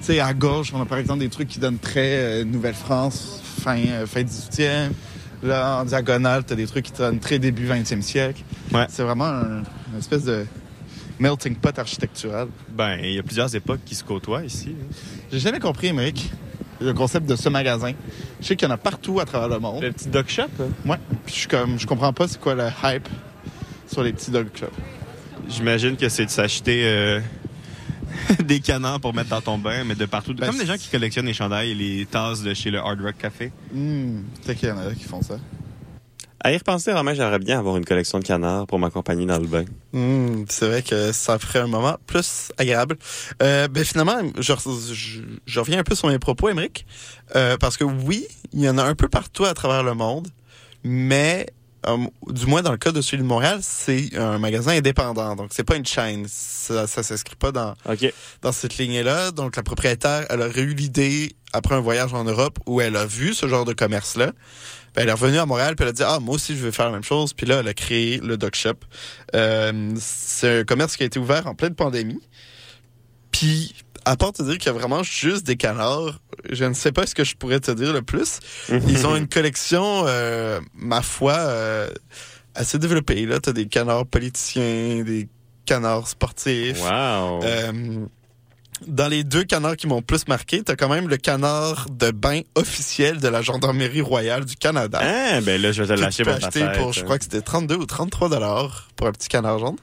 Tu 0.00 0.06
sais, 0.06 0.18
à 0.20 0.32
gauche, 0.32 0.72
on 0.74 0.80
a 0.80 0.86
par 0.86 0.98
exemple 0.98 1.20
des 1.20 1.28
trucs 1.28 1.48
qui 1.48 1.60
donnent 1.60 1.78
très 1.78 2.40
euh, 2.40 2.44
Nouvelle-France, 2.44 3.40
fin, 3.60 3.76
euh, 3.78 4.06
fin 4.06 4.22
18e. 4.22 4.90
Là, 5.44 5.80
en 5.80 5.84
diagonale, 5.84 6.44
t'as 6.44 6.54
des 6.54 6.66
trucs 6.66 6.86
qui 6.86 6.92
donnent 6.92 7.20
très 7.20 7.38
début 7.38 7.66
20e 7.68 8.00
siècle. 8.00 8.42
Ouais. 8.72 8.86
C'est 8.88 9.02
vraiment 9.02 9.26
un- 9.26 9.62
une 9.92 9.98
espèce 9.98 10.24
de 10.24 10.46
melting 11.22 11.54
pot 11.54 11.78
architectural. 11.78 12.48
Ben, 12.70 12.98
il 13.02 13.12
y 13.14 13.18
a 13.18 13.22
plusieurs 13.22 13.54
époques 13.54 13.80
qui 13.84 13.94
se 13.94 14.02
côtoient 14.04 14.44
ici. 14.44 14.74
hein. 14.78 14.94
J'ai 15.30 15.38
jamais 15.38 15.60
compris, 15.60 15.86
Émeric, 15.88 16.30
le 16.80 16.92
concept 16.92 17.26
de 17.28 17.36
ce 17.36 17.48
magasin. 17.48 17.92
Je 18.40 18.46
sais 18.46 18.56
qu'il 18.56 18.66
y 18.68 18.70
en 18.70 18.74
a 18.74 18.78
partout 18.78 19.20
à 19.20 19.24
travers 19.24 19.48
le 19.48 19.58
monde. 19.60 19.82
Le 19.82 19.92
petit 19.92 20.08
dog 20.08 20.26
shop? 20.28 20.48
Ouais. 20.84 20.96
Puis 21.24 21.34
je 21.34 21.40
suis 21.40 21.48
comme, 21.48 21.78
je 21.78 21.86
comprends 21.86 22.12
pas 22.12 22.26
c'est 22.26 22.40
quoi 22.40 22.54
le 22.54 22.68
hype 22.84 23.08
sur 23.86 24.02
les 24.02 24.12
petits 24.12 24.30
dog 24.32 24.48
shops. 24.54 24.66
J'imagine 25.48 25.96
que 25.96 26.08
c'est 26.08 26.24
de 26.24 26.30
s'acheter 26.30 26.82
euh, 26.86 27.20
des 28.44 28.60
canards 28.60 29.00
pour 29.00 29.14
mettre 29.14 29.30
dans 29.30 29.40
ton 29.40 29.58
bain, 29.58 29.84
mais 29.84 29.94
de 29.94 30.06
partout. 30.06 30.34
Ben, 30.34 30.46
Comme 30.48 30.58
des 30.58 30.66
gens 30.66 30.76
qui 30.76 30.88
collectionnent 30.88 31.26
les 31.26 31.34
chandails 31.34 31.70
et 31.70 31.74
les 31.74 32.06
tasses 32.06 32.42
de 32.42 32.52
chez 32.54 32.70
le 32.70 32.78
Hard 32.78 33.00
Rock 33.00 33.16
Café. 33.18 33.52
Hmm, 33.72 34.22
peut-être 34.44 34.58
qu'il 34.58 34.68
y 34.68 34.72
en 34.72 34.78
a 34.78 34.92
qui 34.94 35.04
font 35.04 35.22
ça. 35.22 35.36
À 36.44 36.50
y 36.52 36.56
repenser, 36.56 36.92
Romain, 36.92 37.14
j'aimerais 37.14 37.38
bien 37.38 37.60
avoir 37.60 37.76
une 37.76 37.84
collection 37.84 38.18
de 38.18 38.24
canards 38.24 38.66
pour 38.66 38.80
m'accompagner 38.80 39.26
dans 39.26 39.38
le 39.38 39.46
bain. 39.46 39.64
Hmm, 39.92 40.42
c'est 40.48 40.66
vrai 40.66 40.82
que 40.82 41.12
ça 41.12 41.38
ferait 41.38 41.60
un 41.60 41.68
moment 41.68 41.96
plus 42.08 42.50
agréable. 42.58 42.96
Euh, 43.42 43.68
ben 43.68 43.84
finalement, 43.84 44.18
je, 44.36 44.52
je, 44.92 45.20
je 45.46 45.60
reviens 45.60 45.78
un 45.78 45.84
peu 45.84 45.94
sur 45.94 46.08
mes 46.08 46.18
propos, 46.18 46.48
Émeric, 46.48 46.84
euh, 47.36 47.56
parce 47.58 47.76
que 47.76 47.84
oui, 47.84 48.26
il 48.52 48.60
y 48.60 48.68
en 48.68 48.76
a 48.76 48.82
un 48.82 48.96
peu 48.96 49.08
partout 49.08 49.44
à 49.44 49.54
travers 49.54 49.84
le 49.84 49.94
monde, 49.94 50.26
mais 50.82 51.46
euh, 51.86 51.96
du 52.26 52.46
moins 52.46 52.62
dans 52.62 52.72
le 52.72 52.76
cas 52.76 52.90
de 52.90 53.00
celui 53.00 53.22
de 53.22 53.28
Montréal, 53.28 53.60
c'est 53.62 54.16
un 54.16 54.40
magasin 54.40 54.72
indépendant, 54.72 55.36
donc 55.36 55.50
c'est 55.52 55.62
pas 55.62 55.76
une 55.76 55.86
chaîne, 55.86 56.26
ça, 56.28 56.88
ça 56.88 57.04
s'inscrit 57.04 57.36
pas 57.36 57.52
dans 57.52 57.74
dans 58.42 58.52
cette 58.52 58.78
lignée-là. 58.78 59.30
Donc 59.30 59.54
la 59.54 59.62
propriétaire, 59.62 60.26
elle 60.28 60.40
aurait 60.40 60.60
eu 60.60 60.74
l'idée 60.74 61.36
après 61.52 61.76
un 61.76 61.80
voyage 61.80 62.14
en 62.14 62.24
Europe 62.24 62.58
où 62.66 62.80
elle 62.80 62.96
a 62.96 63.06
vu 63.06 63.32
ce 63.32 63.46
genre 63.46 63.64
de 63.64 63.74
commerce-là. 63.74 64.32
Ben, 64.94 65.02
elle 65.02 65.08
est 65.08 65.12
revenue 65.12 65.38
à 65.38 65.46
Montréal 65.46 65.74
puis 65.76 65.84
elle 65.84 65.90
a 65.90 65.92
dit 65.92 66.02
ah 66.04 66.18
moi 66.20 66.34
aussi 66.34 66.56
je 66.56 66.64
vais 66.64 66.72
faire 66.72 66.86
la 66.86 66.92
même 66.92 67.04
chose 67.04 67.32
puis 67.32 67.46
là 67.46 67.60
elle 67.60 67.68
a 67.68 67.74
créé 67.74 68.18
le 68.18 68.36
Dog 68.36 68.54
Shop. 68.54 68.74
Euh, 69.34 69.92
c'est 69.98 70.60
un 70.60 70.64
commerce 70.64 70.96
qui 70.96 71.02
a 71.02 71.06
été 71.06 71.18
ouvert 71.18 71.46
en 71.46 71.54
pleine 71.54 71.74
pandémie. 71.74 72.20
Puis 73.30 73.74
à 74.04 74.16
part 74.16 74.32
te 74.32 74.42
dire 74.42 74.58
qu'il 74.58 74.66
y 74.66 74.74
a 74.74 74.78
vraiment 74.78 75.02
juste 75.02 75.46
des 75.46 75.56
canards, 75.56 76.20
je 76.50 76.64
ne 76.64 76.74
sais 76.74 76.92
pas 76.92 77.06
ce 77.06 77.14
que 77.14 77.24
je 77.24 77.36
pourrais 77.36 77.60
te 77.60 77.70
dire 77.70 77.92
le 77.92 78.02
plus. 78.02 78.40
Ils 78.68 79.06
ont 79.06 79.16
une 79.16 79.28
collection, 79.28 80.04
euh, 80.06 80.60
ma 80.74 81.02
foi, 81.02 81.34
euh, 81.34 81.90
assez 82.54 82.78
développée. 82.78 83.26
Là, 83.26 83.40
t'as 83.40 83.52
des 83.52 83.66
canards 83.66 84.06
politiciens, 84.06 85.02
des 85.04 85.28
canards 85.64 86.08
sportifs. 86.08 86.82
Wow. 86.82 87.40
Dans 88.86 89.08
les 89.08 89.24
deux 89.24 89.44
canards 89.44 89.76
qui 89.76 89.86
m'ont 89.86 90.02
plus 90.02 90.26
marqué, 90.28 90.62
t'as 90.62 90.76
quand 90.76 90.88
même 90.88 91.08
le 91.08 91.16
canard 91.16 91.86
de 91.90 92.10
bain 92.10 92.40
officiel 92.54 93.20
de 93.20 93.28
la 93.28 93.42
Gendarmerie 93.42 94.00
royale 94.00 94.44
du 94.44 94.56
Canada. 94.56 95.00
Ah, 95.02 95.40
ben 95.40 95.60
là, 95.60 95.72
je 95.72 95.82
vais 95.82 95.94
te 95.94 96.00
lâcher 96.00 96.24
pour 96.24 96.32
acheter 96.34 96.60
fête. 96.60 96.78
pour, 96.78 96.92
je 96.92 97.02
crois 97.04 97.18
que 97.18 97.24
c'était 97.24 97.42
32 97.42 97.76
ou 97.76 97.86
33 97.86 98.28
dollars 98.28 98.88
pour 98.96 99.06
un 99.06 99.12
petit 99.12 99.28
canard 99.28 99.58
jaune. 99.58 99.76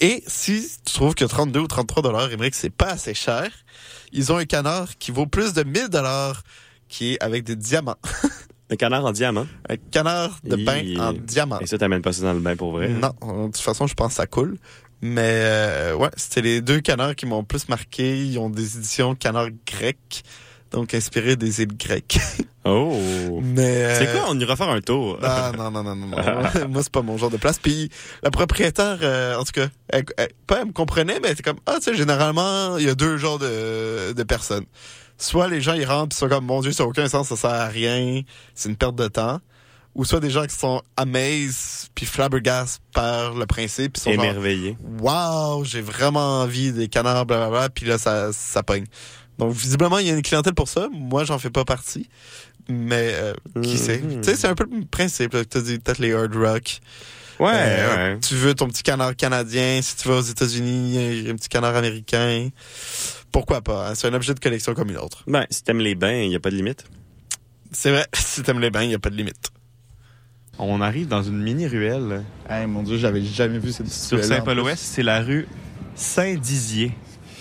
Et 0.00 0.22
si 0.26 0.68
tu 0.84 0.92
trouves 0.92 1.14
que 1.14 1.24
32 1.24 1.60
ou 1.60 1.66
33 1.66 2.02
dollars, 2.02 2.28
que 2.28 2.36
c'est 2.52 2.70
pas 2.70 2.90
assez 2.90 3.14
cher, 3.14 3.50
ils 4.12 4.32
ont 4.32 4.36
un 4.36 4.44
canard 4.44 4.96
qui 4.98 5.10
vaut 5.10 5.26
plus 5.26 5.52
de 5.52 5.62
1000 5.62 5.88
dollars, 5.88 6.42
qui 6.88 7.14
est 7.14 7.22
avec 7.22 7.44
des 7.44 7.56
diamants. 7.56 7.96
Un 8.70 8.76
canard 8.76 9.04
en 9.04 9.12
diamant? 9.12 9.46
Un 9.68 9.76
canard 9.76 10.40
de 10.42 10.56
bain 10.56 10.82
en 10.98 11.12
diamant. 11.12 11.60
Et 11.60 11.66
ça, 11.66 11.78
t'amènes 11.78 12.02
pas 12.02 12.12
ça 12.12 12.22
dans 12.22 12.32
le 12.32 12.40
bain 12.40 12.56
pour 12.56 12.72
vrai? 12.72 12.90
hein? 12.90 13.12
Non, 13.22 13.46
de 13.46 13.52
toute 13.52 13.62
façon, 13.62 13.86
je 13.86 13.94
pense 13.94 14.08
que 14.08 14.14
ça 14.14 14.26
coule. 14.26 14.58
Mais 15.02 15.22
euh, 15.44 15.94
ouais, 15.94 16.10
c'était 16.16 16.42
les 16.42 16.60
deux 16.60 16.80
canards 16.80 17.14
qui 17.16 17.26
m'ont 17.26 17.44
plus 17.44 17.68
marqué. 17.68 18.24
Ils 18.24 18.38
ont 18.38 18.48
des 18.50 18.76
éditions 18.78 19.14
canards 19.14 19.50
grecs, 19.66 20.22
donc 20.70 20.94
inspirés 20.94 21.36
des 21.36 21.62
îles 21.62 21.76
grecques. 21.76 22.18
Oh! 22.68 23.40
Mais 23.44 23.84
euh, 23.84 23.96
C'est 23.96 24.10
quoi? 24.10 24.24
On 24.28 24.40
ira 24.40 24.56
faire 24.56 24.68
un 24.70 24.80
tour. 24.80 25.20
Non, 25.22 25.52
non, 25.56 25.70
non, 25.70 25.84
non, 25.84 25.94
non. 25.94 26.06
non. 26.08 26.68
Moi, 26.68 26.82
c'est 26.82 26.90
pas 26.90 27.02
mon 27.02 27.16
genre 27.16 27.30
de 27.30 27.36
place. 27.36 27.60
Puis 27.60 27.90
la 28.24 28.32
propriétaire, 28.32 28.98
euh, 29.02 29.36
en 29.38 29.44
tout 29.44 29.52
cas, 29.52 29.68
elle, 29.88 30.04
elle- 30.16 30.32
pas 30.48 30.58
elle 30.62 30.66
me 30.66 30.72
comprenait, 30.72 31.20
mais 31.20 31.28
elle 31.28 31.34
était 31.34 31.44
comme, 31.44 31.60
ah, 31.66 31.76
tu 31.76 31.82
sais, 31.84 31.94
généralement, 31.94 32.76
il 32.76 32.84
y 32.84 32.88
a 32.88 32.96
deux 32.96 33.18
genres 33.18 33.38
de, 33.38 34.12
de 34.14 34.22
personnes. 34.24 34.64
Soit 35.16 35.46
les 35.46 35.60
gens, 35.60 35.74
ils 35.74 35.84
rentrent 35.84 36.08
pis 36.08 36.16
sont 36.16 36.28
comme, 36.28 36.44
mon 36.46 36.60
Dieu, 36.60 36.72
ça 36.72 36.82
n'a 36.82 36.88
aucun 36.88 37.08
sens, 37.08 37.28
ça 37.28 37.36
sert 37.36 37.50
à 37.50 37.66
rien, 37.68 38.22
c'est 38.56 38.68
une 38.68 38.74
perte 38.76 38.96
de 38.96 39.06
temps. 39.06 39.38
Ou 39.94 40.04
soit 40.04 40.18
des 40.18 40.30
gens 40.30 40.44
qui 40.44 40.56
sont 40.56 40.82
amazed 40.96 41.85
puis 41.96 42.06
flabbergastés 42.06 42.80
par 42.94 43.34
le 43.34 43.44
principe. 43.46 43.96
Ils 43.96 44.00
sont 44.00 44.12
genre, 44.12 44.24
Émerveillé. 44.24 44.76
Wow, 45.00 45.64
j'ai 45.64 45.80
vraiment 45.80 46.42
envie 46.42 46.70
des 46.72 46.86
canards, 46.86 47.26
blablabla. 47.26 47.70
Puis 47.70 47.86
là, 47.86 47.98
ça, 47.98 48.32
ça 48.32 48.62
pogne. 48.62 48.84
Donc, 49.38 49.52
visiblement, 49.52 49.98
il 49.98 50.06
y 50.06 50.10
a 50.10 50.14
une 50.14 50.22
clientèle 50.22 50.54
pour 50.54 50.68
ça. 50.68 50.88
Moi, 50.92 51.24
j'en 51.24 51.38
fais 51.40 51.50
pas 51.50 51.64
partie. 51.64 52.08
Mais 52.68 53.10
euh, 53.14 53.34
qui 53.62 53.70
Mhm. 53.72 53.76
sait? 53.76 54.00
Tu 54.22 54.22
sais, 54.22 54.36
c'est 54.36 54.46
un 54.48 54.54
peu 54.54 54.66
le 54.70 54.84
principe. 54.86 55.32
que 55.32 55.42
t'as 55.42 55.60
dit 55.60 55.78
peut-être 55.78 55.98
les 55.98 56.12
hard 56.12 56.34
rock. 56.36 56.80
Ouais, 57.38 57.50
Euh, 57.54 58.14
ouais. 58.14 58.20
Tu 58.20 58.34
veux 58.34 58.54
ton 58.54 58.66
petit 58.68 58.82
canard 58.82 59.14
canadien. 59.14 59.80
Si 59.82 59.96
tu 59.96 60.08
vas 60.08 60.16
aux 60.16 60.20
États-Unis, 60.22 61.26
un 61.30 61.34
petit 61.36 61.48
canard 61.50 61.76
américain. 61.76 62.48
Pourquoi 63.30 63.60
pas? 63.60 63.90
hein? 63.90 63.94
C'est 63.94 64.08
un 64.08 64.14
objet 64.14 64.32
de 64.34 64.40
collection 64.40 64.72
comme 64.74 64.88
une 64.90 64.96
autre. 64.96 65.22
Ben, 65.26 65.46
si 65.50 65.62
t'aimes 65.62 65.80
les 65.80 65.94
bains, 65.94 66.14
il 66.22 66.30
n'y 66.30 66.36
a 66.36 66.40
pas 66.40 66.50
de 66.50 66.56
limite. 66.56 66.84
C'est 67.72 67.90
vrai, 67.90 68.06
si 68.14 68.42
t'aimes 68.42 68.60
les 68.60 68.70
bains, 68.70 68.82
il 68.84 68.88
n'y 68.88 68.94
a 68.94 68.98
pas 68.98 69.10
de 69.10 69.16
limite. 69.16 69.50
On 70.58 70.80
arrive 70.80 71.06
dans 71.08 71.22
une 71.22 71.38
mini-ruelle. 71.42 72.22
Hey, 72.48 72.66
mon 72.66 72.82
Dieu, 72.82 72.96
j'avais 72.96 73.22
jamais 73.22 73.58
vu 73.58 73.72
cette 73.72 73.88
Sur 73.88 74.24
Saint-Paul-Ouest, 74.24 74.82
c'est 74.82 75.02
la 75.02 75.20
rue 75.20 75.46
Saint-Dizier. 75.94 76.92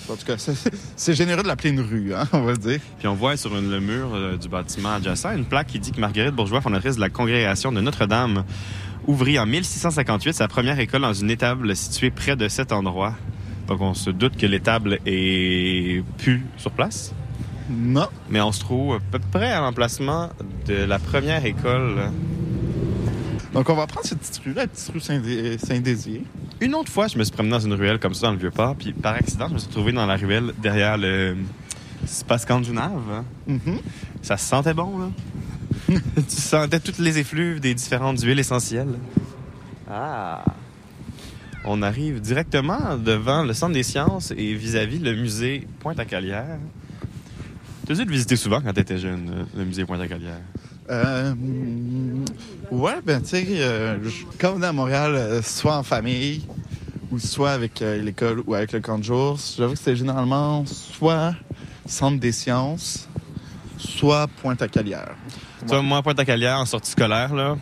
En 0.10 0.16
tout 0.16 0.26
cas, 0.26 0.38
c'est- 0.38 0.54
c'est 0.96 1.14
généreux 1.16 1.42
de 1.42 1.48
l'appeler 1.48 1.70
une 1.72 1.80
rue, 1.80 2.14
hein, 2.14 2.28
on 2.34 2.42
va 2.42 2.52
le 2.52 2.58
dire. 2.58 2.80
Puis 3.00 3.08
on 3.08 3.16
voit 3.16 3.38
sur 3.38 3.58
une- 3.58 3.72
le 3.72 3.80
mur 3.80 4.10
euh, 4.14 4.38
du 4.38 4.50
bâtiment 4.50 4.94
adjacent 4.94 5.26
une 5.36 5.46
plaque 5.46 5.68
qui 5.68 5.80
dit 5.80 5.92
que 5.92 6.00
Marguerite 6.00 6.36
Bourgeois, 6.36 6.62
fondatrice 6.62 6.96
de 6.98 7.02
la 7.02 7.10
congrégation 7.10 7.72
de 7.72 7.82
Notre-Dame, 7.82 8.44
ouvrit 9.08 9.40
en 9.40 9.46
1658 9.46 10.34
sa 10.34 10.48
première 10.48 10.80
école 10.80 11.02
dans 11.02 11.14
une 11.14 11.30
étable 11.32 11.76
située 11.76 12.12
près 12.12 12.36
de 12.36 12.48
cet 12.50 12.72
endroit. 12.72 13.16
Donc 13.68 13.82
on 13.82 13.94
se 13.96 14.10
doute 14.12 14.38
que 14.38 14.46
l'étable 14.46 15.00
est 15.08 16.04
plus 16.20 16.44
sur 16.58 16.72
place. 16.72 17.14
Non. 17.70 18.08
Mais 18.30 18.42
on 18.42 18.52
se 18.52 18.60
trouve 18.60 18.96
à 18.96 19.00
peu 19.12 19.20
près 19.32 19.52
à 19.52 19.60
l'emplacement 19.62 20.30
de 20.68 20.76
la 20.84 21.00
première 21.00 21.44
école. 21.46 22.12
Donc, 23.56 23.70
on 23.70 23.76
va 23.76 23.88
prendre 23.88 24.06
cette 24.06 24.20
petite 24.20 24.38
rue-là, 24.44 24.62
la 24.64 24.68
petite 24.68 24.90
rue 24.94 25.00
Saint-Dé- 25.00 25.58
Saint-Désir. 25.58 26.22
Une 26.62 26.76
autre 26.76 26.92
fois, 26.92 27.08
je 27.08 27.18
me 27.18 27.24
suis 27.24 27.32
promené 27.34 27.54
dans 27.54 27.60
une 27.62 27.74
ruelle 27.74 28.00
comme 28.00 28.14
ça 28.14 28.28
dans 28.28 28.34
le 28.34 28.38
Vieux-Port, 28.40 28.76
puis 28.76 28.92
par 28.92 29.16
accident, 29.16 29.48
je 29.48 29.54
me 29.54 29.58
suis 29.60 29.70
retrouvé 29.70 29.94
dans 29.94 30.06
la 30.06 30.18
ruelle 30.18 30.54
derrière 30.62 30.98
le 30.98 31.38
Space 32.06 32.42
Scandinave. 32.44 33.24
Mhm. 33.48 33.80
Ça 34.22 34.36
se 34.38 34.46
sentait 34.46 34.74
bon, 34.74 35.00
là. 35.00 35.10
tu 36.16 36.36
sentais 36.36 36.80
toutes 36.82 37.00
les 37.00 37.18
effluves 37.18 37.60
des 37.62 37.74
différentes 37.74 38.20
huiles 38.22 38.40
essentielles. 38.40 38.96
Ah! 39.90 40.44
On 41.64 41.82
arrive 41.82 42.20
directement 42.22 42.98
devant 42.98 43.44
le 43.44 43.54
Centre 43.54 43.74
des 43.74 43.84
sciences 43.84 44.32
et 44.38 44.54
vis-à-vis 44.54 45.00
le 45.00 45.16
musée 45.16 45.66
Pointe-à-Calière. 45.80 46.60
Tu 47.86 47.94
as 47.94 47.96
dû 47.96 48.04
le 48.06 48.12
visiter 48.12 48.36
souvent 48.36 48.62
quand 48.62 48.74
tu 48.74 48.82
étais 48.82 48.98
jeune, 48.98 49.30
euh, 49.30 49.44
le 49.58 49.66
musée 49.66 49.86
Pointe-à-Calière. 49.86 50.42
Euh, 50.90 51.34
ouais, 52.72 53.02
ben, 53.04 53.22
tu 53.22 53.30
sais, 53.30 53.46
euh, 53.50 53.98
quand 54.40 54.54
on 54.56 54.62
est 54.62 54.66
à 54.68 54.72
Montréal, 54.74 55.16
euh, 55.16 55.42
soit 55.42 55.78
en 55.78 55.84
famille, 55.84 56.46
ou 57.12 57.20
soit 57.20 57.52
avec 57.52 57.82
euh, 57.82 58.02
l'école 58.02 58.42
ou 58.46 58.54
avec 58.54 58.72
le 58.72 58.80
camp 58.82 59.00
de 59.00 59.04
jour, 59.04 59.40
j'avoue 59.58 59.74
que 59.74 59.80
c'était 59.80 59.96
généralement 59.96 60.66
soit 60.66 61.36
Centre 61.88 62.20
des 62.20 62.32
sciences, 62.32 63.08
soit 63.78 64.28
Pointe-à-Calière. 64.42 65.16
Tu 65.62 65.68
vois, 65.68 65.82
moi, 65.82 66.00
à 66.00 66.02
Pointe-à-Calière, 66.02 66.58
en 66.58 66.66
sortie 66.66 66.92
scolaire, 66.92 67.34
là, 67.34 67.58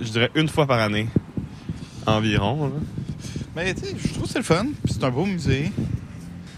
je 0.00 0.08
dirais 0.10 0.30
une 0.34 0.48
fois 0.48 0.66
par 0.66 0.80
année, 0.80 1.08
environ. 2.06 2.66
là. 2.66 2.72
Mais 3.56 3.74
tu 3.74 3.84
sais, 3.86 3.96
je 3.98 4.08
trouve 4.12 4.24
que 4.24 4.30
c'est 4.30 4.38
le 4.38 4.44
fun, 4.44 4.66
puis 4.84 4.94
c'est 4.94 5.04
un 5.04 5.10
beau 5.10 5.26
musée. 5.26 5.72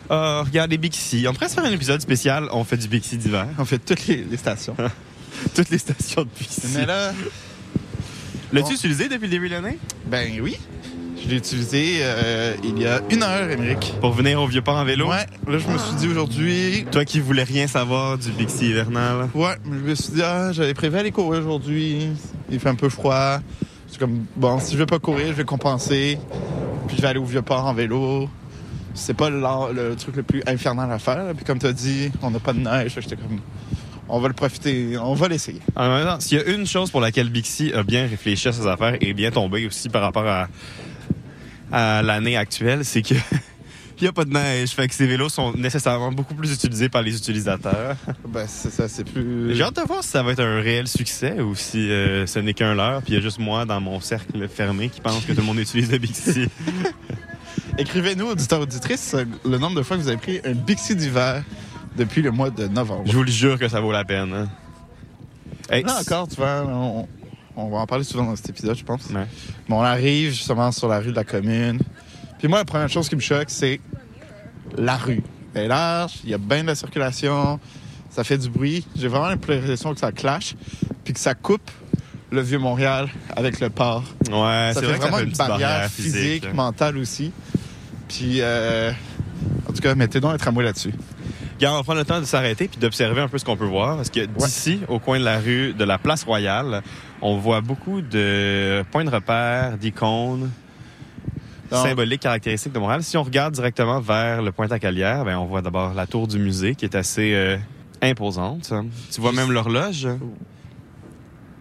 Ah, 0.08 0.42
regarde 0.44 0.70
les 0.70 0.78
Bixi. 0.78 1.26
On 1.28 1.32
pourrait 1.32 1.48
se 1.48 1.54
faire 1.54 1.64
un 1.64 1.72
épisode 1.72 2.00
spécial. 2.00 2.48
On 2.52 2.64
fait 2.64 2.76
du 2.76 2.88
Bixi 2.88 3.16
d'hiver. 3.16 3.46
On 3.58 3.64
fait 3.64 3.78
toutes 3.78 4.06
les, 4.08 4.24
les 4.24 4.36
stations. 4.36 4.76
Toutes 5.54 5.70
les 5.70 5.78
stations 5.78 6.22
de 6.22 6.28
Bixi. 6.38 6.62
Mais 6.74 6.86
là, 6.86 7.12
L'as-tu 8.52 8.74
utilisé 8.74 9.08
depuis 9.08 9.26
le 9.26 9.30
début 9.30 9.48
de 9.48 9.54
l'année? 9.54 9.78
ben 10.06 10.28
oui, 10.42 10.58
je 11.22 11.28
l'ai 11.28 11.36
utilisé 11.36 11.98
euh, 12.00 12.54
il 12.64 12.80
y 12.80 12.86
a 12.86 13.00
une 13.10 13.22
heure, 13.22 13.48
Émeric. 13.48 13.94
Pour 14.00 14.12
venir 14.12 14.40
au 14.42 14.46
Vieux-Port 14.48 14.76
en 14.76 14.84
vélo? 14.84 15.08
Ouais, 15.08 15.26
là, 15.46 15.58
je 15.58 15.68
me 15.68 15.78
suis 15.78 15.94
dit 15.98 16.08
aujourd'hui, 16.08 16.84
Toi 16.90 17.04
qui 17.04 17.20
voulais 17.20 17.44
rien 17.44 17.66
savoir 17.68 18.18
du 18.18 18.30
Bixi 18.32 18.70
hivernal. 18.70 19.28
Ouais, 19.34 19.54
je 19.64 19.70
me 19.70 19.94
suis 19.94 20.14
dit, 20.14 20.22
ah, 20.22 20.50
j'avais 20.52 20.74
prévu 20.74 20.96
aller 20.98 21.12
courir 21.12 21.40
aujourd'hui. 21.42 22.08
Il 22.50 22.58
fait 22.58 22.70
un 22.70 22.74
peu 22.74 22.88
froid. 22.88 23.38
C'est 23.86 23.98
comme, 23.98 24.24
bon, 24.36 24.58
si 24.58 24.72
je 24.72 24.78
vais 24.78 24.86
pas 24.86 24.98
courir, 24.98 25.28
je 25.28 25.32
vais 25.34 25.44
compenser. 25.44 26.18
Puis 26.88 26.96
je 26.96 27.02
vais 27.02 27.08
aller 27.08 27.20
au 27.20 27.24
Vieux-Port 27.24 27.66
en 27.66 27.74
vélo. 27.74 28.28
C'est 28.94 29.14
pas 29.14 29.30
le, 29.30 29.40
le 29.72 29.94
truc 29.94 30.16
le 30.16 30.24
plus 30.24 30.42
infernal 30.48 30.90
à 30.90 30.98
faire. 30.98 31.32
Puis 31.36 31.44
comme 31.44 31.60
tu 31.60 31.66
as 31.66 31.72
dit, 31.72 32.10
on 32.22 32.32
n'a 32.32 32.40
pas 32.40 32.52
de 32.52 32.58
neige. 32.58 32.94
J'étais 32.98 33.14
comme, 33.16 33.38
on 34.10 34.20
va 34.20 34.28
le 34.28 34.34
profiter, 34.34 34.98
on 34.98 35.14
va 35.14 35.28
l'essayer. 35.28 35.60
En 35.76 35.88
même 35.88 36.04
temps, 36.04 36.20
s'il 36.20 36.38
y 36.38 36.40
a 36.40 36.44
une 36.54 36.66
chose 36.66 36.90
pour 36.90 37.00
laquelle 37.00 37.30
Bixi 37.30 37.72
a 37.72 37.82
bien 37.82 38.06
réfléchi 38.06 38.48
à 38.48 38.52
ses 38.52 38.66
affaires 38.66 38.96
et 39.00 39.12
bien 39.14 39.30
tombé 39.30 39.66
aussi 39.66 39.88
par 39.88 40.02
rapport 40.02 40.26
à, 40.26 40.48
à 41.72 42.02
l'année 42.02 42.36
actuelle, 42.36 42.84
c'est 42.84 43.02
que 43.02 43.14
il 44.00 44.04
n'y 44.04 44.08
a 44.08 44.12
pas 44.12 44.24
de 44.24 44.32
neige. 44.32 44.70
Fait 44.70 44.88
que 44.88 44.94
ces 44.94 45.06
vélos 45.06 45.28
sont 45.28 45.52
nécessairement 45.52 46.10
beaucoup 46.10 46.34
plus 46.34 46.52
utilisés 46.52 46.88
par 46.88 47.02
les 47.02 47.16
utilisateurs. 47.16 47.96
Ben, 48.28 48.46
c'est 48.48 48.70
ça, 48.70 48.88
c'est 48.88 49.04
plus. 49.04 49.54
J'ai 49.54 49.62
hâte 49.62 49.76
de 49.76 49.82
voir 49.82 50.04
si 50.04 50.10
ça 50.10 50.22
va 50.22 50.32
être 50.32 50.40
un 50.40 50.60
réel 50.60 50.86
succès 50.86 51.40
ou 51.40 51.56
si 51.56 51.90
euh, 51.90 52.26
ce 52.26 52.38
n'est 52.38 52.54
qu'un 52.54 52.74
leurre. 52.74 53.02
Puis 53.02 53.12
il 53.12 53.16
y 53.16 53.18
a 53.18 53.20
juste 53.20 53.38
moi 53.40 53.64
dans 53.64 53.80
mon 53.80 54.00
cercle 54.00 54.48
fermé 54.48 54.88
qui 54.88 55.00
pense 55.00 55.24
que 55.24 55.32
tout 55.32 55.40
le 55.40 55.46
monde 55.46 55.58
utilise 55.58 55.90
le 55.90 55.98
Bixi. 55.98 56.46
Écrivez-nous, 57.78 58.26
auditeurs, 58.26 58.60
auditrices, 58.60 59.16
le 59.44 59.58
nombre 59.58 59.76
de 59.76 59.82
fois 59.82 59.96
que 59.96 60.02
vous 60.02 60.08
avez 60.08 60.18
pris 60.18 60.40
un 60.44 60.52
Bixi 60.52 60.94
d'hiver 60.94 61.42
depuis 61.96 62.22
le 62.22 62.30
mois 62.30 62.50
de 62.50 62.66
novembre. 62.68 63.04
Je 63.06 63.12
vous 63.16 63.22
le 63.24 63.30
jure 63.30 63.58
que 63.58 63.68
ça 63.68 63.80
vaut 63.80 63.92
la 63.92 64.04
peine. 64.04 64.32
hein. 64.32 64.48
Hey, 65.70 65.82
Là 65.84 65.98
encore, 66.00 66.26
tu 66.28 66.36
vois, 66.36 66.64
on, 66.66 67.06
on 67.56 67.68
va 67.70 67.78
en 67.78 67.86
parler 67.86 68.04
souvent 68.04 68.24
dans 68.24 68.36
cet 68.36 68.50
épisode, 68.50 68.76
je 68.76 68.84
pense. 68.84 69.06
Ouais. 69.10 69.26
Mais 69.68 69.74
on 69.74 69.82
arrive 69.82 70.30
justement 70.32 70.72
sur 70.72 70.88
la 70.88 70.98
rue 71.00 71.10
de 71.10 71.16
la 71.16 71.24
commune. 71.24 71.78
Puis 72.38 72.48
moi, 72.48 72.58
la 72.58 72.64
première 72.64 72.88
chose 72.88 73.08
qui 73.08 73.16
me 73.16 73.20
choque, 73.20 73.48
c'est 73.50 73.80
la 74.76 74.96
rue. 74.96 75.22
Elle 75.54 75.64
est 75.64 75.68
large, 75.68 76.14
il 76.24 76.30
y 76.30 76.34
a 76.34 76.38
bien 76.38 76.62
de 76.62 76.68
la 76.68 76.74
circulation, 76.74 77.58
ça 78.08 78.24
fait 78.24 78.38
du 78.38 78.48
bruit. 78.48 78.86
J'ai 78.96 79.08
vraiment 79.08 79.28
l'impression 79.28 79.92
que 79.94 80.00
ça 80.00 80.12
clash, 80.12 80.54
puis 81.04 81.12
que 81.12 81.20
ça 81.20 81.34
coupe 81.34 81.70
le 82.30 82.40
vieux 82.40 82.58
Montréal 82.58 83.08
avec 83.36 83.58
le 83.60 83.68
port. 83.70 84.04
Ouais, 84.28 84.70
ça 84.72 84.74
c'est 84.74 84.80
fait 84.80 84.86
vrai 84.86 84.94
que 84.98 85.02
ça 85.02 85.08
vraiment 85.08 85.16
fait 85.18 85.22
une 85.24 85.30
petite 85.32 85.46
barrière, 85.48 85.90
physique, 85.90 86.54
mentale 86.54 86.96
aussi. 86.98 87.32
Puis, 88.08 88.40
euh, 88.40 88.90
en 89.68 89.72
tout 89.72 89.80
cas, 89.82 89.94
mettez 89.96 90.20
donc 90.20 90.32
un 90.34 90.36
tramway 90.36 90.64
là-dessus. 90.64 90.94
On 91.62 91.74
va 91.74 91.82
prendre 91.82 91.98
le 91.98 92.04
temps 92.06 92.20
de 92.20 92.24
s'arrêter 92.24 92.68
puis 92.68 92.78
d'observer 92.80 93.20
un 93.20 93.28
peu 93.28 93.36
ce 93.38 93.44
qu'on 93.44 93.56
peut 93.56 93.66
voir. 93.66 93.96
Parce 93.96 94.10
que 94.10 94.24
d'ici, 94.24 94.80
au 94.88 94.98
coin 94.98 95.18
de 95.18 95.24
la 95.24 95.38
rue 95.38 95.72
de 95.74 95.84
la 95.84 95.98
Place 95.98 96.24
Royale, 96.24 96.82
on 97.20 97.36
voit 97.36 97.60
beaucoup 97.60 98.00
de 98.00 98.82
points 98.90 99.04
de 99.04 99.10
repère, 99.10 99.76
d'icônes 99.76 100.50
Donc- 101.70 101.86
symboliques, 101.86 102.22
caractéristiques 102.22 102.72
de 102.72 102.78
Montréal. 102.78 103.02
Si 103.02 103.16
on 103.16 103.22
regarde 103.22 103.52
directement 103.54 104.00
vers 104.00 104.42
le 104.42 104.52
Pointe-à-Calière, 104.52 105.24
ben, 105.24 105.36
on 105.36 105.44
voit 105.44 105.60
d'abord 105.62 105.92
la 105.94 106.06
tour 106.06 106.26
du 106.26 106.38
musée 106.38 106.74
qui 106.74 106.84
est 106.86 106.94
assez 106.94 107.34
euh, 107.34 107.56
imposante. 108.00 108.72
Tu 109.12 109.20
vois 109.20 109.32
même 109.32 109.52
l'horloge? 109.52 110.08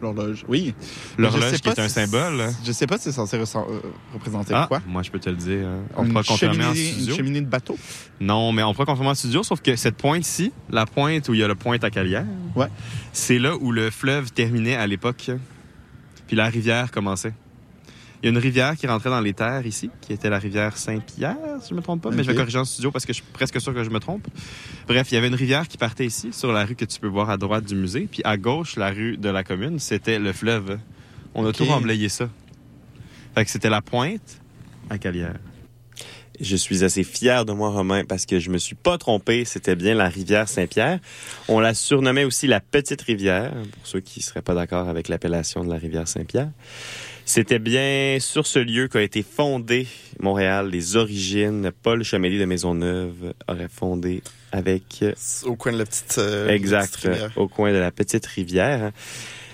L'horloge. 0.01 0.45
Oui. 0.47 0.73
L'horloge 1.17 1.59
qui 1.61 1.69
est 1.69 1.79
un 1.79 1.89
symbole. 1.89 2.43
Je 2.65 2.71
sais 2.71 2.87
pas 2.87 2.97
si 2.97 3.05
c'est 3.05 3.11
censé 3.11 3.37
euh, 3.37 3.43
représenter 4.13 4.53
Ah, 4.55 4.65
quoi. 4.67 4.81
moi 4.87 5.03
je 5.03 5.11
peux 5.11 5.19
te 5.19 5.29
le 5.29 5.35
dire. 5.35 5.67
hein. 5.67 5.81
On 5.97 6.03
Une 6.05 6.09
pourra 6.11 6.23
confirmer 6.23 6.63
en 6.65 6.73
studio. 6.73 7.09
Une 7.11 7.15
cheminée 7.17 7.41
de 7.41 7.47
bateau? 7.47 7.77
Non, 8.21 8.51
mais 8.53 8.63
on 8.63 8.73
pourra 8.73 8.85
confirmer 8.85 9.09
en 9.11 9.15
studio, 9.15 9.43
sauf 9.43 9.61
que 9.61 9.75
cette 9.75 9.97
pointe-ci, 9.97 10.51
la 10.69 10.85
pointe 10.85 11.27
où 11.29 11.33
il 11.33 11.39
y 11.39 11.43
a 11.43 11.47
le 11.47 11.55
pointe 11.55 11.83
à 11.83 11.89
Calière, 11.89 12.25
Ouais. 12.55 12.67
c'est 13.13 13.39
là 13.39 13.55
où 13.55 13.71
le 13.71 13.89
fleuve 13.89 14.31
terminait 14.31 14.75
à 14.75 14.87
l'époque, 14.87 15.31
puis 16.27 16.35
la 16.35 16.45
rivière 16.47 16.91
commençait. 16.91 17.33
Il 18.21 18.25
y 18.25 18.27
a 18.27 18.31
une 18.31 18.37
rivière 18.37 18.75
qui 18.75 18.85
rentrait 18.85 19.09
dans 19.09 19.21
les 19.21 19.33
terres 19.33 19.65
ici, 19.65 19.89
qui 20.01 20.11
était 20.11 20.29
la 20.29 20.39
rivière 20.39 20.75
Saint-Pierre, 20.75 21.37
si 21.61 21.69
je 21.69 21.73
me 21.73 21.81
trompe 21.81 22.01
pas, 22.01 22.11
mais 22.11 22.23
je 22.23 22.31
vais 22.31 22.35
corriger 22.35 22.57
en 22.57 22.65
studio 22.65 22.91
parce 22.91 23.05
que 23.05 23.13
je 23.13 23.21
suis 23.21 23.31
presque 23.31 23.61
sûr 23.61 23.73
que 23.73 23.83
je 23.83 23.89
me 23.89 23.99
trompe. 23.99 24.27
Bref, 24.87 25.09
il 25.11 25.15
y 25.15 25.17
avait 25.17 25.29
une 25.29 25.35
rivière 25.35 25.69
qui 25.69 25.77
partait 25.77 26.05
ici, 26.05 26.33
sur 26.33 26.51
la 26.51 26.65
rue 26.65 26.75
que 26.75 26.83
tu 26.83 26.99
peux 26.99 27.07
voir 27.07 27.29
à 27.29 27.37
droite 27.37 27.63
du 27.63 27.75
musée, 27.75 28.09
puis 28.11 28.21
à 28.25 28.35
gauche, 28.35 28.75
la 28.75 28.89
rue 28.89 29.15
de 29.15 29.29
la 29.29 29.45
commune, 29.45 29.79
c'était 29.79 30.19
le 30.19 30.33
fleuve. 30.33 30.79
On 31.33 31.45
a 31.45 31.53
tout 31.53 31.63
remblayé 31.63 32.09
ça. 32.09 32.29
Fait 33.35 33.45
que 33.45 33.51
c'était 33.51 33.69
la 33.69 33.81
pointe 33.81 34.41
à 34.89 34.97
Calière. 34.97 35.37
Je 36.41 36.55
suis 36.55 36.83
assez 36.83 37.03
fier 37.03 37.45
de 37.45 37.51
moi, 37.51 37.69
Romain, 37.69 38.03
parce 38.05 38.25
que 38.25 38.39
je 38.39 38.49
me 38.49 38.57
suis 38.57 38.75
pas 38.75 38.97
trompé. 38.97 39.43
C'était 39.43 39.75
bien 39.75 39.93
la 39.93 40.07
rivière 40.07 40.47
Saint-Pierre. 40.47 40.99
On 41.49 41.59
la 41.59 41.73
surnommait 41.73 42.23
aussi 42.23 42.47
la 42.47 42.61
Petite 42.61 43.01
Rivière, 43.01 43.51
pour 43.51 43.87
ceux 43.87 43.99
qui 43.99 44.21
seraient 44.21 44.41
pas 44.41 44.53
d'accord 44.53 44.87
avec 44.87 45.09
l'appellation 45.09 45.65
de 45.65 45.69
la 45.69 45.77
rivière 45.77 46.07
Saint-Pierre. 46.07 46.49
C'était 47.29 47.59
bien 47.59 48.17
sur 48.19 48.47
ce 48.47 48.57
lieu 48.57 48.87
qu'a 48.87 49.03
été 49.03 49.21
fondé 49.21 49.85
Montréal, 50.19 50.71
les 50.71 50.95
origines. 50.95 51.69
Paul 51.83 52.03
Chamélier 52.03 52.39
de 52.39 52.45
Maisonneuve 52.45 53.35
aurait 53.47 53.67
fondé 53.69 54.23
avec... 54.51 55.05
Au 55.43 55.55
coin 55.55 55.71
de 55.71 55.77
la 55.77 55.85
petite, 55.85 56.15
euh, 56.17 56.49
exact, 56.49 56.93
petite 56.93 57.05
rivière. 57.05 57.31
au 57.35 57.47
coin 57.47 57.71
de 57.71 57.77
la 57.77 57.91
Petite 57.91 58.25
Rivière. 58.25 58.91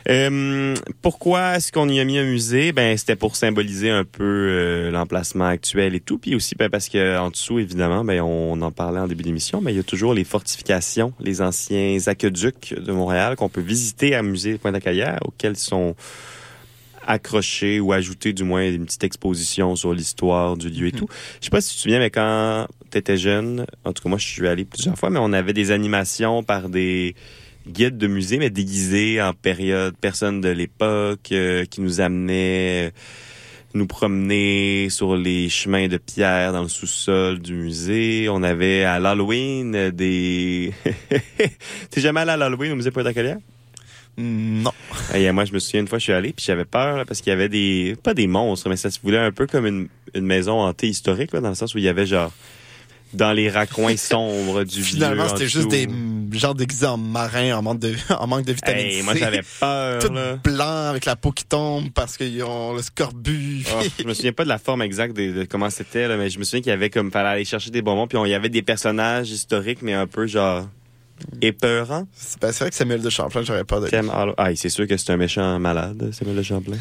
Euh, 0.07 0.73
pourquoi 1.01 1.57
est-ce 1.57 1.73
qu'on 1.73 1.89
y 1.89 1.99
a 1.99 2.05
mis 2.05 2.17
un 2.17 2.23
musée? 2.23 2.71
Ben 2.71 2.95
c'était 2.95 3.17
pour 3.17 3.35
symboliser 3.35 3.89
un 3.89 4.05
peu 4.05 4.23
euh, 4.23 4.91
l'emplacement 4.91 5.47
actuel 5.47 5.95
et 5.95 5.99
tout, 5.99 6.17
puis 6.17 6.33
aussi 6.33 6.55
ben, 6.55 6.69
parce 6.69 6.87
que 6.87 7.17
en 7.17 7.29
dessous 7.29 7.59
évidemment, 7.59 8.05
ben 8.05 8.21
on 8.21 8.61
en 8.61 8.71
parlait 8.71 8.99
en 8.99 9.07
début 9.07 9.23
d'émission, 9.23 9.59
mais 9.59 9.73
il 9.73 9.77
y 9.77 9.79
a 9.79 9.83
toujours 9.83 10.13
les 10.13 10.23
fortifications, 10.23 11.11
les 11.19 11.41
anciens 11.41 11.97
aqueducs 12.05 12.73
de 12.73 12.91
Montréal 12.93 13.35
qu'on 13.35 13.49
peut 13.49 13.61
visiter 13.61 14.15
à 14.15 14.21
musée 14.21 14.59
Pointe-à-Calière, 14.59 15.19
auxquels 15.25 15.57
sont 15.57 15.95
accrocher 17.05 17.79
ou 17.79 17.93
ajouter 17.93 18.33
du 18.33 18.43
moins 18.43 18.67
une 18.69 18.85
petite 18.85 19.03
exposition 19.03 19.75
sur 19.75 19.93
l'histoire 19.93 20.57
du 20.57 20.69
lieu 20.69 20.87
et 20.87 20.91
Mhm. 20.91 20.99
tout. 20.99 21.07
Je 21.39 21.45
sais 21.45 21.49
pas 21.51 21.61
si 21.61 21.69
tu 21.69 21.75
te 21.77 21.81
souviens, 21.81 21.99
mais 21.99 22.09
quand 22.09 22.67
tu 22.91 22.97
étais 22.97 23.17
jeune, 23.17 23.65
en 23.83 23.93
tout 23.93 24.03
cas 24.03 24.09
moi 24.09 24.17
je 24.17 24.25
suis 24.27 24.47
allé 24.47 24.65
plusieurs 24.65 24.97
fois, 24.97 25.09
mais 25.09 25.19
on 25.21 25.33
avait 25.33 25.53
des 25.53 25.71
animations 25.71 26.43
par 26.43 26.69
des 26.69 27.15
guides 27.67 27.97
de 27.97 28.07
musée, 28.07 28.37
mais 28.37 28.49
déguisés 28.49 29.21
en 29.21 29.33
période 29.33 29.95
personnes 29.97 30.39
de 30.41 30.49
l'époque 30.49 31.31
euh, 31.31 31.65
qui 31.65 31.81
nous 31.81 31.99
amenaient 32.01 32.91
nous 33.73 33.87
promener 33.87 34.87
sur 34.89 35.17
les 35.17 35.49
chemins 35.49 35.87
de 35.89 35.97
pierre 35.97 36.53
dans 36.53 36.61
le 36.63 36.69
sous-sol 36.69 37.39
du 37.39 37.53
musée. 37.55 38.27
On 38.29 38.41
avait 38.43 38.83
à 38.85 38.99
l'Halloween 38.99 39.75
euh, 39.75 39.91
des... 39.91 40.71
T'es 41.89 41.99
jamais 42.01 42.21
allé 42.21 42.31
à 42.31 42.37
l'Halloween 42.37 42.71
au 42.71 42.75
musée 42.75 42.91
Pointe-à-Calière? 42.91 43.37
Non. 44.17 44.71
Et 45.13 45.29
moi, 45.31 45.45
je 45.45 45.51
me 45.53 45.59
souviens 45.59 45.81
une 45.81 45.87
fois, 45.87 45.97
je 45.99 46.03
suis 46.03 46.13
allé, 46.13 46.31
puis 46.33 46.45
j'avais 46.45 46.65
peur 46.65 46.97
là, 46.97 47.05
parce 47.05 47.21
qu'il 47.21 47.31
y 47.31 47.33
avait 47.33 47.49
des... 47.49 47.95
Pas 48.01 48.13
des 48.13 48.27
monstres, 48.27 48.69
mais 48.69 48.77
ça 48.77 48.89
se 48.89 48.99
voulait 49.01 49.17
un 49.19 49.31
peu 49.31 49.45
comme 49.47 49.65
une, 49.65 49.87
une 50.13 50.25
maison 50.25 50.59
hantée 50.61 50.87
historique, 50.87 51.33
là, 51.33 51.41
dans 51.41 51.49
le 51.49 51.55
sens 51.55 51.73
où 51.75 51.77
il 51.77 51.83
y 51.83 51.89
avait 51.89 52.05
genre... 52.05 52.31
Dans 53.13 53.31
les 53.31 53.49
raccoins 53.49 53.95
sombres 53.97 54.63
du 54.65 54.81
Finalement, 54.81 55.29
c'était 55.29 55.47
juste 55.47 55.69
des 55.69 55.87
mm, 55.87 56.29
gens 56.33 56.53
déguisés 56.53 56.87
en 56.87 56.97
marins 56.97 57.53
en 57.57 57.61
manque 57.61 57.79
de, 57.79 57.93
en 58.09 58.27
manque 58.27 58.45
de 58.45 58.51
vitamine 58.51 58.85
Hey, 58.85 58.97
C. 58.97 59.03
moi, 59.03 59.15
j'avais 59.15 59.41
peur, 59.59 59.99
Tout 59.99 60.11
là. 60.11 60.35
blanc 60.43 60.89
avec 60.89 61.05
la 61.05 61.15
peau 61.15 61.31
qui 61.31 61.45
tombe 61.45 61.91
parce 61.93 62.17
qu'ils 62.17 62.43
ont 62.43 62.73
le 62.73 62.81
scorbut. 62.81 63.63
Ah, 63.71 63.83
je 63.99 64.03
me 64.05 64.13
souviens 64.13 64.33
pas 64.33 64.43
de 64.43 64.49
la 64.49 64.57
forme 64.57 64.81
exacte 64.81 65.15
de, 65.15 65.31
de 65.31 65.43
comment 65.45 65.69
c'était, 65.69 66.13
mais 66.17 66.29
je 66.29 66.39
me 66.39 66.43
souviens 66.43 66.59
qu'il 66.61 66.71
y 66.71 66.73
avait 66.73 66.89
comme 66.89 67.09
fallait 67.09 67.29
aller 67.29 67.45
chercher 67.45 67.69
des 67.69 67.81
bonbons, 67.81 68.07
puis 68.07 68.17
on- 68.17 68.25
il 68.25 68.31
y 68.31 68.35
avait 68.35 68.49
des 68.49 68.63
personnages 68.63 69.29
historiques, 69.29 69.81
mais 69.81 69.93
un 69.93 70.07
peu 70.07 70.27
genre 70.27 70.67
épeurants. 71.41 72.07
C'est 72.13 72.41
ben, 72.41 72.51
c'est 72.51 72.63
vrai 72.63 72.69
que 72.69 72.75
Samuel 72.75 73.01
de 73.01 73.09
Champlain, 73.09 73.41
j'aurais 73.43 73.63
peur 73.63 73.81
de 73.81 73.89
Ah, 74.37 74.55
c'est 74.55 74.69
sûr 74.69 74.87
que 74.87 74.97
c'est 74.97 75.11
un 75.11 75.17
méchant 75.17 75.59
malade, 75.59 76.11
Samuel 76.13 76.37
de 76.37 76.43
Champlain. 76.43 76.77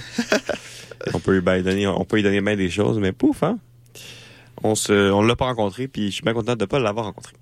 on 1.14 1.20
peut 1.20 1.34
lui 1.34 1.40
ben 1.40 1.62
donner, 1.62 1.86
on 1.86 2.04
peut 2.04 2.16
lui 2.16 2.22
donner 2.22 2.40
bien 2.40 2.56
des 2.56 2.70
choses, 2.70 2.98
mais 2.98 3.12
pouf, 3.12 3.42
hein. 3.42 3.58
On 4.62 4.74
se, 4.74 5.12
on 5.12 5.22
l'a 5.22 5.36
pas 5.36 5.46
rencontré, 5.46 5.88
puis 5.88 6.06
je 6.06 6.14
suis 6.14 6.22
bien 6.22 6.32
content 6.32 6.56
de 6.56 6.64
pas 6.64 6.78
l'avoir 6.78 7.06
rencontré. 7.06 7.34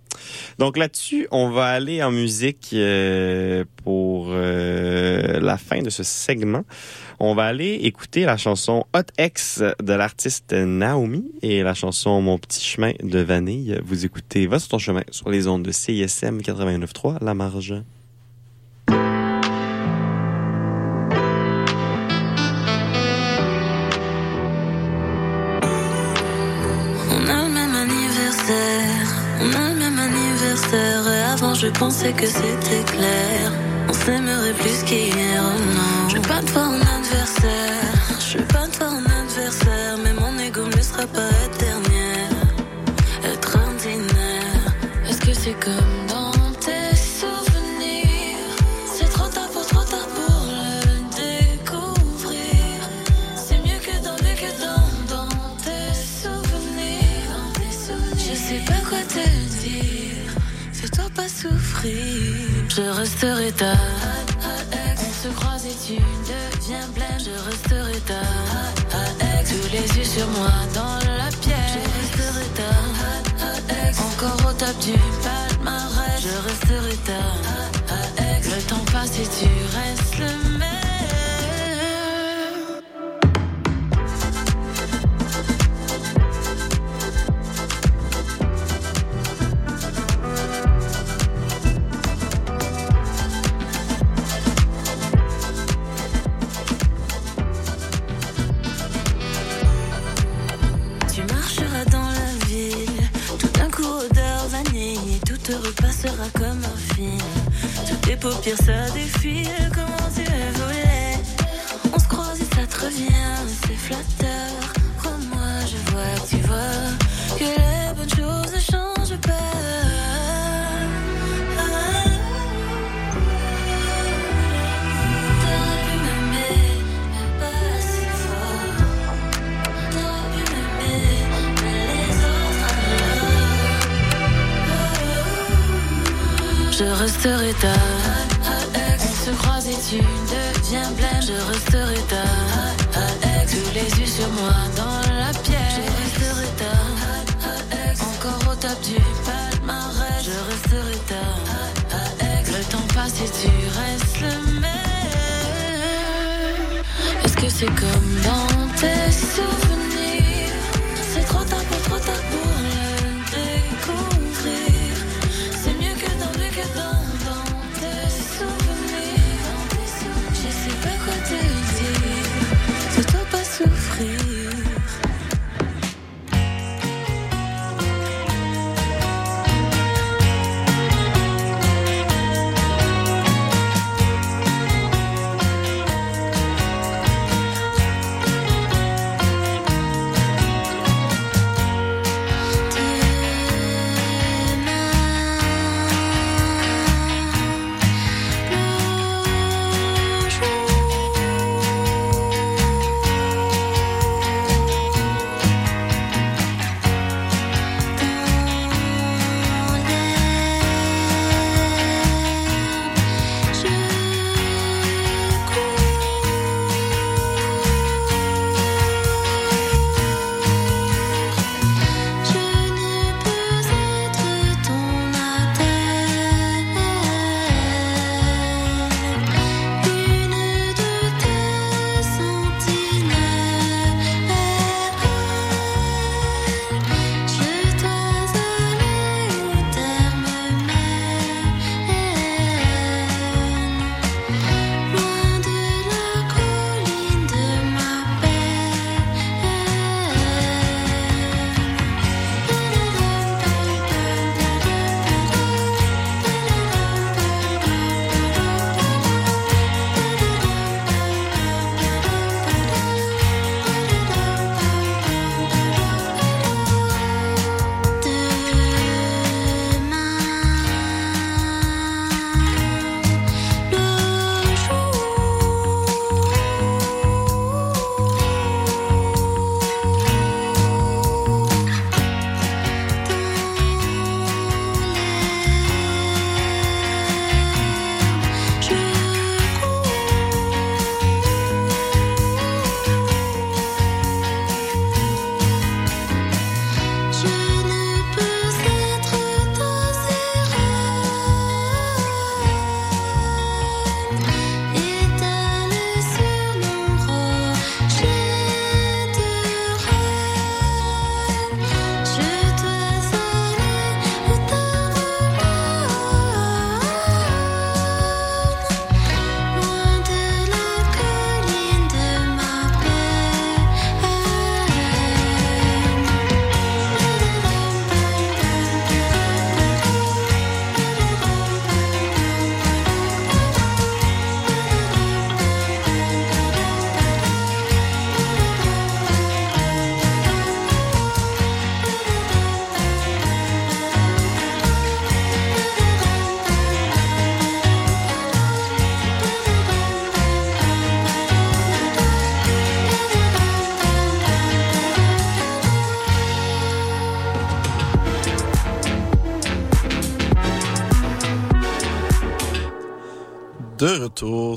Donc 0.59 0.76
là-dessus, 0.76 1.26
on 1.30 1.51
va 1.51 1.66
aller 1.66 2.02
en 2.02 2.10
musique 2.10 2.70
euh, 2.74 3.64
pour 3.84 4.28
euh, 4.30 5.40
la 5.40 5.56
fin 5.56 5.82
de 5.82 5.90
ce 5.90 6.02
segment. 6.02 6.64
On 7.20 7.34
va 7.34 7.44
aller 7.44 7.74
écouter 7.82 8.24
la 8.24 8.36
chanson 8.36 8.84
Hot 8.94 9.10
X 9.18 9.62
de 9.82 9.93
l'artiste 9.93 10.52
Naomi 10.52 11.24
et 11.43 11.62
la 11.62 11.74
chanson 11.74 12.20
Mon 12.20 12.39
petit 12.39 12.64
chemin 12.64 12.93
de 13.02 13.20
vanille. 13.20 13.78
Vous 13.84 14.05
écoutez 14.05 14.47
Va 14.47 14.59
sur 14.59 14.68
ton 14.68 14.78
chemin 14.78 15.02
sur 15.10 15.30
les 15.30 15.47
ondes 15.47 15.62
de 15.62 15.72
CISM 15.72 16.39
89.3, 16.39 17.24
La 17.24 17.34
Marge. 17.34 17.74
Avant, 30.74 31.54
je 31.54 31.68
pensais 31.68 32.12
que 32.12 32.26
c'était 32.26 32.84
clair. 32.86 33.52
On 33.88 33.92
s'aimerait 33.92 34.54
plus 34.54 34.82
qu'hier, 34.84 35.42
oh 35.42 35.60
non. 35.60 36.08
Je 36.08 36.16
veux 36.16 36.22
pas 36.22 36.40
te 36.40 36.50
voir 36.52 36.68
en 36.70 36.80
adversaire, 36.80 37.82
je 38.20 38.38
veux 38.38 38.44
pas 38.44 38.66
te 38.68 38.78
voir 38.78 38.92
en 38.92 39.04
adversaire. 39.22 39.96
Mais 40.02 40.12
mon 40.14 40.38
ego 40.38 40.64
ne 40.66 40.82
sera 40.82 41.06
pas 41.06 41.30
éternel, 41.46 42.32
être 43.24 43.56
ordinaire. 43.56 44.64
Est-ce 45.08 45.20
que 45.20 45.34
c'est 45.34 45.58
comme 45.60 45.91
Je 61.84 62.82
resterai 62.96 63.50
ta. 63.50 63.72
On 63.72 65.12
se 65.22 65.28
croise 65.34 65.66
et 65.66 65.74
tu 65.84 66.00
deviens 66.30 66.86
plein. 66.94 67.18
Je 67.18 67.34
resterai 67.50 67.98
ta. 68.06 68.22
Tous 69.42 69.68
les 69.72 69.98
yeux 69.98 70.04
sur 70.04 70.28
moi 70.28 70.52
dans 70.74 70.98
la 71.10 71.28
pierre. 71.40 71.59
Je 71.74 71.80
resterai 71.98 72.46
ta. 72.54 72.70
Encore 74.00 74.50
au 74.50 74.52
top 74.52 74.78
du 74.78 74.94
palmarès. 75.24 76.22
Je 76.22 76.34
resterai 76.48 76.96
ta. 77.04 77.22
Le 78.44 78.62
temps 78.68 78.84
passe 78.92 79.18
et 79.18 79.28
tu 79.40 79.51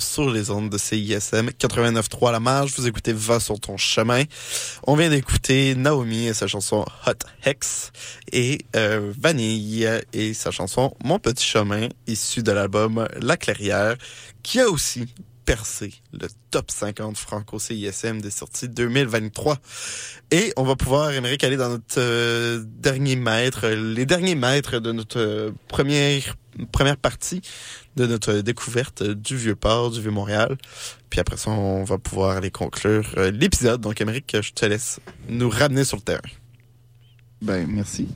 sur 0.02 0.30
les 0.30 0.50
ondes 0.50 0.70
de 0.70 0.78
CISM 0.78 1.50
89.3 1.50 2.32
La 2.32 2.40
Marge. 2.40 2.74
Vous 2.78 2.88
écoutez 2.88 3.14
Va 3.14 3.40
sur 3.40 3.60
ton 3.60 3.78
chemin. 3.78 4.24
On 4.88 4.96
vient 4.96 5.10
d'écouter 5.10 5.76
Naomi 5.76 6.28
et 6.28 6.34
sa 6.34 6.48
chanson 6.48 6.86
Hot 7.06 7.12
Hex 7.44 7.92
et 8.32 8.60
euh, 8.76 9.12
Vanille 9.20 9.88
et 10.14 10.34
sa 10.34 10.52
chanson 10.52 10.96
Mon 11.04 11.20
petit 11.20 11.46
chemin, 11.46 11.90
issue 12.08 12.44
de 12.44 12.52
l'album 12.52 13.08
La 13.20 13.38
Clairière, 13.38 13.96
qui 14.44 14.60
a 14.60 14.70
aussi 14.70 15.08
percé 15.46 15.94
le 16.12 16.28
top 16.52 16.72
50 16.72 17.18
franco-CISM 17.18 18.20
des 18.22 18.32
sorties 18.32 18.68
2023. 18.68 19.58
Et 20.32 20.52
on 20.58 20.64
va 20.64 20.76
pouvoir, 20.76 21.12
Émeric, 21.12 21.44
aller 21.44 21.58
dans 21.58 21.70
notre 21.70 22.00
euh, 22.00 22.64
dernier 22.66 23.16
maître, 23.16 23.68
les 23.68 24.06
derniers 24.06 24.36
maîtres 24.36 24.80
de 24.80 24.92
notre 24.92 25.20
euh, 25.20 25.52
première, 25.68 26.36
première 26.72 26.98
partie 26.98 27.42
de 27.96 28.06
notre 28.06 28.34
découverte 28.34 29.04
du 29.04 29.38
Vieux-Port, 29.38 29.92
du 29.92 30.02
Vieux-Montréal. 30.02 30.58
Puis 31.10 31.20
après 31.20 31.38
ça, 31.38 31.52
on 31.52 31.84
va 31.84 31.98
pouvoir 31.98 32.38
aller 32.38 32.52
conclure 32.52 33.10
euh, 33.18 33.32
l'épisode. 33.32 33.82
Donc, 33.82 34.02
Émeric, 34.02 34.36
je 34.42 34.52
te 34.52 34.66
laisse 34.66 35.00
nous 35.30 35.50
ramener 35.50 35.86
sur 35.86 35.98
le 35.98 36.04
terrain. 36.04 36.30
Ben, 37.46 37.68
merci. 37.70 38.08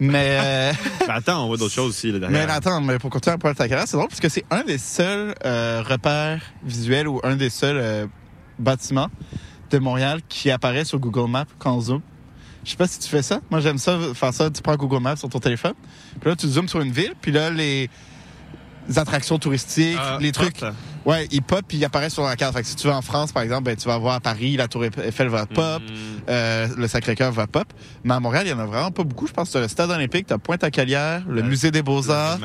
Mais. 0.00 0.38
euh, 0.40 0.72
Ben, 1.06 1.14
attends, 1.14 1.44
on 1.44 1.46
voit 1.48 1.56
d'autres 1.56 1.74
choses 1.74 1.90
aussi 1.90 2.10
là, 2.12 2.18
Mais 2.28 2.28
derrière. 2.38 2.50
attends, 2.56 2.80
mais 2.80 2.98
pour 2.98 3.10
continuer 3.10 3.34
à 3.34 3.38
parler 3.38 3.54
de 3.54 3.58
ta 3.58 3.68
carrière, 3.68 3.86
c'est 3.86 3.96
drôle 3.96 4.08
parce 4.08 4.20
que 4.20 4.28
c'est 4.28 4.44
un 4.50 4.62
des 4.64 4.78
seuls 4.78 5.34
euh, 5.44 5.82
repères 5.86 6.42
visuels 6.64 7.06
ou 7.08 7.20
un 7.24 7.36
des 7.36 7.50
seuls 7.50 7.76
euh, 7.78 8.06
bâtiments 8.58 9.08
de 9.70 9.78
Montréal 9.78 10.20
qui 10.28 10.50
apparaît 10.50 10.84
sur 10.84 10.98
Google 10.98 11.30
Maps 11.30 11.44
quand 11.58 11.74
on 11.74 11.80
zoome. 11.80 12.00
Je 12.64 12.70
sais 12.72 12.76
pas 12.76 12.86
si 12.88 12.98
tu 12.98 13.08
fais 13.08 13.22
ça. 13.22 13.40
Moi, 13.50 13.60
j'aime 13.60 13.78
ça, 13.78 13.98
faire 14.14 14.34
ça. 14.34 14.50
Tu 14.50 14.60
prends 14.62 14.76
Google 14.76 15.00
Maps 15.02 15.16
sur 15.16 15.28
ton 15.28 15.38
téléphone. 15.38 15.74
Puis 16.20 16.28
là, 16.28 16.36
tu 16.36 16.46
zoomes 16.48 16.68
sur 16.68 16.80
une 16.80 16.90
ville. 16.92 17.12
Puis 17.20 17.30
là, 17.32 17.50
les 17.50 17.88
attractions 18.96 19.38
touristiques, 19.38 19.98
Ah, 20.00 20.18
les 20.20 20.32
trucs. 20.32 20.62
hop. 20.62 20.72
Ouais, 21.06 21.26
ils 21.30 21.40
pop 21.40 21.62
puis 21.66 21.78
ils 21.78 21.84
apparaissent 21.86 22.12
sur 22.14 22.24
la 22.24 22.36
carte. 22.36 22.54
Fait 22.54 22.60
que 22.60 22.66
si 22.68 22.76
tu 22.76 22.86
vas 22.86 22.96
en 22.96 23.00
France, 23.02 23.32
par 23.32 23.42
exemple, 23.42 23.62
ben, 23.62 23.74
tu 23.76 23.88
vas 23.88 23.96
voir 23.96 24.16
à 24.16 24.20
Paris, 24.20 24.56
la 24.58 24.68
Tour 24.68 24.84
Eiffel 24.84 25.28
va 25.28 25.46
pop, 25.46 25.80
euh, 26.28 26.68
le 26.76 26.86
Sacré-Cœur 26.86 27.32
va 27.32 27.46
pop. 27.46 27.66
Mais 28.04 28.12
à 28.12 28.20
Montréal, 28.20 28.46
il 28.46 28.50
y 28.50 28.52
en 28.52 28.58
a 28.58 28.66
vraiment 28.66 28.90
pas 28.90 29.04
beaucoup. 29.04 29.26
Je 29.26 29.32
pense 29.32 29.48
que 29.48 29.52
tu 29.52 29.58
as 29.58 29.60
le 29.62 29.68
Stade 29.68 29.90
olympique, 29.90 30.26
tu 30.26 30.34
as 30.34 30.38
Pointe-à-Calière, 30.38 31.22
le 31.26 31.42
Musée 31.42 31.70
des 31.70 31.80
Beaux-Arts. 31.82 32.38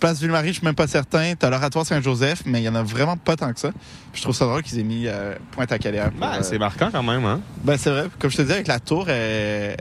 Place 0.00 0.20
Ville-Marie, 0.20 0.48
je 0.48 0.52
suis 0.54 0.64
même 0.64 0.74
pas 0.74 0.88
certain. 0.88 1.34
T'as 1.38 1.50
l'Oratoire 1.50 1.86
Saint-Joseph, 1.86 2.42
mais 2.46 2.60
il 2.60 2.64
y 2.64 2.68
en 2.68 2.74
a 2.74 2.82
vraiment 2.82 3.16
pas 3.16 3.36
tant 3.36 3.52
que 3.52 3.60
ça. 3.60 3.70
Puis 3.70 4.16
je 4.16 4.22
trouve 4.22 4.34
ça 4.34 4.46
drôle 4.46 4.62
qu'ils 4.62 4.80
aient 4.80 4.84
mis 4.84 5.06
euh, 5.06 5.34
Pointe-à-Calière. 5.52 6.10
Ben, 6.18 6.32
euh, 6.34 6.42
c'est 6.42 6.58
marquant 6.58 6.88
quand 6.90 7.02
même, 7.04 7.24
hein? 7.24 7.40
ben, 7.62 7.76
c'est 7.78 7.90
vrai. 7.90 8.06
Comme 8.18 8.30
je 8.30 8.38
te 8.38 8.42
disais, 8.42 8.54
avec 8.54 8.66
la 8.66 8.80
tour, 8.80 9.08
elle, 9.08 9.76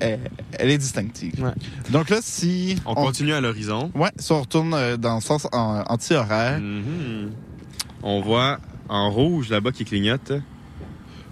elle, 0.00 0.20
elle 0.58 0.70
est 0.70 0.78
distinctive. 0.78 1.52
Donc 1.90 2.10
là, 2.10 2.18
si... 2.22 2.76
On, 2.86 2.94
continue 2.94 3.32
à 3.32 3.40
l'horizon. 3.40 3.90
Ouais, 3.94 4.10
si 4.18 4.32
on 4.32 4.40
retourne 4.40 4.74
euh, 4.74 4.96
dans 4.96 5.16
le 5.16 5.20
sens 5.20 5.46
en- 5.52 5.82
anti-horaire. 5.88 6.58
Mhm. 6.60 7.30
On 8.02 8.20
voit 8.20 8.58
en 8.88 9.10
rouge 9.10 9.48
là-bas 9.50 9.72
qui 9.72 9.84
clignote 9.84 10.32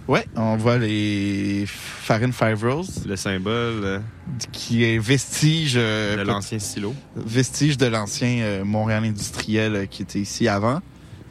Ouais, 0.07 0.27
on 0.35 0.55
voit 0.55 0.77
les 0.77 1.63
Farine 1.67 2.31
Five 2.33 2.63
Rose. 2.63 3.05
le 3.07 3.15
symbole 3.15 3.83
euh, 3.83 3.99
Qui 4.51 4.83
est 4.83 4.99
vestige... 4.99 5.73
euh, 5.77 6.17
de 6.17 6.21
l'ancien 6.21 6.59
silo. 6.59 6.93
vestige 7.15 7.77
de 7.77 7.87
l'ancien 7.87 8.39
euh, 8.41 8.63
Montréal 8.63 9.03
industriel 9.05 9.75
euh, 9.75 9.85
qui 9.87 10.03
était 10.03 10.19
ici 10.19 10.47
avant. 10.47 10.79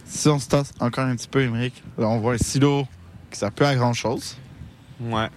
Si 0.06 0.28
on 0.28 0.40
se 0.40 0.48
tasse 0.48 0.72
encore 0.80 1.04
un 1.04 1.14
petit 1.14 1.28
peu, 1.28 1.42
Émeric, 1.42 1.84
là, 1.98 2.08
on 2.08 2.18
voit 2.18 2.34
un 2.34 2.38
silo 2.38 2.86
qui 3.30 3.38
sert 3.38 3.52
peu 3.52 3.64
à 3.64 3.74
grand 3.76 3.92
chose. 3.92 4.36
Ouais. 5.00 5.28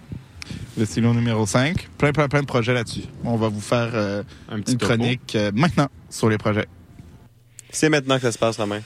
Le 0.76 0.84
silo 0.86 1.12
numéro 1.12 1.46
5. 1.46 1.88
Plein, 1.98 2.12
plein, 2.12 2.28
plein 2.28 2.40
de 2.42 2.46
projets 2.46 2.74
là-dessus. 2.74 3.04
On 3.24 3.36
va 3.36 3.48
vous 3.48 3.60
faire 3.60 3.90
euh, 3.94 4.22
Un 4.48 4.60
petit 4.60 4.72
une 4.72 4.78
topo. 4.78 4.94
chronique 4.94 5.34
euh, 5.36 5.50
maintenant 5.54 5.88
sur 6.10 6.28
les 6.28 6.38
projets. 6.38 6.66
C'est 7.70 7.88
maintenant 7.88 8.16
que 8.16 8.22
ça 8.22 8.32
se 8.32 8.38
passe, 8.38 8.56
Romain. 8.56 8.80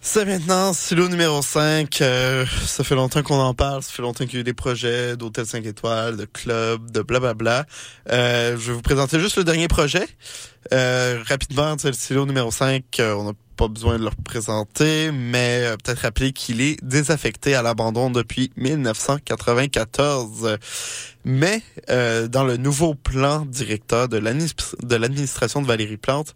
C'est 0.00 0.24
maintenant 0.24 0.72
silo 0.72 1.08
numéro 1.08 1.42
5. 1.42 2.00
Euh, 2.02 2.46
ça 2.64 2.84
fait 2.84 2.94
longtemps 2.94 3.22
qu'on 3.22 3.40
en 3.40 3.52
parle. 3.54 3.82
Ça 3.82 3.90
fait 3.90 4.02
longtemps 4.02 4.24
qu'il 4.26 4.34
y 4.34 4.36
a 4.36 4.40
eu 4.40 4.44
des 4.44 4.54
projets 4.54 5.16
d'hôtels 5.16 5.46
5 5.46 5.64
étoiles, 5.66 6.16
de 6.16 6.24
clubs, 6.24 6.90
de 6.90 7.02
blablabla. 7.02 7.66
Euh, 8.10 8.56
je 8.58 8.68
vais 8.68 8.72
vous 8.74 8.82
présenter 8.82 9.18
juste 9.18 9.36
le 9.38 9.44
dernier 9.44 9.66
projet. 9.66 10.06
Euh, 10.72 11.20
rapidement, 11.26 11.74
tu 11.76 11.82
sais, 11.82 11.88
le 11.88 11.94
silo 11.94 12.26
numéro 12.26 12.50
5, 12.52 12.84
euh, 13.00 13.14
on 13.14 13.24
n'a 13.24 13.32
pas 13.58 13.68
besoin 13.68 13.98
de 13.98 14.04
le 14.04 14.08
représenter, 14.08 15.10
mais 15.10 15.64
euh, 15.64 15.76
peut-être 15.76 16.02
rappeler 16.02 16.32
qu'il 16.32 16.60
est 16.60 16.76
désaffecté 16.84 17.56
à 17.56 17.62
l'abandon 17.62 18.08
depuis 18.08 18.52
1994. 18.56 20.56
Mais 21.24 21.60
euh, 21.90 22.28
dans 22.28 22.44
le 22.44 22.56
nouveau 22.56 22.94
plan 22.94 23.44
directeur 23.44 24.08
de 24.08 24.16
l'administr- 24.16 24.76
de 24.82 24.94
l'administration 24.94 25.60
de 25.60 25.66
Valérie 25.66 25.96
Plante 25.96 26.34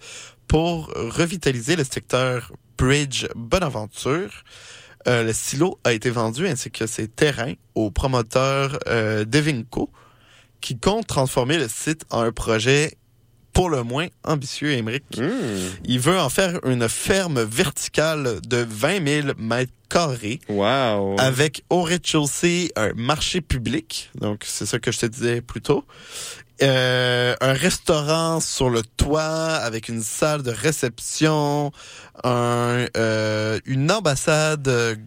pour 0.48 0.88
revitaliser 0.96 1.76
le 1.76 1.84
secteur 1.84 2.50
Bridge 2.76 3.28
Bonaventure, 3.36 4.42
euh, 5.06 5.22
le 5.22 5.32
silo 5.32 5.78
a 5.84 5.92
été 5.92 6.10
vendu 6.10 6.48
ainsi 6.48 6.72
que 6.72 6.88
ses 6.88 7.06
terrains 7.06 7.54
au 7.76 7.92
promoteur 7.92 8.80
Devinco 9.26 9.90
qui 10.60 10.76
compte 10.78 11.06
transformer 11.06 11.56
le 11.56 11.68
site 11.68 12.04
en 12.10 12.22
un 12.22 12.32
projet 12.32 12.96
pour 13.52 13.70
le 13.70 13.82
moins 13.82 14.06
ambitieux, 14.24 14.72
Émeric. 14.72 15.04
Il 15.84 16.00
veut 16.00 16.18
en 16.18 16.28
faire 16.28 16.60
une 16.64 16.88
ferme 16.88 17.42
verticale 17.42 18.40
de 18.46 18.66
20 18.68 19.06
000 19.06 19.28
mètres 19.38 19.72
carrés. 19.88 20.40
Wow. 20.48 21.16
Avec 21.18 21.62
au 21.68 21.82
rez-de-chaussée 21.82 22.72
un 22.76 22.92
marché 22.94 23.40
public. 23.40 24.10
Donc, 24.18 24.44
c'est 24.46 24.66
ça 24.66 24.78
que 24.78 24.90
je 24.90 25.00
te 25.00 25.06
disais 25.06 25.40
plus 25.40 25.60
tôt. 25.60 25.84
Euh, 26.62 27.34
un 27.40 27.52
restaurant 27.54 28.38
sur 28.40 28.70
le 28.70 28.82
toit 28.82 29.22
avec 29.22 29.88
une 29.88 30.02
salle 30.02 30.42
de 30.42 30.52
réception, 30.52 31.72
un, 32.22 32.86
euh, 32.96 33.58
une 33.64 33.90
ambassade 33.90 34.98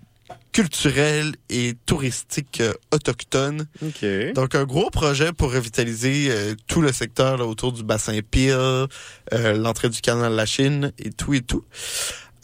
culturelle 0.51 1.33
et 1.49 1.73
touristique 1.85 2.61
euh, 2.61 2.73
autochtone. 2.93 3.67
Donc, 4.33 4.55
un 4.55 4.63
gros 4.63 4.89
projet 4.89 5.33
pour 5.33 5.51
revitaliser 5.51 6.27
euh, 6.29 6.55
tout 6.67 6.81
le 6.81 6.93
secteur 6.93 7.37
là, 7.37 7.45
autour 7.45 7.73
du 7.73 7.83
bassin 7.83 8.17
Peel, 8.21 8.53
euh, 8.53 8.87
l'entrée 9.31 9.89
du 9.89 9.99
canal 10.01 10.31
de 10.31 10.37
la 10.37 10.45
Chine 10.45 10.93
et 10.97 11.11
tout 11.11 11.33
et 11.33 11.41
tout. 11.41 11.65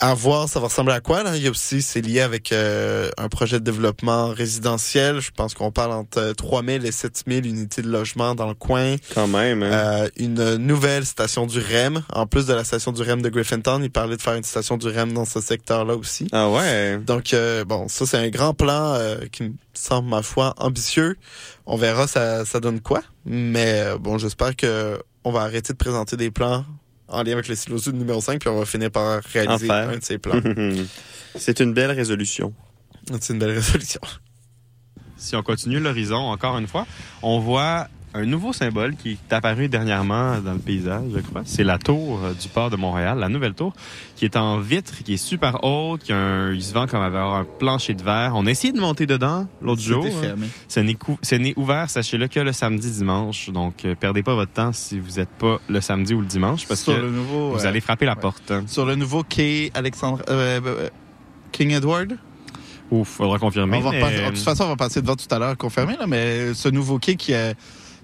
À 0.03 0.15
voir, 0.15 0.49
ça 0.49 0.59
va 0.59 0.65
ressembler 0.65 0.95
à 0.95 0.99
quoi. 0.99 1.21
Là? 1.21 1.37
Il 1.37 1.43
y 1.43 1.47
a 1.47 1.51
aussi, 1.51 1.83
c'est 1.83 2.01
lié 2.01 2.21
avec 2.21 2.51
euh, 2.51 3.11
un 3.19 3.29
projet 3.29 3.59
de 3.59 3.63
développement 3.63 4.29
résidentiel. 4.29 5.19
Je 5.19 5.29
pense 5.29 5.53
qu'on 5.53 5.69
parle 5.71 5.91
entre 5.91 6.17
euh, 6.17 6.33
3000 6.33 6.87
et 6.87 6.91
7000 6.91 7.45
unités 7.45 7.83
de 7.83 7.87
logement 7.87 8.33
dans 8.33 8.47
le 8.47 8.55
coin. 8.55 8.95
Quand 9.13 9.27
même. 9.27 9.61
hein. 9.61 9.69
Euh, 9.71 10.09
une 10.17 10.55
nouvelle 10.55 11.05
station 11.05 11.45
du 11.45 11.59
REM. 11.59 12.01
En 12.13 12.25
plus 12.25 12.47
de 12.47 12.53
la 12.55 12.63
station 12.63 12.91
du 12.91 13.03
REM 13.03 13.21
de 13.21 13.29
Griffintown, 13.29 13.83
il 13.83 13.91
parlait 13.91 14.17
de 14.17 14.21
faire 14.23 14.33
une 14.33 14.43
station 14.43 14.75
du 14.77 14.87
REM 14.87 15.13
dans 15.13 15.25
ce 15.25 15.39
secteur-là 15.39 15.95
aussi. 15.95 16.27
Ah 16.31 16.49
ouais. 16.49 16.97
Donc, 16.97 17.35
euh, 17.35 17.63
bon, 17.63 17.87
ça, 17.87 18.07
c'est 18.07 18.17
un 18.17 18.29
grand 18.29 18.55
plan 18.55 18.95
euh, 18.95 19.17
qui 19.31 19.43
me 19.43 19.53
semble, 19.73 20.09
ma 20.09 20.23
foi, 20.23 20.55
ambitieux. 20.57 21.15
On 21.67 21.77
verra 21.77 22.07
ça, 22.07 22.43
ça 22.45 22.59
donne 22.59 22.81
quoi. 22.81 23.03
Mais 23.27 23.81
euh, 23.85 23.97
bon, 23.99 24.17
j'espère 24.17 24.55
que 24.55 24.99
on 25.23 25.31
va 25.31 25.41
arrêter 25.41 25.73
de 25.73 25.77
présenter 25.77 26.17
des 26.17 26.31
plans 26.31 26.65
en 27.11 27.23
lien 27.23 27.33
avec 27.33 27.47
le 27.47 27.55
silo 27.55 27.77
sud 27.77 27.95
numéro 27.95 28.21
5, 28.21 28.39
puis 28.39 28.49
on 28.49 28.57
va 28.57 28.65
finir 28.65 28.89
par 28.89 29.21
réaliser 29.33 29.69
un 29.69 29.97
de 29.97 30.03
ces 30.03 30.17
plans. 30.17 30.41
C'est 31.35 31.59
une 31.59 31.73
belle 31.73 31.91
résolution. 31.91 32.53
c'est 33.19 33.33
une 33.33 33.39
belle 33.39 33.51
résolution. 33.51 34.01
Si 35.15 35.35
on 35.35 35.43
continue 35.43 35.79
l'horizon, 35.79 36.17
encore 36.17 36.57
une 36.57 36.67
fois, 36.67 36.85
on 37.21 37.39
voit 37.39 37.87
un 38.13 38.25
nouveau 38.25 38.51
symbole 38.51 38.95
qui 38.95 39.11
est 39.11 39.33
apparu 39.33 39.69
dernièrement 39.69 40.39
dans 40.41 40.53
le 40.53 40.59
paysage, 40.59 41.03
je 41.15 41.19
crois. 41.21 41.43
C'est 41.45 41.63
la 41.63 41.77
tour 41.77 42.19
euh, 42.23 42.33
du 42.33 42.47
port 42.49 42.69
de 42.69 42.75
Montréal, 42.75 43.19
la 43.19 43.29
nouvelle 43.29 43.53
tour, 43.53 43.73
qui 44.15 44.25
est 44.25 44.35
en 44.35 44.59
vitre, 44.59 45.01
qui 45.03 45.13
est 45.13 45.17
super 45.17 45.63
haute, 45.63 46.03
qui 46.03 46.11
a 46.11 46.17
un, 46.17 46.53
il 46.53 46.61
se 46.61 46.73
vend 46.73 46.87
comme 46.87 47.01
avec 47.01 47.17
un 47.19 47.45
plancher 47.59 47.93
de 47.93 48.03
verre. 48.03 48.33
On 48.35 48.45
a 48.45 48.49
essayé 48.51 48.73
de 48.73 48.79
monter 48.79 49.05
dedans 49.05 49.47
l'autre 49.61 49.81
jour. 49.81 50.03
C'était 50.03 50.17
fermé. 50.27 50.47
Ce 50.67 50.79
n'est 50.81 50.95
cou- 50.95 51.17
ce 51.21 51.35
n'est 51.35 51.53
ouvert, 51.57 51.89
sachez-le, 51.89 52.27
que 52.27 52.39
le 52.41 52.51
samedi, 52.51 52.91
dimanche. 52.91 53.49
Donc, 53.49 53.85
euh, 53.85 53.95
perdez 53.95 54.23
pas 54.23 54.35
votre 54.35 54.51
temps 54.51 54.73
si 54.73 54.99
vous 54.99 55.11
n'êtes 55.17 55.29
pas 55.29 55.59
le 55.69 55.79
samedi 55.79 56.13
ou 56.13 56.19
le 56.21 56.27
dimanche, 56.27 56.67
parce 56.67 56.81
Sur 56.81 56.95
que 56.95 57.01
le 57.01 57.09
nouveau, 57.11 57.51
vous 57.51 57.65
euh, 57.65 57.67
allez 57.69 57.79
frapper 57.81 58.05
la 58.05 58.15
porte. 58.17 58.51
Sur 58.67 58.85
le 58.85 58.95
nouveau 58.95 59.23
quai 59.23 59.71
Alexandre... 59.73 60.21
euh, 60.29 60.89
King 61.51 61.71
Edward. 61.71 62.17
Ouf, 62.91 63.07
faudra 63.07 63.39
confirmer. 63.39 63.77
On 63.77 63.81
va 63.81 63.91
mais- 63.91 64.01
repasser- 64.01 64.23
de 64.25 64.29
toute 64.35 64.37
façon, 64.39 64.63
on 64.65 64.69
va 64.69 64.75
passer 64.75 65.01
devant 65.01 65.15
tout 65.15 65.33
à 65.33 65.39
l'heure, 65.39 65.57
confirmé, 65.57 65.95
là, 65.97 66.07
mais 66.07 66.53
ce 66.53 66.67
nouveau 66.69 66.99
quai 66.99 67.15
qui 67.15 67.33
a, 67.33 67.53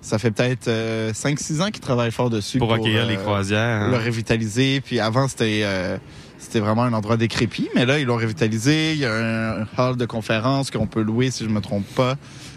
ça 0.02 0.20
fait 0.20 0.32
peut-être 0.32 0.70
5-6 0.70 1.62
ans 1.62 1.72
qu'il 1.72 1.82
travaille 1.82 2.12
fort 2.12 2.30
dessus. 2.30 2.60
Pour 2.60 2.74
accueillir 2.74 3.06
les 3.06 3.18
croisières, 3.18 3.84
hein. 3.84 3.92
Le 3.92 3.98
revitaliser. 3.98 4.82
Puis 4.82 5.00
avant, 5.00 5.28
c'était 5.28 5.62
euh, 5.64 5.98
c'était 6.38 6.60
vraiment 6.60 6.84
un 6.84 6.94
endroit 6.94 7.18
décrépit, 7.18 7.70
mais 7.76 7.86
là, 7.86 8.00
ils 8.00 8.06
l'ont 8.06 8.16
revitalisé. 8.16 8.94
Il 8.94 9.00
y 9.00 9.06
a 9.06 9.14
un, 9.14 9.68
hall 9.78 9.98
de 9.98 10.06
conférence 10.06 10.72
qu'on 10.72 10.88
peut 10.88 11.02
louer, 11.02 11.32
si 11.32 11.44
je 11.44 11.50
me 11.50 11.62
trompe 11.62 11.88
pas. 11.96 12.16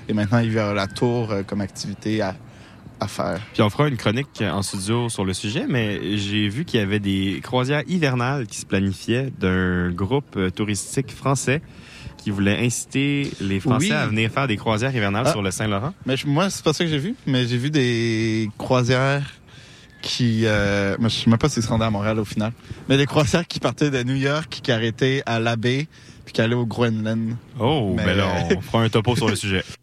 Et 0.09 0.13
maintenant, 0.13 0.39
il 0.39 0.53
y 0.53 0.59
a 0.59 0.75
la 0.75 0.87
tour 0.87 1.31
euh, 1.31 1.43
comme 1.43 1.61
activité 1.61 2.21
à, 2.21 2.37
à 3.01 3.09
faire. 3.09 3.41
Puis 3.53 3.63
on 3.63 3.71
fera 3.71 3.89
une 3.89 3.97
chronique 3.97 4.43
en 4.43 4.63
studio 4.63 5.09
sur 5.09 5.25
le 5.25 5.33
sujet, 5.33 5.67
mais 5.69 6.17
j'ai 6.17 6.49
vu 6.49 6.65
qu'il 6.65 6.79
y 6.79 6.83
avait 6.83 7.01
des 7.01 7.41
croisières 7.43 7.83
hivernales 7.89 8.47
qui 8.47 8.59
se 8.59 8.67
planifiaient 8.67 9.33
d'un 9.39 9.91
groupe 9.91 10.37
euh, 10.37 10.51
touristique 10.51 11.11
français 11.11 11.63
qui 12.21 12.31
voulait 12.31 12.59
inciter 12.65 13.31
les 13.41 13.61
Français 13.61 13.87
Oui. 13.89 13.93
à 13.93 14.07
venir 14.07 14.31
faire 14.31 14.47
des 14.47 14.57
croisières 14.57 14.95
hivernales 14.95 15.25
Ah. 15.27 15.31
sur 15.33 15.43
le 15.43 15.51
Saint-Laurent? 15.51 15.95
Mais 16.07 16.17
je- 16.17 16.27
moi, 16.27 16.51
c'est 16.51 16.63
pas 16.65 16.73
ça 16.73 16.85
que 16.85 16.91
j'ai 16.91 16.99
vu, 16.99 17.15
mais 17.27 17.47
j'ai 17.47 17.57
vu 17.57 17.71
des 17.71 18.51
croisières 18.59 19.23
qui, 20.03 20.47
euh, 20.47 20.97
je 21.03 21.09
sais 21.09 21.29
même 21.31 21.39
pas 21.39 21.49
s'ils 21.49 21.63
se 21.63 21.69
rendaient 21.69 21.85
à 21.85 21.91
Montréal 21.91 22.19
au 22.19 22.25
final, 22.25 22.53
mais 22.89 22.97
des 22.97 23.07
croisières 23.07 23.47
qui 23.47 23.61
partaient 23.61 23.91
de 23.91 24.03
New 24.03 24.15
York, 24.17 24.61
qui 24.63 24.73
arrêtaient 24.73 25.23
à 25.27 25.41
la 25.41 25.57
baie, 25.57 25.89
puis 26.25 26.33
qui 26.33 26.41
allaient 26.41 26.55
au 26.55 26.65
Groenland. 26.67 27.37
Oh, 27.59 27.95
Mais- 27.97 28.05
ben 28.05 28.17
là, 28.17 28.29
on 28.57 28.61
fera 28.61 28.83
un 28.83 28.89
topo 28.89 29.15
sur 29.17 29.29
le 29.29 29.37
sujet. 29.37 29.63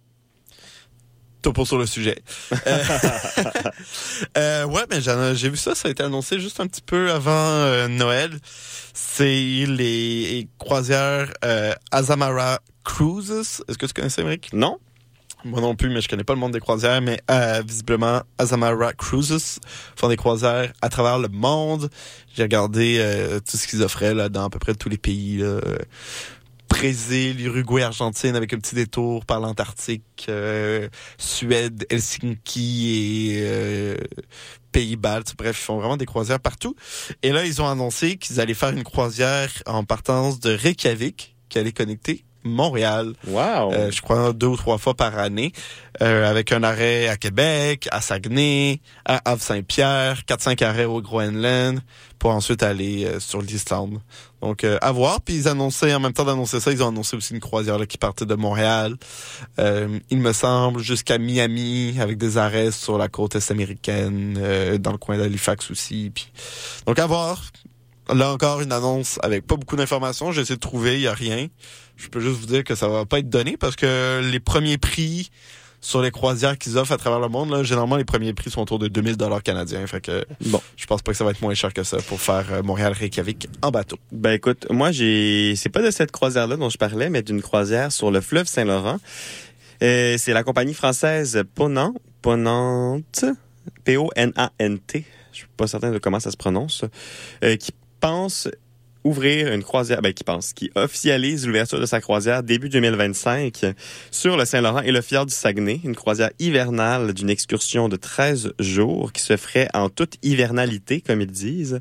Topo 1.47 1.63
sur 1.63 1.77
le 1.77 1.85
sujet. 1.85 2.17
Euh, 2.67 2.83
euh, 4.37 4.65
ouais, 4.65 4.83
mais 4.89 4.99
j'en- 4.99 5.33
j'ai 5.33 5.49
vu 5.49 5.55
ça, 5.55 5.75
ça 5.75 5.87
a 5.87 5.91
été 5.91 6.03
annoncé 6.03 6.41
juste 6.41 6.59
un 6.59 6.67
petit 6.67 6.81
peu 6.81 7.09
avant 7.09 7.31
euh, 7.31 7.87
Noël. 7.87 8.31
C'est 8.93 9.65
les 9.65 10.49
croisières 10.57 11.31
euh, 11.45 11.73
Azamara 11.91 12.59
Cruises. 12.83 13.63
Est-ce 13.69 13.77
que 13.77 13.85
tu 13.85 13.93
connais 13.93 14.09
ça, 14.09 14.21
Émeric? 14.23 14.49
Non. 14.51 14.77
Moi 15.45 15.61
non 15.61 15.75
plus, 15.75 15.89
mais 15.89 16.01
je 16.01 16.09
connais 16.09 16.25
pas 16.25 16.33
le 16.33 16.39
monde 16.39 16.51
des 16.51 16.59
croisières, 16.59 16.99
mais 16.99 17.21
euh, 17.31 17.61
visiblement, 17.65 18.23
Azamara 18.37 18.91
Cruises 18.91 19.59
font 19.95 20.09
des 20.09 20.17
croisières 20.17 20.73
à 20.81 20.89
travers 20.89 21.17
le 21.19 21.29
monde. 21.29 21.89
J'ai 22.35 22.43
regardé 22.43 22.97
euh, 22.99 23.39
tout 23.39 23.55
ce 23.55 23.67
qu'ils 23.67 23.83
offraient 23.83 24.13
là, 24.13 24.27
dans 24.27 24.43
à 24.45 24.49
peu 24.49 24.59
près 24.59 24.73
tous 24.75 24.89
les 24.89 24.97
pays. 24.97 25.37
Là. 25.37 25.61
Brésil, 26.69 27.41
Uruguay, 27.41 27.81
Argentine, 27.81 28.35
avec 28.35 28.53
un 28.53 28.59
petit 28.59 28.75
détour 28.75 29.25
par 29.25 29.39
l'Antarctique, 29.39 30.25
euh, 30.29 30.89
Suède, 31.17 31.85
Helsinki 31.89 33.31
et 33.31 33.41
euh, 33.41 33.97
Pays-Baltes. 34.71 35.33
Bref, 35.37 35.57
ils 35.59 35.65
font 35.65 35.77
vraiment 35.77 35.97
des 35.97 36.05
croisières 36.05 36.39
partout. 36.39 36.75
Et 37.23 37.31
là, 37.31 37.45
ils 37.45 37.61
ont 37.61 37.67
annoncé 37.67 38.17
qu'ils 38.17 38.39
allaient 38.39 38.53
faire 38.53 38.69
une 38.69 38.83
croisière 38.83 39.51
en 39.65 39.83
partance 39.83 40.39
de 40.39 40.51
Reykjavik, 40.51 41.35
qui 41.49 41.59
allait 41.59 41.71
connecter 41.71 42.23
Montréal. 42.43 43.13
Wow. 43.27 43.73
Euh, 43.73 43.91
je 43.91 44.01
crois 44.01 44.33
deux 44.33 44.47
ou 44.47 44.57
trois 44.57 44.77
fois 44.77 44.93
par 44.93 45.17
année, 45.17 45.51
euh, 46.01 46.29
avec 46.29 46.51
un 46.51 46.63
arrêt 46.63 47.07
à 47.07 47.17
Québec, 47.17 47.87
à 47.91 48.01
Saguenay, 48.01 48.81
à 49.05 49.21
Havre-Saint-Pierre, 49.29 50.21
4-5 50.27 50.63
arrêts 50.63 50.85
au 50.85 51.01
Groenland, 51.01 51.81
pour 52.19 52.31
ensuite 52.31 52.63
aller 52.63 53.05
euh, 53.05 53.19
sur 53.19 53.41
l'Islande. 53.41 53.99
Donc, 54.41 54.63
euh, 54.63 54.77
à 54.81 54.91
voir. 54.91 55.21
Puis 55.21 55.35
ils 55.35 55.47
annonçaient, 55.47 55.93
en 55.93 55.99
même 55.99 56.13
temps 56.13 56.25
d'annoncer 56.25 56.59
ça, 56.59 56.71
ils 56.71 56.83
ont 56.83 56.89
annoncé 56.89 57.15
aussi 57.15 57.33
une 57.33 57.39
croisière 57.39 57.77
là, 57.77 57.85
qui 57.85 57.97
partait 57.97 58.25
de 58.25 58.35
Montréal, 58.35 58.95
euh, 59.59 59.99
il 60.09 60.19
me 60.19 60.33
semble, 60.33 60.81
jusqu'à 60.81 61.17
Miami, 61.17 61.95
avec 61.99 62.17
des 62.17 62.37
arrêts 62.37 62.71
sur 62.71 62.97
la 62.97 63.07
côte 63.07 63.35
est 63.35 63.51
américaine, 63.51 64.37
euh, 64.39 64.77
dans 64.77 64.91
le 64.91 64.97
coin 64.97 65.17
d'Halifax 65.17 65.71
aussi. 65.71 66.11
Puis... 66.13 66.31
Donc, 66.85 66.99
à 66.99 67.07
voir. 67.07 67.41
Là 68.13 68.31
encore, 68.31 68.61
une 68.61 68.71
annonce 68.71 69.19
avec 69.21 69.45
pas 69.45 69.55
beaucoup 69.55 69.75
d'informations. 69.75 70.31
J'ai 70.31 70.41
essayé 70.41 70.55
de 70.55 70.61
trouver, 70.61 70.95
il 70.95 71.01
y 71.01 71.07
a 71.07 71.13
rien. 71.13 71.47
Je 71.95 72.07
peux 72.07 72.19
juste 72.19 72.39
vous 72.39 72.45
dire 72.45 72.63
que 72.63 72.75
ça 72.75 72.87
va 72.87 73.05
pas 73.05 73.19
être 73.19 73.29
donné 73.29 73.57
parce 73.57 73.75
que 73.75 74.21
les 74.31 74.39
premiers 74.39 74.77
prix 74.77 75.29
sur 75.81 76.01
les 76.01 76.11
croisières 76.11 76.57
qu'ils 76.57 76.77
offrent 76.77 76.91
à 76.93 76.97
travers 76.97 77.19
le 77.19 77.27
monde, 77.27 77.51
là, 77.51 77.63
généralement, 77.63 77.97
les 77.97 78.05
premiers 78.05 78.33
prix 78.33 78.49
sont 78.49 78.61
autour 78.61 78.79
de 78.79 78.87
2000 78.87 79.15
dollars 79.15 79.43
canadiens. 79.43 79.85
Fait 79.87 80.01
que 80.01 80.25
bon. 80.41 80.61
je 80.75 80.85
pense 80.85 81.01
pas 81.01 81.11
que 81.11 81.17
ça 81.17 81.23
va 81.23 81.31
être 81.31 81.41
moins 81.41 81.53
cher 81.53 81.73
que 81.73 81.83
ça 81.83 81.97
pour 81.97 82.19
faire 82.19 82.45
euh, 82.51 82.63
Montréal-Reykjavik 82.63 83.47
en 83.61 83.71
bateau. 83.71 83.97
Ben 84.11 84.31
écoute, 84.31 84.65
moi 84.71 84.91
j'ai, 84.91 85.53
c'est 85.55 85.69
pas 85.69 85.81
de 85.81 85.91
cette 85.91 86.11
croisière-là 86.11 86.57
dont 86.57 86.69
je 86.69 86.77
parlais, 86.77 87.09
mais 87.09 87.21
d'une 87.21 87.41
croisière 87.41 87.91
sur 87.91 88.09
le 88.11 88.21
fleuve 88.21 88.47
Saint-Laurent. 88.47 88.97
Euh, 89.83 90.15
c'est 90.17 90.33
la 90.33 90.43
compagnie 90.43 90.73
française 90.73 91.43
Ponant, 91.53 91.93
Ponante, 92.21 93.25
P-O-N-A-N-T. 93.83 95.05
Je 95.31 95.37
suis 95.37 95.47
pas 95.55 95.67
certain 95.67 95.91
de 95.91 95.99
comment 95.99 96.19
ça 96.19 96.31
se 96.31 96.37
prononce. 96.37 96.83
euh, 97.43 97.55
qui 97.57 97.71
pense 97.99 98.47
ouvrir 99.07 99.53
une 99.53 99.63
croisière, 99.63 100.01
ben 100.01 100.13
qui 100.13 100.23
pense, 100.23 100.53
qui 100.53 100.69
officialise 100.75 101.47
l'ouverture 101.47 101.79
de 101.79 101.85
sa 101.85 102.01
croisière 102.01 102.43
début 102.43 102.69
2025 102.69 103.65
sur 104.11 104.35
le 104.35 104.45
Saint-Laurent 104.45 104.81
et 104.81 104.91
le 104.91 105.01
fjord 105.01 105.25
du 105.25 105.33
Saguenay, 105.33 105.79
une 105.83 105.95
croisière 105.95 106.31
hivernale 106.39 107.13
d'une 107.13 107.29
excursion 107.29 107.87
de 107.87 107.95
13 107.95 108.53
jours 108.59 109.13
qui 109.13 109.21
se 109.21 109.37
ferait 109.37 109.69
en 109.73 109.89
toute 109.89 110.15
hivernalité, 110.23 111.01
comme 111.01 111.21
ils 111.21 111.31
disent. 111.31 111.79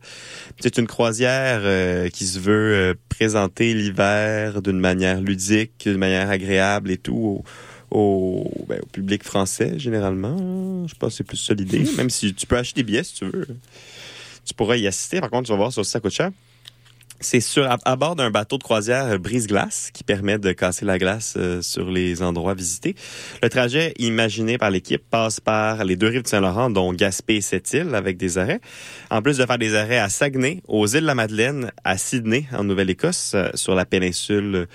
C'est 0.61 0.79
une 0.79 0.87
croisière 0.87 1.61
euh, 1.63 2.09
qui 2.09 2.27
se 2.27 2.39
veut 2.39 2.75
euh, 2.75 2.95
présenter 3.09 3.75
l'hiver 3.75 4.63
d'une 4.63 4.79
manière 4.79 5.21
ludique, 5.21 5.73
d'une 5.85 5.99
manière 5.99 6.31
agréable 6.31 6.91
et 6.91 6.97
tout 6.97 7.45
au, 7.91 7.97
au, 7.97 8.65
ben, 8.69 8.81
public 8.93 9.25
français 9.25 9.79
généralement. 9.79 10.87
Je 10.87 10.95
pense 10.95 11.13
que 11.13 11.17
c'est 11.19 11.25
plus 11.25 11.37
ça 11.39 11.55
l'idée, 11.55 11.85
même 11.97 12.11
si 12.11 12.35
tu 12.35 12.47
peux 12.47 12.57
acheter 12.57 12.83
des 12.83 12.85
billets 12.85 13.05
si 13.05 13.15
tu 13.15 13.25
veux. 13.25 13.47
Tu 14.47 14.55
pourras 14.55 14.77
y 14.77 14.87
assister. 14.87 15.21
Par 15.21 15.29
contre, 15.29 15.45
tu 15.45 15.51
vas 15.51 15.57
voir 15.57 15.69
aussi, 15.77 15.91
ça 15.91 16.01
coûte 16.01 16.13
cher. 16.13 16.31
C'est 17.19 17.41
sur 17.41 17.65
à, 17.65 17.79
à 17.87 17.97
bord 17.97 18.15
d'un 18.15 18.31
bateau 18.31 18.59
de 18.59 18.63
croisière 18.63 19.07
euh, 19.07 19.17
brise-glace 19.19 19.91
qui 19.95 20.05
permet 20.05 20.39
de 20.39 20.53
casser 20.53 20.85
la 20.85 20.99
glace 20.99 21.33
euh, 21.39 21.63
sur 21.63 21.91
les 21.91 22.23
endroits 22.23 22.53
visités. 22.53 22.95
Le 23.43 23.49
trajet 23.49 23.95
imaginé 23.99 24.59
par 24.59 24.71
l'équipe 24.71 25.03
passe 25.11 25.41
par 25.41 25.83
les 25.85 25.97
deux 25.97 26.09
rives 26.09 26.25
de 26.25 26.29
Saint-Laurent, 26.29 26.69
dont 26.69 26.93
Gaspé 26.93 27.37
et 27.37 27.41
Sept-Îles, 27.41 27.95
avec 27.95 28.19
des 28.19 28.37
arrêts. 28.37 28.61
En 29.11 29.23
plus 29.23 29.39
de 29.39 29.47
faire 29.47 29.57
des 29.57 29.75
arrêts 29.75 29.99
à 29.99 30.11
Saguenay, 30.11 30.63
aux 30.69 30.87
îles 30.87 31.01
de 31.01 31.07
la 31.07 31.15
Madeleine, 31.15 31.73
à 31.85 31.97
Sydney, 31.97 32.47
en 32.53 32.65
Nouvelle-Écosse, 32.65 33.33
euh, 33.35 33.49
sur 33.55 33.75
la 33.75 33.87
péninsule, 33.87 34.69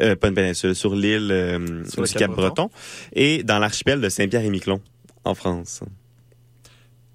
euh, 0.00 0.16
pas 0.16 0.28
une 0.28 0.34
péninsule, 0.34 0.74
sur 0.74 0.94
l'île 0.94 1.30
euh, 1.30 1.84
Sur 1.84 2.00
le 2.00 2.08
du 2.08 2.14
Cap 2.14 2.30
Cap-Breton, 2.30 2.70
et 3.12 3.42
dans 3.42 3.58
l'archipel 3.58 4.00
de 4.00 4.08
Saint-Pierre-et-Miquelon, 4.08 4.80
en 5.24 5.34
France. 5.34 5.82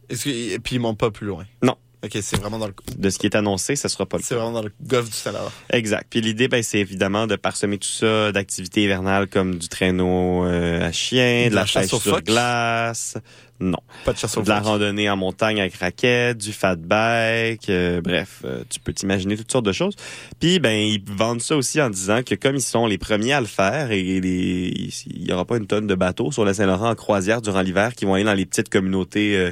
Est-ce 0.09 0.29
et 0.29 0.59
puis 0.59 0.75
ils 0.75 0.79
montent 0.79 0.99
pas 0.99 1.09
plus 1.09 1.25
loin? 1.25 1.45
Non. 1.63 1.75
Ok, 2.01 2.17
c'est 2.21 2.37
vraiment 2.39 2.59
dans 2.59 2.67
le, 2.67 2.73
De 2.97 3.09
ce 3.09 3.19
qui 3.19 3.25
est 3.25 3.35
annoncé, 3.35 3.75
ça 3.75 3.89
sera 3.89 4.05
pas 4.05 4.17
le 4.17 4.23
c'est 4.23 4.35
vraiment 4.35 4.53
dans 4.53 4.61
le 4.61 4.71
golfe 4.81 5.09
du 5.09 5.15
Saint-Laurent. 5.15 5.51
Exact. 5.71 6.07
Puis 6.09 6.21
l'idée, 6.21 6.47
ben, 6.47 6.63
c'est 6.63 6.79
évidemment 6.79 7.27
de 7.27 7.35
parsemer 7.35 7.77
tout 7.77 7.89
ça 7.89 8.31
d'activités 8.31 8.83
hivernales 8.83 9.27
comme 9.27 9.57
du 9.57 9.67
traîneau 9.67 10.45
euh, 10.45 10.87
à 10.87 10.93
chien, 10.93 11.45
de, 11.45 11.49
De 11.49 11.55
la, 11.55 11.61
la 11.61 11.67
chasse 11.67 11.89
pêche 11.89 12.01
sur 12.01 12.21
glace. 12.21 13.17
Non. 13.59 13.79
Pas 14.05 14.13
de 14.13 14.17
chasse 14.17 14.37
aux 14.37 14.41
De 14.43 14.47
la 14.47 14.61
randonnée 14.61 15.09
en 15.09 15.17
montagne 15.17 15.59
avec 15.59 15.75
raquettes, 15.75 16.37
du 16.37 16.53
fat 16.53 16.77
bike, 16.77 17.69
euh, 17.69 17.99
bref, 17.99 18.43
euh, 18.45 18.63
tu 18.69 18.79
peux 18.79 18.93
t'imaginer 18.93 19.35
toutes 19.35 19.51
sortes 19.51 19.65
de 19.65 19.73
choses. 19.73 19.95
Puis 20.39 20.59
ben 20.59 20.71
ils 20.71 21.03
vendent 21.05 21.41
ça 21.41 21.57
aussi 21.57 21.81
en 21.81 21.89
disant 21.89 22.23
que 22.23 22.35
comme 22.35 22.55
ils 22.55 22.61
sont 22.61 22.87
les 22.87 22.97
premiers 22.97 23.33
à 23.33 23.41
le 23.41 23.47
faire 23.47 23.91
et 23.91 24.21
les, 24.21 24.91
il 25.07 25.27
y 25.27 25.33
aura 25.33 25.43
pas 25.43 25.57
une 25.57 25.67
tonne 25.67 25.87
de 25.87 25.95
bateaux 25.95 26.31
sur 26.31 26.45
le 26.45 26.53
Saint-Laurent 26.53 26.91
en 26.91 26.95
croisière 26.95 27.41
durant 27.41 27.61
l'hiver 27.61 27.93
qui 27.93 28.05
vont 28.05 28.13
aller 28.13 28.23
dans 28.23 28.33
les 28.33 28.45
petites 28.45 28.69
communautés 28.69 29.51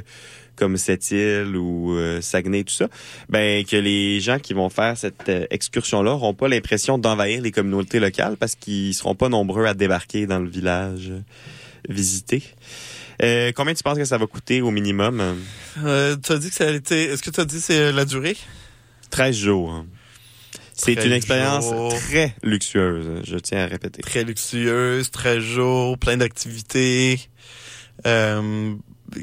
comme 0.58 0.76
Sept-Îles 0.76 1.56
ou 1.56 1.92
euh, 1.96 2.20
Saguenay, 2.20 2.64
tout 2.64 2.74
ça, 2.74 2.88
ben 3.28 3.64
que 3.64 3.76
les 3.76 4.20
gens 4.20 4.38
qui 4.38 4.52
vont 4.54 4.68
faire 4.68 4.96
cette 4.98 5.28
euh, 5.28 5.46
excursion-là 5.50 6.10
n'auront 6.10 6.34
pas 6.34 6.48
l'impression 6.48 6.98
d'envahir 6.98 7.40
les 7.40 7.50
communautés 7.52 8.00
locales 8.00 8.36
parce 8.36 8.54
qu'ils 8.56 8.92
seront 8.94 9.14
pas 9.14 9.28
nombreux 9.28 9.64
à 9.66 9.74
débarquer 9.74 10.26
dans 10.26 10.38
le 10.40 10.48
village 10.48 11.10
euh, 11.10 11.20
visité. 11.88 12.42
Euh, 13.22 13.50
combien 13.54 13.74
tu 13.74 13.82
penses 13.82 13.98
que 13.98 14.04
ça 14.04 14.18
va 14.18 14.26
coûter 14.26 14.60
au 14.60 14.70
minimum? 14.70 15.22
Euh, 15.84 16.16
tu 16.22 16.32
as 16.32 16.38
dit 16.38 16.50
que 16.50 16.54
ça 16.54 16.68
a 16.68 16.70
été. 16.72 17.04
Est-ce 17.04 17.22
que 17.22 17.30
tu 17.30 17.40
as 17.40 17.44
dit 17.44 17.60
c'est 17.60 17.90
la 17.92 18.04
durée? 18.04 18.36
13 19.10 19.34
jours. 19.36 19.70
hein. 19.70 19.86
C'est 20.74 20.94
13 20.94 21.06
une 21.06 21.12
expérience 21.12 21.64
jours. 21.68 21.92
très 21.92 22.36
luxueuse, 22.44 23.22
je 23.24 23.36
tiens 23.38 23.64
à 23.64 23.66
répéter. 23.66 24.00
Très 24.02 24.22
luxueuse, 24.22 25.10
très 25.10 25.40
jours, 25.40 25.98
plein 25.98 26.16
d'activités. 26.16 27.18
Euh, 28.06 28.74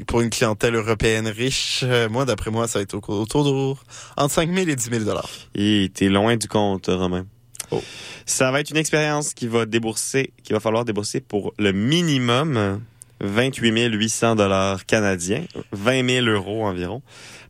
pour 0.06 0.20
une 0.20 0.30
clientèle 0.30 0.74
européenne 0.74 1.28
riche, 1.28 1.80
euh, 1.84 2.08
moi, 2.08 2.24
d'après 2.24 2.50
moi, 2.50 2.66
ça 2.68 2.78
va 2.78 2.82
être 2.82 2.94
au- 2.94 3.20
autour 3.20 3.44
de 3.44 3.80
entre 4.16 4.34
5 4.34 4.52
000 4.52 4.68
et 4.68 4.76
10 4.76 4.90
000 4.90 5.04
dollars. 5.04 5.30
Et 5.54 5.90
t'es 5.94 6.08
loin 6.08 6.36
du 6.36 6.48
compte, 6.48 6.86
Romain. 6.88 7.26
Oh. 7.70 7.82
Ça 8.26 8.50
va 8.50 8.60
être 8.60 8.70
une 8.70 8.76
expérience 8.76 9.34
qui 9.34 9.46
va 9.48 9.66
débourser, 9.66 10.32
qu'il 10.44 10.54
va 10.54 10.60
falloir 10.60 10.84
débourser 10.84 11.20
pour 11.20 11.52
le 11.58 11.72
minimum 11.72 12.80
28 13.20 13.88
800 13.92 14.36
dollars 14.36 14.86
canadiens, 14.86 15.44
20 15.72 16.08
000 16.08 16.26
euros 16.26 16.64
environ, 16.66 17.02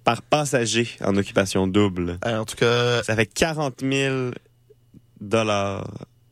par 0.05 0.23
passager 0.23 0.89
en 1.03 1.17
occupation 1.17 1.67
double. 1.67 2.19
en 2.25 2.45
tout 2.45 2.57
cas, 2.57 3.03
ça 3.03 3.17
fait 3.17 3.27
40 3.27 3.81
000 3.83 4.31
dollars, 5.21 5.87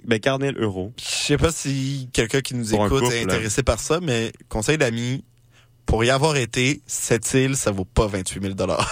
ben 0.04 0.18
40 0.20 0.42
000 0.42 0.52
euros. 0.58 0.92
Je 0.98 1.04
sais 1.04 1.36
pas 1.36 1.50
si 1.52 2.08
quelqu'un 2.12 2.40
qui 2.40 2.54
nous 2.54 2.74
écoute 2.74 2.88
couple, 3.00 3.12
est 3.12 3.22
intéressé 3.24 3.62
par 3.62 3.80
ça, 3.80 4.00
mais 4.00 4.32
conseil 4.48 4.78
d'amis, 4.78 5.24
pour 5.86 6.04
y 6.04 6.10
avoir 6.10 6.36
été, 6.36 6.80
cette 6.86 7.32
île, 7.34 7.56
ça 7.56 7.70
vaut 7.70 7.84
pas 7.84 8.06
28 8.06 8.42
000 8.42 8.54
dollars. 8.54 8.90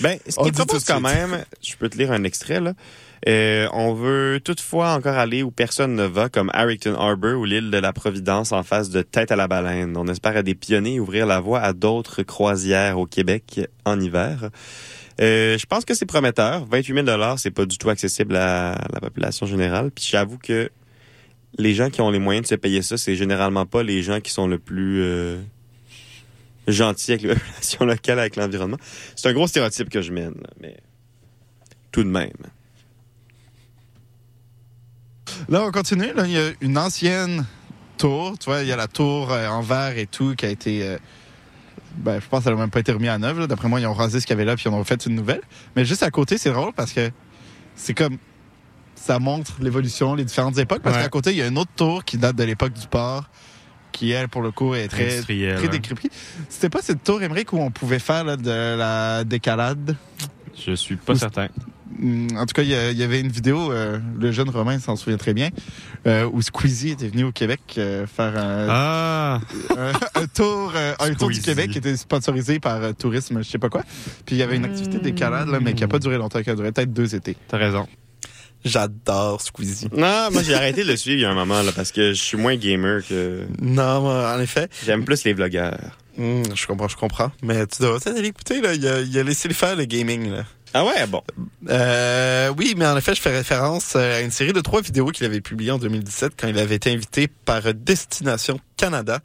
Ben, 0.00 0.18
ce 0.26 0.34
On 0.38 0.44
qui 0.44 0.50
dit 0.50 0.56
propose 0.56 0.84
quand 0.84 0.96
suite. 1.06 1.14
même, 1.14 1.44
je 1.62 1.76
peux 1.76 1.88
te 1.90 1.98
lire 1.98 2.10
un 2.10 2.24
extrait, 2.24 2.60
là. 2.60 2.72
Euh, 3.28 3.68
on 3.74 3.92
veut 3.92 4.40
toutefois 4.42 4.94
encore 4.94 5.18
aller 5.18 5.42
où 5.42 5.50
personne 5.50 5.94
ne 5.94 6.04
va, 6.04 6.30
comme 6.30 6.50
Harrington 6.54 6.94
Harbour 6.98 7.38
ou 7.38 7.44
l'île 7.44 7.70
de 7.70 7.76
la 7.76 7.92
Providence 7.92 8.52
en 8.52 8.62
face 8.62 8.88
de 8.88 9.02
Tête 9.02 9.30
à 9.30 9.36
la 9.36 9.46
Baleine. 9.46 9.94
On 9.98 10.08
espère 10.08 10.36
être 10.38 10.46
des 10.46 10.54
pionniers 10.54 10.94
et 10.94 11.00
ouvrir 11.00 11.26
la 11.26 11.38
voie 11.40 11.60
à 11.60 11.74
d'autres 11.74 12.22
croisières 12.22 12.98
au 12.98 13.04
Québec 13.04 13.60
en 13.84 14.00
hiver. 14.00 14.48
Euh, 15.20 15.58
je 15.58 15.66
pense 15.66 15.84
que 15.84 15.92
c'est 15.92 16.06
prometteur. 16.06 16.64
28 16.64 17.04
000 17.04 17.36
c'est 17.36 17.50
pas 17.50 17.66
du 17.66 17.76
tout 17.76 17.90
accessible 17.90 18.36
à 18.36 18.78
la 18.90 19.00
population 19.00 19.44
générale. 19.44 19.90
Puis 19.90 20.08
j'avoue 20.10 20.38
que 20.38 20.70
les 21.58 21.74
gens 21.74 21.90
qui 21.90 22.00
ont 22.00 22.10
les 22.10 22.18
moyens 22.18 22.44
de 22.44 22.48
se 22.48 22.54
payer 22.54 22.80
ça, 22.80 22.96
c'est 22.96 23.16
généralement 23.16 23.66
pas 23.66 23.82
les 23.82 24.02
gens 24.02 24.20
qui 24.20 24.30
sont 24.30 24.46
le 24.46 24.58
plus 24.58 25.02
euh, 25.02 25.38
gentils 26.68 27.12
avec 27.12 27.22
la 27.24 27.34
population 27.36 27.84
locale, 27.84 28.18
avec 28.18 28.36
l'environnement. 28.36 28.78
C'est 29.16 29.28
un 29.28 29.32
gros 29.32 29.46
stéréotype 29.46 29.88
que 29.88 30.02
je 30.02 30.12
mène, 30.12 30.34
là, 30.34 30.50
mais 30.60 30.76
tout 31.92 32.02
de 32.04 32.08
même. 32.08 32.30
Là, 35.48 35.64
on 35.66 35.70
continue. 35.70 36.12
Là, 36.12 36.26
il 36.26 36.32
y 36.32 36.38
a 36.38 36.50
une 36.60 36.76
ancienne 36.78 37.44
tour. 37.96 38.38
Tu 38.38 38.46
vois, 38.46 38.62
il 38.62 38.68
y 38.68 38.72
a 38.72 38.76
la 38.76 38.88
tour 38.88 39.30
euh, 39.32 39.48
en 39.48 39.62
verre 39.62 39.96
et 39.98 40.06
tout 40.06 40.34
qui 40.34 40.46
a 40.46 40.48
été 40.48 40.82
euh, 40.86 40.98
Ben, 41.96 42.20
je 42.20 42.26
pense 42.26 42.40
que 42.40 42.44
ça 42.44 42.50
n'a 42.50 42.56
même 42.56 42.70
pas 42.70 42.80
été 42.80 42.92
remis 42.92 43.10
en 43.10 43.22
œuvre. 43.22 43.40
là. 43.40 43.46
D'après 43.46 43.68
moi, 43.68 43.80
ils 43.80 43.86
ont 43.86 43.94
rasé 43.94 44.20
ce 44.20 44.26
qu'il 44.26 44.34
y 44.34 44.38
avait 44.38 44.44
là 44.44 44.56
puis 44.56 44.64
ils 44.66 44.68
en 44.68 44.74
ont 44.74 44.84
fait 44.84 45.06
une 45.06 45.14
nouvelle. 45.14 45.40
Mais 45.76 45.84
juste 45.84 46.02
à 46.02 46.10
côté, 46.10 46.38
c'est 46.38 46.50
drôle 46.52 46.72
parce 46.72 46.92
que 46.92 47.10
c'est 47.74 47.94
comme. 47.94 48.18
Ça 48.96 49.18
montre 49.18 49.54
l'évolution, 49.62 50.14
les 50.14 50.26
différentes 50.26 50.58
époques. 50.58 50.82
Parce 50.82 50.96
Ouais. 50.96 51.02
qu'à 51.02 51.08
côté, 51.08 51.30
il 51.30 51.38
y 51.38 51.42
a 51.42 51.46
une 51.46 51.56
autre 51.56 51.70
tour 51.74 52.04
qui 52.04 52.18
date 52.18 52.36
de 52.36 52.44
l'époque 52.44 52.74
du 52.74 52.86
port, 52.86 53.30
qui, 53.92 54.10
elle, 54.10 54.28
pour 54.28 54.42
le 54.42 54.50
coup, 54.50 54.74
est 54.74 54.88
très, 54.88 55.20
très 55.20 55.68
décrépite. 55.68 56.12
C'était 56.48 56.70
pas 56.70 56.80
cette 56.82 57.02
tour, 57.04 57.22
Émeric, 57.22 57.52
où 57.52 57.58
on 57.58 57.70
pouvait 57.70 57.98
faire 57.98 58.24
là, 58.24 58.36
de 58.36 58.76
la 58.76 59.24
décalade? 59.24 59.96
Je 60.66 60.72
suis 60.72 60.96
pas 60.96 61.14
certain. 61.14 61.48
Hum, 62.02 62.28
En 62.36 62.46
tout 62.46 62.54
cas, 62.54 62.62
il 62.62 62.68
y, 62.70 63.02
avait 63.02 63.20
une 63.20 63.28
vidéo, 63.30 63.72
euh, 63.72 63.98
le 64.18 64.30
jeune 64.32 64.48
Romain 64.48 64.78
s'en 64.78 64.96
souvient 64.96 65.16
très 65.18 65.34
bien, 65.34 65.50
euh, 66.06 66.28
où 66.32 66.40
Squeezie 66.40 66.90
était 66.90 67.08
venu 67.08 67.24
au 67.24 67.32
Québec 67.32 67.60
euh, 67.78 68.06
faire 68.06 68.36
un, 68.38 68.66
Ah! 68.70 69.40
un, 69.76 69.92
un 70.22 70.26
tour, 70.26 70.72
euh, 70.76 70.94
un 71.00 71.14
tour 71.14 71.28
du. 71.30 71.40
Québec 71.40 71.70
qui 71.70 71.78
était 71.78 71.96
sponsorisé 71.96 72.60
par 72.60 72.82
euh, 72.82 72.92
Tourisme, 72.92 73.42
je 73.42 73.48
sais 73.48 73.58
pas 73.58 73.68
quoi. 73.68 73.82
Puis 74.24 74.36
il 74.36 74.38
y 74.38 74.42
avait 74.42 74.56
une 74.56 74.64
activité 74.64 74.98
d'écalade, 74.98 75.48
là, 75.48 75.58
mais 75.60 75.74
qui 75.74 75.84
a 75.84 75.88
pas 75.88 75.98
duré 75.98 76.16
longtemps, 76.16 76.42
qui 76.42 76.50
a 76.50 76.54
duré 76.54 76.72
peut-être 76.72 76.92
deux 76.92 77.14
étés. 77.14 77.36
T'as 77.48 77.58
raison. 77.58 77.86
J'adore 78.64 79.40
Squeezie. 79.40 79.88
Non, 79.92 80.30
moi 80.30 80.42
j'ai 80.42 80.54
arrêté 80.54 80.82
de 80.82 80.88
le 80.88 80.96
suivre 80.96 81.18
il 81.18 81.22
y 81.22 81.24
a 81.24 81.30
un 81.30 81.34
moment 81.34 81.62
là, 81.62 81.72
parce 81.72 81.92
que 81.92 82.12
je 82.12 82.22
suis 82.22 82.36
moins 82.36 82.56
gamer 82.56 83.02
que. 83.06 83.46
Non, 83.60 84.02
moi, 84.02 84.34
en 84.36 84.40
effet. 84.40 84.68
J'aime 84.84 85.04
plus 85.04 85.24
les 85.24 85.32
vlogueurs. 85.32 85.98
Hmm, 86.16 86.42
je 86.54 86.66
comprends, 86.66 86.88
je 86.88 86.96
comprends. 86.96 87.32
Mais 87.42 87.66
tu 87.66 87.82
devrais 87.82 87.98
peut-être 87.98 88.18
aller 88.18 88.28
écouter, 88.28 88.60
là. 88.60 88.74
Il 88.74 88.86
a, 88.86 89.00
il 89.00 89.18
a 89.18 89.22
laissé 89.22 89.48
le 89.48 89.54
faire, 89.54 89.76
le 89.76 89.84
gaming, 89.84 90.30
là. 90.30 90.44
Ah 90.72 90.84
ouais, 90.84 91.06
bon. 91.06 91.22
Euh, 91.68 92.52
oui, 92.56 92.74
mais 92.76 92.86
en 92.86 92.96
effet, 92.96 93.14
je 93.14 93.20
fais 93.20 93.36
référence 93.36 93.94
euh, 93.96 94.18
à 94.18 94.20
une 94.20 94.30
série 94.30 94.52
de 94.52 94.60
trois 94.60 94.80
vidéos 94.82 95.06
qu'il 95.06 95.26
avait 95.26 95.40
publiées 95.40 95.72
en 95.72 95.78
2017 95.78 96.34
quand 96.38 96.46
il 96.46 96.58
avait 96.58 96.76
été 96.76 96.92
invité 96.92 97.28
par 97.44 97.62
Destination 97.74 98.60
Canada 98.76 99.20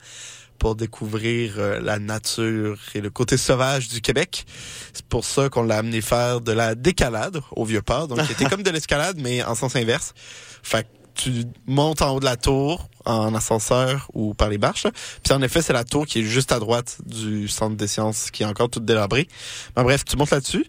pour 0.57 0.75
découvrir 0.75 1.55
euh, 1.57 1.79
la 1.81 1.99
nature 1.99 2.79
et 2.93 3.01
le 3.01 3.09
côté 3.09 3.37
sauvage 3.37 3.87
du 3.87 4.01
Québec. 4.01 4.45
C'est 4.93 5.05
pour 5.05 5.25
ça 5.25 5.49
qu'on 5.49 5.63
l'a 5.63 5.77
amené 5.77 6.01
faire 6.01 6.41
de 6.41 6.51
la 6.51 6.75
décalade 6.75 7.41
au 7.51 7.65
Vieux-Port. 7.65 8.07
Donc, 8.07 8.19
c'était 8.27 8.45
comme 8.49 8.63
de 8.63 8.69
l'escalade, 8.69 9.17
mais 9.19 9.43
en 9.43 9.55
sens 9.55 9.75
inverse. 9.75 10.13
Fait 10.63 10.83
que 10.83 10.87
tu 11.15 11.45
montes 11.65 12.01
en 12.01 12.15
haut 12.15 12.19
de 12.19 12.25
la 12.25 12.37
tour 12.37 12.89
en 13.05 13.33
ascenseur 13.33 14.09
ou 14.13 14.33
par 14.33 14.49
les 14.49 14.57
marches. 14.57 14.83
là. 14.83 14.91
Puis 15.23 15.33
en 15.33 15.41
effet, 15.41 15.61
c'est 15.61 15.73
la 15.73 15.83
tour 15.83 16.05
qui 16.05 16.19
est 16.19 16.23
juste 16.23 16.51
à 16.51 16.59
droite 16.59 16.97
du 17.05 17.47
centre 17.47 17.75
des 17.75 17.87
sciences 17.87 18.31
qui 18.31 18.43
est 18.43 18.45
encore 18.45 18.69
toute 18.69 18.85
délabrée. 18.85 19.27
Mais 19.77 19.83
bref, 19.83 20.03
tu 20.05 20.17
montes 20.17 20.31
là-dessus. 20.31 20.65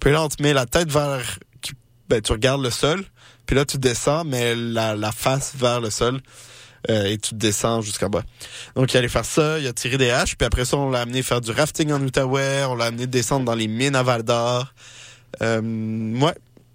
Puis 0.00 0.12
là, 0.12 0.22
on 0.22 0.28
te 0.28 0.42
met 0.42 0.52
la 0.52 0.66
tête 0.66 0.90
vers... 0.90 1.38
Ben, 2.08 2.20
tu 2.20 2.30
regardes 2.30 2.62
le 2.62 2.70
sol. 2.70 3.04
Puis 3.46 3.56
là, 3.56 3.64
tu 3.64 3.78
descends, 3.78 4.24
mais 4.24 4.54
la, 4.54 4.94
la 4.94 5.10
face 5.10 5.54
vers 5.56 5.80
le 5.80 5.90
sol. 5.90 6.20
Euh, 6.90 7.04
et 7.06 7.18
tu 7.18 7.34
descends 7.34 7.80
jusqu'en 7.80 8.08
bas. 8.08 8.22
Donc, 8.74 8.92
il 8.92 8.96
allait 8.96 9.08
faire 9.08 9.24
ça, 9.24 9.58
il 9.58 9.66
a 9.66 9.72
tiré 9.72 9.98
des 9.98 10.10
haches. 10.10 10.36
Puis 10.36 10.46
après 10.46 10.64
ça, 10.64 10.76
on 10.76 10.90
l'a 10.90 11.00
amené 11.00 11.22
faire 11.22 11.40
du 11.40 11.50
rafting 11.50 11.92
en 11.92 12.00
Outaouais. 12.00 12.64
On 12.64 12.74
l'a 12.74 12.86
amené 12.86 13.06
descendre 13.06 13.44
dans 13.44 13.54
les 13.54 13.68
mines 13.68 13.96
à 13.96 14.02
Val 14.02 14.22
d'Or. 14.22 14.72
Euh, 15.42 15.60
ouais, 16.20 16.34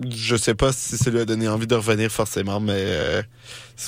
je 0.10 0.36
sais 0.36 0.56
pas 0.56 0.72
si 0.72 0.98
ça 0.98 1.10
lui 1.10 1.20
a 1.20 1.26
donné 1.26 1.48
envie 1.48 1.68
de 1.68 1.76
revenir 1.76 2.12
forcément, 2.12 2.60
mais 2.60 2.74
euh, 2.76 3.22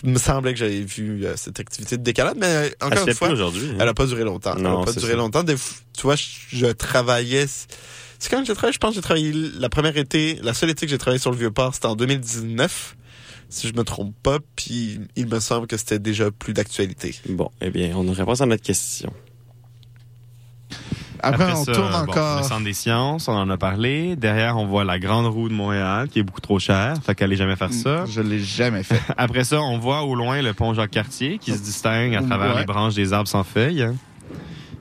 il 0.03 0.09
me 0.09 0.19
semblait 0.19 0.53
que 0.53 0.59
j'avais 0.59 0.81
vu 0.81 1.25
euh, 1.25 1.33
cette 1.35 1.59
activité 1.59 1.97
de 1.97 2.03
décalade. 2.03 2.37
Mais 2.37 2.73
encore 2.81 3.07
une 3.07 3.13
fois, 3.13 3.29
hein. 3.29 3.51
elle 3.79 3.87
a 3.87 3.93
pas 3.93 4.05
duré 4.05 4.23
longtemps. 4.23 4.55
Non, 4.55 4.83
elle 4.83 4.89
a 4.89 4.93
pas 4.93 4.99
duré 4.99 5.11
ça. 5.11 5.17
longtemps. 5.17 5.43
Des 5.43 5.55
tu 5.55 6.01
vois, 6.03 6.15
je, 6.15 6.23
je 6.51 6.67
travaillais. 6.67 7.45
C'est 7.47 8.29
quand 8.29 8.43
j'ai 8.45 8.53
travaillé, 8.53 8.73
je 8.73 8.79
pense 8.79 8.91
que 8.91 8.95
j'ai 8.95 9.01
travaillé 9.01 9.33
la 9.59 9.69
première 9.69 9.97
été, 9.97 10.39
la 10.41 10.53
seule 10.53 10.69
été 10.69 10.85
que 10.85 10.89
j'ai 10.89 10.97
travaillé 10.97 11.19
sur 11.19 11.31
le 11.31 11.37
Vieux-Port, 11.37 11.73
c'était 11.73 11.87
en 11.87 11.95
2019, 11.95 12.95
si 13.53 13.67
je 13.67 13.73
me 13.73 13.83
trompe 13.83 14.15
pas, 14.23 14.39
puis 14.55 14.99
il 15.15 15.27
me 15.27 15.39
semble 15.39 15.67
que 15.67 15.77
c'était 15.77 15.99
déjà 15.99 16.31
plus 16.31 16.53
d'actualité. 16.53 17.15
Bon, 17.29 17.51
eh 17.61 17.69
bien, 17.69 17.95
on 17.95 18.11
réponse 18.11 18.41
à 18.41 18.45
notre 18.47 18.63
question. 18.63 19.13
Après, 21.25 21.53
on 21.53 21.63
ça, 21.63 21.71
tourne 21.71 21.91
bon, 21.91 21.97
encore. 22.11 22.39
le 22.41 22.43
centre 22.47 22.63
des 22.65 22.73
sciences, 22.73 23.27
on 23.29 23.33
en 23.33 23.49
a 23.49 23.57
parlé. 23.57 24.15
Derrière, 24.17 24.57
on 24.57 24.65
voit 24.65 24.83
la 24.83 24.99
grande 24.99 25.27
roue 25.27 25.47
de 25.47 25.53
Montréal, 25.53 26.09
qui 26.09 26.19
est 26.19 26.23
beaucoup 26.23 26.41
trop 26.41 26.59
chère. 26.59 26.95
Fait 27.05 27.15
qu'allez 27.15 27.37
jamais 27.37 27.55
faire 27.55 27.71
ça. 27.71 28.05
Je 28.07 28.19
l'ai 28.21 28.39
jamais 28.39 28.83
fait. 28.83 28.99
Après 29.17 29.43
ça, 29.45 29.61
on 29.61 29.77
voit 29.77 30.01
au 30.03 30.15
loin 30.15 30.41
le 30.41 30.53
pont 30.53 30.73
Jacques-Cartier, 30.73 31.37
qui 31.37 31.53
se 31.53 31.61
distingue 31.61 32.15
à 32.15 32.23
travers 32.23 32.55
Ouais. 32.55 32.59
les 32.61 32.65
branches 32.65 32.95
des 32.95 33.13
arbres 33.13 33.29
sans 33.29 33.43
feuilles. 33.43 33.87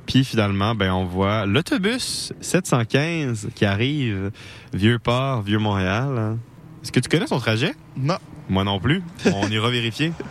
Puis 0.07 0.25
finalement, 0.25 0.75
ben, 0.75 0.91
on 0.93 1.05
voit 1.05 1.47
l'autobus 1.47 2.33
715 2.41 3.51
qui 3.55 3.65
arrive, 3.65 4.33
Vieux-Port, 4.73 5.43
Vieux-Montréal. 5.43 6.39
Est-ce 6.83 6.91
que 6.91 7.01
tu 7.01 7.09
connais 7.09 7.27
son 7.27 7.39
trajet? 7.39 7.75
Non. 7.97 8.19
Moi 8.49 8.65
non 8.65 8.81
plus. 8.81 9.03
On 9.27 9.49
ira 9.49 9.71
vérifier. 9.71 10.13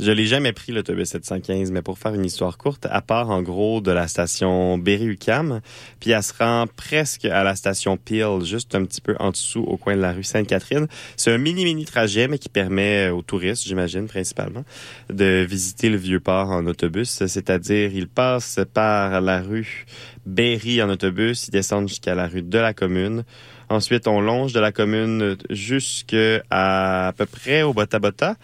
Je 0.00 0.10
l'ai 0.10 0.24
jamais 0.24 0.54
pris 0.54 0.72
l'autobus 0.72 1.10
715, 1.10 1.70
mais 1.70 1.82
pour 1.82 1.98
faire 1.98 2.14
une 2.14 2.24
histoire 2.24 2.56
courte, 2.56 2.86
à 2.90 3.02
part 3.02 3.28
en 3.28 3.42
gros 3.42 3.82
de 3.82 3.92
la 3.92 4.08
station 4.08 4.78
Berry-UQAM, 4.78 5.60
puis 6.00 6.12
elle 6.12 6.22
se 6.22 6.32
rend 6.32 6.66
presque 6.66 7.26
à 7.26 7.44
la 7.44 7.54
station 7.54 7.98
Peel, 7.98 8.42
juste 8.42 8.74
un 8.74 8.86
petit 8.86 9.02
peu 9.02 9.14
en 9.20 9.30
dessous 9.32 9.60
au 9.60 9.76
coin 9.76 9.94
de 9.94 10.00
la 10.00 10.12
rue 10.12 10.24
Sainte-Catherine. 10.24 10.88
C'est 11.18 11.30
un 11.30 11.36
mini-mini 11.36 11.84
trajet, 11.84 12.26
mais 12.26 12.38
qui 12.38 12.48
permet 12.48 13.10
aux 13.10 13.20
touristes, 13.20 13.64
j'imagine, 13.64 14.06
principalement, 14.08 14.64
de 15.10 15.46
visiter 15.46 15.90
le 15.90 15.98
Vieux-Port 15.98 16.48
en 16.48 16.64
autobus. 16.66 17.22
C'est-à-dire, 17.26 17.94
ils 17.94 18.08
passent 18.08 18.60
par 18.72 19.20
la 19.20 19.42
rue 19.42 19.84
Berry 20.24 20.82
en 20.82 20.88
autobus, 20.88 21.48
ils 21.48 21.50
descendent 21.50 21.88
jusqu'à 21.88 22.14
la 22.14 22.28
rue 22.28 22.42
de 22.42 22.58
la 22.58 22.72
commune. 22.72 23.24
Ensuite, 23.72 24.06
on 24.06 24.20
longe 24.20 24.52
de 24.52 24.60
la 24.60 24.70
commune 24.70 25.38
jusqu'à 25.48 26.42
à 26.50 27.14
peu 27.16 27.24
près 27.24 27.62
au 27.62 27.72
Bota 27.72 27.98
Bota. 27.98 28.36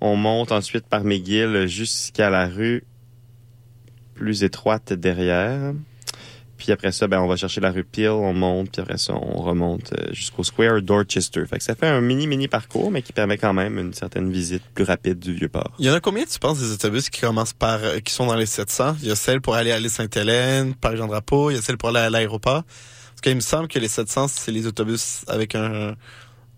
On 0.00 0.14
monte 0.14 0.52
ensuite 0.52 0.86
par 0.86 1.02
McGill 1.02 1.66
jusqu'à 1.66 2.30
la 2.30 2.46
rue 2.46 2.84
plus 4.14 4.44
étroite 4.44 4.92
derrière. 4.92 5.72
Puis 6.58 6.70
après 6.70 6.92
ça, 6.92 7.08
ben, 7.08 7.20
on 7.20 7.26
va 7.26 7.34
chercher 7.34 7.60
la 7.60 7.72
rue 7.72 7.82
Peel, 7.82 8.10
on 8.10 8.32
monte, 8.32 8.70
puis 8.70 8.80
après 8.80 8.98
ça, 8.98 9.14
on 9.14 9.42
remonte 9.42 9.92
euh, 9.94 10.12
jusqu'au 10.12 10.44
Square 10.44 10.82
Dorchester. 10.82 11.44
Fait 11.46 11.58
que 11.58 11.64
ça 11.64 11.74
fait 11.74 11.88
un 11.88 12.00
mini-mini 12.00 12.46
parcours, 12.46 12.92
mais 12.92 13.02
qui 13.02 13.12
permet 13.12 13.36
quand 13.36 13.52
même 13.52 13.80
une 13.80 13.94
certaine 13.94 14.30
visite 14.30 14.62
plus 14.74 14.84
rapide 14.84 15.18
du 15.18 15.34
Vieux-Port. 15.34 15.72
Il 15.80 15.86
y 15.86 15.90
en 15.90 15.94
a 15.94 16.00
combien, 16.00 16.24
tu 16.24 16.38
penses, 16.38 16.60
des 16.60 16.72
autobus 16.72 17.10
qui 17.10 17.20
commencent 17.20 17.52
par, 17.52 17.82
euh, 17.82 17.98
qui 17.98 18.12
sont 18.12 18.26
dans 18.26 18.36
les 18.36 18.46
700? 18.46 18.96
Il 19.02 19.08
y 19.08 19.10
a 19.10 19.16
celle 19.16 19.40
pour 19.40 19.56
aller 19.56 19.72
à 19.72 19.80
l'île 19.80 19.90
Sainte-Hélène, 19.90 20.74
par 20.74 20.94
Jean-Drapeau, 20.96 21.50
il 21.50 21.56
y 21.56 21.58
a 21.58 21.62
celle 21.62 21.78
pour 21.78 21.88
aller 21.88 21.98
à 21.98 22.10
l'aéroport. 22.10 22.62
Parce 23.18 23.32
qu'il 23.32 23.34
me 23.34 23.40
semble 23.40 23.66
que 23.66 23.80
les 23.80 23.88
700, 23.88 24.28
c'est 24.28 24.52
les 24.52 24.68
autobus 24.68 25.24
avec 25.26 25.56
un, 25.56 25.96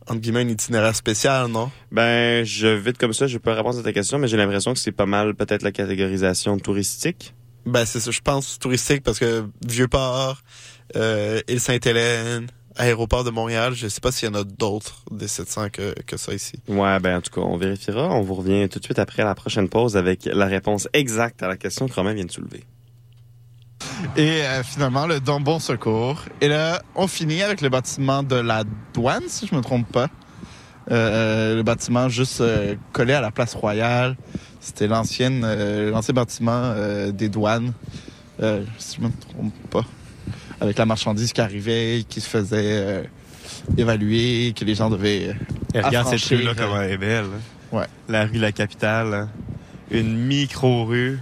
entre 0.06 0.20
guillemets, 0.20 0.40
un 0.40 0.48
itinéraire 0.48 0.94
spécial, 0.94 1.46
non? 1.46 1.70
Ben, 1.90 2.44
je 2.44 2.66
vite 2.66 2.98
comme 2.98 3.14
ça, 3.14 3.26
je 3.26 3.38
peux 3.38 3.50
répondre 3.50 3.78
à 3.78 3.82
ta 3.82 3.94
question, 3.94 4.18
mais 4.18 4.28
j'ai 4.28 4.36
l'impression 4.36 4.74
que 4.74 4.78
c'est 4.78 4.92
pas 4.92 5.06
mal 5.06 5.34
peut-être 5.34 5.62
la 5.62 5.72
catégorisation 5.72 6.58
touristique. 6.58 7.34
Ben, 7.64 7.86
c'est 7.86 7.98
ça, 7.98 8.10
je 8.10 8.20
pense, 8.20 8.58
touristique, 8.58 9.02
parce 9.02 9.18
que 9.18 9.46
Vieux-Port, 9.66 10.42
euh, 10.96 11.40
île 11.48 11.60
Sainte-Hélène, 11.60 12.48
aéroport 12.76 13.24
de 13.24 13.30
Montréal, 13.30 13.72
je 13.74 13.88
sais 13.88 14.02
pas 14.02 14.12
s'il 14.12 14.28
y 14.28 14.30
en 14.30 14.34
a 14.34 14.44
d'autres 14.44 15.02
des 15.10 15.28
700 15.28 15.70
que, 15.70 15.94
que 16.02 16.18
ça 16.18 16.34
ici. 16.34 16.56
Ouais, 16.68 17.00
ben 17.00 17.16
en 17.16 17.20
tout 17.22 17.30
cas, 17.30 17.40
on 17.40 17.56
vérifiera. 17.56 18.10
On 18.10 18.20
vous 18.20 18.34
revient 18.34 18.68
tout 18.68 18.80
de 18.80 18.84
suite 18.84 18.98
après 18.98 19.24
la 19.24 19.34
prochaine 19.34 19.70
pause 19.70 19.96
avec 19.96 20.26
la 20.26 20.44
réponse 20.44 20.88
exacte 20.92 21.42
à 21.42 21.48
la 21.48 21.56
question 21.56 21.88
que 21.88 21.94
Romain 21.94 22.12
vient 22.12 22.26
de 22.26 22.30
soulever. 22.30 22.64
Et 24.16 24.42
euh, 24.42 24.62
finalement, 24.62 25.06
le 25.06 25.20
Don 25.20 25.40
Bon 25.40 25.58
Secours. 25.58 26.22
Et 26.40 26.48
là, 26.48 26.82
on 26.94 27.06
finit 27.06 27.42
avec 27.42 27.60
le 27.60 27.68
bâtiment 27.68 28.22
de 28.22 28.36
la 28.36 28.64
douane, 28.94 29.24
si 29.28 29.46
je 29.46 29.54
me 29.54 29.60
trompe 29.60 29.90
pas. 29.90 30.08
Euh, 30.90 31.56
le 31.56 31.62
bâtiment 31.62 32.08
juste 32.08 32.40
euh, 32.40 32.74
collé 32.92 33.12
à 33.12 33.20
la 33.20 33.30
place 33.30 33.54
royale. 33.54 34.16
C'était 34.60 34.86
l'ancienne, 34.88 35.42
euh, 35.44 35.90
l'ancien 35.90 36.14
bâtiment 36.14 36.50
euh, 36.74 37.12
des 37.12 37.28
douanes, 37.28 37.72
euh, 38.42 38.64
si 38.78 38.96
je 38.96 39.02
me 39.02 39.10
trompe 39.10 39.54
pas. 39.70 39.84
Avec 40.60 40.76
la 40.76 40.84
marchandise 40.86 41.32
qui 41.32 41.40
arrivait, 41.40 42.04
qui 42.08 42.20
se 42.20 42.28
faisait 42.28 42.56
euh, 42.62 43.02
évaluer, 43.78 44.52
que 44.54 44.64
les 44.64 44.74
gens 44.74 44.90
devaient 44.90 45.28
euh, 45.28 45.34
Et 45.78 45.80
regarde 45.80 46.08
cette 46.08 46.22
rue-là, 46.24 46.52
comment 46.56 46.80
elle 46.80 46.92
est 46.92 46.98
belle. 46.98 47.26
Ouais. 47.72 47.86
La 48.08 48.24
rue 48.24 48.32
de 48.36 48.40
la 48.42 48.52
capitale. 48.52 49.14
hein. 49.14 49.28
Une 49.90 50.16
micro-rue 50.18 51.20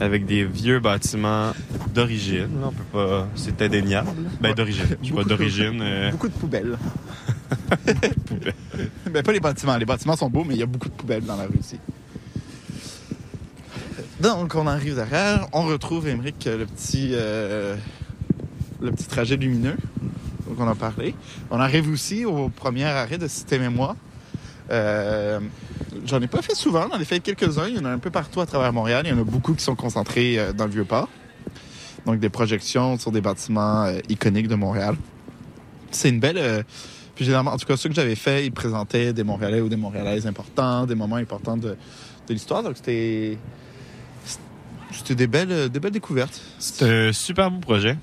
avec 0.00 0.26
des 0.26 0.44
vieux 0.44 0.78
bâtiments 0.80 1.52
d'origine. 1.94 2.48
On 2.62 2.70
peut 2.70 2.84
pas... 2.92 3.28
C'est 3.34 3.60
indéniable. 3.62 4.10
Ben, 4.40 4.54
d'origine. 4.54 4.84
Je 5.02 5.10
pas, 5.10 5.16
Beaucoup- 5.16 5.28
d'origine. 5.28 5.80
euh, 5.82 6.10
Beaucoup 6.12 6.28
de 6.28 6.32
poubelles. 6.34 6.78
ben, 9.10 9.22
pas 9.22 9.32
les 9.32 9.40
bâtiments. 9.40 9.76
Les 9.76 9.84
bâtiments 9.84 10.16
sont 10.16 10.30
beaux, 10.30 10.44
mais 10.44 10.54
il 10.54 10.60
y 10.60 10.62
a 10.62 10.66
beaucoup 10.66 10.88
de 10.88 10.94
poubelles 10.94 11.24
dans 11.24 11.36
la 11.36 11.44
rue 11.44 11.58
ici. 11.60 11.78
Donc, 14.20 14.54
on 14.54 14.66
arrive 14.66 14.94
derrière. 14.96 15.46
On 15.52 15.62
retrouve, 15.64 16.08
Émeric, 16.08 16.44
le 16.46 16.66
petit, 16.66 17.10
euh, 17.12 17.76
le 18.80 18.90
petit 18.90 19.06
trajet 19.06 19.36
lumineux 19.36 19.76
dont 20.48 20.64
on 20.64 20.68
a 20.68 20.74
parlé. 20.74 21.14
On 21.50 21.60
arrive 21.60 21.90
aussi 21.90 22.24
au 22.24 22.48
premier 22.48 22.84
arrêt 22.84 23.18
de 23.18 23.28
Système 23.28 23.62
Mémoire. 23.62 23.94
Euh, 24.70 25.40
J'en 26.04 26.20
ai 26.20 26.26
pas 26.26 26.42
fait 26.42 26.54
souvent, 26.54 26.88
j'en 26.90 26.98
ai 26.98 27.04
fait 27.04 27.20
quelques-uns. 27.20 27.68
Il 27.68 27.76
y 27.76 27.78
en 27.78 27.84
a 27.84 27.90
un 27.90 27.98
peu 27.98 28.10
partout 28.10 28.40
à 28.40 28.46
travers 28.46 28.72
Montréal. 28.72 29.02
Il 29.06 29.10
y 29.10 29.12
en 29.12 29.20
a 29.20 29.24
beaucoup 29.24 29.54
qui 29.54 29.64
sont 29.64 29.74
concentrés 29.74 30.38
euh, 30.38 30.52
dans 30.52 30.66
le 30.66 30.72
Vieux-Port. 30.72 31.08
Donc, 32.06 32.20
des 32.20 32.28
projections 32.28 32.98
sur 32.98 33.10
des 33.10 33.20
bâtiments 33.20 33.84
euh, 33.84 33.98
iconiques 34.08 34.48
de 34.48 34.54
Montréal. 34.54 34.96
C'est 35.90 36.08
une 36.10 36.20
belle. 36.20 36.38
euh, 36.38 36.62
puis 37.14 37.24
généralement, 37.24 37.52
en 37.52 37.56
tout 37.56 37.66
cas, 37.66 37.76
ceux 37.76 37.88
que 37.88 37.94
j'avais 37.94 38.14
fait, 38.14 38.46
ils 38.46 38.52
présentaient 38.52 39.12
des 39.12 39.24
Montréalais 39.24 39.60
ou 39.60 39.68
des 39.68 39.76
Montréalaises 39.76 40.26
importants, 40.26 40.86
des 40.86 40.94
moments 40.94 41.16
importants 41.16 41.56
de, 41.56 41.76
l'histoire. 42.28 42.62
Donc 42.62 42.76
c'était. 42.76 43.38
C'était 44.90 45.14
des 45.14 45.26
belles, 45.26 45.68
des 45.68 45.80
belles 45.80 45.92
découvertes. 45.92 46.40
C'est 46.58 47.08
un 47.08 47.12
super 47.12 47.50
beau 47.50 47.60
projet 47.60 47.96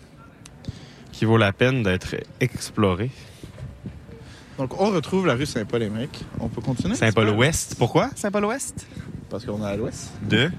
qui 1.11 1.25
vaut 1.25 1.37
la 1.37 1.51
peine 1.51 1.81
d'être 1.81 2.15
exploré. 2.39 3.09
Donc, 4.57 4.79
on 4.79 4.89
retrouve 4.91 5.27
la 5.27 5.33
rue 5.35 5.45
Saint-Paul-Émeric. 5.45 6.23
On 6.39 6.47
peut 6.47 6.61
continuer? 6.61 6.95
Saint-Paul-Ouest. 6.95 7.75
Pourquoi? 7.77 8.09
Saint-Paul-Ouest? 8.15 8.87
Parce 9.29 9.45
qu'on 9.45 9.61
est 9.65 9.69
à 9.69 9.75
l'ouest. 9.75 10.11
De? 10.21 10.51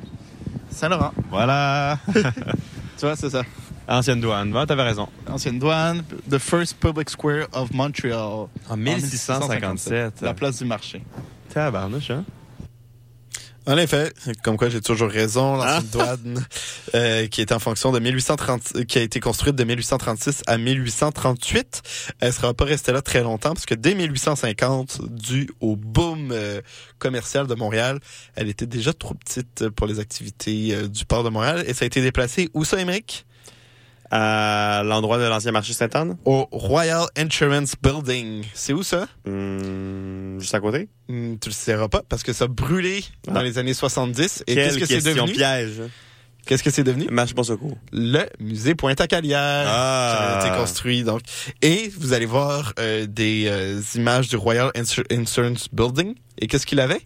Saint-Laurent. 0.70 1.12
Voilà. 1.30 1.98
Tu 2.98 3.04
vois, 3.04 3.14
c'est 3.14 3.28
ça. 3.28 3.42
Ancienne 3.88 4.20
douane. 4.22 4.52
Ah, 4.56 4.64
t'avais 4.66 4.82
raison. 4.82 5.06
Ancienne 5.28 5.58
douane, 5.58 6.02
the 6.30 6.38
first 6.38 6.78
public 6.80 7.10
square 7.10 7.46
of 7.52 7.70
Montreal. 7.72 8.48
En 8.70 8.76
1657. 8.76 10.22
La 10.22 10.32
place 10.32 10.58
du 10.58 10.64
marché. 10.64 11.02
Tabarnouche, 11.52 12.10
hein? 12.10 12.24
En 13.66 13.76
effet, 13.78 14.12
comme 14.44 14.56
quoi 14.56 14.68
j'ai 14.68 14.80
toujours 14.80 15.10
raison, 15.10 15.56
l'ancienne 15.56 15.90
douane 15.90 16.46
euh, 16.94 17.26
qui 17.26 17.40
est 17.40 17.50
en 17.50 17.58
fonction 17.58 17.90
de 17.90 17.98
1830, 17.98 18.84
qui 18.86 18.98
a 18.98 19.02
été 19.02 19.18
construite 19.18 19.56
de 19.56 19.64
1836 19.64 20.42
à 20.46 20.56
1838, 20.56 21.82
elle 22.20 22.32
sera 22.32 22.54
pas 22.54 22.64
restée 22.64 22.92
là 22.92 23.02
très 23.02 23.22
longtemps 23.22 23.54
parce 23.54 23.66
que 23.66 23.74
dès 23.74 23.96
1850, 23.96 25.00
dû 25.10 25.50
au 25.60 25.74
boom 25.74 26.30
euh, 26.30 26.60
commercial 27.00 27.48
de 27.48 27.54
Montréal, 27.54 27.98
elle 28.36 28.48
était 28.48 28.66
déjà 28.66 28.92
trop 28.92 29.14
petite 29.14 29.68
pour 29.70 29.88
les 29.88 29.98
activités 29.98 30.72
euh, 30.72 30.86
du 30.86 31.04
port 31.04 31.24
de 31.24 31.30
Montréal. 31.30 31.64
Et 31.66 31.74
ça 31.74 31.84
a 31.84 31.86
été 31.86 32.00
déplacé 32.00 32.48
où 32.54 32.64
ça, 32.64 32.80
Émeric? 32.80 33.26
À 34.10 34.82
l'endroit 34.84 35.18
de 35.18 35.24
l'ancien 35.24 35.50
marché 35.52 35.72
Sainte-Anne? 35.72 36.16
Au 36.24 36.46
Royal 36.52 37.06
Insurance 37.16 37.74
Building. 37.82 38.44
C'est 38.54 38.72
où 38.72 38.82
ça? 38.82 39.08
Hum, 39.26 40.36
juste 40.38 40.54
à 40.54 40.60
côté? 40.60 40.88
Hmm, 41.08 41.36
tu 41.40 41.48
le 41.48 41.54
sauras 41.54 41.88
pas 41.88 42.02
parce 42.08 42.22
que 42.22 42.32
ça 42.32 42.44
a 42.44 42.48
brûlé 42.48 43.04
dans 43.26 43.36
Ah. 43.40 43.42
les 43.42 43.58
années 43.58 43.74
70. 43.74 44.44
Et 44.46 44.54
qu'est-ce 44.54 44.78
que 44.78 44.86
c'est 44.86 45.02
devenu? 45.04 45.32
piège. 45.32 45.82
Qu'est-ce 46.46 46.62
que 46.62 46.70
c'est 46.70 46.84
devenu? 46.84 47.06
Marche 47.10 47.34
bon 47.34 47.42
secours. 47.42 47.76
Le 47.92 48.20
musée 48.38 48.76
Pointe-à-Calière 48.76 49.66
Ah. 49.68 50.38
qui 50.40 50.46
a 50.46 50.48
été 50.50 50.56
construit. 50.60 51.02
Donc. 51.02 51.22
Et 51.62 51.90
vous 51.98 52.12
allez 52.12 52.26
voir 52.26 52.72
euh, 52.78 53.06
des 53.08 53.46
euh, 53.48 53.80
images 53.96 54.28
du 54.28 54.36
Royal 54.36 54.70
Insur- 54.76 55.04
Insurance 55.10 55.66
Building. 55.72 56.14
Et 56.38 56.46
qu'est-ce 56.46 56.66
qu'il 56.66 56.78
avait? 56.78 57.00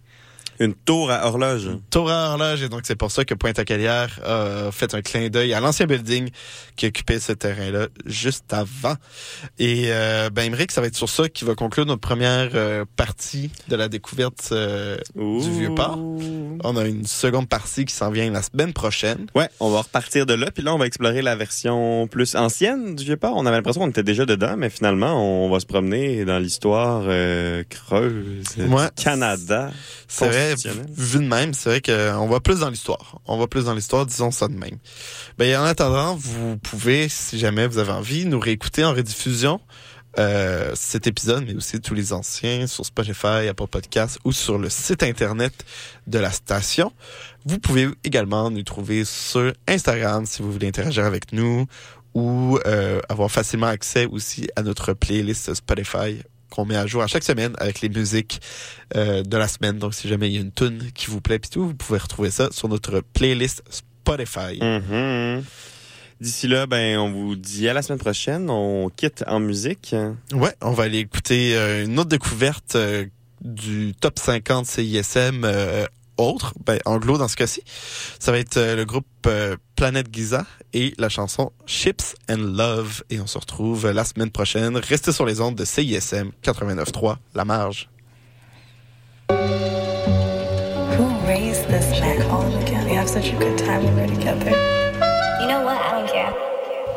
Une 0.61 0.73
tour 0.75 1.09
à 1.11 1.25
horloge. 1.27 1.69
Tour 1.89 2.09
à 2.11 2.29
horloge. 2.29 2.61
Et 2.63 2.69
donc, 2.69 2.81
c'est 2.83 2.95
pour 2.95 3.11
ça 3.11 3.25
que 3.25 3.33
Pointe-à-Calière 3.33 4.19
a 4.25 4.71
fait 4.71 4.93
un 4.93 5.01
clin 5.01 5.27
d'œil 5.29 5.53
à 5.53 5.59
l'ancien 5.59 5.87
building 5.87 6.29
qui 6.75 6.85
occupait 6.85 7.19
ce 7.19 7.31
terrain-là 7.33 7.87
juste 8.05 8.53
avant. 8.53 8.95
Et 9.59 9.89
ben, 10.31 10.43
Émeric, 10.43 10.71
ça 10.71 10.81
va 10.81 10.87
être 10.87 10.95
sur 10.95 11.09
ça 11.09 11.27
qui 11.29 11.45
va 11.45 11.55
conclure 11.55 11.85
notre 11.85 12.01
première 12.01 12.51
euh, 12.53 12.85
partie 12.95 13.49
de 13.67 13.75
la 13.75 13.87
découverte 13.89 14.49
euh, 14.51 14.97
du 15.15 15.49
Vieux-Port. 15.49 15.97
On 16.63 16.77
a 16.77 16.85
une 16.85 17.05
seconde 17.05 17.49
partie 17.49 17.85
qui 17.85 17.93
s'en 17.95 18.11
vient 18.11 18.29
la 18.31 18.41
semaine 18.41 18.73
prochaine. 18.73 19.25
Ouais, 19.35 19.49
on 19.59 19.69
va 19.71 19.81
repartir 19.81 20.25
de 20.25 20.33
là, 20.33 20.51
puis 20.51 20.63
là, 20.63 20.73
on 20.75 20.77
va 20.77 20.85
explorer 20.85 21.21
la 21.21 21.35
version 21.35 22.07
plus 22.07 22.35
ancienne 22.35 22.95
du 22.95 23.03
Vieux-Port. 23.03 23.33
On 23.35 23.45
avait 23.45 23.57
l'impression 23.57 23.81
qu'on 23.81 23.89
était 23.89 24.03
déjà 24.03 24.25
dedans, 24.25 24.55
mais 24.57 24.69
finalement, 24.69 25.45
on 25.45 25.49
va 25.49 25.59
se 25.59 25.65
promener 25.65 26.23
dans 26.25 26.39
l'histoire 26.39 27.03
euh, 27.07 27.63
creuse 27.69 28.43
Ouais. 28.57 28.85
du 28.95 29.03
Canada. 29.03 29.71
C'est 30.07 30.27
vrai, 30.27 30.50
vu 30.55 31.19
de 31.19 31.27
même, 31.27 31.53
c'est 31.53 31.69
vrai 31.69 31.81
qu'on 31.81 32.27
va 32.27 32.39
plus 32.39 32.59
dans 32.59 32.69
l'histoire. 32.69 33.19
On 33.25 33.37
va 33.37 33.47
plus 33.47 33.65
dans 33.65 33.73
l'histoire, 33.73 34.05
disons 34.05 34.31
ça 34.31 34.47
de 34.47 34.53
même. 34.53 34.77
Ben, 35.37 35.59
en 35.59 35.63
attendant, 35.63 36.15
vous 36.15 36.57
pouvez, 36.57 37.09
si 37.09 37.39
jamais 37.39 37.67
vous 37.67 37.77
avez 37.77 37.91
envie, 37.91 38.25
nous 38.25 38.39
réécouter 38.39 38.83
en 38.83 38.93
rediffusion 38.93 39.59
euh, 40.19 40.71
cet 40.75 41.07
épisode, 41.07 41.45
mais 41.47 41.55
aussi 41.55 41.79
tous 41.79 41.93
les 41.93 42.11
anciens 42.11 42.67
sur 42.67 42.85
Spotify, 42.85 43.47
Apple 43.49 43.67
Podcasts 43.67 44.19
ou 44.25 44.33
sur 44.33 44.57
le 44.57 44.69
site 44.69 45.03
internet 45.03 45.53
de 46.07 46.19
la 46.19 46.31
station. 46.31 46.91
Vous 47.45 47.59
pouvez 47.59 47.87
également 48.03 48.51
nous 48.51 48.63
trouver 48.63 49.05
sur 49.05 49.53
Instagram 49.69 50.25
si 50.25 50.41
vous 50.41 50.51
voulez 50.51 50.67
interagir 50.67 51.05
avec 51.05 51.31
nous 51.31 51.65
ou 52.13 52.59
euh, 52.65 52.99
avoir 53.07 53.31
facilement 53.31 53.67
accès 53.67 54.05
aussi 54.05 54.49
à 54.57 54.63
notre 54.63 54.91
playlist 54.91 55.53
Spotify 55.53 56.21
qu'on 56.51 56.65
met 56.65 56.75
à 56.75 56.85
jour 56.85 57.01
à 57.01 57.07
chaque 57.07 57.23
semaine 57.23 57.53
avec 57.57 57.81
les 57.81 57.89
musiques 57.89 58.41
euh, 58.95 59.23
de 59.23 59.37
la 59.37 59.47
semaine. 59.47 59.79
Donc, 59.79 59.95
si 59.95 60.07
jamais 60.07 60.29
il 60.29 60.35
y 60.35 60.37
a 60.37 60.41
une 60.41 60.51
tune 60.51 60.91
qui 60.93 61.07
vous 61.07 61.21
plaît, 61.21 61.39
puis 61.39 61.49
tout, 61.49 61.65
vous 61.65 61.73
pouvez 61.73 61.97
retrouver 61.97 62.29
ça 62.29 62.49
sur 62.51 62.67
notre 62.69 63.01
playlist 63.13 63.63
Spotify. 63.69 64.59
Mhm. 64.61 65.43
D'ici 66.19 66.47
là, 66.47 66.67
ben, 66.67 66.99
on 66.99 67.09
vous 67.09 67.35
dit 67.35 67.67
à 67.67 67.73
la 67.73 67.81
semaine 67.81 67.97
prochaine. 67.97 68.49
On 68.49 68.89
quitte 68.89 69.23
en 69.25 69.39
musique. 69.39 69.95
Ouais, 70.33 70.53
on 70.61 70.71
va 70.71 70.83
aller 70.83 70.99
écouter 70.99 71.55
euh, 71.55 71.85
une 71.85 71.97
autre 71.97 72.09
découverte 72.09 72.75
euh, 72.75 73.05
du 73.41 73.95
top 73.99 74.19
50 74.19 74.67
CISM 74.67 75.45
autre, 76.21 76.53
ben, 76.65 76.79
anglo 76.85 77.17
dans 77.17 77.27
ce 77.27 77.35
cas-ci. 77.35 77.63
Ça 78.19 78.31
va 78.31 78.39
être 78.39 78.57
euh, 78.57 78.75
le 78.75 78.85
groupe 78.85 79.05
euh, 79.27 79.57
Planète 79.75 80.07
Giza 80.11 80.45
et 80.73 80.93
la 80.97 81.09
chanson 81.09 81.51
Ships 81.65 82.15
and 82.29 82.37
Love. 82.37 83.03
Et 83.09 83.19
on 83.19 83.27
se 83.27 83.37
retrouve 83.37 83.89
la 83.89 84.03
semaine 84.03 84.31
prochaine. 84.31 84.77
Restez 84.77 85.11
sur 85.11 85.25
les 85.25 85.41
ondes 85.41 85.55
de 85.55 85.65
CISM 85.65 86.31
89.3, 86.43 87.17
La 87.33 87.45
Marge. 87.45 87.89
Who 89.29 91.07
raised 91.27 91.67
this 91.67 91.99
man? 91.99 92.21
Call 92.29 92.43
him 92.43 92.61
again. 92.61 92.85
We 92.85 92.95
have 92.95 93.09
such 93.09 93.31
a 93.31 93.37
good 93.37 93.57
time 93.57 93.83
when 93.83 93.95
we're 93.95 94.15
together. 94.15 94.51
You 95.41 95.47
know 95.47 95.63
what? 95.63 95.81
I 95.81 95.91
don't 95.91 96.09
care. 96.11 96.33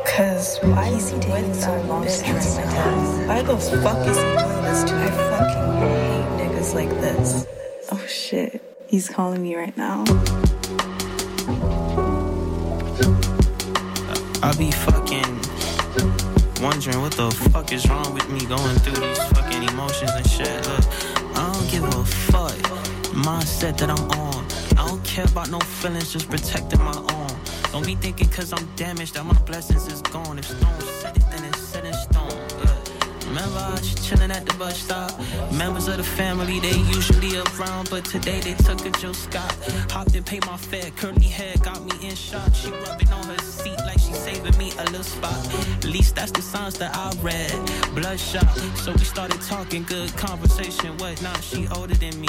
Cause 0.05 0.59
why 0.63 0.89
is 0.89 1.11
he 1.11 1.19
taking 1.19 1.55
so 1.55 1.71
long 1.89 2.05
answer 2.05 2.27
my 2.27 2.63
text? 2.63 3.27
Why 3.27 3.43
the 3.43 3.57
fuck 3.83 4.07
is 4.07 4.17
he 4.17 4.23
doing 4.23 4.63
this 4.63 4.85
to 4.85 4.95
me? 4.95 5.07
I 5.07 5.11
fucking 5.31 5.73
hate 5.81 6.29
niggas 6.39 6.75
like 6.75 6.91
this. 7.01 7.47
Oh 7.91 8.05
shit. 8.07 8.74
He's 8.95 9.09
calling 9.09 9.43
me 9.43 9.57
right 9.57 9.77
now. 9.77 10.05
I 14.41 14.55
be 14.57 14.71
fucking 14.71 15.35
wondering 16.63 17.01
what 17.01 17.11
the 17.15 17.29
fuck 17.51 17.73
is 17.73 17.89
wrong 17.89 18.15
with 18.15 18.31
me 18.31 18.47
going 18.47 18.77
through 18.85 19.05
these 19.05 19.19
fucking 19.33 19.65
emotions 19.65 20.13
and 20.13 20.31
shit. 20.31 20.69
Look, 20.69 21.37
I 21.37 21.53
don't 21.53 21.71
give 21.73 21.83
a 21.83 22.05
fuck. 22.05 22.53
Mindset 23.11 23.79
that 23.79 23.91
I'm 23.91 24.09
on. 24.13 24.47
I 24.79 24.87
don't 24.87 25.03
care 25.03 25.25
about 25.25 25.51
no 25.51 25.59
feelings, 25.59 26.13
just 26.13 26.31
protecting 26.31 26.79
my 26.79 26.95
own. 26.95 27.37
Don't 27.73 27.85
be 27.85 27.97
thinking 27.97 28.29
cause 28.29 28.53
I'm 28.53 28.65
damaged 28.77 29.15
that 29.15 29.27
my 29.27 29.37
blessings 29.41 29.89
is 29.89 30.03
gone. 30.03 30.39
If 30.39 30.45
stone 30.45 30.81
said 31.01 31.17
it, 31.17 31.25
then 31.33 31.45
it's 31.47 31.59
set 31.59 31.85
in 31.85 31.95
stone. 31.95 32.44
Remember 33.35 33.65
was 33.73 33.95
chilling 34.07 34.31
at 34.31 34.47
the 34.47 34.55
bus 34.55 34.79
stop. 34.79 35.11
Members 35.51 35.89
of 35.89 35.97
the 35.97 36.05
family, 36.05 36.61
they 36.61 36.79
usually 36.95 37.37
around, 37.37 37.91
but 37.91 38.05
today 38.05 38.39
they 38.39 38.55
took 38.55 38.87
a 38.87 38.91
Joe 39.01 39.13
Scott. 39.13 39.53
Hopped 39.91 40.15
and 40.15 40.25
paid 40.25 40.47
my 40.47 40.57
fare, 40.57 40.89
curly 40.93 41.27
hair 41.27 41.53
got 41.65 41.83
me 41.85 42.09
in 42.09 42.15
shock. 42.15 42.55
She 42.55 42.71
rubbing 42.71 43.13
on 43.13 43.25
her 43.25 43.39
seat 43.39 43.77
like 43.79 43.99
she 43.99 44.13
saving 44.13 44.57
me 44.57 44.71
a 44.79 44.85
little 44.85 45.03
spot. 45.03 45.35
At 45.79 45.87
least 45.87 46.15
that's 46.15 46.31
the 46.31 46.43
signs 46.43 46.79
that 46.79 46.97
I 46.97 47.13
read. 47.23 47.51
Bloodshot, 47.97 48.57
so 48.77 48.93
we 48.93 49.03
started 49.03 49.41
talking, 49.41 49.83
good 49.83 50.17
conversation, 50.17 50.97
whatnot. 50.99 51.43
She 51.43 51.67
older 51.75 51.95
than 51.95 52.21
me. 52.21 52.29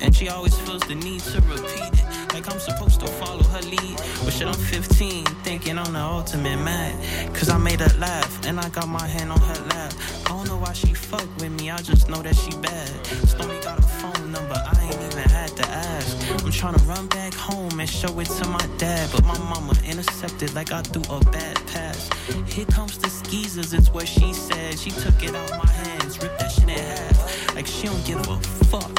And 0.00 0.16
she 0.16 0.30
always 0.30 0.56
feels 0.60 0.80
the 0.84 0.94
need 0.94 1.20
to 1.20 1.40
repeat 1.42 2.00
it. 2.00 2.32
Like 2.32 2.50
I'm 2.50 2.60
supposed 2.60 3.00
to 3.00 3.06
follow 3.06 3.42
her 3.42 3.60
lead. 3.60 3.96
But 4.24 4.32
shit, 4.32 4.46
I'm 4.46 4.54
15, 4.54 5.26
thinking 5.44 5.76
I'm 5.76 5.92
the 5.92 6.00
ultimate 6.00 6.56
mad. 6.56 7.34
Cause 7.34 7.50
I 7.50 7.58
made 7.58 7.80
her 7.80 7.98
laugh, 7.98 8.46
and 8.46 8.58
I 8.58 8.70
got 8.70 8.88
my 8.88 9.06
hand 9.06 9.30
on 9.32 9.38
her 9.38 9.66
lap. 9.68 9.92
I 10.30 10.32
don't 10.32 10.46
know 10.46 10.58
why 10.58 10.72
she 10.72 10.94
fuck 10.94 11.26
with 11.40 11.50
me, 11.60 11.72
I 11.72 11.78
just 11.78 12.08
know 12.08 12.22
that 12.22 12.36
she 12.36 12.52
bad. 12.58 12.88
Stony 13.26 13.58
got 13.62 13.80
a 13.80 13.82
phone 13.82 14.30
number, 14.30 14.54
I 14.54 14.80
ain't 14.80 14.94
even 14.94 15.28
had 15.28 15.48
to 15.56 15.68
ask. 15.68 16.44
I'm 16.44 16.52
trying 16.52 16.74
to 16.74 16.84
run 16.84 17.08
back 17.08 17.34
home 17.34 17.80
and 17.80 17.90
show 17.90 18.16
it 18.20 18.28
to 18.38 18.48
my 18.48 18.64
dad. 18.78 19.10
But 19.10 19.24
my 19.24 19.36
mama 19.38 19.72
intercepted 19.84 20.54
like 20.54 20.70
I 20.70 20.82
threw 20.82 21.02
a 21.12 21.18
bad 21.32 21.56
pass. 21.66 22.08
Here 22.46 22.64
comes 22.66 22.96
the 22.98 23.08
skeezers, 23.08 23.74
it's 23.74 23.92
what 23.92 24.06
she 24.06 24.32
said. 24.32 24.78
She 24.78 24.90
took 24.90 25.20
it 25.20 25.34
out 25.34 25.50
my 25.50 25.68
hands, 25.68 26.22
ripped 26.22 26.38
that 26.38 26.52
shit 26.52 26.62
in 26.62 26.78
half. 26.78 27.56
Like 27.56 27.66
she 27.66 27.88
don't 27.88 28.06
give 28.06 28.20
a 28.28 28.38
fuck 28.70 28.94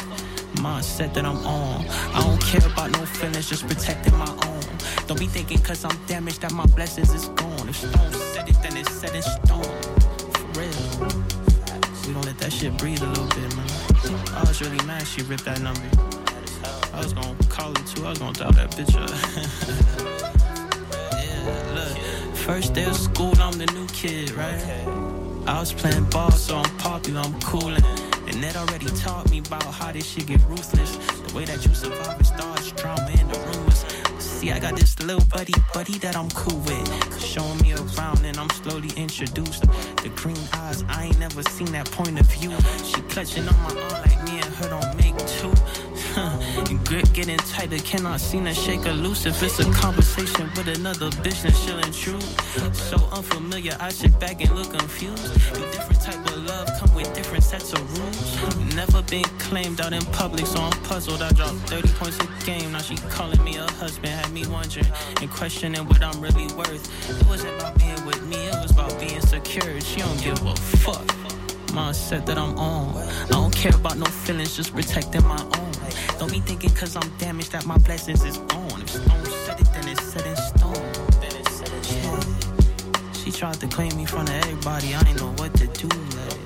mindset 0.60 1.14
that 1.14 1.24
I'm 1.24 1.38
on. 1.46 1.88
I 2.14 2.20
don't 2.26 2.42
care 2.42 2.70
about 2.70 2.92
no 2.92 3.06
feelings, 3.06 3.48
just 3.48 3.66
protecting 3.70 4.18
my 4.18 4.30
own. 4.48 4.64
Don't 5.08 5.18
be 5.18 5.28
thinking 5.28 5.60
cause 5.60 5.86
I'm 5.86 5.98
damaged 6.08 6.42
that 6.42 6.52
my 6.52 6.66
blessings 6.76 7.14
is 7.14 7.30
gone. 7.30 7.70
If 7.70 7.78
stone 7.78 8.12
said 8.34 8.50
it, 8.50 8.58
then 8.62 8.76
it's 8.76 8.92
set 8.92 9.16
in 9.16 9.22
stone. 9.22 10.01
We 12.08 12.14
gon' 12.14 12.24
let 12.24 12.38
that 12.40 12.52
shit 12.52 12.76
breathe 12.78 13.02
a 13.02 13.06
little 13.08 13.28
bit, 13.28 13.56
man. 13.56 13.68
I 14.36 14.44
was 14.48 14.62
really 14.62 14.84
mad 14.86 15.06
she 15.08 15.22
ripped 15.24 15.46
that 15.46 15.62
number. 15.62 15.82
I 16.94 16.98
was 16.98 17.14
gonna 17.14 17.36
call 17.50 17.70
her 17.70 17.84
too, 17.86 18.06
I 18.06 18.10
was 18.10 18.20
gonna 18.20 18.34
dial 18.34 18.52
that 18.54 18.72
bitch 18.72 18.96
up. 18.96 19.10
yeah, 21.14 21.74
look. 21.76 21.98
First 22.36 22.74
day 22.74 22.86
of 22.86 22.96
school, 22.96 23.34
I'm 23.40 23.58
the 23.58 23.68
new 23.68 23.88
kid, 23.88 24.32
right? 24.32 24.62
I 25.48 25.60
was 25.60 25.74
playing 25.74 26.06
ball, 26.06 26.32
so 26.32 26.58
I'm 26.58 26.78
popular, 26.78 27.22
I'm 27.22 27.40
coolin'. 27.42 27.84
And 28.28 28.44
that 28.44 28.56
already 28.56 28.88
taught 28.98 29.30
me 29.30 29.40
about 29.40 29.64
how 29.64 29.92
this 29.92 30.06
shit 30.06 30.28
get 30.28 30.42
ruthless. 30.48 30.96
The 30.96 31.36
way 31.36 31.46
that 31.46 31.66
you 31.66 31.74
survive 31.74 32.20
it 32.20 32.26
starts 32.26 32.72
drama 32.72 33.10
in 33.12 33.28
the 33.28 33.40
rumors. 33.40 33.84
See, 34.42 34.52
I 34.52 34.58
got 34.58 34.76
this 34.76 35.00
little 35.00 35.24
buddy, 35.26 35.54
buddy 35.72 36.00
that 36.00 36.16
I'm 36.18 36.28
cool 36.32 36.58
with. 36.62 37.22
Showing 37.22 37.62
me 37.62 37.74
around 37.74 38.26
and 38.26 38.36
I'm 38.40 38.50
slowly 38.50 38.90
introduced. 38.98 39.62
The 40.02 40.12
green 40.16 40.44
eyes, 40.54 40.84
I 40.88 41.06
ain't 41.06 41.20
never 41.20 41.44
seen 41.44 41.72
that 41.74 41.92
point 41.92 42.20
of 42.20 42.26
view. 42.26 42.50
She 42.84 43.02
clutching 43.04 43.48
on 43.48 43.56
my 43.62 43.70
arm 43.70 44.02
like 44.02 44.24
me 44.24 44.42
and 44.42 44.52
her 44.56 44.70
don't 44.70 44.98
make 44.98 45.16
two. 45.38 45.54
grip 46.86 47.06
getting 47.14 47.38
tighter, 47.38 47.78
cannot 47.78 48.20
seem 48.20 48.46
to 48.46 48.54
shake 48.56 48.82
her 48.82 48.94
loose. 48.94 49.28
If 49.28 49.44
it's 49.44 49.60
a 49.60 49.72
conversation 49.74 50.50
with 50.58 50.70
another 50.70 51.12
business, 51.22 51.56
she'll 51.64 51.78
intrude. 51.78 52.24
So 52.74 52.98
unfamiliar, 53.12 53.78
I 53.80 53.90
sit 53.90 54.20
back 54.20 54.42
and 54.42 54.56
look 54.56 54.72
confused. 54.72 55.36
Different 55.36 56.02
type 56.02 56.26
of 56.26 56.31
different 57.52 57.74
of 57.74 58.00
rules. 58.00 58.76
Never 58.76 59.02
been 59.04 59.24
claimed 59.40 59.82
out 59.82 59.94
in 59.94 60.02
public, 60.14 60.46
so 60.46 60.60
I'm 60.62 60.72
puzzled. 60.84 61.22
I 61.22 61.32
dropped 61.32 61.56
30 61.70 61.88
points 61.90 62.18
a 62.20 62.46
game, 62.46 62.72
now 62.72 62.80
she 62.80 62.96
calling 63.10 63.44
me 63.44 63.58
a 63.58 63.70
husband. 63.72 64.08
Had 64.08 64.32
me 64.32 64.46
wondering 64.48 64.86
and 65.22 65.30
questioning 65.30 65.86
what 65.86 66.02
I'm 66.02 66.20
really 66.22 66.48
worth. 66.56 66.86
It 67.10 67.28
wasn't 67.28 67.54
about 67.60 67.78
being 67.78 68.06
with 68.06 68.24
me, 68.26 68.38
it 68.38 68.56
was 68.62 68.72
about 68.72 68.98
being 69.00 69.20
secure. 69.22 69.82
She 69.82 70.00
don't 70.00 70.24
give 70.24 70.42
a 70.46 70.56
fuck. 70.56 71.06
Mindset 71.72 72.26
that 72.26 72.38
I'm 72.38 72.58
on. 72.58 72.98
I 72.98 73.28
don't 73.30 73.56
care 73.56 73.76
about 73.76 73.98
no 73.98 74.06
feelings, 74.06 74.56
just 74.56 74.74
protecting 74.74 75.26
my 75.28 75.42
own. 75.42 75.72
Don't 76.20 76.32
be 76.32 76.40
thinking 76.40 76.70
cause 76.72 76.96
I'm 76.96 77.10
damaged 77.18 77.52
that 77.52 77.66
my 77.66 77.78
blessings 77.80 78.24
is 78.24 78.38
on. 78.38 78.82
If 78.82 78.90
stone 78.90 79.26
said 79.46 79.60
it, 79.60 79.68
then 79.74 79.88
it's 79.90 80.04
set 80.04 80.26
in 80.26 80.36
stone. 80.36 80.74
Then 81.22 81.36
it's 81.40 81.56
set 81.56 81.72
in 81.72 81.84
stone. 81.84 83.14
She 83.14 83.32
tried 83.32 83.60
to 83.60 83.68
claim 83.68 83.96
me 83.96 84.02
in 84.02 84.08
front 84.08 84.30
of 84.30 84.36
everybody, 84.36 84.94
I 84.94 85.02
ain't 85.08 85.20
know 85.20 85.32
what 85.34 85.54
to 85.56 85.68
do, 85.68 85.88
man. 85.88 86.41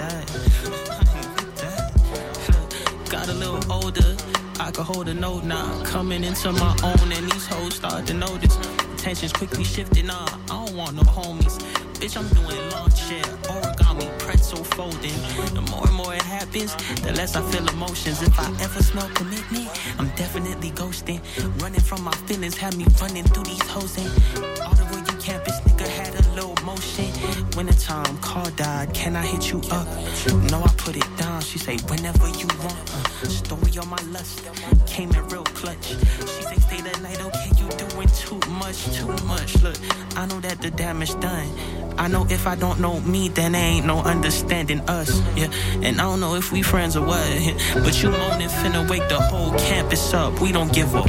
I. 0.00 0.24
Got 3.10 3.28
a 3.28 3.34
little 3.34 3.72
older, 3.72 4.16
I 4.60 4.70
could 4.70 4.84
hold 4.84 5.08
a 5.08 5.14
note 5.14 5.44
now. 5.44 5.82
Coming 5.84 6.24
into 6.24 6.52
my 6.52 6.76
own, 6.82 7.12
and 7.12 7.30
these 7.30 7.46
hoes 7.46 7.76
start 7.76 8.06
to 8.08 8.14
notice. 8.14 8.58
Tensions 8.96 9.32
quickly 9.32 9.64
shifting, 9.64 10.06
nah, 10.06 10.26
I 10.50 10.66
don't 10.66 10.76
want 10.76 10.96
no 10.96 11.02
homies. 11.02 11.58
Bitch, 12.00 12.16
I'm 12.16 12.28
doing 12.34 12.70
lawn 12.70 12.90
chair, 12.90 13.22
origami, 13.48 14.18
pretzel 14.18 14.64
folding. 14.64 15.16
The 15.54 15.62
more 15.70 15.86
and 15.86 15.94
more 15.94 16.14
it 16.14 16.22
happens, 16.22 16.74
the 17.02 17.12
less 17.12 17.36
I 17.36 17.42
feel 17.50 17.66
emotions. 17.68 18.20
If 18.22 18.38
I 18.38 18.48
ever 18.62 18.82
smell 18.82 19.08
commitment, 19.14 19.70
I'm 19.98 20.08
definitely 20.16 20.72
ghosting. 20.72 21.20
Running 21.62 21.80
from 21.80 22.02
my 22.02 22.14
feelings, 22.26 22.56
have 22.58 22.76
me 22.76 22.86
running 23.00 23.24
through 23.24 23.44
these 23.44 23.66
hoes. 23.68 23.96
And 23.96 24.08
all 24.60 24.74
the 24.74 24.84
way 24.92 24.98
you 24.98 25.16
campus, 25.22 25.58
nigga 25.60 25.88
had 25.88 26.14
a 26.20 26.25
low 26.36 26.54
motion. 26.64 27.10
Wintertime, 27.56 28.18
car 28.18 28.50
died, 28.52 28.92
can 28.92 29.16
I 29.16 29.24
hit 29.24 29.50
you 29.50 29.58
up? 29.70 29.86
No, 30.50 30.62
I 30.62 30.72
put 30.76 30.96
it 30.96 31.16
down. 31.16 31.40
She 31.40 31.58
say, 31.58 31.76
whenever 31.88 32.28
you 32.28 32.46
want. 32.62 32.76
Uh, 32.94 33.28
story 33.28 33.78
on 33.78 33.88
my 33.88 34.02
lust, 34.10 34.44
came 34.86 35.10
in 35.10 35.26
real 35.28 35.44
clutch. 35.44 35.88
She 35.88 36.42
say, 36.48 36.56
stay 36.56 36.80
the 36.80 37.00
night, 37.00 37.20
okay, 37.24 37.50
you 37.58 37.68
doing 37.88 38.08
too 38.08 38.40
much, 38.50 38.78
too 38.94 39.08
much. 39.26 39.62
Look, 39.62 39.76
I 40.16 40.26
know 40.26 40.40
that 40.40 40.60
the 40.60 40.70
damage 40.70 41.18
done. 41.20 41.48
I 41.98 42.08
know 42.08 42.26
if 42.28 42.46
I 42.46 42.54
don't 42.56 42.80
know 42.80 43.00
me, 43.00 43.28
then 43.28 43.52
there 43.52 43.64
ain't 43.64 43.86
no 43.86 44.00
understanding 44.00 44.80
us. 44.88 45.20
Yeah, 45.36 45.50
and 45.82 46.00
I 46.00 46.04
don't 46.04 46.20
know 46.20 46.34
if 46.34 46.52
we 46.52 46.62
friends 46.62 46.96
or 46.96 47.06
what. 47.06 47.26
But 47.74 48.02
you 48.02 48.10
moaning 48.10 48.48
finna 48.48 48.88
wake 48.90 49.08
the 49.08 49.20
whole 49.20 49.52
campus 49.58 50.12
up. 50.12 50.40
We 50.40 50.52
don't 50.52 50.72
give 50.72 50.94
up. 50.94 51.08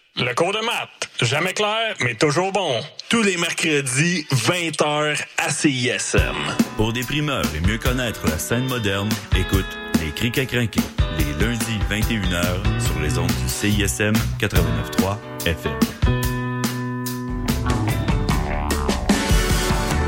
Le 0.17 0.33
cours 0.35 0.51
de 0.51 0.59
maths, 0.59 1.09
jamais 1.21 1.53
clair, 1.53 1.95
mais 2.01 2.15
toujours 2.15 2.51
bon. 2.51 2.81
Tous 3.09 3.23
les 3.23 3.37
mercredis, 3.37 4.25
20h 4.31 5.17
à 5.37 5.49
CISM. 5.49 6.35
Pour 6.75 6.91
des 6.91 7.01
primeurs 7.01 7.45
et 7.55 7.65
mieux 7.65 7.77
connaître 7.77 8.27
la 8.27 8.37
scène 8.37 8.67
moderne, 8.67 9.09
écoute 9.37 9.65
Les 10.01 10.11
Crics 10.11 10.37
à 10.37 10.45
crinquer, 10.45 10.81
les 11.17 11.45
lundis 11.45 11.79
21h 11.89 12.83
sur 12.83 12.99
les 13.01 13.17
ondes 13.17 13.31
du 13.41 13.47
CISM 13.47 14.13
89.3 14.37 15.17
FM. 15.45 15.79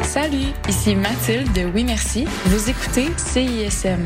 Salut, 0.04 0.52
ici 0.68 0.96
Mathilde 0.96 1.52
de 1.54 1.64
Oui 1.74 1.86
Merci. 1.86 2.28
Vous 2.48 2.70
écoutez 2.70 3.08
CISM. 3.16 4.06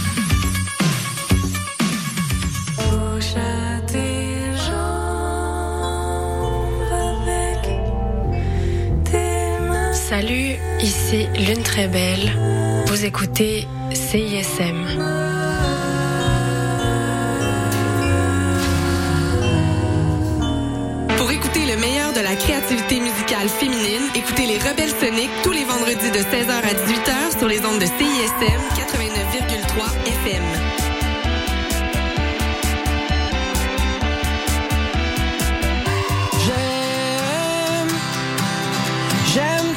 Salut, 10.11 10.57
ici 10.81 11.25
Lune 11.37 11.63
Très 11.63 11.87
Belle. 11.87 12.33
Vous 12.87 13.05
écoutez 13.05 13.65
CISM. 13.93 14.85
Pour 21.15 21.31
écouter 21.31 21.65
le 21.65 21.77
meilleur 21.79 22.11
de 22.11 22.19
la 22.19 22.35
créativité 22.35 22.99
musicale 22.99 23.47
féminine, 23.47 24.03
écoutez 24.13 24.47
les 24.47 24.57
Rebelles 24.57 24.89
Soniques 24.89 25.31
tous 25.43 25.51
les 25.53 25.63
vendredis 25.63 26.11
de 26.11 26.19
16h 26.19 26.51
à 26.51 26.73
18h 26.73 27.37
sur 27.39 27.47
les 27.47 27.59
ondes 27.65 27.79
de 27.79 27.85
CISM 27.85 28.59
89,3 28.75 30.07
FM. 30.25 30.80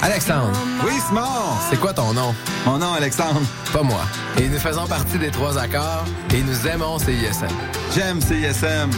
Alexandre. 0.05 0.53
Oui, 0.85 0.93
Simon. 1.09 1.23
C'est 1.71 1.81
quoi 1.81 1.95
ton 1.95 2.13
nom? 2.13 2.35
Mon 2.67 2.77
nom, 2.77 2.93
Alexandre. 2.93 3.41
Pas 3.73 3.83
moi. 3.83 4.05
Et 4.39 4.49
nous 4.49 4.59
faisons 4.59 4.87
partie 4.87 5.17
des 5.17 5.31
trois 5.31 5.57
accords 5.57 6.05
et 6.35 6.43
nous 6.43 6.67
aimons 6.67 6.99
CISM. 6.99 7.49
J'aime 7.95 8.21
CISM. 8.21 8.91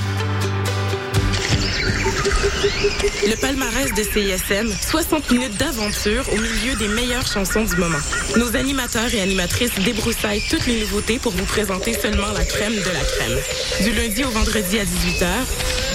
Le 3.25 3.41
palmarès 3.41 3.95
de 3.95 4.03
CISM, 4.03 4.73
60 4.81 5.31
minutes 5.31 5.57
d'aventure 5.57 6.25
au 6.33 6.37
milieu 6.39 6.75
des 6.77 6.89
meilleures 6.89 7.27
chansons 7.27 7.63
du 7.63 7.77
moment. 7.77 7.99
Nos 8.37 8.57
animateurs 8.57 9.15
et 9.15 9.21
animatrices 9.21 9.79
débroussaillent 9.85 10.43
toutes 10.51 10.67
les 10.67 10.81
nouveautés 10.81 11.21
pour 11.21 11.31
vous 11.31 11.47
présenter 11.47 11.93
seulement 11.95 12.33
la 12.33 12.45
crème 12.45 12.75
de 12.75 12.79
la 12.79 13.05
crème. 13.05 13.39
Du 13.81 13.93
lundi 13.93 14.25
au 14.25 14.31
vendredi 14.31 14.81
à 14.81 14.85
18h, 14.85 15.27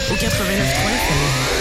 au 0.10 0.16
89.3 0.16 1.61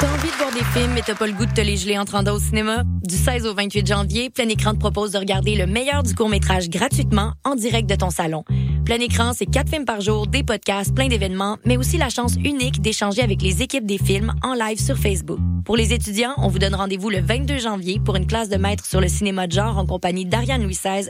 T'as 0.00 0.08
envie 0.14 0.30
de 0.30 0.36
voir 0.36 0.50
des 0.50 0.64
films 0.64 0.92
mais 0.94 1.02
t'as 1.02 1.14
pas 1.14 1.26
le 1.26 1.34
goût 1.34 1.44
de 1.44 1.52
te 1.52 1.60
les 1.60 1.76
geler 1.76 1.98
en 1.98 2.06
trente 2.06 2.26
au 2.26 2.38
cinéma? 2.38 2.84
Du 3.02 3.16
16 3.16 3.44
au 3.46 3.52
28 3.52 3.86
janvier, 3.86 4.30
Plein 4.30 4.48
Écran 4.48 4.72
te 4.72 4.78
propose 4.78 5.12
de 5.12 5.18
regarder 5.18 5.56
le 5.56 5.66
meilleur 5.66 6.02
du 6.02 6.14
court-métrage 6.14 6.70
gratuitement 6.70 7.34
en 7.44 7.54
direct 7.54 7.86
de 7.86 7.96
ton 7.96 8.08
salon. 8.08 8.44
Plein 8.86 8.98
Écran, 8.98 9.32
c'est 9.34 9.44
quatre 9.44 9.68
films 9.68 9.84
par 9.84 10.00
jour, 10.00 10.26
des 10.26 10.42
podcasts, 10.42 10.94
plein 10.94 11.08
d'événements, 11.08 11.58
mais 11.66 11.76
aussi 11.76 11.98
la 11.98 12.08
chance 12.08 12.36
unique 12.36 12.80
d'échanger 12.80 13.20
avec 13.20 13.42
les 13.42 13.60
équipes 13.60 13.84
des 13.84 13.98
films 13.98 14.32
en 14.42 14.54
live 14.54 14.80
sur 14.80 14.96
Facebook. 14.96 15.38
Pour 15.66 15.76
les 15.76 15.92
étudiants, 15.92 16.34
on 16.38 16.48
vous 16.48 16.58
donne 16.58 16.74
rendez-vous 16.74 17.10
le 17.10 17.20
22 17.20 17.58
janvier 17.58 18.00
pour 18.02 18.16
une 18.16 18.26
classe 18.26 18.48
de 18.48 18.56
maître 18.56 18.86
sur 18.86 19.00
le 19.00 19.08
cinéma 19.08 19.46
de 19.46 19.52
genre 19.52 19.76
en 19.76 19.84
compagnie 19.84 20.24
d'Ariane 20.24 20.62
Louis 20.62 20.78
XVI 20.82 21.08